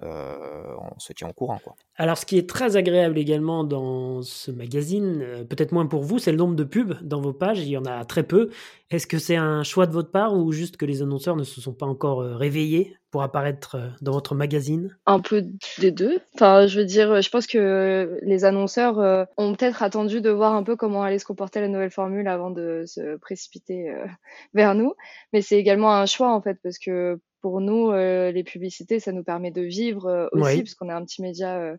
Euh, 0.03 0.74
on 0.94 0.99
se 0.99 1.12
tient 1.12 1.28
au 1.28 1.32
courant. 1.32 1.59
Quoi. 1.62 1.74
Alors, 1.96 2.18
ce 2.18 2.26
qui 2.26 2.38
est 2.38 2.49
très 2.49 2.76
agréable 2.76 3.18
également 3.18 3.64
dans 3.64 4.22
ce 4.22 4.51
magazine, 4.51 5.22
euh, 5.22 5.44
peut-être 5.44 5.72
moins 5.72 5.86
pour 5.86 6.03
vous, 6.03 6.18
c'est 6.18 6.30
le 6.30 6.36
nombre 6.36 6.55
de 6.55 6.64
pubs 6.64 6.94
dans 7.03 7.20
vos 7.20 7.32
pages. 7.32 7.61
Il 7.61 7.68
y 7.68 7.76
en 7.76 7.84
a 7.84 8.05
très 8.05 8.22
peu. 8.22 8.51
Est-ce 8.90 9.07
que 9.07 9.18
c'est 9.18 9.36
un 9.36 9.62
choix 9.64 9.86
de 9.86 9.92
votre 9.92 10.11
part 10.11 10.34
ou 10.34 10.53
juste 10.53 10.76
que 10.76 10.86
les 10.86 11.03
annonceurs 11.03 11.36
ne 11.36 11.44
se 11.44 11.61
sont 11.61 11.72
pas 11.72 11.86
encore 11.86 12.20
euh, 12.20 12.36
réveillés 12.36 12.96
pour 13.11 13.22
apparaître 13.22 13.76
dans 14.03 14.12
votre 14.12 14.34
magazine? 14.34 14.96
Un 15.07 15.20
peu 15.20 15.44
des 15.78 15.90
deux. 15.90 16.20
Enfin, 16.34 16.66
je 16.66 16.78
veux 16.78 16.86
dire, 16.86 17.20
je 17.20 17.30
pense 17.30 17.46
que 17.46 18.18
les 18.22 18.44
annonceurs 18.44 19.26
ont 19.38 19.55
peut-être 19.55 19.82
attendu 19.82 20.20
de 20.20 20.28
voir 20.28 20.55
un 20.55 20.62
peu 20.62 20.76
comment 20.76 21.03
allait 21.03 21.18
se 21.18 21.24
comporter 21.24 21.61
la 21.61 21.68
nouvelle 21.68 21.90
formule 21.90 22.28
avant 22.28 22.51
de 22.51 22.84
se 22.86 23.16
précipiter 23.16 23.90
vers 24.55 24.74
nous. 24.74 24.92
Mais 25.32 25.40
c'est 25.40 25.57
également 25.57 25.94
un 25.94 26.05
choix 26.05 26.34
en 26.34 26.42
fait, 26.42 26.59
parce 26.62 26.78
que 26.78 27.18
pour 27.41 27.61
nous, 27.61 27.91
euh, 27.91 28.30
les 28.32 28.45
publicités, 28.45 29.01
ça 29.01 29.12
nous 29.12 29.24
permet 29.24 29.51
de 29.51 29.62
vivre 29.62 30.07
euh, 30.07 30.28
aussi, 30.32 30.62
parce 30.62 30.74
qu'on 30.74 30.89
est 30.89 30.93
un 30.93 31.05
petit 31.05 31.22
média 31.22 31.57
euh, 31.59 31.76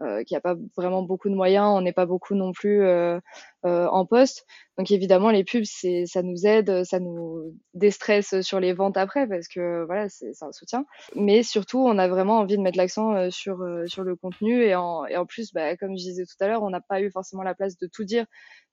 euh, 0.00 0.22
qui 0.22 0.34
n'a 0.34 0.40
pas 0.40 0.54
vraiment 0.76 1.02
beaucoup 1.02 1.28
de 1.28 1.34
moyens, 1.34 1.66
on 1.66 1.80
n'est 1.80 1.92
pas 1.92 2.06
beaucoup 2.06 2.34
non 2.34 2.52
plus 2.52 2.82
euh, 2.82 3.18
en 3.64 4.06
poste. 4.06 4.46
Donc 4.76 4.90
évidemment, 4.92 5.30
les 5.30 5.42
pubs, 5.42 5.64
c'est, 5.64 6.04
ça 6.06 6.22
nous 6.22 6.46
aide, 6.46 6.84
ça 6.84 7.00
nous 7.00 7.56
déstresse 7.74 8.40
sur 8.42 8.60
les 8.60 8.72
ventes 8.72 8.96
après 8.96 9.26
parce 9.26 9.48
que 9.48 9.84
voilà, 9.86 10.08
c'est, 10.08 10.32
c'est 10.32 10.44
un 10.44 10.52
soutien. 10.52 10.84
Mais 11.16 11.42
surtout, 11.42 11.80
on 11.80 11.98
a 11.98 12.06
vraiment 12.06 12.38
envie 12.38 12.56
de 12.56 12.62
mettre 12.62 12.78
l'accent 12.78 13.30
sur 13.30 13.58
sur 13.86 14.04
le 14.04 14.16
contenu 14.16 14.62
et 14.62 14.74
en, 14.74 15.04
et 15.06 15.16
en 15.16 15.26
plus, 15.26 15.52
bah, 15.52 15.76
comme 15.76 15.90
je 15.90 16.02
disais 16.02 16.24
tout 16.24 16.36
à 16.44 16.46
l'heure, 16.46 16.62
on 16.62 16.70
n'a 16.70 16.80
pas 16.80 17.00
eu 17.00 17.10
forcément 17.10 17.42
la 17.42 17.54
place 17.54 17.76
de 17.78 17.88
tout 17.92 18.04
dire. 18.04 18.26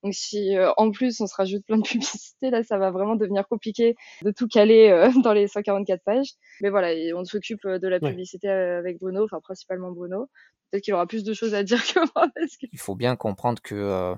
Donc 0.04 0.14
si 0.14 0.56
en 0.78 0.92
plus 0.92 1.20
on 1.22 1.26
se 1.26 1.36
rajoute 1.36 1.66
plein 1.66 1.78
de 1.78 1.84
publicités, 1.88 2.52
là, 2.52 2.64
ça 2.64 2.78
va 2.78 2.92
vraiment 2.92 3.16
devenir 3.16 3.48
compliqué 3.48 3.96
de 4.22 4.32
tout 4.32 4.48
caler 4.48 5.08
dans 5.24 5.34
les 5.34 5.48
144 5.48 6.04
pages. 6.04 6.30
Mais 6.62 6.70
voilà, 6.70 6.94
on 7.16 7.26
s'occupe 7.26 7.66
de 7.66 7.88
la 7.88 8.00
publicité 8.00 8.48
avec 8.50 9.00
Bruno, 9.00 9.24
enfin 9.24 9.40
principalement 9.42 9.92
Bruno. 9.92 10.28
Peut-être 10.72 10.84
qu'il 10.84 10.94
aura 10.94 11.08
plus 11.08 11.24
de 11.24 11.34
choses 11.34 11.54
à 11.54 11.64
dire 11.64 11.82
que 11.94 12.00
moi. 12.16 12.28
Il 12.72 12.80
faut 12.80 12.96
bien 12.96 13.16
comprendre 13.16 13.62
que 13.62 13.76
euh, 13.76 14.14
euh, 14.14 14.16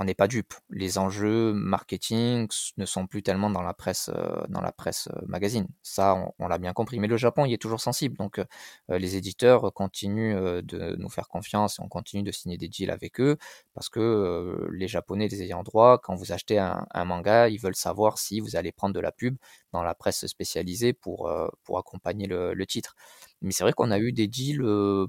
on 0.00 0.04
n'est 0.04 0.14
pas 0.14 0.28
dupe. 0.28 0.54
Les 0.70 0.96
enjeux 0.96 1.52
marketing 1.52 2.48
ne 2.78 2.86
sont 2.86 3.06
plus 3.06 3.22
tellement 3.22 3.50
dans 3.50 3.60
la 3.60 3.74
presse, 3.74 4.08
euh, 4.14 4.46
dans 4.48 4.62
la 4.62 4.72
presse 4.72 5.08
euh, 5.12 5.20
magazine. 5.26 5.68
Ça, 5.82 6.32
on, 6.38 6.48
l'a 6.48 6.56
bien 6.56 6.72
compris. 6.72 6.98
Mais 6.98 7.06
le 7.06 7.18
Japon 7.18 7.44
y 7.44 7.52
est 7.52 7.58
toujours 7.58 7.82
sensible. 7.82 8.16
Donc, 8.16 8.40
les 8.88 9.16
éditeurs 9.16 9.72
continuent 9.74 10.62
de 10.62 10.96
nous 10.98 11.10
faire 11.10 11.28
confiance 11.28 11.78
et 11.78 11.82
on 11.82 11.88
continue 11.88 12.22
de 12.22 12.32
signer 12.32 12.56
des 12.56 12.68
deals 12.68 12.90
avec 12.90 13.20
eux 13.20 13.36
parce 13.74 13.88
que 13.90 14.68
les 14.72 14.88
Japonais, 14.88 15.28
les 15.28 15.42
ayants 15.42 15.62
droit, 15.62 15.98
quand 15.98 16.14
vous 16.14 16.32
achetez 16.32 16.58
un, 16.58 16.86
manga, 17.04 17.48
ils 17.48 17.60
veulent 17.60 17.76
savoir 17.76 18.18
si 18.18 18.40
vous 18.40 18.56
allez 18.56 18.72
prendre 18.72 18.94
de 18.94 19.00
la 19.00 19.12
pub 19.12 19.36
dans 19.72 19.82
la 19.82 19.94
presse 19.94 20.26
spécialisée 20.26 20.92
pour, 20.92 21.30
pour 21.64 21.78
accompagner 21.78 22.26
le 22.26 22.66
titre. 22.66 22.94
Mais 23.42 23.52
c'est 23.52 23.64
vrai 23.64 23.72
qu'on 23.72 23.90
a 23.90 23.98
eu 23.98 24.12
des 24.12 24.28
deals 24.28 24.62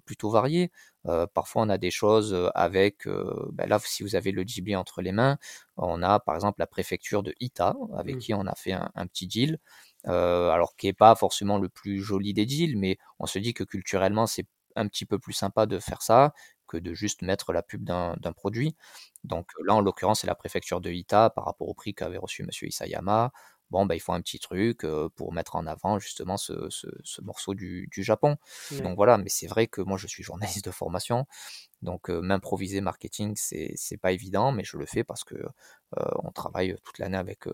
plutôt 0.05 0.29
variés. 0.29 0.71
Euh, 1.07 1.27
parfois, 1.33 1.63
on 1.63 1.69
a 1.69 1.77
des 1.77 1.91
choses 1.91 2.49
avec, 2.55 3.07
ben 3.07 3.67
là, 3.67 3.79
si 3.83 4.03
vous 4.03 4.15
avez 4.15 4.31
le 4.31 4.43
Ghibli 4.43 4.75
entre 4.75 5.01
les 5.01 5.11
mains, 5.11 5.37
on 5.77 6.01
a 6.03 6.19
par 6.19 6.35
exemple 6.35 6.59
la 6.59 6.67
préfecture 6.67 7.23
de 7.23 7.33
Ita, 7.39 7.75
avec 7.97 8.15
mmh. 8.15 8.19
qui 8.19 8.33
on 8.33 8.45
a 8.47 8.55
fait 8.55 8.73
un, 8.73 9.07
petit 9.07 9.27
deal, 9.27 9.59
alors 10.05 10.75
qui 10.75 10.87
n'est 10.87 10.93
pas 10.93 11.15
forcément 11.15 11.57
le 11.57 11.69
plus 11.69 12.01
joli 12.01 12.33
des 12.33 12.45
deals, 12.45 12.77
mais 12.77 12.97
on 13.19 13.25
se 13.25 13.39
dit 13.39 13.53
que 13.53 13.63
culturellement, 13.63 14.27
c'est 14.27 14.47
un 14.75 14.87
petit 14.87 15.05
peu 15.05 15.19
plus 15.19 15.33
sympa 15.33 15.65
de 15.65 15.79
faire 15.79 16.01
ça 16.01 16.33
que 16.67 16.77
de 16.77 16.93
juste 16.93 17.21
mettre 17.21 17.51
la 17.53 17.63
pub 17.63 17.83
d'un 17.83 18.33
produit. 18.33 18.75
Donc 19.23 19.49
là, 19.65 19.75
en 19.75 19.81
l'occurrence, 19.81 20.21
c'est 20.21 20.27
la 20.27 20.35
préfecture 20.35 20.81
de 20.81 20.89
Ita 20.89 21.29
par 21.29 21.45
rapport 21.45 21.67
au 21.67 21.73
prix 21.73 21.93
qu'avait 21.93 22.17
reçu 22.17 22.43
M. 22.43 22.49
Isayama 22.61 23.31
bon, 23.71 23.85
bah, 23.85 23.95
il 23.95 23.99
faut 23.99 24.13
un 24.13 24.21
petit 24.21 24.39
truc 24.39 24.85
pour 25.15 25.33
mettre 25.33 25.55
en 25.55 25.65
avant 25.65 25.97
justement 25.97 26.37
ce, 26.37 26.53
morceau 27.21 27.55
du, 27.55 27.89
Japon. 27.91 28.37
Donc 28.83 28.95
voilà, 28.95 29.17
mais 29.17 29.29
c'est 29.29 29.47
vrai 29.47 29.67
que 29.67 29.81
moi 29.81 29.97
je 29.97 30.07
suis 30.07 30.23
journaliste 30.23 30.65
de 30.65 30.71
formation, 30.71 31.25
donc 31.81 32.09
m'improviser 32.09 32.81
marketing, 32.81 33.33
c'est, 33.35 33.97
pas 34.01 34.11
évident, 34.11 34.51
mais 34.51 34.63
je 34.63 34.77
le 34.77 34.85
fais 34.85 35.03
parce 35.03 35.23
que 35.23 35.35
on 36.23 36.31
travaille 36.31 36.75
toute 36.83 36.99
l'année 36.99 37.17
avec 37.17 37.45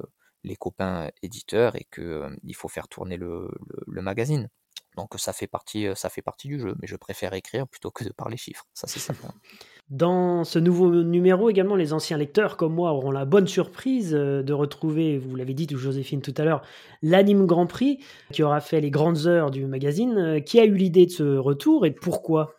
les 0.43 0.55
copains 0.55 1.09
éditeurs 1.21 1.75
et 1.75 1.87
qu'il 1.93 2.55
faut 2.55 2.67
faire 2.67 2.87
tourner 2.87 3.17
le, 3.17 3.49
magazine. 3.87 4.49
Donc 4.95 5.13
ça 5.17 5.33
fait 5.33 5.47
partie, 5.47 5.87
ça 5.95 6.09
fait 6.09 6.23
partie 6.23 6.47
du 6.47 6.59
jeu, 6.59 6.75
mais 6.81 6.87
je 6.87 6.95
préfère 6.95 7.33
écrire 7.33 7.67
plutôt 7.67 7.91
que 7.91 8.03
de 8.03 8.11
parler 8.11 8.37
chiffres. 8.37 8.65
Ça 8.73 8.87
c'est 8.87 8.99
simple. 8.99 9.21
Dans 9.89 10.43
ce 10.43 10.59
nouveau 10.59 10.89
numéro 11.03 11.49
également, 11.49 11.77
les 11.77 11.93
anciens 11.93 12.17
lecteurs 12.17 12.57
comme 12.57 12.73
moi 12.73 12.91
auront 12.91 13.11
la 13.11 13.23
bonne 13.23 13.47
surprise 13.47 14.13
euh, 14.13 14.43
de 14.43 14.51
retrouver, 14.51 15.17
vous 15.17 15.33
l'avez 15.37 15.53
dit 15.53 15.65
Joséphine 15.71 16.21
tout 16.21 16.33
à 16.37 16.43
l'heure, 16.43 16.61
l'anime 17.01 17.45
Grand 17.45 17.67
Prix 17.67 17.99
qui 18.33 18.43
aura 18.43 18.59
fait 18.59 18.81
les 18.81 18.91
grandes 18.91 19.27
heures 19.27 19.49
du 19.49 19.65
magazine. 19.65 20.17
Euh, 20.17 20.39
qui 20.41 20.59
a 20.59 20.65
eu 20.65 20.75
l'idée 20.75 21.05
de 21.05 21.11
ce 21.11 21.37
retour 21.37 21.85
et 21.85 21.91
pourquoi? 21.91 22.55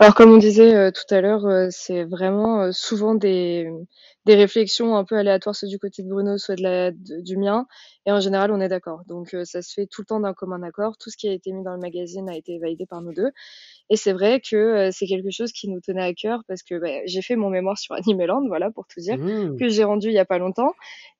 Alors 0.00 0.16
comme 0.16 0.32
on 0.32 0.38
disait 0.38 0.74
euh, 0.74 0.90
tout 0.90 1.14
à 1.14 1.20
l'heure, 1.20 1.46
c'est 1.70 2.02
vraiment 2.02 2.72
souvent 2.72 3.14
des, 3.14 3.70
des 4.26 4.34
réflexions 4.34 4.96
un 4.96 5.04
peu 5.04 5.16
aléatoires, 5.16 5.56
soit 5.56 5.68
du 5.68 5.78
côté 5.78 6.02
de 6.02 6.08
Bruno, 6.08 6.36
soit 6.38 6.56
de 6.56 6.62
la, 6.62 6.90
du 6.90 7.36
mien. 7.36 7.66
Et 8.06 8.12
en 8.12 8.20
général, 8.20 8.50
on 8.50 8.60
est 8.60 8.68
d'accord. 8.68 9.02
Donc 9.06 9.34
ça 9.44 9.62
se 9.62 9.72
fait 9.72 9.86
tout 9.86 10.02
le 10.02 10.06
temps 10.06 10.20
d'un 10.20 10.34
commun 10.34 10.62
accord. 10.62 10.98
Tout 10.98 11.10
ce 11.10 11.16
qui 11.16 11.28
a 11.28 11.32
été 11.32 11.52
mis 11.52 11.62
dans 11.62 11.72
le 11.72 11.80
magazine 11.80 12.28
a 12.28 12.36
été 12.36 12.58
validé 12.58 12.84
par 12.84 13.00
nous 13.00 13.14
deux. 13.14 13.30
Et 13.90 13.96
c'est 13.96 14.12
vrai 14.12 14.40
que 14.40 14.56
euh, 14.56 14.90
c'est 14.92 15.06
quelque 15.06 15.30
chose 15.30 15.52
qui 15.52 15.68
nous 15.68 15.80
tenait 15.80 16.02
à 16.02 16.12
cœur 16.12 16.42
parce 16.46 16.62
que 16.62 16.78
bah, 16.78 16.88
j'ai 17.06 17.22
fait 17.22 17.36
mon 17.36 17.48
mémoire 17.48 17.78
sur 17.78 17.94
Animeland, 17.94 18.46
voilà, 18.48 18.70
pour 18.70 18.86
tout 18.86 19.00
dire, 19.00 19.16
mmh. 19.16 19.56
que 19.58 19.68
j'ai 19.68 19.84
rendu 19.84 20.08
il 20.08 20.14
y 20.14 20.18
a 20.18 20.26
pas 20.26 20.38
longtemps. 20.38 20.74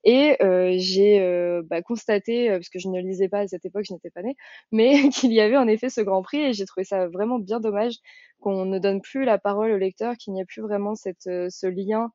Et 0.05 0.37
euh, 0.43 0.75
j'ai 0.77 1.21
euh, 1.21 1.63
bah, 1.65 1.83
constaté, 1.83 2.51
parce 2.51 2.69
que 2.69 2.79
je 2.79 2.89
ne 2.89 3.01
lisais 3.01 3.29
pas 3.29 3.41
à 3.41 3.49
cette 3.49 3.65
époque, 3.65 3.85
je 3.89 3.95
n'étais 3.95 4.11
pas 4.11 4.23
née, 4.23 4.37
mais 4.71 4.93
qu'il 5.11 5.33
y 5.33 5.41
avait 5.41 5.57
en 5.57 5.67
effet 5.67 5.89
ce 5.89 6.01
Grand 6.01 6.23
Prix 6.23 6.41
et 6.43 6.53
j'ai 6.53 6.67
trouvé 6.67 6.85
ça 6.85 7.09
vraiment 7.09 7.39
bien 7.39 7.61
dommage 7.61 7.95
qu'on 8.41 8.67
ne 8.67 8.79
donne 8.79 9.01
plus 9.01 9.25
la 9.25 9.39
parole 9.39 9.73
au 9.73 9.79
lecteur, 9.79 10.17
qu'il 10.17 10.33
n'y 10.35 10.41
ait 10.41 10.45
plus 10.45 10.63
vraiment 10.63 10.95
cette, 10.95 11.25
ce 11.25 11.67
lien, 11.67 12.13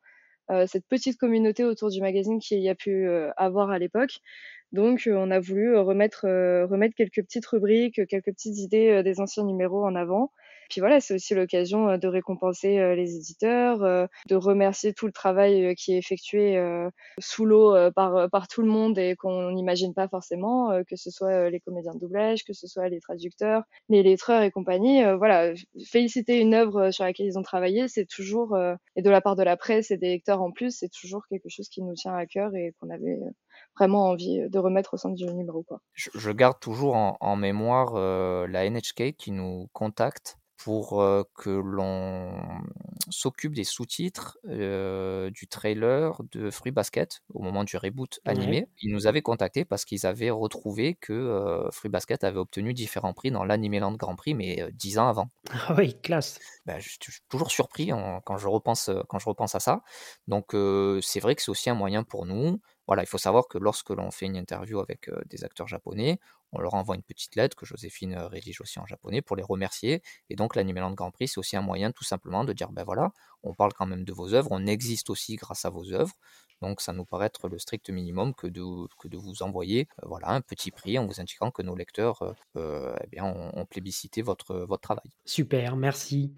cette 0.68 0.86
petite 0.88 1.18
communauté 1.18 1.64
autour 1.64 1.90
du 1.90 2.02
magazine 2.02 2.40
qu'il 2.40 2.60
y 2.60 2.70
a 2.70 2.76
pu 2.76 3.08
avoir 3.38 3.70
à 3.72 3.80
l'époque. 3.80 4.20
Donc, 4.72 5.08
on 5.12 5.32
a 5.32 5.40
voulu 5.40 5.78
remettre, 5.78 6.26
remettre 6.70 6.96
quelques 6.96 7.22
petites 7.24 7.46
rubriques, 7.46 8.06
quelques 8.08 8.34
petites 8.34 8.58
idées 8.58 9.04
des 9.04 9.20
anciens 9.20 9.46
numéros 9.46 9.86
en 9.86 9.96
avant 9.96 10.32
puis 10.74 10.80
voilà, 10.80 11.00
c'est 11.00 11.14
aussi 11.14 11.36
l'occasion 11.36 11.88
euh, 11.88 11.98
de 11.98 12.08
récompenser 12.08 12.80
euh, 12.80 12.96
les 12.96 13.16
éditeurs, 13.16 13.84
euh, 13.84 14.08
de 14.28 14.36
remercier 14.36 14.92
tout 14.92 15.06
le 15.06 15.12
travail 15.12 15.76
qui 15.76 15.94
est 15.94 16.00
effectué 16.00 16.60
sous 17.20 17.46
l'eau 17.46 17.76
par, 17.92 18.28
par 18.32 18.48
tout 18.48 18.62
le 18.62 18.68
monde 18.68 18.98
et 18.98 19.16
qu'on 19.16 19.52
n'imagine 19.52 19.94
pas 19.94 20.08
forcément, 20.08 20.72
que 20.90 20.96
ce 20.96 21.12
soit 21.12 21.50
les 21.50 21.60
comédiens 21.60 21.94
de 21.94 22.00
doublage, 22.00 22.44
que 22.44 22.54
ce 22.54 22.66
soit 22.68 22.90
les 22.90 23.00
traducteurs, 23.00 23.64
les 23.90 24.02
lettreurs 24.02 24.42
et 24.42 24.50
compagnie. 24.50 25.04
Voilà, 25.16 25.54
féliciter 25.86 26.40
une 26.40 26.54
œuvre 26.54 26.92
sur 26.92 27.04
laquelle 27.04 27.28
ils 27.28 27.38
ont 27.38 27.44
travaillé, 27.44 27.88
c'est 27.88 28.06
toujours, 28.06 28.58
et 28.96 29.02
de 29.02 29.10
la 29.10 29.22
part 29.22 29.36
de 29.36 29.44
la 29.44 29.58
presse 29.58 29.92
et 29.92 29.98
des 29.98 30.10
lecteurs 30.10 30.42
en 30.42 30.52
plus, 30.52 30.76
c'est 30.76 30.90
toujours 30.90 31.28
quelque 31.28 31.50
chose 31.50 31.70
qui 31.70 31.84
nous 31.84 31.94
tient 31.94 32.16
à 32.16 32.26
cœur 32.26 32.56
et 32.56 32.74
qu'on 32.80 32.90
avait 32.90 33.20
vraiment 33.78 34.08
envie 34.08 34.50
de 34.50 34.60
remettre 34.60 34.96
au 34.96 34.98
centre 34.98 35.16
du 35.16 35.26
numéro. 35.26 35.66
Je, 35.94 36.32
garde 36.32 36.60
toujours 36.60 36.96
en 36.96 37.36
mémoire 37.36 37.94
la 38.48 38.70
NHK 38.70 39.16
qui 39.18 39.32
nous 39.32 39.68
contacte 39.74 40.38
pour 40.58 41.04
que 41.36 41.50
l'on 41.50 42.32
s'occupe 43.10 43.54
des 43.54 43.64
sous-titres 43.64 44.38
du 44.46 45.48
trailer 45.48 46.22
de 46.32 46.50
Fruit 46.52 46.72
Basket 46.72 47.22
au 47.34 47.42
moment 47.42 47.64
du 47.64 47.76
reboot 47.76 48.20
animé. 48.24 48.68
Ils 48.82 48.94
nous 48.94 49.08
avaient 49.08 49.22
contacté 49.22 49.66
parce 49.66 49.84
qu'ils 49.84 50.06
avaient 50.06 50.30
retrouvé 50.30 50.96
que 50.96 51.68
Fruit 51.72 51.90
Basket 51.90 52.24
avait 52.24 52.38
obtenu 52.38 52.74
différents 52.74 53.14
prix 53.14 53.32
dans 53.32 53.44
l'Animeland 53.44 53.92
Grand 53.94 54.16
Prix, 54.16 54.36
mais 54.36 54.66
dix 54.74 55.00
ans 55.00 55.08
avant. 55.08 55.28
Ah 55.52 55.76
oui, 55.78 56.00
classe. 56.02 56.40
Ben, 56.66 56.80
je 56.80 56.90
suis 56.90 57.00
toujours 57.28 57.52
surpris 57.52 57.92
quand, 58.26 58.38
je 58.38 58.48
repense, 58.48 58.90
quand 59.10 59.20
je 59.20 59.28
repense 59.28 59.56
à 59.56 59.60
ça. 59.60 59.82
Donc 60.28 60.56
c'est 61.02 61.20
vrai 61.20 61.36
que 61.36 61.42
c'est 61.42 61.52
aussi 61.52 61.70
un 61.70 61.76
moyen 61.76 62.04
pour 62.04 62.26
nous 62.26 62.62
voilà, 62.88 63.04
il 63.04 63.08
faut 63.08 63.18
savoir 63.18 63.48
que 63.48 63.58
lorsque 63.58 63.90
l'on 63.90 64.12
fait 64.12 64.26
une 64.26 64.38
interview 64.38 64.80
avec 64.80 65.10
des 65.28 65.44
acteurs 65.44 65.68
japonais, 65.68 66.20
on 66.52 66.60
leur 66.60 66.76
envoie 66.76 66.96
une 66.96 67.04
petite 67.04 67.36
lettre 67.36 67.56
que 67.58 67.66
Joséphine 67.66 68.16
rédige 68.16 68.62
aussi 68.62 68.80
en 68.80 68.86
japonais 68.86 69.22
pour 69.22 69.36
les 69.36 69.44
remercier. 69.44 70.02
Et 70.30 70.36
donc 70.36 70.56
l'animéland 70.56 70.92
Grand 70.92 71.12
Prix, 71.12 71.30
c'est 71.30 71.40
aussi 71.40 71.56
un 71.58 71.62
moyen 71.62 71.92
tout 71.92 72.04
simplement 72.04 72.44
de 72.44 72.54
dire, 72.54 72.72
ben 72.72 72.84
voilà, 72.84 73.12
on 73.42 73.54
parle 73.54 73.74
quand 73.74 73.86
même 73.86 74.04
de 74.04 74.14
vos 74.14 74.34
œuvres, 74.34 74.50
on 74.52 74.66
existe 74.66 75.10
aussi 75.10 75.36
grâce 75.36 75.66
à 75.66 75.70
vos 75.70 75.92
œuvres. 75.92 76.14
Donc 76.62 76.80
ça 76.80 76.94
nous 76.94 77.04
paraît 77.04 77.26
être 77.26 77.50
le 77.50 77.60
strict 77.60 77.90
minimum 77.90 78.34
que 78.34 78.48
de, 78.48 78.64
que 79.00 79.08
de 79.08 79.18
vous 79.18 79.44
envoyer 79.44 79.88
voilà, 80.04 80.30
un 80.30 80.42
petit 80.42 80.72
prix 80.72 80.98
en 80.98 81.06
vous 81.06 81.20
indiquant 81.20 81.52
que 81.52 81.62
nos 81.62 81.76
lecteurs 81.76 82.36
eh 82.56 83.08
bien, 83.12 83.26
ont, 83.26 83.66
plébiscité 83.66 84.22
votre 84.22 84.68
travail. 84.82 85.10
Super, 85.26 85.76
merci. 85.76 86.34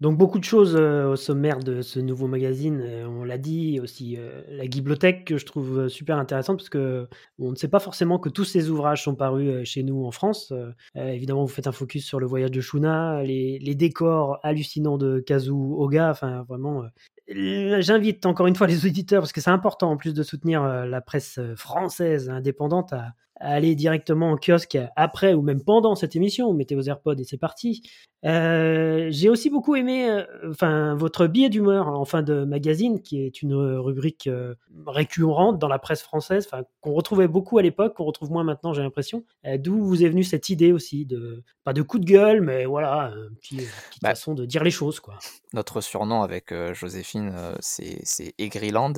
Donc 0.00 0.18
beaucoup 0.18 0.40
de 0.40 0.44
choses 0.44 0.74
euh, 0.76 1.12
au 1.12 1.16
sommaire 1.16 1.60
de 1.60 1.80
ce 1.80 2.00
nouveau 2.00 2.26
magazine, 2.26 2.80
euh, 2.82 3.06
on 3.06 3.22
l'a 3.22 3.38
dit, 3.38 3.78
aussi 3.80 4.16
euh, 4.18 4.42
la 4.48 4.66
bibliothèque 4.66 5.24
que 5.24 5.36
je 5.38 5.46
trouve 5.46 5.88
super 5.88 6.18
intéressante 6.18 6.58
parce 6.58 6.68
que 6.68 7.08
on 7.38 7.52
ne 7.52 7.56
sait 7.56 7.68
pas 7.68 7.78
forcément 7.78 8.18
que 8.18 8.28
tous 8.28 8.44
ces 8.44 8.70
ouvrages 8.70 9.04
sont 9.04 9.14
parus 9.14 9.64
chez 9.64 9.84
nous 9.84 10.04
en 10.04 10.10
France. 10.10 10.52
évidemment, 10.96 11.44
vous 11.44 11.52
faites 11.52 11.68
un 11.68 11.72
focus 11.72 12.04
sur 12.04 12.18
le 12.18 12.26
voyage 12.26 12.50
de 12.50 12.60
Shuna, 12.60 13.22
les, 13.22 13.58
les 13.60 13.74
décors 13.76 14.40
hallucinants 14.42 14.98
de 14.98 15.20
Kazu 15.20 15.52
Oga, 15.52 16.10
enfin 16.10 16.42
vraiment 16.48 16.84
J'invite 17.28 18.26
encore 18.26 18.46
une 18.46 18.56
fois 18.56 18.66
les 18.66 18.86
auditeurs, 18.86 19.22
parce 19.22 19.32
que 19.32 19.40
c'est 19.40 19.50
important 19.50 19.90
en 19.90 19.96
plus 19.96 20.12
de 20.12 20.22
soutenir 20.22 20.62
la 20.64 21.00
presse 21.00 21.38
française 21.56 22.28
indépendante, 22.28 22.92
à, 22.92 23.14
aller 23.36 23.74
directement 23.74 24.32
en 24.32 24.36
kiosque 24.36 24.78
après 24.96 25.34
ou 25.34 25.42
même 25.42 25.62
pendant 25.62 25.94
cette 25.94 26.16
émission. 26.16 26.48
Vous 26.48 26.56
mettez 26.56 26.74
vos 26.74 26.82
AirPods 26.82 27.16
et 27.16 27.24
c'est 27.24 27.38
parti. 27.38 27.82
Euh, 28.24 29.08
j'ai 29.10 29.28
aussi 29.28 29.50
beaucoup 29.50 29.76
aimé 29.76 30.08
euh, 30.08 30.24
enfin, 30.48 30.94
votre 30.94 31.26
billet 31.26 31.50
d'humeur 31.50 31.88
en 31.88 32.06
fin 32.06 32.22
de 32.22 32.44
magazine, 32.44 33.02
qui 33.02 33.22
est 33.22 33.42
une 33.42 33.54
rubrique 33.54 34.28
euh, 34.28 34.54
récurrente 34.86 35.58
dans 35.58 35.68
la 35.68 35.78
presse 35.78 36.02
française, 36.02 36.48
qu'on 36.80 36.94
retrouvait 36.94 37.28
beaucoup 37.28 37.58
à 37.58 37.62
l'époque, 37.62 37.94
qu'on 37.94 38.04
retrouve 38.04 38.30
moins 38.30 38.44
maintenant, 38.44 38.72
j'ai 38.72 38.82
l'impression. 38.82 39.24
D'où 39.58 39.82
vous 39.84 40.02
est 40.04 40.08
venue 40.08 40.24
cette 40.24 40.48
idée 40.48 40.72
aussi, 40.72 41.04
de 41.04 41.42
pas 41.64 41.72
de 41.72 41.82
coup 41.82 41.98
de 41.98 42.06
gueule, 42.06 42.40
mais 42.40 42.64
voilà, 42.64 43.12
une 43.14 43.36
petite 43.36 43.68
bah, 44.00 44.10
façon 44.10 44.34
de 44.34 44.46
dire 44.46 44.64
les 44.64 44.70
choses. 44.70 45.00
Quoi. 45.00 45.18
Notre 45.52 45.80
surnom 45.80 46.22
avec 46.22 46.54
Joséphine, 46.72 47.34
c'est 47.60 48.34
Aigriland. 48.38 48.94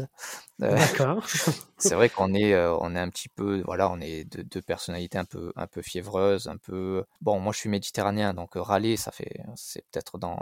D'accord. 0.59 1.27
c'est 1.79 1.95
vrai 1.95 2.09
qu'on 2.09 2.35
est, 2.35 2.57
on 2.57 2.95
est 2.95 2.99
un 2.99 3.09
petit 3.09 3.29
peu, 3.29 3.63
voilà, 3.65 3.91
on 3.91 4.01
est 4.01 4.25
deux, 4.25 4.63
personnalités 4.63 5.19
un 5.19 5.25
peu, 5.25 5.53
un 5.57 5.67
peu 5.67 5.83
fiévreuses, 5.83 6.49
un 6.49 6.57
peu. 6.57 7.05
Bon, 7.21 7.39
moi 7.39 7.53
je 7.53 7.59
suis 7.59 7.69
méditerranéen, 7.69 8.35
donc 8.35 8.53
râler, 8.55 8.97
ça 8.97 9.13
c'est 9.57 9.85
peut-être 9.91 10.19
dans, 10.19 10.39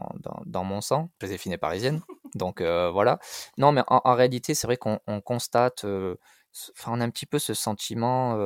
dans, 0.47 0.65
mon 0.65 0.81
sang. 0.81 1.11
Joséphine 1.21 1.53
est 1.53 1.59
parisienne, 1.59 2.01
donc 2.35 2.61
euh, 2.61 2.91
voilà. 2.91 3.19
Non, 3.59 3.73
mais 3.73 3.83
en, 3.89 4.15
réalité, 4.15 4.55
c'est 4.55 4.67
vrai 4.67 4.77
qu'on 4.77 4.99
constate. 5.25 5.85
Enfin, 6.79 6.93
on 6.95 7.01
a 7.01 7.05
un 7.05 7.11
petit 7.11 7.27
peu 7.27 7.39
ce 7.41 7.53
sentiment 7.53 8.37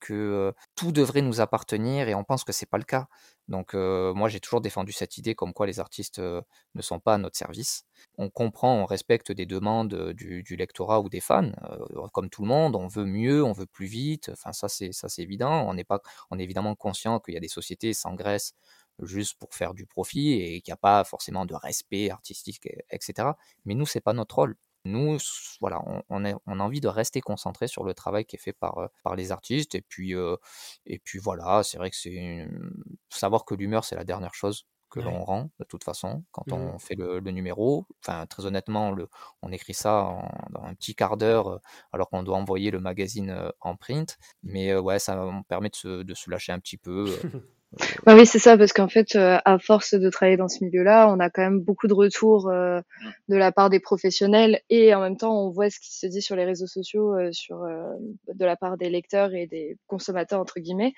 que 0.00 0.52
tout 0.74 0.92
devrait 0.92 1.22
nous 1.22 1.40
appartenir 1.40 2.08
et 2.08 2.14
on 2.14 2.22
pense 2.24 2.44
que 2.44 2.52
c'est 2.52 2.66
pas 2.66 2.78
le 2.78 2.84
cas. 2.84 3.08
Donc 3.48 3.74
moi 3.74 4.28
j'ai 4.28 4.40
toujours 4.40 4.60
défendu 4.60 4.92
cette 4.92 5.16
idée 5.18 5.34
comme 5.34 5.54
quoi 5.54 5.66
les 5.66 5.80
artistes 5.80 6.18
ne 6.18 6.82
sont 6.82 7.00
pas 7.00 7.14
à 7.14 7.18
notre 7.18 7.36
service. 7.36 7.84
On 8.18 8.28
comprend, 8.28 8.74
on 8.74 8.84
respecte 8.84 9.32
des 9.32 9.46
demandes 9.46 10.12
du, 10.12 10.42
du 10.42 10.56
lectorat 10.56 11.00
ou 11.00 11.08
des 11.08 11.20
fans, 11.20 11.50
comme 12.12 12.28
tout 12.28 12.42
le 12.42 12.48
monde. 12.48 12.76
On 12.76 12.88
veut 12.88 13.06
mieux, 13.06 13.42
on 13.42 13.52
veut 13.52 13.66
plus 13.66 13.86
vite. 13.86 14.28
Enfin 14.32 14.52
ça 14.52 14.68
c'est 14.68 14.92
ça 14.92 15.08
c'est 15.08 15.22
évident. 15.22 15.66
On 15.68 15.74
n'est 15.74 15.84
pas, 15.84 16.00
est 16.36 16.42
évidemment 16.42 16.74
conscient 16.74 17.20
qu'il 17.20 17.34
y 17.34 17.36
a 17.38 17.40
des 17.40 17.48
sociétés 17.48 17.94
sans 17.94 18.14
graisse 18.14 18.52
juste 19.02 19.38
pour 19.38 19.54
faire 19.54 19.74
du 19.74 19.86
profit 19.86 20.32
et 20.32 20.60
qu'il 20.60 20.72
n'y 20.72 20.74
a 20.74 20.78
pas 20.78 21.04
forcément 21.04 21.44
de 21.46 21.54
respect 21.54 22.10
artistique, 22.10 22.66
etc. 22.90 23.36
Mais 23.64 23.74
nous, 23.74 23.86
c'est 23.86 24.00
pas 24.00 24.12
notre 24.14 24.36
rôle. 24.36 24.56
Nous, 24.86 25.18
voilà, 25.60 25.82
on, 26.08 26.24
a, 26.24 26.34
on, 26.46 26.60
a, 26.60 26.62
envie 26.62 26.80
de 26.80 26.88
rester 26.88 27.20
concentré 27.20 27.68
sur 27.68 27.84
le 27.84 27.94
travail 27.94 28.24
qui 28.24 28.36
est 28.36 28.38
fait 28.38 28.52
par, 28.52 28.78
euh, 28.78 28.86
par 29.02 29.16
les 29.16 29.32
artistes. 29.32 29.74
Et 29.74 29.82
puis, 29.82 30.14
euh, 30.14 30.36
et 30.86 30.98
puis 30.98 31.18
voilà, 31.18 31.62
c'est 31.62 31.78
vrai 31.78 31.90
que 31.90 31.96
c'est 31.96 32.48
savoir 33.10 33.44
que 33.44 33.54
l'humeur, 33.54 33.84
c'est 33.84 33.96
la 33.96 34.04
dernière 34.04 34.34
chose 34.34 34.66
que 34.88 35.00
l'on 35.00 35.24
rend 35.24 35.50
de 35.58 35.64
toute 35.64 35.82
façon 35.82 36.22
quand 36.30 36.46
mmh 36.46 36.52
on 36.52 36.78
fait 36.78 36.94
le, 36.94 37.18
numéro. 37.20 37.86
Enfin, 38.02 38.24
très 38.26 38.46
honnêtement, 38.46 38.92
le, 38.92 39.08
on 39.42 39.50
écrit 39.50 39.74
ça 39.74 40.04
en, 40.04 40.28
dans 40.50 40.62
un 40.62 40.74
petit 40.74 40.94
quart 40.94 41.16
d'heure 41.16 41.48
euh, 41.48 41.58
alors 41.92 42.08
qu'on 42.08 42.22
doit 42.22 42.36
envoyer 42.36 42.70
le 42.70 42.78
magazine 42.78 43.50
en 43.60 43.76
print. 43.76 44.16
Mais 44.44 44.74
ouais, 44.76 44.98
ça 44.98 45.16
me 45.16 45.42
permet 45.44 45.70
de 45.70 45.76
se, 45.76 46.02
de 46.02 46.14
se 46.14 46.30
lâcher 46.30 46.52
un 46.52 46.60
petit 46.60 46.78
peu. 46.78 47.06
Bah 48.06 48.14
oui, 48.16 48.24
c'est 48.26 48.38
ça, 48.38 48.56
parce 48.56 48.72
qu'en 48.72 48.88
fait, 48.88 49.16
euh, 49.16 49.38
à 49.44 49.58
force 49.58 49.94
de 49.94 50.08
travailler 50.08 50.36
dans 50.38 50.48
ce 50.48 50.64
milieu-là, 50.64 51.08
on 51.12 51.18
a 51.20 51.28
quand 51.30 51.42
même 51.42 51.60
beaucoup 51.60 51.88
de 51.88 51.94
retours 51.94 52.48
euh, 52.48 52.80
de 53.28 53.36
la 53.36 53.52
part 53.52 53.68
des 53.70 53.80
professionnels 53.80 54.60
et 54.70 54.94
en 54.94 55.00
même 55.00 55.16
temps, 55.16 55.38
on 55.46 55.50
voit 55.50 55.68
ce 55.68 55.78
qui 55.80 55.92
se 55.94 56.06
dit 56.06 56.22
sur 56.22 56.36
les 56.36 56.44
réseaux 56.44 56.66
sociaux, 56.66 57.14
euh, 57.14 57.30
sur 57.32 57.58
de 58.34 58.44
la 58.44 58.56
part 58.56 58.76
des 58.78 58.88
lecteurs 58.88 59.34
et 59.34 59.46
des 59.46 59.76
consommateurs 59.88 60.40
entre 60.40 60.58
guillemets. 60.60 60.92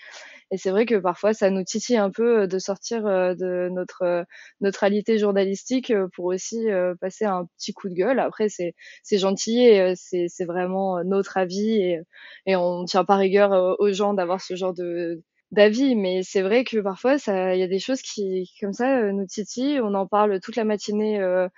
Et 0.51 0.59
c'est 0.59 0.71
vrai 0.71 0.87
que 0.87 0.97
parfois, 0.97 1.35
ça 1.35 1.51
nous 1.51 1.65
titille 1.65 1.97
un 1.99 2.11
peu 2.11 2.49
de 2.49 2.59
sortir 2.59 3.05
de 3.05 3.69
notre 3.71 4.25
neutralité 4.61 5.19
journalistique 5.19 5.93
pour 6.15 6.27
aussi 6.27 6.67
passer 7.01 7.25
un 7.27 7.47
petit 7.59 7.73
coup 7.75 7.89
de 7.89 7.95
gueule. 7.95 8.21
Après, 8.21 8.49
c'est 8.51 8.75
c'est 9.05 9.19
gentil 9.19 9.61
et 9.63 9.95
c'est 9.97 10.27
c'est 10.29 10.45
vraiment 10.47 11.03
notre 11.05 11.37
avis 11.39 11.73
et 11.83 12.01
et 12.47 12.57
on 12.57 12.85
tient 12.85 13.05
pas 13.05 13.17
rigueur 13.17 13.77
aux 13.81 13.93
gens 13.93 14.15
d'avoir 14.15 14.41
ce 14.41 14.57
genre 14.57 14.75
de 14.75 15.23
d'avis, 15.53 15.95
mais 15.95 16.23
c'est 16.23 16.43
vrai 16.43 16.65
que 16.65 16.79
parfois, 16.79 17.19
ça, 17.19 17.55
il 17.55 17.61
y 17.61 17.63
a 17.63 17.69
des 17.69 17.79
choses 17.79 18.03
qui, 18.03 18.51
comme 18.61 18.73
ça, 18.73 18.99
euh, 18.99 19.13
nous 19.13 19.27
titillent. 19.27 19.81
On 19.81 19.95
en 19.95 20.07
parle 20.07 20.41
toute 20.41 20.57
la 20.57 20.65
matinée 20.65 21.21
euh, 21.21 21.49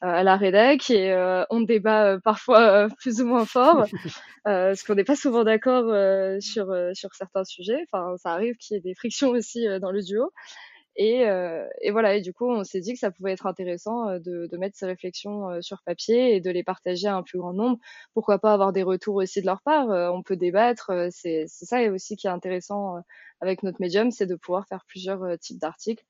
à 0.00 0.22
la 0.22 0.36
rédac 0.36 0.90
et 0.90 1.12
euh, 1.12 1.44
on 1.50 1.62
débat 1.62 2.18
parfois 2.22 2.88
plus 2.98 3.20
ou 3.20 3.26
moins 3.26 3.46
fort, 3.46 3.86
parce 4.44 4.82
qu'on 4.82 4.94
n'est 4.94 5.04
pas 5.04 5.16
souvent 5.16 5.44
d'accord 5.44 5.86
sur 6.40 6.74
sur 6.94 7.14
certains 7.14 7.44
sujets. 7.44 7.84
Enfin, 7.90 8.16
ça 8.18 8.32
arrive 8.32 8.56
qu'il 8.56 8.76
y 8.76 8.78
ait 8.78 8.82
des 8.82 8.94
frictions 8.94 9.30
aussi 9.30 9.66
dans 9.80 9.90
le 9.90 10.02
duo. 10.02 10.32
Et, 11.00 11.22
et, 11.80 11.92
voilà, 11.92 12.16
et 12.16 12.20
du 12.20 12.32
coup, 12.32 12.50
on 12.50 12.64
s'est 12.64 12.80
dit 12.80 12.92
que 12.92 12.98
ça 12.98 13.12
pouvait 13.12 13.30
être 13.30 13.46
intéressant 13.46 14.18
de, 14.18 14.48
de, 14.50 14.56
mettre 14.56 14.76
ces 14.76 14.86
réflexions 14.86 15.62
sur 15.62 15.80
papier 15.84 16.34
et 16.34 16.40
de 16.40 16.50
les 16.50 16.64
partager 16.64 17.06
à 17.06 17.14
un 17.14 17.22
plus 17.22 17.38
grand 17.38 17.52
nombre. 17.52 17.78
Pourquoi 18.14 18.40
pas 18.40 18.52
avoir 18.52 18.72
des 18.72 18.82
retours 18.82 19.14
aussi 19.14 19.40
de 19.40 19.46
leur 19.46 19.62
part 19.62 19.86
On 20.12 20.24
peut 20.24 20.36
débattre. 20.36 20.90
C'est 21.12 21.46
ça 21.46 21.80
aussi 21.84 22.16
qui 22.16 22.26
est 22.26 22.30
intéressant 22.30 22.96
avec 23.40 23.62
notre 23.62 23.80
médium, 23.80 24.10
c'est 24.10 24.26
de 24.26 24.34
pouvoir 24.34 24.66
faire 24.66 24.84
plusieurs 24.88 25.38
types 25.38 25.60
d'articles 25.60 26.04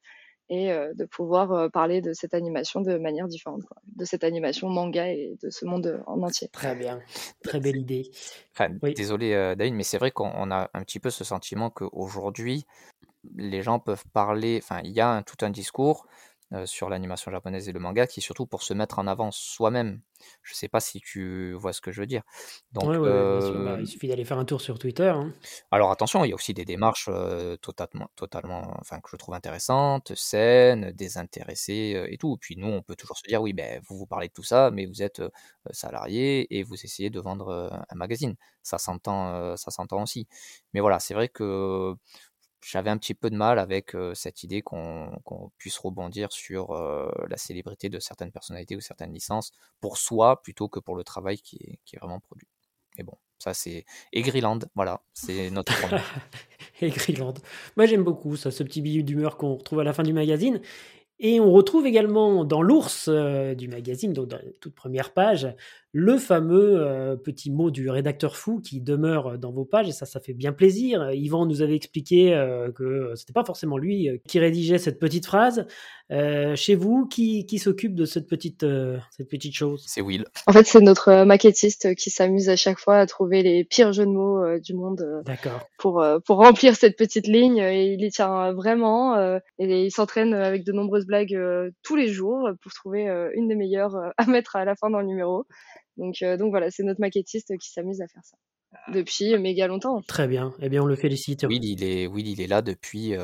et 0.48 0.68
de 0.68 1.04
pouvoir 1.04 1.70
parler 1.70 2.00
de 2.00 2.14
cette 2.14 2.32
animation 2.32 2.80
de 2.80 2.96
manière 2.96 3.28
différente, 3.28 3.64
quoi. 3.64 3.76
de 3.94 4.06
cette 4.06 4.24
animation 4.24 4.70
manga 4.70 5.06
et 5.06 5.36
de 5.42 5.50
ce 5.50 5.66
monde 5.66 6.02
en 6.06 6.22
entier. 6.22 6.48
Très 6.48 6.74
bien, 6.74 6.98
très 7.42 7.60
belle 7.60 7.76
idée. 7.76 8.10
Désolé 8.96 9.54
David, 9.54 9.74
mais 9.74 9.82
c'est 9.82 9.98
vrai 9.98 10.12
qu'on 10.12 10.50
a 10.50 10.70
un 10.72 10.82
petit 10.82 10.98
peu 10.98 11.10
ce 11.10 11.24
sentiment 11.24 11.68
qu'aujourd'hui, 11.68 12.64
les 13.36 13.62
gens 13.62 13.78
peuvent 13.78 14.04
parler, 14.12 14.60
enfin, 14.62 14.80
il 14.84 14.92
y 14.92 15.00
a 15.00 15.22
tout 15.22 15.44
un 15.44 15.50
discours 15.50 16.06
euh, 16.54 16.64
sur 16.64 16.88
l'animation 16.88 17.30
japonaise 17.30 17.68
et 17.68 17.72
le 17.72 17.78
manga 17.78 18.06
qui 18.06 18.20
est 18.20 18.22
surtout 18.22 18.46
pour 18.46 18.62
se 18.62 18.72
mettre 18.72 18.98
en 18.98 19.06
avant 19.06 19.30
soi-même. 19.30 20.00
Je 20.42 20.54
sais 20.54 20.68
pas 20.68 20.80
si 20.80 20.98
tu 20.98 21.52
vois 21.52 21.74
ce 21.74 21.82
que 21.82 21.92
je 21.92 22.00
veux 22.00 22.06
dire. 22.06 22.22
Donc, 22.72 22.86
bah, 22.86 22.92
euh, 22.94 23.76
il 23.78 23.86
suffit 23.86 24.08
d'aller 24.08 24.24
faire 24.24 24.38
un 24.38 24.46
tour 24.46 24.62
sur 24.62 24.78
Twitter. 24.78 25.10
Hein. 25.10 25.34
Alors 25.70 25.90
attention, 25.90 26.24
il 26.24 26.30
y 26.30 26.32
a 26.32 26.34
aussi 26.34 26.54
des 26.54 26.64
démarches 26.64 27.10
euh, 27.10 27.58
totalement, 27.58 28.08
totalement, 28.16 28.74
enfin 28.80 28.98
que 29.00 29.10
je 29.12 29.16
trouve 29.16 29.34
intéressantes, 29.34 30.14
saines, 30.14 30.90
désintéressées 30.92 32.06
et 32.08 32.16
tout. 32.16 32.38
Puis 32.40 32.56
nous, 32.56 32.68
on 32.68 32.80
peut 32.80 32.96
toujours 32.96 33.18
se 33.18 33.28
dire, 33.28 33.42
oui, 33.42 33.52
ben 33.52 33.82
vous 33.86 33.98
vous 33.98 34.06
parlez 34.06 34.28
de 34.28 34.32
tout 34.32 34.42
ça, 34.42 34.70
mais 34.70 34.86
vous 34.86 35.02
êtes 35.02 35.20
salarié 35.70 36.46
et 36.56 36.62
vous 36.62 36.76
essayez 36.82 37.10
de 37.10 37.20
vendre 37.20 37.70
un 37.90 37.94
magazine. 37.94 38.36
Ça 38.62 38.78
s'entend, 38.78 39.54
ça 39.58 39.70
s'entend 39.70 40.02
aussi. 40.02 40.26
Mais 40.72 40.80
voilà, 40.80 40.98
c'est 40.98 41.12
vrai 41.12 41.28
que 41.28 41.94
j'avais 42.60 42.90
un 42.90 42.98
petit 42.98 43.14
peu 43.14 43.30
de 43.30 43.36
mal 43.36 43.58
avec 43.58 43.96
cette 44.14 44.42
idée 44.42 44.62
qu'on 44.62 45.20
puisse 45.58 45.78
rebondir 45.78 46.32
sur 46.32 46.72
la 47.28 47.36
célébrité 47.36 47.88
de 47.88 48.00
certaines 48.00 48.32
personnalités 48.32 48.76
ou 48.76 48.80
certaines 48.80 49.12
licences 49.12 49.52
pour 49.80 49.96
soi 49.96 50.42
plutôt 50.42 50.68
que 50.68 50.80
pour 50.80 50.96
le 50.96 51.04
travail 51.04 51.38
qui 51.38 51.78
est, 51.92 51.98
vraiment 51.98 52.20
produit. 52.20 52.48
Mais 52.96 53.04
bon, 53.04 53.14
ça 53.38 53.54
c'est 53.54 53.84
Egriland, 54.12 54.58
voilà, 54.74 55.02
c'est 55.12 55.50
notre. 55.50 55.72
Moi 57.76 57.86
j'aime 57.86 58.04
beaucoup 58.04 58.36
ce 58.36 58.48
petit 58.62 58.82
billet 58.82 59.02
d'humeur 59.02 59.36
qu'on 59.36 59.54
retrouve 59.54 59.80
à 59.80 59.84
la 59.84 59.92
fin 59.92 60.02
du 60.02 60.12
magazine. 60.12 60.60
Et 61.20 61.40
on 61.40 61.50
retrouve 61.50 61.86
également 61.86 62.44
dans 62.44 62.62
l'ours 62.62 63.08
du 63.08 63.68
magazine, 63.68 64.12
donc 64.12 64.28
dans 64.28 64.36
la 64.36 64.52
toute 64.60 64.74
première 64.74 65.12
page, 65.12 65.48
le 65.92 66.18
fameux 66.18 66.82
euh, 66.82 67.16
petit 67.16 67.50
mot 67.50 67.70
du 67.70 67.88
rédacteur 67.88 68.36
fou 68.36 68.60
qui 68.60 68.80
demeure 68.80 69.38
dans 69.38 69.52
vos 69.52 69.64
pages, 69.64 69.88
et 69.88 69.92
ça, 69.92 70.04
ça 70.04 70.20
fait 70.20 70.34
bien 70.34 70.52
plaisir. 70.52 71.10
Yvan 71.12 71.46
nous 71.46 71.62
avait 71.62 71.76
expliqué 71.76 72.34
euh, 72.34 72.70
que 72.70 73.12
c'était 73.14 73.32
pas 73.32 73.44
forcément 73.44 73.78
lui 73.78 74.08
euh, 74.08 74.18
qui 74.28 74.38
rédigeait 74.38 74.78
cette 74.78 74.98
petite 74.98 75.24
phrase. 75.24 75.66
chez 76.10 76.74
vous, 76.74 77.06
qui, 77.06 77.46
qui 77.46 77.58
s'occupe 77.58 77.94
de 77.94 78.04
cette 78.04 78.26
petite, 78.26 78.66
cette 79.10 79.28
petite 79.28 79.54
chose? 79.54 79.84
C'est 79.86 80.00
Will. 80.00 80.26
En 80.46 80.52
fait, 80.52 80.66
c'est 80.66 80.80
notre 80.80 81.24
maquettiste 81.24 81.94
qui 81.94 82.10
s'amuse 82.10 82.48
à 82.48 82.56
chaque 82.56 82.78
fois 82.78 82.98
à 82.98 83.06
trouver 83.06 83.42
les 83.42 83.64
pires 83.64 83.92
jeux 83.92 84.06
de 84.06 84.10
mots 84.10 84.58
du 84.58 84.74
monde 84.74 85.22
pour, 85.78 86.04
pour 86.24 86.36
remplir 86.36 86.76
cette 86.76 86.96
petite 86.96 87.26
ligne. 87.26 87.58
Et 87.58 87.92
il 87.92 88.02
y 88.02 88.10
tient 88.10 88.52
vraiment, 88.52 89.18
et 89.58 89.84
il 89.84 89.90
s'entraîne 89.90 90.32
avec 90.32 90.64
de 90.64 90.72
nombreuses 90.72 91.06
blagues 91.06 91.38
tous 91.82 91.96
les 91.96 92.08
jours 92.08 92.48
pour 92.62 92.72
trouver 92.72 93.06
une 93.34 93.48
des 93.48 93.56
meilleures 93.56 93.96
à 94.16 94.24
mettre 94.26 94.56
à 94.56 94.64
la 94.64 94.76
fin 94.76 94.88
dans 94.90 95.00
le 95.00 95.06
numéro. 95.06 95.46
Donc, 95.98 96.24
donc 96.38 96.50
voilà, 96.50 96.70
c'est 96.70 96.82
notre 96.82 97.00
maquettiste 97.00 97.56
qui 97.58 97.70
s'amuse 97.70 98.00
à 98.00 98.08
faire 98.08 98.24
ça 98.24 98.36
depuis 98.92 99.36
méga 99.38 99.66
longtemps. 99.66 100.00
Très 100.02 100.28
bien. 100.28 100.54
Eh 100.60 100.68
bien, 100.68 100.82
on 100.82 100.86
le 100.86 100.96
félicite. 100.96 101.44
Will, 101.44 101.64
il 101.64 101.82
est, 101.82 102.06
Will, 102.06 102.28
il 102.28 102.40
est 102.40 102.46
là 102.46 102.62
depuis 102.62 103.14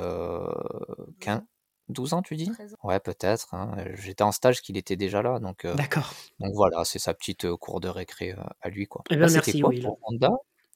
15, 1.20 1.42
12 1.88 2.14
ans, 2.14 2.22
tu 2.22 2.36
dis? 2.36 2.51
Ouais, 2.82 2.98
peut-être. 2.98 3.52
Hein. 3.55 3.76
J'étais 3.94 4.24
en 4.24 4.32
stage 4.32 4.62
qu'il 4.62 4.76
était 4.76 4.96
déjà 4.96 5.22
là, 5.22 5.38
donc. 5.38 5.66
D'accord. 5.66 6.12
Donc 6.40 6.52
voilà, 6.55 6.84
c'est 6.84 6.98
sa 6.98 7.14
petite 7.14 7.51
cour 7.56 7.80
de 7.80 7.88
récré 7.88 8.34
à 8.60 8.68
lui, 8.68 8.86
quoi. 8.86 9.02
Eh 9.10 9.16
bien, 9.16 9.26
merci, 9.28 9.60
quoi, 9.60 9.70
Will. 9.70 9.88
Honda? 10.02 10.30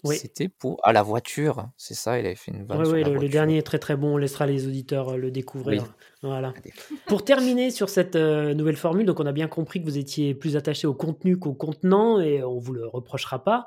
C'était 0.05 0.49
pour 0.49 0.79
à 0.85 0.93
la 0.93 1.03
voiture, 1.03 1.69
c'est 1.77 1.95
ça. 1.95 2.19
Il 2.19 2.27
avait 2.27 2.35
fait 2.35 2.53
une 2.53 2.65
vanne. 2.65 2.87
Oui, 2.87 3.03
oui, 3.05 3.05
le, 3.05 3.29
dernier 3.29 3.59
est 3.59 3.63
très 3.63 3.79
très 3.79 3.97
bon. 3.97 4.15
On 4.15 4.17
laissera 4.17 4.47
les 4.47 4.67
auditeurs 4.67 5.17
le 5.17 5.31
découvrir. 5.31 5.85
Voilà. 6.23 6.55
Pour 7.07 7.25
terminer 7.25 7.71
sur 7.71 7.89
cette 7.89 8.17
nouvelle 8.17 8.77
formule, 8.77 9.07
donc 9.07 9.21
on 9.21 9.27
a 9.27 9.33
bien 9.33 9.49
compris 9.49 9.81
que 9.81 9.85
vous 9.85 9.99
étiez 9.99 10.35
plus 10.35 10.57
attaché 10.57 10.87
au 10.87 10.95
contenu 10.95 11.39
qu'au 11.39 11.55
contenant, 11.55 12.21
et 12.21 12.43
on 12.43 12.59
vous 12.59 12.73
le 12.73 12.87
reprochera 12.87 13.43
pas. 13.43 13.65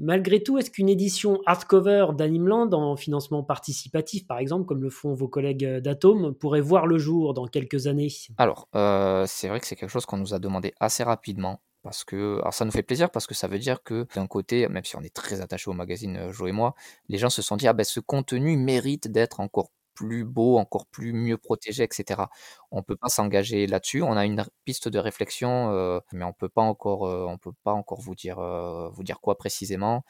Malgré 0.00 0.42
tout, 0.42 0.58
est-ce 0.58 0.70
qu'une 0.70 0.88
édition 0.88 1.40
hardcover 1.46 2.08
d'Animeland 2.16 2.72
en 2.72 2.96
financement 2.96 3.44
participatif, 3.44 4.26
par 4.26 4.38
exemple, 4.38 4.66
comme 4.66 4.82
le 4.82 4.90
font 4.90 5.14
vos 5.14 5.28
collègues 5.28 5.78
d'Atome, 5.78 6.34
pourrait 6.34 6.60
voir 6.60 6.86
le 6.86 6.98
jour 6.98 7.32
dans 7.32 7.46
quelques 7.46 7.86
années? 7.86 8.08
Alors, 8.36 8.68
euh, 8.74 9.24
c'est 9.28 9.46
vrai 9.46 9.60
que 9.60 9.66
c'est 9.66 9.76
quelque 9.76 9.90
chose 9.90 10.04
qu'on 10.04 10.16
nous 10.16 10.34
a 10.34 10.40
demandé 10.40 10.74
assez 10.80 11.04
rapidement. 11.04 11.60
Parce 11.84 12.04
que, 12.04 12.38
alors 12.40 12.54
ça 12.54 12.64
nous 12.64 12.72
fait 12.72 12.82
plaisir 12.82 13.10
parce 13.10 13.26
que 13.26 13.34
ça 13.34 13.46
veut 13.48 13.58
dire 13.60 13.82
que 13.84 14.06
d'un 14.16 14.26
côté, 14.26 14.68
même 14.68 14.84
si 14.86 14.96
on 14.96 15.02
est 15.02 15.14
très 15.14 15.42
attaché 15.42 15.70
au 15.70 15.74
magazine 15.74 16.16
euh, 16.16 16.32
Jo 16.32 16.46
et 16.46 16.52
moi, 16.52 16.74
les 17.10 17.18
gens 17.18 17.30
se 17.30 17.42
sont 17.42 17.56
dit 17.56 17.68
ah 17.68 17.74
ben 17.74 17.84
ce 17.84 18.00
contenu 18.00 18.56
mérite 18.56 19.08
d'être 19.08 19.40
encore 19.40 19.70
plus 19.94 20.24
beau, 20.24 20.58
encore 20.58 20.86
plus 20.86 21.12
mieux 21.12 21.36
protégé, 21.38 21.84
etc. 21.84 22.30
On 22.72 22.82
peut 22.82 22.96
pas 22.96 23.08
s'engager 23.10 23.66
là-dessus. 23.68 24.02
On 24.02 24.16
a 24.16 24.24
une 24.24 24.44
piste 24.64 24.88
de 24.88 24.98
réflexion, 24.98 25.70
euh, 25.72 26.00
mais 26.12 26.24
on 26.24 26.32
peut 26.32 26.48
pas 26.48 26.62
encore, 26.62 27.06
euh, 27.06 27.26
on 27.28 27.38
peut 27.38 27.52
pas 27.64 27.72
encore 27.72 28.00
vous 28.00 28.14
dire 28.16 29.20
quoi 29.20 29.36
précisément. 29.38 30.04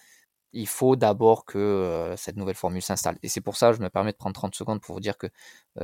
Il 0.55 0.69
faut 0.69 0.97
d'abord 0.97 1.45
que 1.45 2.15
cette 2.17 2.37
nouvelle 2.37 2.55
formule 2.55 2.81
s'installe. 2.81 3.19
Et 3.23 3.29
c'est 3.29 3.41
pour 3.41 3.57
ça, 3.57 3.73
je 3.73 3.81
me 3.81 3.91
permets 3.91 4.13
de 4.13 4.17
prendre 4.17 4.35
30 4.35 4.55
secondes 4.55 4.81
pour 4.81 4.95
vous 4.95 5.01
dire 5.01 5.19
que 5.19 5.27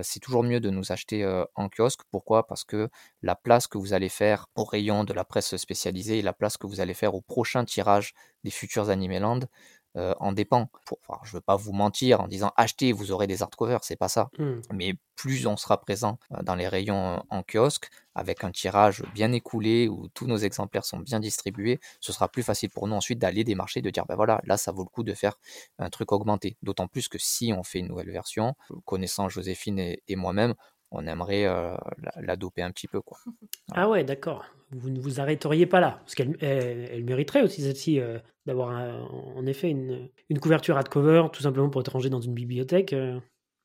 c'est 0.03 0.21
toujours 0.21 0.45
mieux 0.45 0.61
de 0.61 0.71
nous 0.71 0.93
acheter 0.93 1.27
en 1.57 1.69
kiosque. 1.69 2.01
Pourquoi? 2.11 2.47
Parce 2.47 2.65
que 2.65 2.89
la 3.23 3.35
place 3.35 3.67
que 3.67 3.79
vous 3.79 3.93
allez 3.93 4.09
faire 4.09 4.47
au 4.55 4.65
rayon 4.65 5.05
de 5.05 5.13
la 5.13 5.25
presse 5.25 5.57
spécialisée 5.57 6.21
et 6.21 6.23
la 6.23 6.33
place 6.33 6.57
que 6.57 6.67
vous 6.67 6.81
allez 6.81 6.95
faire 6.95 7.15
au 7.15 7.21
prochain 7.21 7.65
tirage 7.65 8.15
des 8.45 8.51
futurs 8.51 8.91
Animeland, 8.91 9.41
euh, 9.97 10.15
en 10.21 10.33
dépend. 10.33 10.71
Pour, 10.87 10.99
enfin, 11.09 11.21
je 11.25 11.33
veux 11.33 11.41
pas 11.41 11.57
vous 11.57 11.73
mentir 11.73 12.21
en 12.21 12.29
disant 12.29 12.53
achetez, 12.57 12.93
vous 12.93 13.11
aurez 13.11 13.27
des 13.27 13.43
hardcovers, 13.43 13.83
c'est 13.83 13.97
pas 13.97 14.09
ça. 14.09 14.31
Mmh. 14.39 14.61
Mais 14.73 14.95
plus 15.17 15.47
on 15.47 15.57
sera 15.57 15.81
présent 15.81 16.19
euh, 16.33 16.43
dans 16.43 16.55
les 16.55 16.69
rayons 16.69 17.17
euh, 17.17 17.19
en 17.31 17.43
kiosque, 17.43 17.89
avec 18.15 18.45
un 18.45 18.53
tirage 18.53 19.03
bien 19.15 19.33
écoulé 19.33 19.89
où 19.89 20.09
tous 20.15 20.27
nos 20.27 20.37
exemplaires 20.37 20.85
sont 20.85 20.99
bien 20.99 21.19
distribués, 21.19 21.81
ce 22.01 22.13
sera 22.13 22.29
plus 22.29 22.43
facile 22.43 22.71
pour 22.71 22.87
nous 22.87 22.95
ensuite 22.95 23.19
d'aller 23.19 23.43
démarcher, 23.43 23.83
de 23.83 23.91
dire 23.91 24.07
ben 24.07 24.15
voilà, 24.15 24.41
là 24.45 24.57
ça 24.57 24.71
vaut 24.71 24.85
le 24.85 24.89
coup 24.89 25.03
de 25.03 25.13
faire 25.13 25.35
un 25.79 25.91
truc 25.91 26.13
augmenté. 26.13 26.57
D'autant 26.63 26.87
plus 26.87 27.09
que 27.09 27.19
si 27.19 27.53
on 27.53 27.65
fait 27.65 27.81
une 27.81 27.89
nouvelle 27.89 28.11
version, 28.11 28.55
connaissant 28.85 29.29
Joséphine 29.29 29.79
et, 29.79 30.17
moi-même, 30.17 30.55
on 30.91 31.07
aimerait 31.07 31.45
la, 32.17 32.37
doper 32.37 32.63
un 32.63 32.71
petit 32.71 32.89
peu. 32.89 33.01
Quoi. 33.01 33.19
Ah 33.73 33.89
ouais, 33.89 34.03
d'accord. 34.03 34.45
Vous 34.73 34.91
ne 34.91 35.01
vous 35.01 35.21
arrêteriez 35.21 35.67
pas 35.67 35.81
là, 35.81 35.99
parce 36.01 36.15
qu'elle 36.15 36.37
elle, 36.41 37.05
mériterait 37.05 37.43
aussi 37.43 37.63
celle-ci 37.63 38.01
d'avoir 38.47 38.71
en 39.37 39.47
effet 39.47 39.71
une, 39.71 40.09
une 40.29 40.39
couverture 40.39 40.77
hardcover, 40.77 41.27
tout 41.33 41.43
simplement 41.43 41.69
pour 41.69 41.81
être 41.81 41.93
rangée 41.93 42.11
dans 42.11 42.21
une 42.21 42.35
bibliothèque. 42.35 42.93
Euh. 42.93 43.21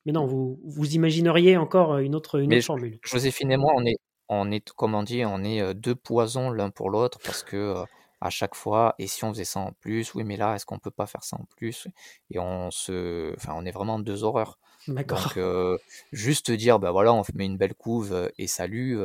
mais 0.06 0.12
non, 0.12 0.26
vous, 0.26 0.60
vous 0.64 0.94
imagineriez 0.94 1.58
encore 1.58 1.98
une 1.98 2.16
autre, 2.16 2.40
une 2.40 2.54
autre 2.54 2.66
formule. 2.66 3.00
Joséphine 3.04 3.52
et 3.52 3.58
moi, 3.58 3.74
on 3.76 3.86
est, 3.86 3.98
on 4.30 4.52
est, 4.52 4.72
comment 4.76 5.00
on 5.00 5.04
dit, 5.04 5.24
on 5.26 5.44
est 5.44 5.62
euh, 5.62 5.74
deux 5.74 5.96
poisons 5.96 6.52
l'un 6.52 6.70
pour 6.72 6.90
l'autre 6.90 7.20
parce 7.24 7.44
que 7.44 7.56
euh, 7.56 7.84
à 8.22 8.30
chaque 8.30 8.56
fois, 8.56 8.96
et 8.98 9.08
si 9.08 9.24
on 9.24 9.34
faisait 9.34 9.46
ça 9.46 9.60
en 9.60 9.72
plus, 9.72 10.14
oui, 10.16 10.24
mais 10.24 10.38
là, 10.38 10.56
est-ce 10.56 10.66
qu'on 10.66 10.80
peut 10.80 10.92
pas 10.92 11.06
faire 11.06 11.24
ça 11.24 11.38
en 11.38 11.46
plus? 11.56 11.88
Et 12.32 12.40
on 12.40 12.72
se, 12.72 13.34
enfin, 13.36 13.54
on 13.56 13.66
est 13.66 13.72
vraiment 13.72 14.00
deux 14.00 14.24
horreurs. 14.24 14.58
D'accord. 14.88 15.34
Donc, 15.36 15.80
juste 16.12 16.52
dire, 16.52 16.80
ben 16.80 16.92
voilà, 16.92 17.14
on 17.14 17.24
met 17.34 17.46
une 17.46 17.58
belle 17.58 17.76
couve 17.76 18.30
et 18.38 18.48
salut. 18.48 18.98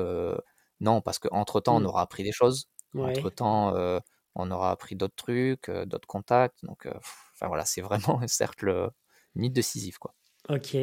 non, 0.81 1.01
parce 1.01 1.19
qu'entre 1.19 1.61
temps, 1.61 1.77
on 1.77 1.81
mmh. 1.81 1.87
aura 1.87 2.03
appris 2.03 2.23
des 2.23 2.33
choses. 2.33 2.69
Entre 2.95 3.31
temps, 3.31 3.75
on 4.35 4.51
aura 4.51 4.71
appris 4.71 4.97
d'autres 4.97 5.17
trucs, 5.17 5.71
d'autres 5.71 6.09
contacts. 6.09 6.65
Donc, 6.65 6.87
euh, 6.87 6.93
enfin 7.35 7.49
voilà, 7.49 7.65
c'est 7.65 7.81
vraiment 7.81 8.21
un 8.23 8.29
cercle 8.29 8.91
ni 9.35 9.51
décisif, 9.51 9.99
quoi. 9.99 10.15
Ok. 10.49 10.77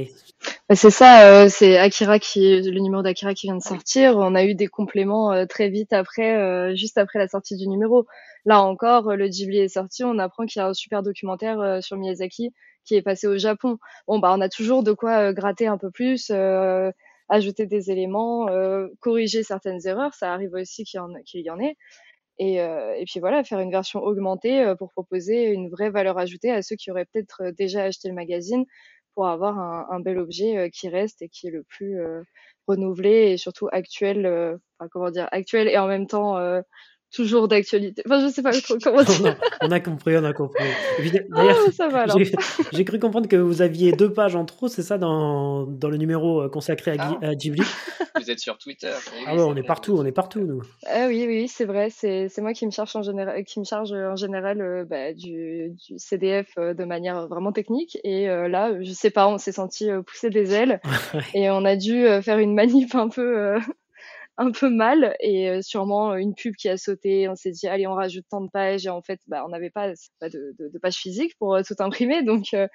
Bah, 0.69 0.75
c'est 0.75 0.91
ça, 0.91 1.27
euh, 1.27 1.49
c'est 1.49 1.77
Akira 1.77 2.19
qui, 2.19 2.61
le 2.61 2.79
numéro 2.79 3.01
d'Akira 3.01 3.33
qui 3.33 3.47
vient 3.47 3.57
de 3.57 3.63
sortir. 3.63 4.15
On 4.17 4.35
a 4.35 4.45
eu 4.45 4.55
des 4.55 4.67
compléments 4.67 5.45
très 5.47 5.69
vite 5.69 5.93
après, 5.93 6.75
juste 6.75 6.97
après 6.97 7.19
la 7.19 7.27
sortie 7.27 7.57
du 7.57 7.67
numéro. 7.67 8.05
Là 8.47 8.63
encore, 8.63 9.15
le 9.15 9.27
Ghibli 9.27 9.59
est 9.59 9.67
sorti, 9.69 10.03
on 10.03 10.17
apprend 10.17 10.47
qu'il 10.47 10.59
y 10.59 10.63
a 10.63 10.67
un 10.67 10.73
super 10.73 11.03
documentaire 11.03 11.83
sur 11.83 11.97
Miyazaki 11.97 12.51
qui 12.85 12.95
est 12.95 13.03
passé 13.03 13.27
au 13.27 13.37
Japon. 13.37 13.77
Bon, 14.07 14.17
bah, 14.19 14.33
on 14.35 14.41
a 14.41 14.49
toujours 14.49 14.83
de 14.83 14.93
quoi 14.93 15.33
gratter 15.33 15.67
un 15.67 15.77
peu 15.77 15.91
plus, 15.91 16.31
ajouter 17.29 17.65
des 17.67 17.91
éléments, 17.91 18.47
corriger 19.01 19.43
certaines 19.43 19.85
erreurs. 19.85 20.13
Ça 20.15 20.33
arrive 20.33 20.53
aussi 20.53 20.83
qu'il 20.85 20.99
y, 21.33 21.49
en 21.51 21.59
ait. 21.59 21.75
Et, 22.39 22.61
euh, 22.61 23.03
puis 23.07 23.19
voilà, 23.19 23.43
faire 23.43 23.59
une 23.59 23.71
version 23.71 24.01
augmentée 24.01 24.61
euh, 24.63 24.75
pour 24.75 24.91
proposer 24.91 25.45
une 25.47 25.69
vraie 25.69 25.89
valeur 25.89 26.17
ajoutée 26.19 26.51
à 26.51 26.61
ceux 26.61 26.75
qui 26.75 26.91
auraient 26.91 27.05
peut-être 27.05 27.43
euh, 27.45 27.51
déjà 27.51 27.83
acheté 27.83 28.09
le 28.09 28.13
magazine 28.15 28.65
pour 29.15 29.27
avoir 29.27 29.57
un, 29.57 29.87
un 29.89 29.99
bel 29.99 30.19
objet 30.19 30.69
qui 30.71 30.89
reste 30.89 31.23
et 31.23 31.29
qui 31.29 31.47
est 31.47 31.51
le 31.51 31.63
plus 31.63 31.97
renouvelé 32.67 33.31
et 33.31 33.37
surtout 33.37 33.67
actuel, 33.71 34.27
enfin, 34.79 34.89
comment 34.91 35.09
dire, 35.09 35.27
actuel 35.31 35.67
et 35.67 35.77
en 35.79 35.87
même 35.87 36.05
temps 36.05 36.37
toujours 37.13 37.47
d'actualité. 37.47 38.03
Enfin, 38.05 38.21
je 38.21 38.31
sais 38.31 38.41
pas 38.41 38.51
trop 38.51 38.75
comment 38.83 39.03
dire. 39.03 39.37
on, 39.61 39.71
a, 39.71 39.79
compris, 39.79 40.17
on 40.17 40.23
a 40.23 40.33
compris. 40.33 40.65
D'ailleurs, 41.29 41.57
oh, 41.65 41.71
ça 41.71 41.87
va 41.87 42.01
alors. 42.01 42.17
J'ai 42.73 42.85
cru 42.85 42.99
comprendre 42.99 43.27
que 43.27 43.35
vous 43.35 43.61
aviez 43.61 43.91
deux 43.91 44.11
pages 44.11 44.35
en 44.35 44.45
trop, 44.45 44.67
c'est 44.67 44.83
ça, 44.83 44.97
dans, 44.97 45.65
dans 45.65 45.89
le 45.89 45.97
numéro 45.97 46.41
euh, 46.41 46.49
consacré 46.49 46.97
à, 46.97 47.17
ah. 47.21 47.35
Ghibli 47.35 47.63
Vous 48.15 48.31
êtes 48.31 48.39
sur 48.39 48.57
Twitter. 48.57 48.93
ah 49.27 49.35
ouais, 49.35 49.41
on 49.41 49.55
est 49.55 49.63
partout, 49.63 49.95
on 49.97 50.05
est 50.05 50.11
partout, 50.11 50.41
nous. 50.41 50.61
Ah 50.87 51.05
oui, 51.07 51.25
oui, 51.27 51.47
c'est 51.47 51.65
vrai. 51.65 51.89
C'est 51.91 52.35
moi 52.39 52.53
qui 52.53 52.65
me 52.65 52.71
charge 52.71 52.95
en 52.95 53.03
général, 53.03 53.43
qui 53.43 53.59
me 53.59 53.65
charge 53.65 53.91
en 53.93 54.15
général 54.15 54.59
euh, 54.61 54.85
bah, 54.85 55.13
du, 55.13 55.75
du, 55.87 55.97
CDF 55.97 56.49
euh, 56.57 56.73
de 56.73 56.83
manière 56.83 57.27
vraiment 57.27 57.51
technique. 57.51 57.97
Et 58.03 58.27
là, 58.27 58.73
je 58.81 58.91
sais 58.91 59.11
pas, 59.11 59.27
on 59.27 59.37
s'est 59.37 59.51
senti 59.51 59.89
pousser 60.05 60.29
des 60.29 60.53
ailes 60.53 60.81
et 61.33 61.49
on 61.49 61.63
a 61.63 61.75
dû 61.75 62.05
faire 62.21 62.39
une 62.39 62.53
manip 62.53 62.95
un 62.95 63.07
peu 63.07 63.57
un 64.37 64.51
peu 64.51 64.69
mal 64.69 65.15
et 65.19 65.49
euh, 65.49 65.61
sûrement 65.61 66.15
une 66.15 66.35
pub 66.35 66.55
qui 66.55 66.69
a 66.69 66.77
sauté. 66.77 67.27
On 67.29 67.35
s'est 67.35 67.51
dit 67.51 67.67
allez 67.67 67.87
on 67.87 67.93
rajoute 67.93 68.25
tant 68.29 68.41
de 68.41 68.49
pages 68.49 68.85
et 68.85 68.89
en 68.89 69.01
fait 69.01 69.19
bah 69.27 69.43
on 69.45 69.49
n'avait 69.49 69.69
pas, 69.71 69.91
pas 70.19 70.29
de, 70.29 70.55
de, 70.59 70.69
de, 70.69 70.79
page 70.79 70.95
physique 70.95 71.33
pour 71.39 71.55
euh, 71.55 71.61
tout 71.63 71.75
imprimer 71.79 72.23
donc 72.23 72.53
euh, 72.53 72.67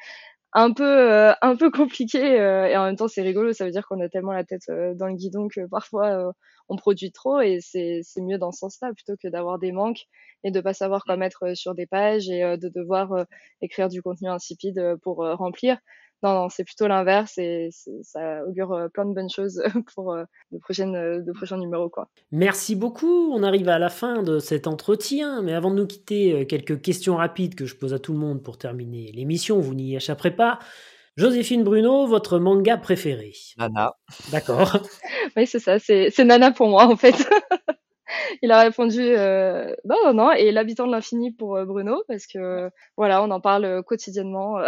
un 0.54 0.72
peu 0.72 1.32
un 1.40 1.56
peu 1.56 1.70
compliqué 1.70 2.18
et 2.18 2.76
en 2.76 2.84
même 2.84 2.96
temps 2.96 3.08
c'est 3.08 3.22
rigolo. 3.22 3.52
Ça 3.52 3.64
veut 3.64 3.70
dire 3.70 3.86
qu'on 3.86 4.00
a 4.00 4.08
tellement 4.08 4.32
la 4.32 4.44
tête 4.44 4.64
dans 4.68 5.06
le 5.06 5.14
guidon 5.14 5.48
que 5.48 5.66
parfois 5.66 6.34
on 6.68 6.76
produit 6.76 7.10
trop 7.12 7.40
et 7.40 7.60
c'est 7.62 8.00
c'est 8.02 8.20
mieux 8.20 8.38
dans 8.38 8.52
ce 8.52 8.58
sens-là 8.58 8.92
plutôt 8.94 9.14
que 9.22 9.28
d'avoir 9.28 9.58
des 9.58 9.72
manques 9.72 10.02
et 10.44 10.50
de 10.50 10.60
pas 10.60 10.74
savoir 10.74 11.04
quoi 11.04 11.16
mmh. 11.16 11.20
mettre 11.20 11.56
sur 11.56 11.74
des 11.74 11.86
pages 11.86 12.28
et 12.28 12.42
de 12.58 12.68
devoir 12.68 13.24
écrire 13.62 13.88
du 13.88 14.02
contenu 14.02 14.28
insipide 14.28 14.96
pour 15.02 15.24
remplir. 15.38 15.78
Non, 16.22 16.34
non, 16.34 16.48
c'est 16.48 16.62
plutôt 16.62 16.86
l'inverse 16.86 17.36
et 17.38 17.70
ça 18.02 18.44
augure 18.46 18.72
euh, 18.72 18.88
plein 18.88 19.04
de 19.04 19.12
bonnes 19.12 19.30
choses 19.30 19.60
pour 19.94 20.12
euh, 20.12 20.24
de, 20.52 20.58
prochaines, 20.58 20.94
euh, 20.94 21.20
de 21.20 21.32
prochains 21.32 21.58
numéros. 21.58 21.88
Quoi. 21.88 22.08
Merci 22.30 22.76
beaucoup. 22.76 23.32
On 23.32 23.42
arrive 23.42 23.68
à 23.68 23.80
la 23.80 23.90
fin 23.90 24.22
de 24.22 24.38
cet 24.38 24.68
entretien, 24.68 25.42
mais 25.42 25.52
avant 25.52 25.70
de 25.70 25.76
nous 25.76 25.86
quitter, 25.86 26.46
quelques 26.46 26.80
questions 26.80 27.16
rapides 27.16 27.56
que 27.56 27.66
je 27.66 27.74
pose 27.74 27.92
à 27.92 27.98
tout 27.98 28.12
le 28.12 28.18
monde 28.18 28.42
pour 28.42 28.56
terminer 28.56 29.10
l'émission. 29.12 29.58
Vous 29.58 29.74
n'y 29.74 29.96
échapperez 29.96 30.36
pas. 30.36 30.60
Joséphine 31.16 31.62
Bruno, 31.62 32.06
votre 32.06 32.38
manga 32.38 32.78
préféré? 32.78 33.34
Nana. 33.58 33.94
D'accord. 34.30 34.78
oui, 35.36 35.46
c'est 35.46 35.58
ça, 35.58 35.78
c'est 35.78 36.24
Nana 36.24 36.52
pour 36.52 36.68
moi 36.68 36.86
en 36.86 36.96
fait. 36.96 37.14
il 38.42 38.50
a 38.50 38.60
répondu 38.60 39.00
euh, 39.00 39.74
non, 39.84 39.96
non, 40.04 40.14
non, 40.14 40.32
et 40.32 40.52
l'habitant 40.52 40.86
de 40.86 40.92
l'infini 40.92 41.32
pour 41.32 41.56
euh, 41.56 41.64
Bruno, 41.64 42.02
parce 42.08 42.26
que 42.26 42.70
voilà, 42.96 43.22
on 43.22 43.30
en 43.30 43.40
parle 43.40 43.64
euh, 43.64 43.82
quotidiennement. 43.82 44.60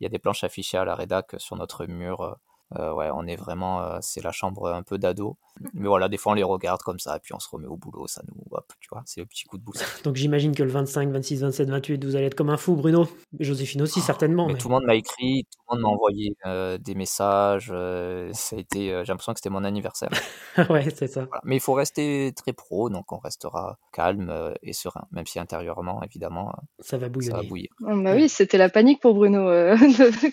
il 0.00 0.02
y 0.02 0.06
a 0.06 0.08
des 0.08 0.18
planches 0.18 0.44
affichées 0.44 0.78
à 0.78 0.84
la 0.84 0.94
rédac 0.94 1.34
sur 1.38 1.56
notre 1.56 1.86
mur 1.86 2.38
euh, 2.78 2.92
ouais, 2.92 3.10
on 3.12 3.26
est 3.26 3.36
vraiment, 3.36 3.82
euh, 3.82 3.98
c'est 4.00 4.22
la 4.22 4.32
chambre 4.32 4.68
un 4.72 4.82
peu 4.82 4.98
d'ado. 4.98 5.36
Mais 5.74 5.86
voilà, 5.86 6.08
des 6.08 6.16
fois 6.16 6.32
on 6.32 6.34
les 6.34 6.42
regarde 6.42 6.80
comme 6.80 6.98
ça, 6.98 7.16
et 7.16 7.20
puis 7.20 7.34
on 7.34 7.38
se 7.38 7.48
remet 7.48 7.66
au 7.66 7.76
boulot, 7.76 8.06
ça 8.06 8.22
nous, 8.26 8.42
hop, 8.50 8.72
tu 8.80 8.88
vois, 8.90 9.02
c'est 9.04 9.20
le 9.20 9.26
petit 9.26 9.44
coup 9.44 9.58
de 9.58 9.62
boost. 9.62 9.84
Donc 10.04 10.16
j'imagine 10.16 10.54
que 10.54 10.62
le 10.62 10.70
25, 10.70 11.10
26, 11.10 11.42
27, 11.42 11.68
28, 11.68 12.04
vous 12.04 12.16
allez 12.16 12.26
être 12.26 12.34
comme 12.34 12.50
un 12.50 12.56
fou, 12.56 12.74
Bruno. 12.74 13.06
Joséphine 13.38 13.82
aussi, 13.82 14.00
ah, 14.02 14.06
certainement. 14.06 14.46
Mais, 14.46 14.54
tout 14.54 14.68
le 14.68 14.74
monde 14.74 14.84
m'a 14.84 14.94
écrit, 14.94 15.44
tout 15.44 15.58
le 15.68 15.74
monde 15.76 15.82
m'a 15.82 15.88
envoyé 15.88 16.36
euh, 16.46 16.78
des 16.78 16.94
messages. 16.94 17.66
ça 18.32 18.56
a 18.56 18.58
été, 18.58 18.86
j'ai 18.86 19.12
l'impression 19.12 19.34
que 19.34 19.40
c'était 19.40 19.50
mon 19.50 19.64
anniversaire. 19.64 20.10
ouais, 20.70 20.88
c'est 20.94 21.08
ça. 21.08 21.28
Mais 21.44 21.56
il 21.56 21.60
faut 21.60 21.74
rester 21.74 22.32
très 22.34 22.54
pro, 22.54 22.88
donc 22.88 23.12
on 23.12 23.18
restera 23.18 23.78
calme 23.92 24.54
et 24.62 24.72
serein, 24.72 25.06
même 25.12 25.26
si 25.26 25.38
intérieurement, 25.38 26.02
évidemment, 26.02 26.52
ça 26.80 26.96
va 26.96 27.08
bouillir. 27.08 27.70
Oh, 27.82 27.96
bah 27.96 28.14
oui, 28.14 28.28
c'était 28.28 28.58
la 28.58 28.70
panique 28.70 29.00
pour 29.00 29.14
Bruno 29.14 29.50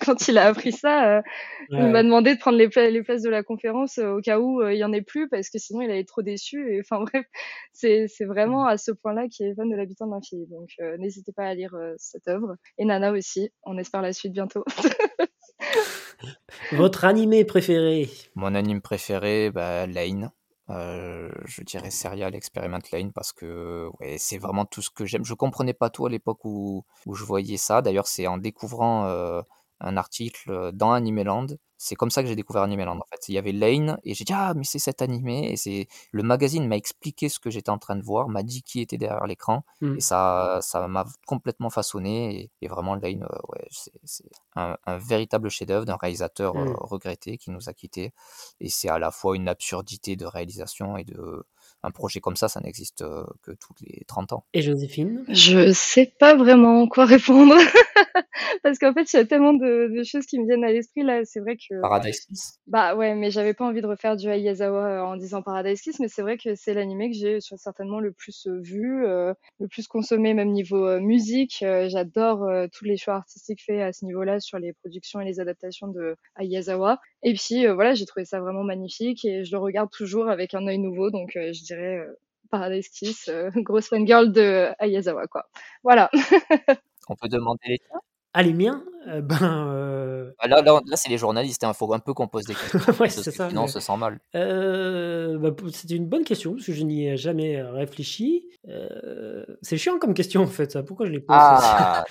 quand 0.06 0.28
il 0.28 0.38
a 0.38 0.48
appris 0.48 0.72
ça. 0.72 1.22
Il 1.72 1.88
m'a 1.88 2.04
demandé 2.04 2.29
demandé 2.30 2.36
de 2.36 2.40
prendre 2.40 2.58
les, 2.58 2.92
les 2.92 3.04
places 3.04 3.22
de 3.22 3.30
la 3.30 3.44
conférence 3.44 3.98
au 3.98 4.22
cas 4.22 4.40
où 4.40 4.62
il 4.68 4.78
y 4.78 4.84
en 4.84 4.94
ait 4.94 5.02
plus 5.02 5.30
parce 5.30 5.50
que 5.50 5.58
sinon 5.58 5.82
il 5.82 5.90
allait 5.90 6.02
être 6.02 6.08
trop 6.08 6.22
déçu. 6.22 6.74
Et 6.74 6.80
enfin 6.80 7.04
bref, 7.12 7.26
c'est 7.74 8.26
vraiment 8.26 8.66
à 8.66 8.78
ce 8.78 8.92
point-là 8.92 9.28
qu'il 9.28 9.48
est 9.48 9.56
fan 9.56 9.70
de 9.70 9.76
l'habitant 9.76 10.08
de 10.08 10.12
l'infini. 10.12 10.48
Donc 10.48 10.70
n'hésitez 10.98 11.32
pas 11.32 11.46
à 11.46 11.54
lire 11.54 11.76
cette 11.98 12.28
œuvre. 12.28 12.56
Et 12.78 12.86
Nana 12.86 13.12
aussi. 13.12 13.50
On 13.64 13.78
espère 13.78 14.02
la 14.02 14.14
suite 14.14 14.34
bientôt. 14.34 14.64
Votre 16.72 17.06
animé 17.06 17.46
préféré? 17.46 18.10
Mon 18.36 18.56
anime 18.56 18.82
préféré, 18.82 19.52
bah, 19.52 19.88
Lane. 19.88 20.32
Euh, 20.70 21.32
je 21.46 21.64
dirais 21.64 21.90
Serial 21.90 22.36
Experiment 22.36 22.80
Lane 22.92 23.12
parce 23.12 23.34
que 23.34 23.90
ouais, 24.00 24.18
c'est 24.20 24.38
vraiment 24.38 24.66
tout 24.66 24.82
ce 24.82 24.92
que 24.92 25.06
j'aime. 25.06 25.26
Je 25.26 25.34
comprenais 25.34 25.74
pas 25.74 25.90
tout 25.90 26.06
à 26.06 26.10
l'époque 26.10 26.46
où, 26.46 26.86
où 27.06 27.16
je 27.16 27.24
voyais 27.24 27.58
ça. 27.58 27.82
D'ailleurs, 27.82 28.08
c'est 28.08 28.28
en 28.28 28.38
découvrant 28.38 29.06
euh, 29.08 29.42
un 29.80 29.98
article 29.98 30.72
dans 30.74 30.92
Animeland 30.92 31.48
c'est 31.82 31.96
comme 31.96 32.12
ça 32.12 32.22
que 32.22 32.28
j'ai 32.28 32.36
découvert 32.36 32.64
Animeland 32.64 32.98
en 32.98 33.06
fait. 33.10 33.30
Il 33.30 33.36
y 33.36 33.38
avait 33.38 33.54
Lane 33.54 33.98
et 34.04 34.14
j'ai 34.14 34.26
dit 34.26 34.34
ah 34.36 34.54
mais 34.54 34.66
c'est 34.66 34.80
cet 34.80 35.02
animé 35.02 35.50
et 35.50 35.56
c'est 35.56 35.88
le 36.12 36.24
magazine 36.24 36.68
m'a 36.68 36.76
expliqué 36.76 37.30
ce 37.30 37.40
que 37.40 37.50
j'étais 37.50 37.70
en 37.70 37.78
train 37.78 37.96
de 37.96 38.04
voir, 38.04 38.28
m'a 38.28 38.44
dit 38.44 38.64
qui 38.64 38.82
était 38.82 38.98
derrière 38.98 39.26
l'écran 39.26 39.64
mmh. 39.80 39.96
et 39.96 40.02
ça 40.02 40.60
ça 40.62 40.86
m'a 40.90 41.06
complètement 41.26 41.70
façonné 41.70 42.52
et, 42.62 42.68
vraiment 42.68 42.96
Lane 42.96 43.24
euh, 43.24 43.38
ouais 43.48 43.66
c'est 44.04 44.30
un, 44.56 44.78
véritable 44.98 45.50
chef-d'œuvre 45.50 45.86
d'un 45.86 45.96
réalisateur 45.96 46.58
euh, 46.58 46.66
mmh. 46.66 46.76
regretté 46.82 47.38
qui 47.38 47.50
nous 47.50 47.70
a 47.70 47.74
quittés 47.74 48.12
et 48.60 48.68
c'est 48.68 48.90
à 48.90 49.00
la 49.00 49.10
fois 49.10 49.38
une 49.38 49.48
absurdité 49.48 50.18
de 50.18 50.26
réalisation 50.26 50.98
et 50.98 51.06
de 51.06 51.46
un 51.84 51.92
projet 51.92 52.20
comme 52.20 52.36
ça, 52.36 52.48
ça 52.48 52.60
n'existe 52.60 53.02
euh, 53.02 53.24
que 53.42 53.52
tous 53.52 53.74
les 53.82 54.04
30 54.08 54.34
ans. 54.34 54.46
Et 54.54 54.62
Joséphine? 54.62 55.24
Je 55.30 55.72
sais 55.72 56.14
pas 56.20 56.36
vraiment 56.36 56.88
quoi 56.88 57.06
répondre. 57.06 57.56
Parce 58.64 58.80
qu'en 58.80 58.94
fait, 58.94 59.12
il 59.14 59.16
y 59.16 59.20
a 59.20 59.26
tellement 59.26 59.54
de, 59.54 60.02
choses 60.04 60.26
qui 60.26 60.40
me 60.40 60.46
viennent 60.46 60.64
à 60.64 60.72
l'esprit 60.72 61.04
là. 61.04 61.22
C'est 61.24 61.40
vrai 61.40 61.56
que. 61.56 61.82
Paradise 61.82 62.20
Kiss? 62.22 62.60
Bah 62.68 62.96
ouais, 62.96 63.16
mais 63.16 63.32
j'avais 63.32 63.54
pas 63.54 63.66
envie 63.66 63.82
de 63.82 63.88
refaire 63.88 64.18
du 64.18 64.30
Ayazawa 64.30 64.86
euh, 64.86 65.02
en 65.02 65.16
disant 65.16 65.42
Paradise 65.42 65.82
Kiss, 65.82 66.00
mais 66.00 66.08
c'est 66.08 66.22
vrai 66.22 66.38
que 66.38 66.56
c'est 66.56 66.74
l'animé 66.74 67.12
que 67.12 67.18
j'ai 67.18 67.40
certainement 67.40 68.00
le 68.00 68.12
plus 68.12 68.48
euh, 68.48 68.60
vu, 68.62 69.06
le 69.06 69.68
plus 69.70 69.88
consommé, 69.88 70.34
même 70.34 70.52
niveau 70.52 71.00
musique. 71.00 71.58
J'adore 71.60 72.48
tous 72.74 72.86
les 72.86 72.98
choix 72.98 73.16
artistiques 73.16 73.64
faits 73.64 73.82
à 73.82 73.94
ce 73.94 74.06
niveau-là 74.06 74.40
sur 74.40 74.60
les 74.60 74.74
productions 74.74 75.22
et 75.22 75.26
les 75.26 75.40
adaptations 75.40 75.88
de 75.88 76.16
Ayazawa. 76.36 77.00
Et 77.24 77.34
puis 77.34 77.66
voilà, 77.68 77.94
j'ai 77.94 78.06
trouvé 78.06 78.26
ça 78.26 78.40
vraiment 78.40 78.64
magnifique 78.64 79.26
et 79.26 79.44
je 79.44 79.52
le 79.52 79.58
regarde 79.58 79.90
toujours 79.92 80.30
avec 80.30 80.54
un 80.54 80.68
œil 80.68 80.80
nouveau. 80.80 81.12
Donc 81.12 81.32
je 81.36 81.69
dirais 81.74 81.98
euh, 81.98 82.14
Paradise 82.50 82.90
Kiss, 82.90 83.28
euh, 83.28 83.50
grosse 83.56 83.90
girl 84.06 84.32
de 84.32 84.70
Ayazawa, 84.80 85.28
quoi. 85.28 85.46
Voilà. 85.84 86.10
On 87.08 87.16
peut 87.16 87.30
demander 87.30 87.60
les 87.68 87.80
tiens 87.80 88.00
ah, 88.32 88.44
les 88.44 88.54
miens 88.54 88.84
euh, 89.08 89.22
Ben. 89.22 90.32
Ah, 90.38 90.48
là, 90.48 90.62
là, 90.62 90.82
c'est 90.94 91.10
les 91.10 91.18
journalistes, 91.18 91.64
il 91.64 91.66
hein, 91.66 91.74
faut 91.74 91.92
un 91.94 92.00
peu 92.00 92.14
qu'on 92.14 92.28
pose 92.28 92.46
des 92.46 92.54
questions. 92.54 92.80
ouais, 93.00 93.10
c'est 93.10 93.32
ça. 93.32 93.50
Sinon, 93.50 93.64
on 93.64 93.68
se 93.68 93.80
sent 93.80 93.98
mal. 93.98 94.20
Bah, 94.34 95.50
c'est 95.74 95.90
une 95.90 96.08
bonne 96.08 96.24
question, 96.24 96.54
parce 96.54 96.68
que 96.68 96.74
je 96.74 96.84
n'y 96.84 97.08
ai 97.08 97.18
jamais 97.18 97.60
réfléchi. 97.60 98.48
c'est 99.64 99.78
chiant 99.78 99.98
comme 99.98 100.14
question, 100.14 100.44
en 100.44 100.48
fait, 100.48 100.72
ça. 100.72 100.84
Pourquoi 100.84 101.08
je 101.08 101.12
l'ai 101.12 101.22
posée 101.22 101.40
Ah, 101.40 102.06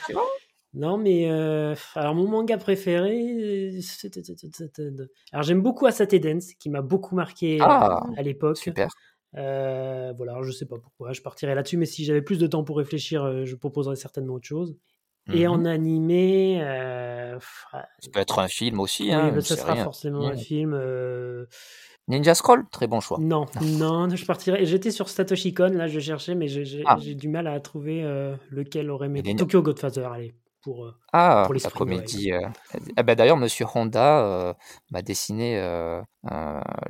Non, 0.75 0.99
mais 0.99 1.31
alors 1.95 2.17
mon 2.17 2.27
manga 2.27 2.59
préféré, 2.59 3.79
alors 5.33 5.45
j'aime 5.45 5.63
beaucoup 5.63 5.87
Asate 5.87 6.17
Dance, 6.17 6.55
qui 6.59 6.69
m'a 6.69 6.83
beaucoup 6.83 7.15
marqué 7.15 7.59
ah, 7.61 8.03
à 8.17 8.23
l'époque. 8.23 8.59
Super. 8.59 8.89
Euh, 9.39 10.13
voilà, 10.17 10.39
je 10.43 10.51
sais 10.51 10.67
pas 10.67 10.79
pourquoi, 10.79 11.13
je 11.13 11.23
partirai 11.23 11.55
là-dessus, 11.55 11.77
mais 11.77 11.87
si 11.87 12.05
j'avais 12.05 12.23
plus 12.23 12.39
de 12.39 12.47
temps 12.47 12.65
pour 12.65 12.79
réfléchir, 12.79 13.23
euh, 13.23 13.45
je 13.45 13.55
proposerais 13.55 13.97
certainement 13.97 14.35
autre 14.35 14.47
chose. 14.47 14.77
Et 15.31 15.47
en 15.47 15.59
mhm. 15.59 15.67
animé. 15.67 16.59
Euh, 16.63 17.39
ça 17.71 18.11
peut 18.11 18.21
être 18.21 18.39
un 18.39 18.49
film 18.49 18.81
aussi. 18.81 19.13
Hein, 19.13 19.31
bah, 19.31 19.43
ça 19.43 19.57
sera 19.57 19.77
forcément 19.77 20.27
un 20.27 20.37
film. 20.37 20.75
Ninja 22.09 22.35
Scroll, 22.35 22.65
très 22.71 22.87
bon 22.87 23.01
choix. 23.01 23.19
Non, 23.21 23.45
non, 23.61 24.09
je 24.09 24.25
partirais. 24.25 24.65
J'étais 24.65 24.91
sur 24.91 25.11
Satoshi 25.11 25.53
Kon, 25.53 25.69
là 25.69 25.87
je 25.87 26.01
cherchais, 26.01 26.35
mais 26.35 26.49
j'ai 26.49 26.83
ah. 26.87 26.97
du 26.97 27.29
mal 27.29 27.47
à 27.47 27.61
trouver 27.61 28.03
lequel 28.51 28.91
aurait 28.91 29.11
mis. 29.11 29.23
Tokyo 29.37 29.61
Godfather, 29.61 30.07
allez 30.07 30.35
pour, 30.69 30.85
euh, 30.85 30.95
ah, 31.15 31.45
pour 31.47 31.55
la 31.55 31.71
comédie. 31.71 32.33
Euh. 32.33 32.47
Ah 32.97 33.03
bah, 33.03 33.15
D'ailleurs, 33.15 33.39
Monsieur 33.39 33.65
Honda 33.75 34.21
euh, 34.21 34.55
m'a 34.91 35.01
dessiné 35.01 35.57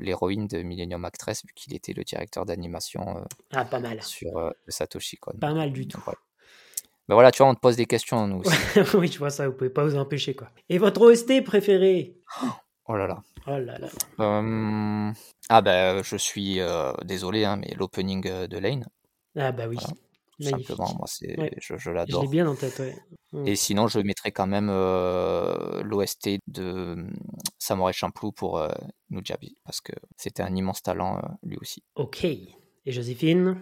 l'héroïne 0.01 0.49
de 0.49 0.63
Millennium 0.63 1.05
Actress, 1.05 1.43
vu 1.47 1.53
qu'il 1.55 1.75
était 1.75 1.93
le 1.93 2.03
directeur 2.03 2.45
d'animation 2.45 3.25
ah, 3.53 3.65
pas 3.65 3.79
mal. 3.79 4.03
sur 4.03 4.53
Satoshi 4.67 5.17
Kon. 5.19 5.39
Pas 5.41 5.55
mal 5.55 5.73
du 5.73 5.87
tout. 5.87 6.03
Ben 7.09 7.15
voilà, 7.15 7.31
tu 7.31 7.39
vois, 7.39 7.51
on 7.51 7.55
te 7.55 7.61
pose 7.61 7.77
des 7.77 7.87
questions, 7.87 8.27
nous 8.27 8.41
aussi. 8.41 8.57
oui, 8.99 9.09
tu 9.09 9.19
vois 9.19 9.31
ça, 9.31 9.49
vous 9.49 9.55
pouvez 9.55 9.71
pas 9.71 9.85
vous 9.85 9.97
empêcher, 9.97 10.35
quoi. 10.35 10.49
Et 10.69 10.79
votre 10.79 11.01
OST 11.01 11.43
préféré? 11.43 12.19
Oh 12.87 12.97
là 12.97 13.07
là. 13.07 13.23
Oh 13.47 13.59
là 13.59 13.79
là. 13.79 13.89
ah 15.49 15.63
ben, 15.63 16.03
je 16.03 16.17
suis 16.17 16.61
désolé, 17.05 17.45
hein, 17.45 17.57
mais 17.57 17.73
l'opening 17.79 18.23
de 18.23 18.59
Lane. 18.59 18.87
Ah 19.37 19.53
bah 19.53 19.69
oui. 19.69 19.79
Simplement, 20.41 20.95
moi, 20.97 21.07
c'est, 21.07 21.37
je, 21.61 21.77
je 21.77 21.91
l'adore. 21.91 22.23
Je 22.23 22.27
l'ai 22.27 22.31
bien 22.31 22.47
en 22.47 22.55
tête, 22.55 22.79
ouais. 22.79 22.95
Et 23.45 23.57
sinon, 23.57 23.89
je 23.89 23.99
mettrais 23.99 24.31
quand 24.31 24.47
même 24.47 24.69
euh, 24.71 25.83
l'OST 25.83 26.39
de 26.47 26.95
mmh, 26.95 27.13
Samurai 27.59 27.93
Champloo 27.93 28.33
pour 28.33 28.59
euh, 28.59 28.71
Nujabi, 29.11 29.57
parce 29.65 29.81
que 29.81 29.93
c'était 30.17 30.43
un 30.43 30.55
immense 30.55 30.83
talent 30.83 31.19
euh, 31.19 31.29
lui 31.43 31.59
aussi. 31.61 31.83
Ok. 31.97 32.25
Et 32.25 32.49
Joséphine? 32.87 33.57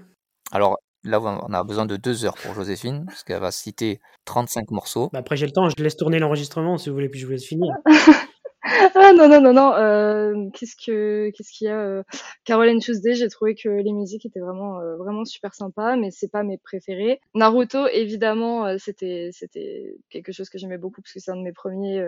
Alors, 0.53 0.79
là, 1.03 1.21
on 1.21 1.53
a 1.53 1.65
besoin 1.65 1.87
de 1.87 1.97
deux 1.97 2.25
heures 2.25 2.37
pour 2.37 2.55
Joséphine, 2.55 3.05
parce 3.07 3.25
qu'elle 3.25 3.41
va 3.41 3.51
citer 3.51 4.01
35 4.27 4.71
morceaux. 4.71 5.09
Bah 5.13 5.21
après, 5.21 5.37
j'ai 5.37 5.47
le 5.47 5.53
temps, 5.53 5.69
je 5.69 5.83
laisse 5.83 5.97
tourner 5.97 6.19
l'enregistrement 6.19 6.79
si 6.79 6.89
vous 6.91 6.95
voulez, 6.95 7.09
puis 7.09 7.21
je 7.21 7.27
vous 7.27 7.33
laisse 7.33 7.47
finir. 7.47 7.73
Ah 8.97 9.13
non 9.13 9.29
non 9.29 9.41
non 9.41 9.53
non. 9.53 9.75
Euh, 9.75 10.51
qu'est-ce 10.53 10.75
que 10.77 11.31
qu'est-ce 11.31 11.53
qu'il 11.53 11.67
y 11.67 11.71
a 11.71 11.79
euh, 11.81 12.03
Caroline 12.45 12.81
Tuesday, 12.81 13.15
j'ai 13.15 13.29
trouvé 13.29 13.55
que 13.55 13.69
les 13.69 13.93
musiques 13.93 14.27
étaient 14.27 14.41
vraiment 14.41 14.81
euh, 14.81 14.97
vraiment 14.97 15.25
super 15.25 15.55
sympas, 15.55 15.97
mais 15.97 16.11
c'est 16.11 16.29
pas 16.31 16.43
mes 16.43 16.59
préférés. 16.59 17.21
Naruto, 17.35 17.87
évidemment, 17.89 18.67
euh, 18.67 18.77
c'était 18.79 19.31
c'était 19.33 19.95
quelque 20.11 20.33
chose 20.33 20.49
que 20.49 20.59
j'aimais 20.59 20.79
beaucoup 20.79 21.01
parce 21.01 21.13
que 21.13 21.21
c'est 21.21 21.31
un 21.31 21.37
de 21.37 21.43
mes 21.43 21.53
premiers 21.53 22.01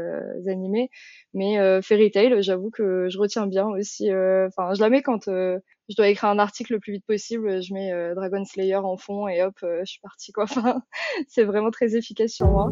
animés. 0.49 0.91
Mais 1.35 1.59
Fairy 1.83 2.11
Tail, 2.11 2.43
j'avoue 2.43 2.71
que 2.71 3.09
je 3.09 3.19
retiens 3.19 3.47
bien 3.47 3.67
aussi. 3.69 4.11
Enfin, 4.13 4.75
je 4.75 4.81
la 4.81 4.89
mets 4.91 5.03
quand 5.03 5.29
je 5.89 5.97
dois 5.97 6.09
écrire 6.09 6.29
un 6.29 6.39
article 6.39 6.75
le 6.75 6.81
plus 6.81 6.93
vite 6.93 7.05
possible, 7.07 7.63
je 7.63 7.73
mets 7.73 7.93
euh, 7.93 8.15
Dragon 8.15 8.45
Slayer 8.45 8.77
en 8.77 8.97
fond 8.97 9.27
et 9.27 9.43
hop, 9.43 9.55
euh, 9.63 9.81
je 9.81 9.93
suis 9.93 10.01
partie 10.01 10.33
quoi. 10.33 10.45
C'est 11.29 11.45
vraiment 11.45 11.71
très 11.71 11.97
efficace 11.97 12.33
sur 12.33 12.47
moi. 12.47 12.71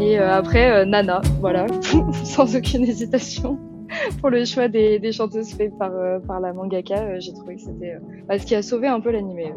Et 0.00 0.18
euh, 0.18 0.32
après 0.32 0.86
Nana, 0.86 1.20
voilà, 1.40 1.66
sans 2.24 2.56
aucune 2.56 2.84
hésitation. 2.84 3.58
Pour 4.20 4.30
le 4.30 4.44
choix 4.44 4.66
des, 4.66 5.12
chanteuses 5.12 5.54
faites 5.54 5.76
par, 5.78 5.92
la 6.40 6.52
mangaka, 6.52 7.20
j'ai 7.20 7.32
trouvé 7.32 7.54
que 7.54 7.62
c'était 7.62 7.94
bah, 8.26 8.36
ce 8.36 8.44
qui 8.44 8.56
a 8.56 8.62
sauvé 8.62 8.88
un 8.88 9.00
peu 9.00 9.12
l'animé. 9.12 9.52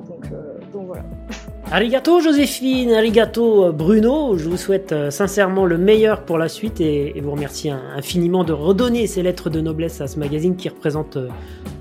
Donc, 0.72 0.86
voilà. 0.86 1.04
Arigato 1.72 2.22
Joséphine, 2.22 2.92
arigato 2.92 3.74
Bruno, 3.74 4.38
je 4.38 4.48
vous 4.48 4.58
souhaite 4.58 4.94
sincèrement 5.10 5.66
le 5.66 5.80
meilleur 5.80 6.26
pour 6.26 6.38
la 6.38 6.48
suite 6.48 6.80
et 6.80 7.20
vous 7.20 7.32
remercie 7.32 7.72
infiniment 7.72 8.44
de 8.44 8.54
redonner 8.54 9.08
ces 9.08 9.24
lettres 9.24 9.50
de 9.50 9.62
noblesse 9.62 10.00
à 10.00 10.08
ce 10.08 10.20
magazine 10.20 10.56
qui 10.56 10.70
représente 10.70 11.18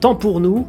tant 0.01 0.15
pour 0.15 0.41
nous. 0.41 0.67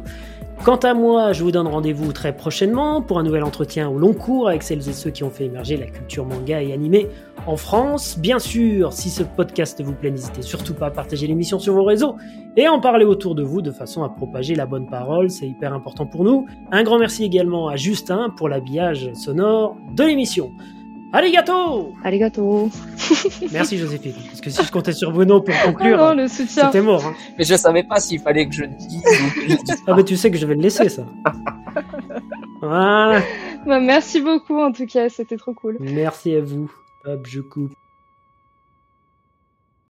Quant 0.62 0.76
à 0.76 0.92
moi, 0.92 1.32
je 1.32 1.42
vous 1.42 1.52
donne 1.52 1.66
rendez-vous 1.66 2.12
très 2.12 2.36
prochainement 2.36 3.00
pour 3.00 3.18
un 3.18 3.22
nouvel 3.22 3.44
entretien 3.44 3.88
au 3.88 3.98
long 3.98 4.12
cours 4.12 4.46
avec 4.46 4.62
celles 4.62 4.86
et 4.90 4.92
ceux 4.92 5.08
qui 5.08 5.24
ont 5.24 5.30
fait 5.30 5.46
émerger 5.46 5.78
la 5.78 5.86
culture 5.86 6.26
manga 6.26 6.62
et 6.62 6.74
animé 6.74 7.08
en 7.46 7.56
France. 7.56 8.18
Bien 8.18 8.38
sûr, 8.38 8.92
si 8.92 9.08
ce 9.08 9.22
podcast 9.22 9.80
vous 9.80 9.94
plaît, 9.94 10.10
n'hésitez 10.10 10.42
surtout 10.42 10.74
pas 10.74 10.88
à 10.88 10.90
partager 10.90 11.26
l'émission 11.26 11.58
sur 11.58 11.72
vos 11.72 11.82
réseaux 11.82 12.16
et 12.58 12.68
en 12.68 12.78
parler 12.78 13.06
autour 13.06 13.34
de 13.34 13.42
vous 13.42 13.62
de 13.62 13.70
façon 13.70 14.02
à 14.02 14.10
propager 14.10 14.54
la 14.54 14.66
bonne 14.66 14.86
parole, 14.86 15.30
c'est 15.30 15.48
hyper 15.48 15.72
important 15.72 16.04
pour 16.04 16.24
nous. 16.24 16.46
Un 16.70 16.82
grand 16.82 16.98
merci 16.98 17.24
également 17.24 17.68
à 17.68 17.76
Justin 17.76 18.28
pour 18.36 18.50
l'habillage 18.50 19.10
sonore 19.14 19.78
de 19.96 20.04
l'émission. 20.04 20.50
Arigato 21.12 21.92
Arigato 22.04 22.70
Merci 23.52 23.78
Joséphine. 23.78 24.14
Parce 24.26 24.40
que 24.40 24.50
si 24.50 24.64
je 24.64 24.70
comptais 24.70 24.92
sur 24.92 25.10
Bruno 25.10 25.40
pour 25.40 25.54
conclure, 25.62 26.14
c'était 26.28 26.82
mort. 26.82 27.04
Hein. 27.04 27.14
Mais 27.36 27.44
je 27.44 27.56
savais 27.56 27.82
pas 27.82 27.98
s'il 27.98 28.20
fallait 28.20 28.48
que 28.48 28.54
je 28.54 28.64
dise 28.64 29.02
je 29.48 29.56
dise 29.56 29.82
Ah 29.86 29.94
mais 29.96 30.04
tu 30.04 30.16
sais 30.16 30.30
que 30.30 30.38
je 30.38 30.46
vais 30.46 30.54
le 30.54 30.62
laisser 30.62 30.88
ça. 30.88 31.06
voilà. 32.60 33.22
Bah, 33.66 33.80
merci 33.80 34.20
beaucoup 34.20 34.58
en 34.58 34.72
tout 34.72 34.86
cas, 34.86 35.08
c'était 35.08 35.36
trop 35.36 35.52
cool. 35.52 35.78
Merci 35.80 36.34
à 36.36 36.40
vous. 36.40 36.70
Hop, 37.04 37.26
je 37.26 37.40
coupe. 37.40 37.72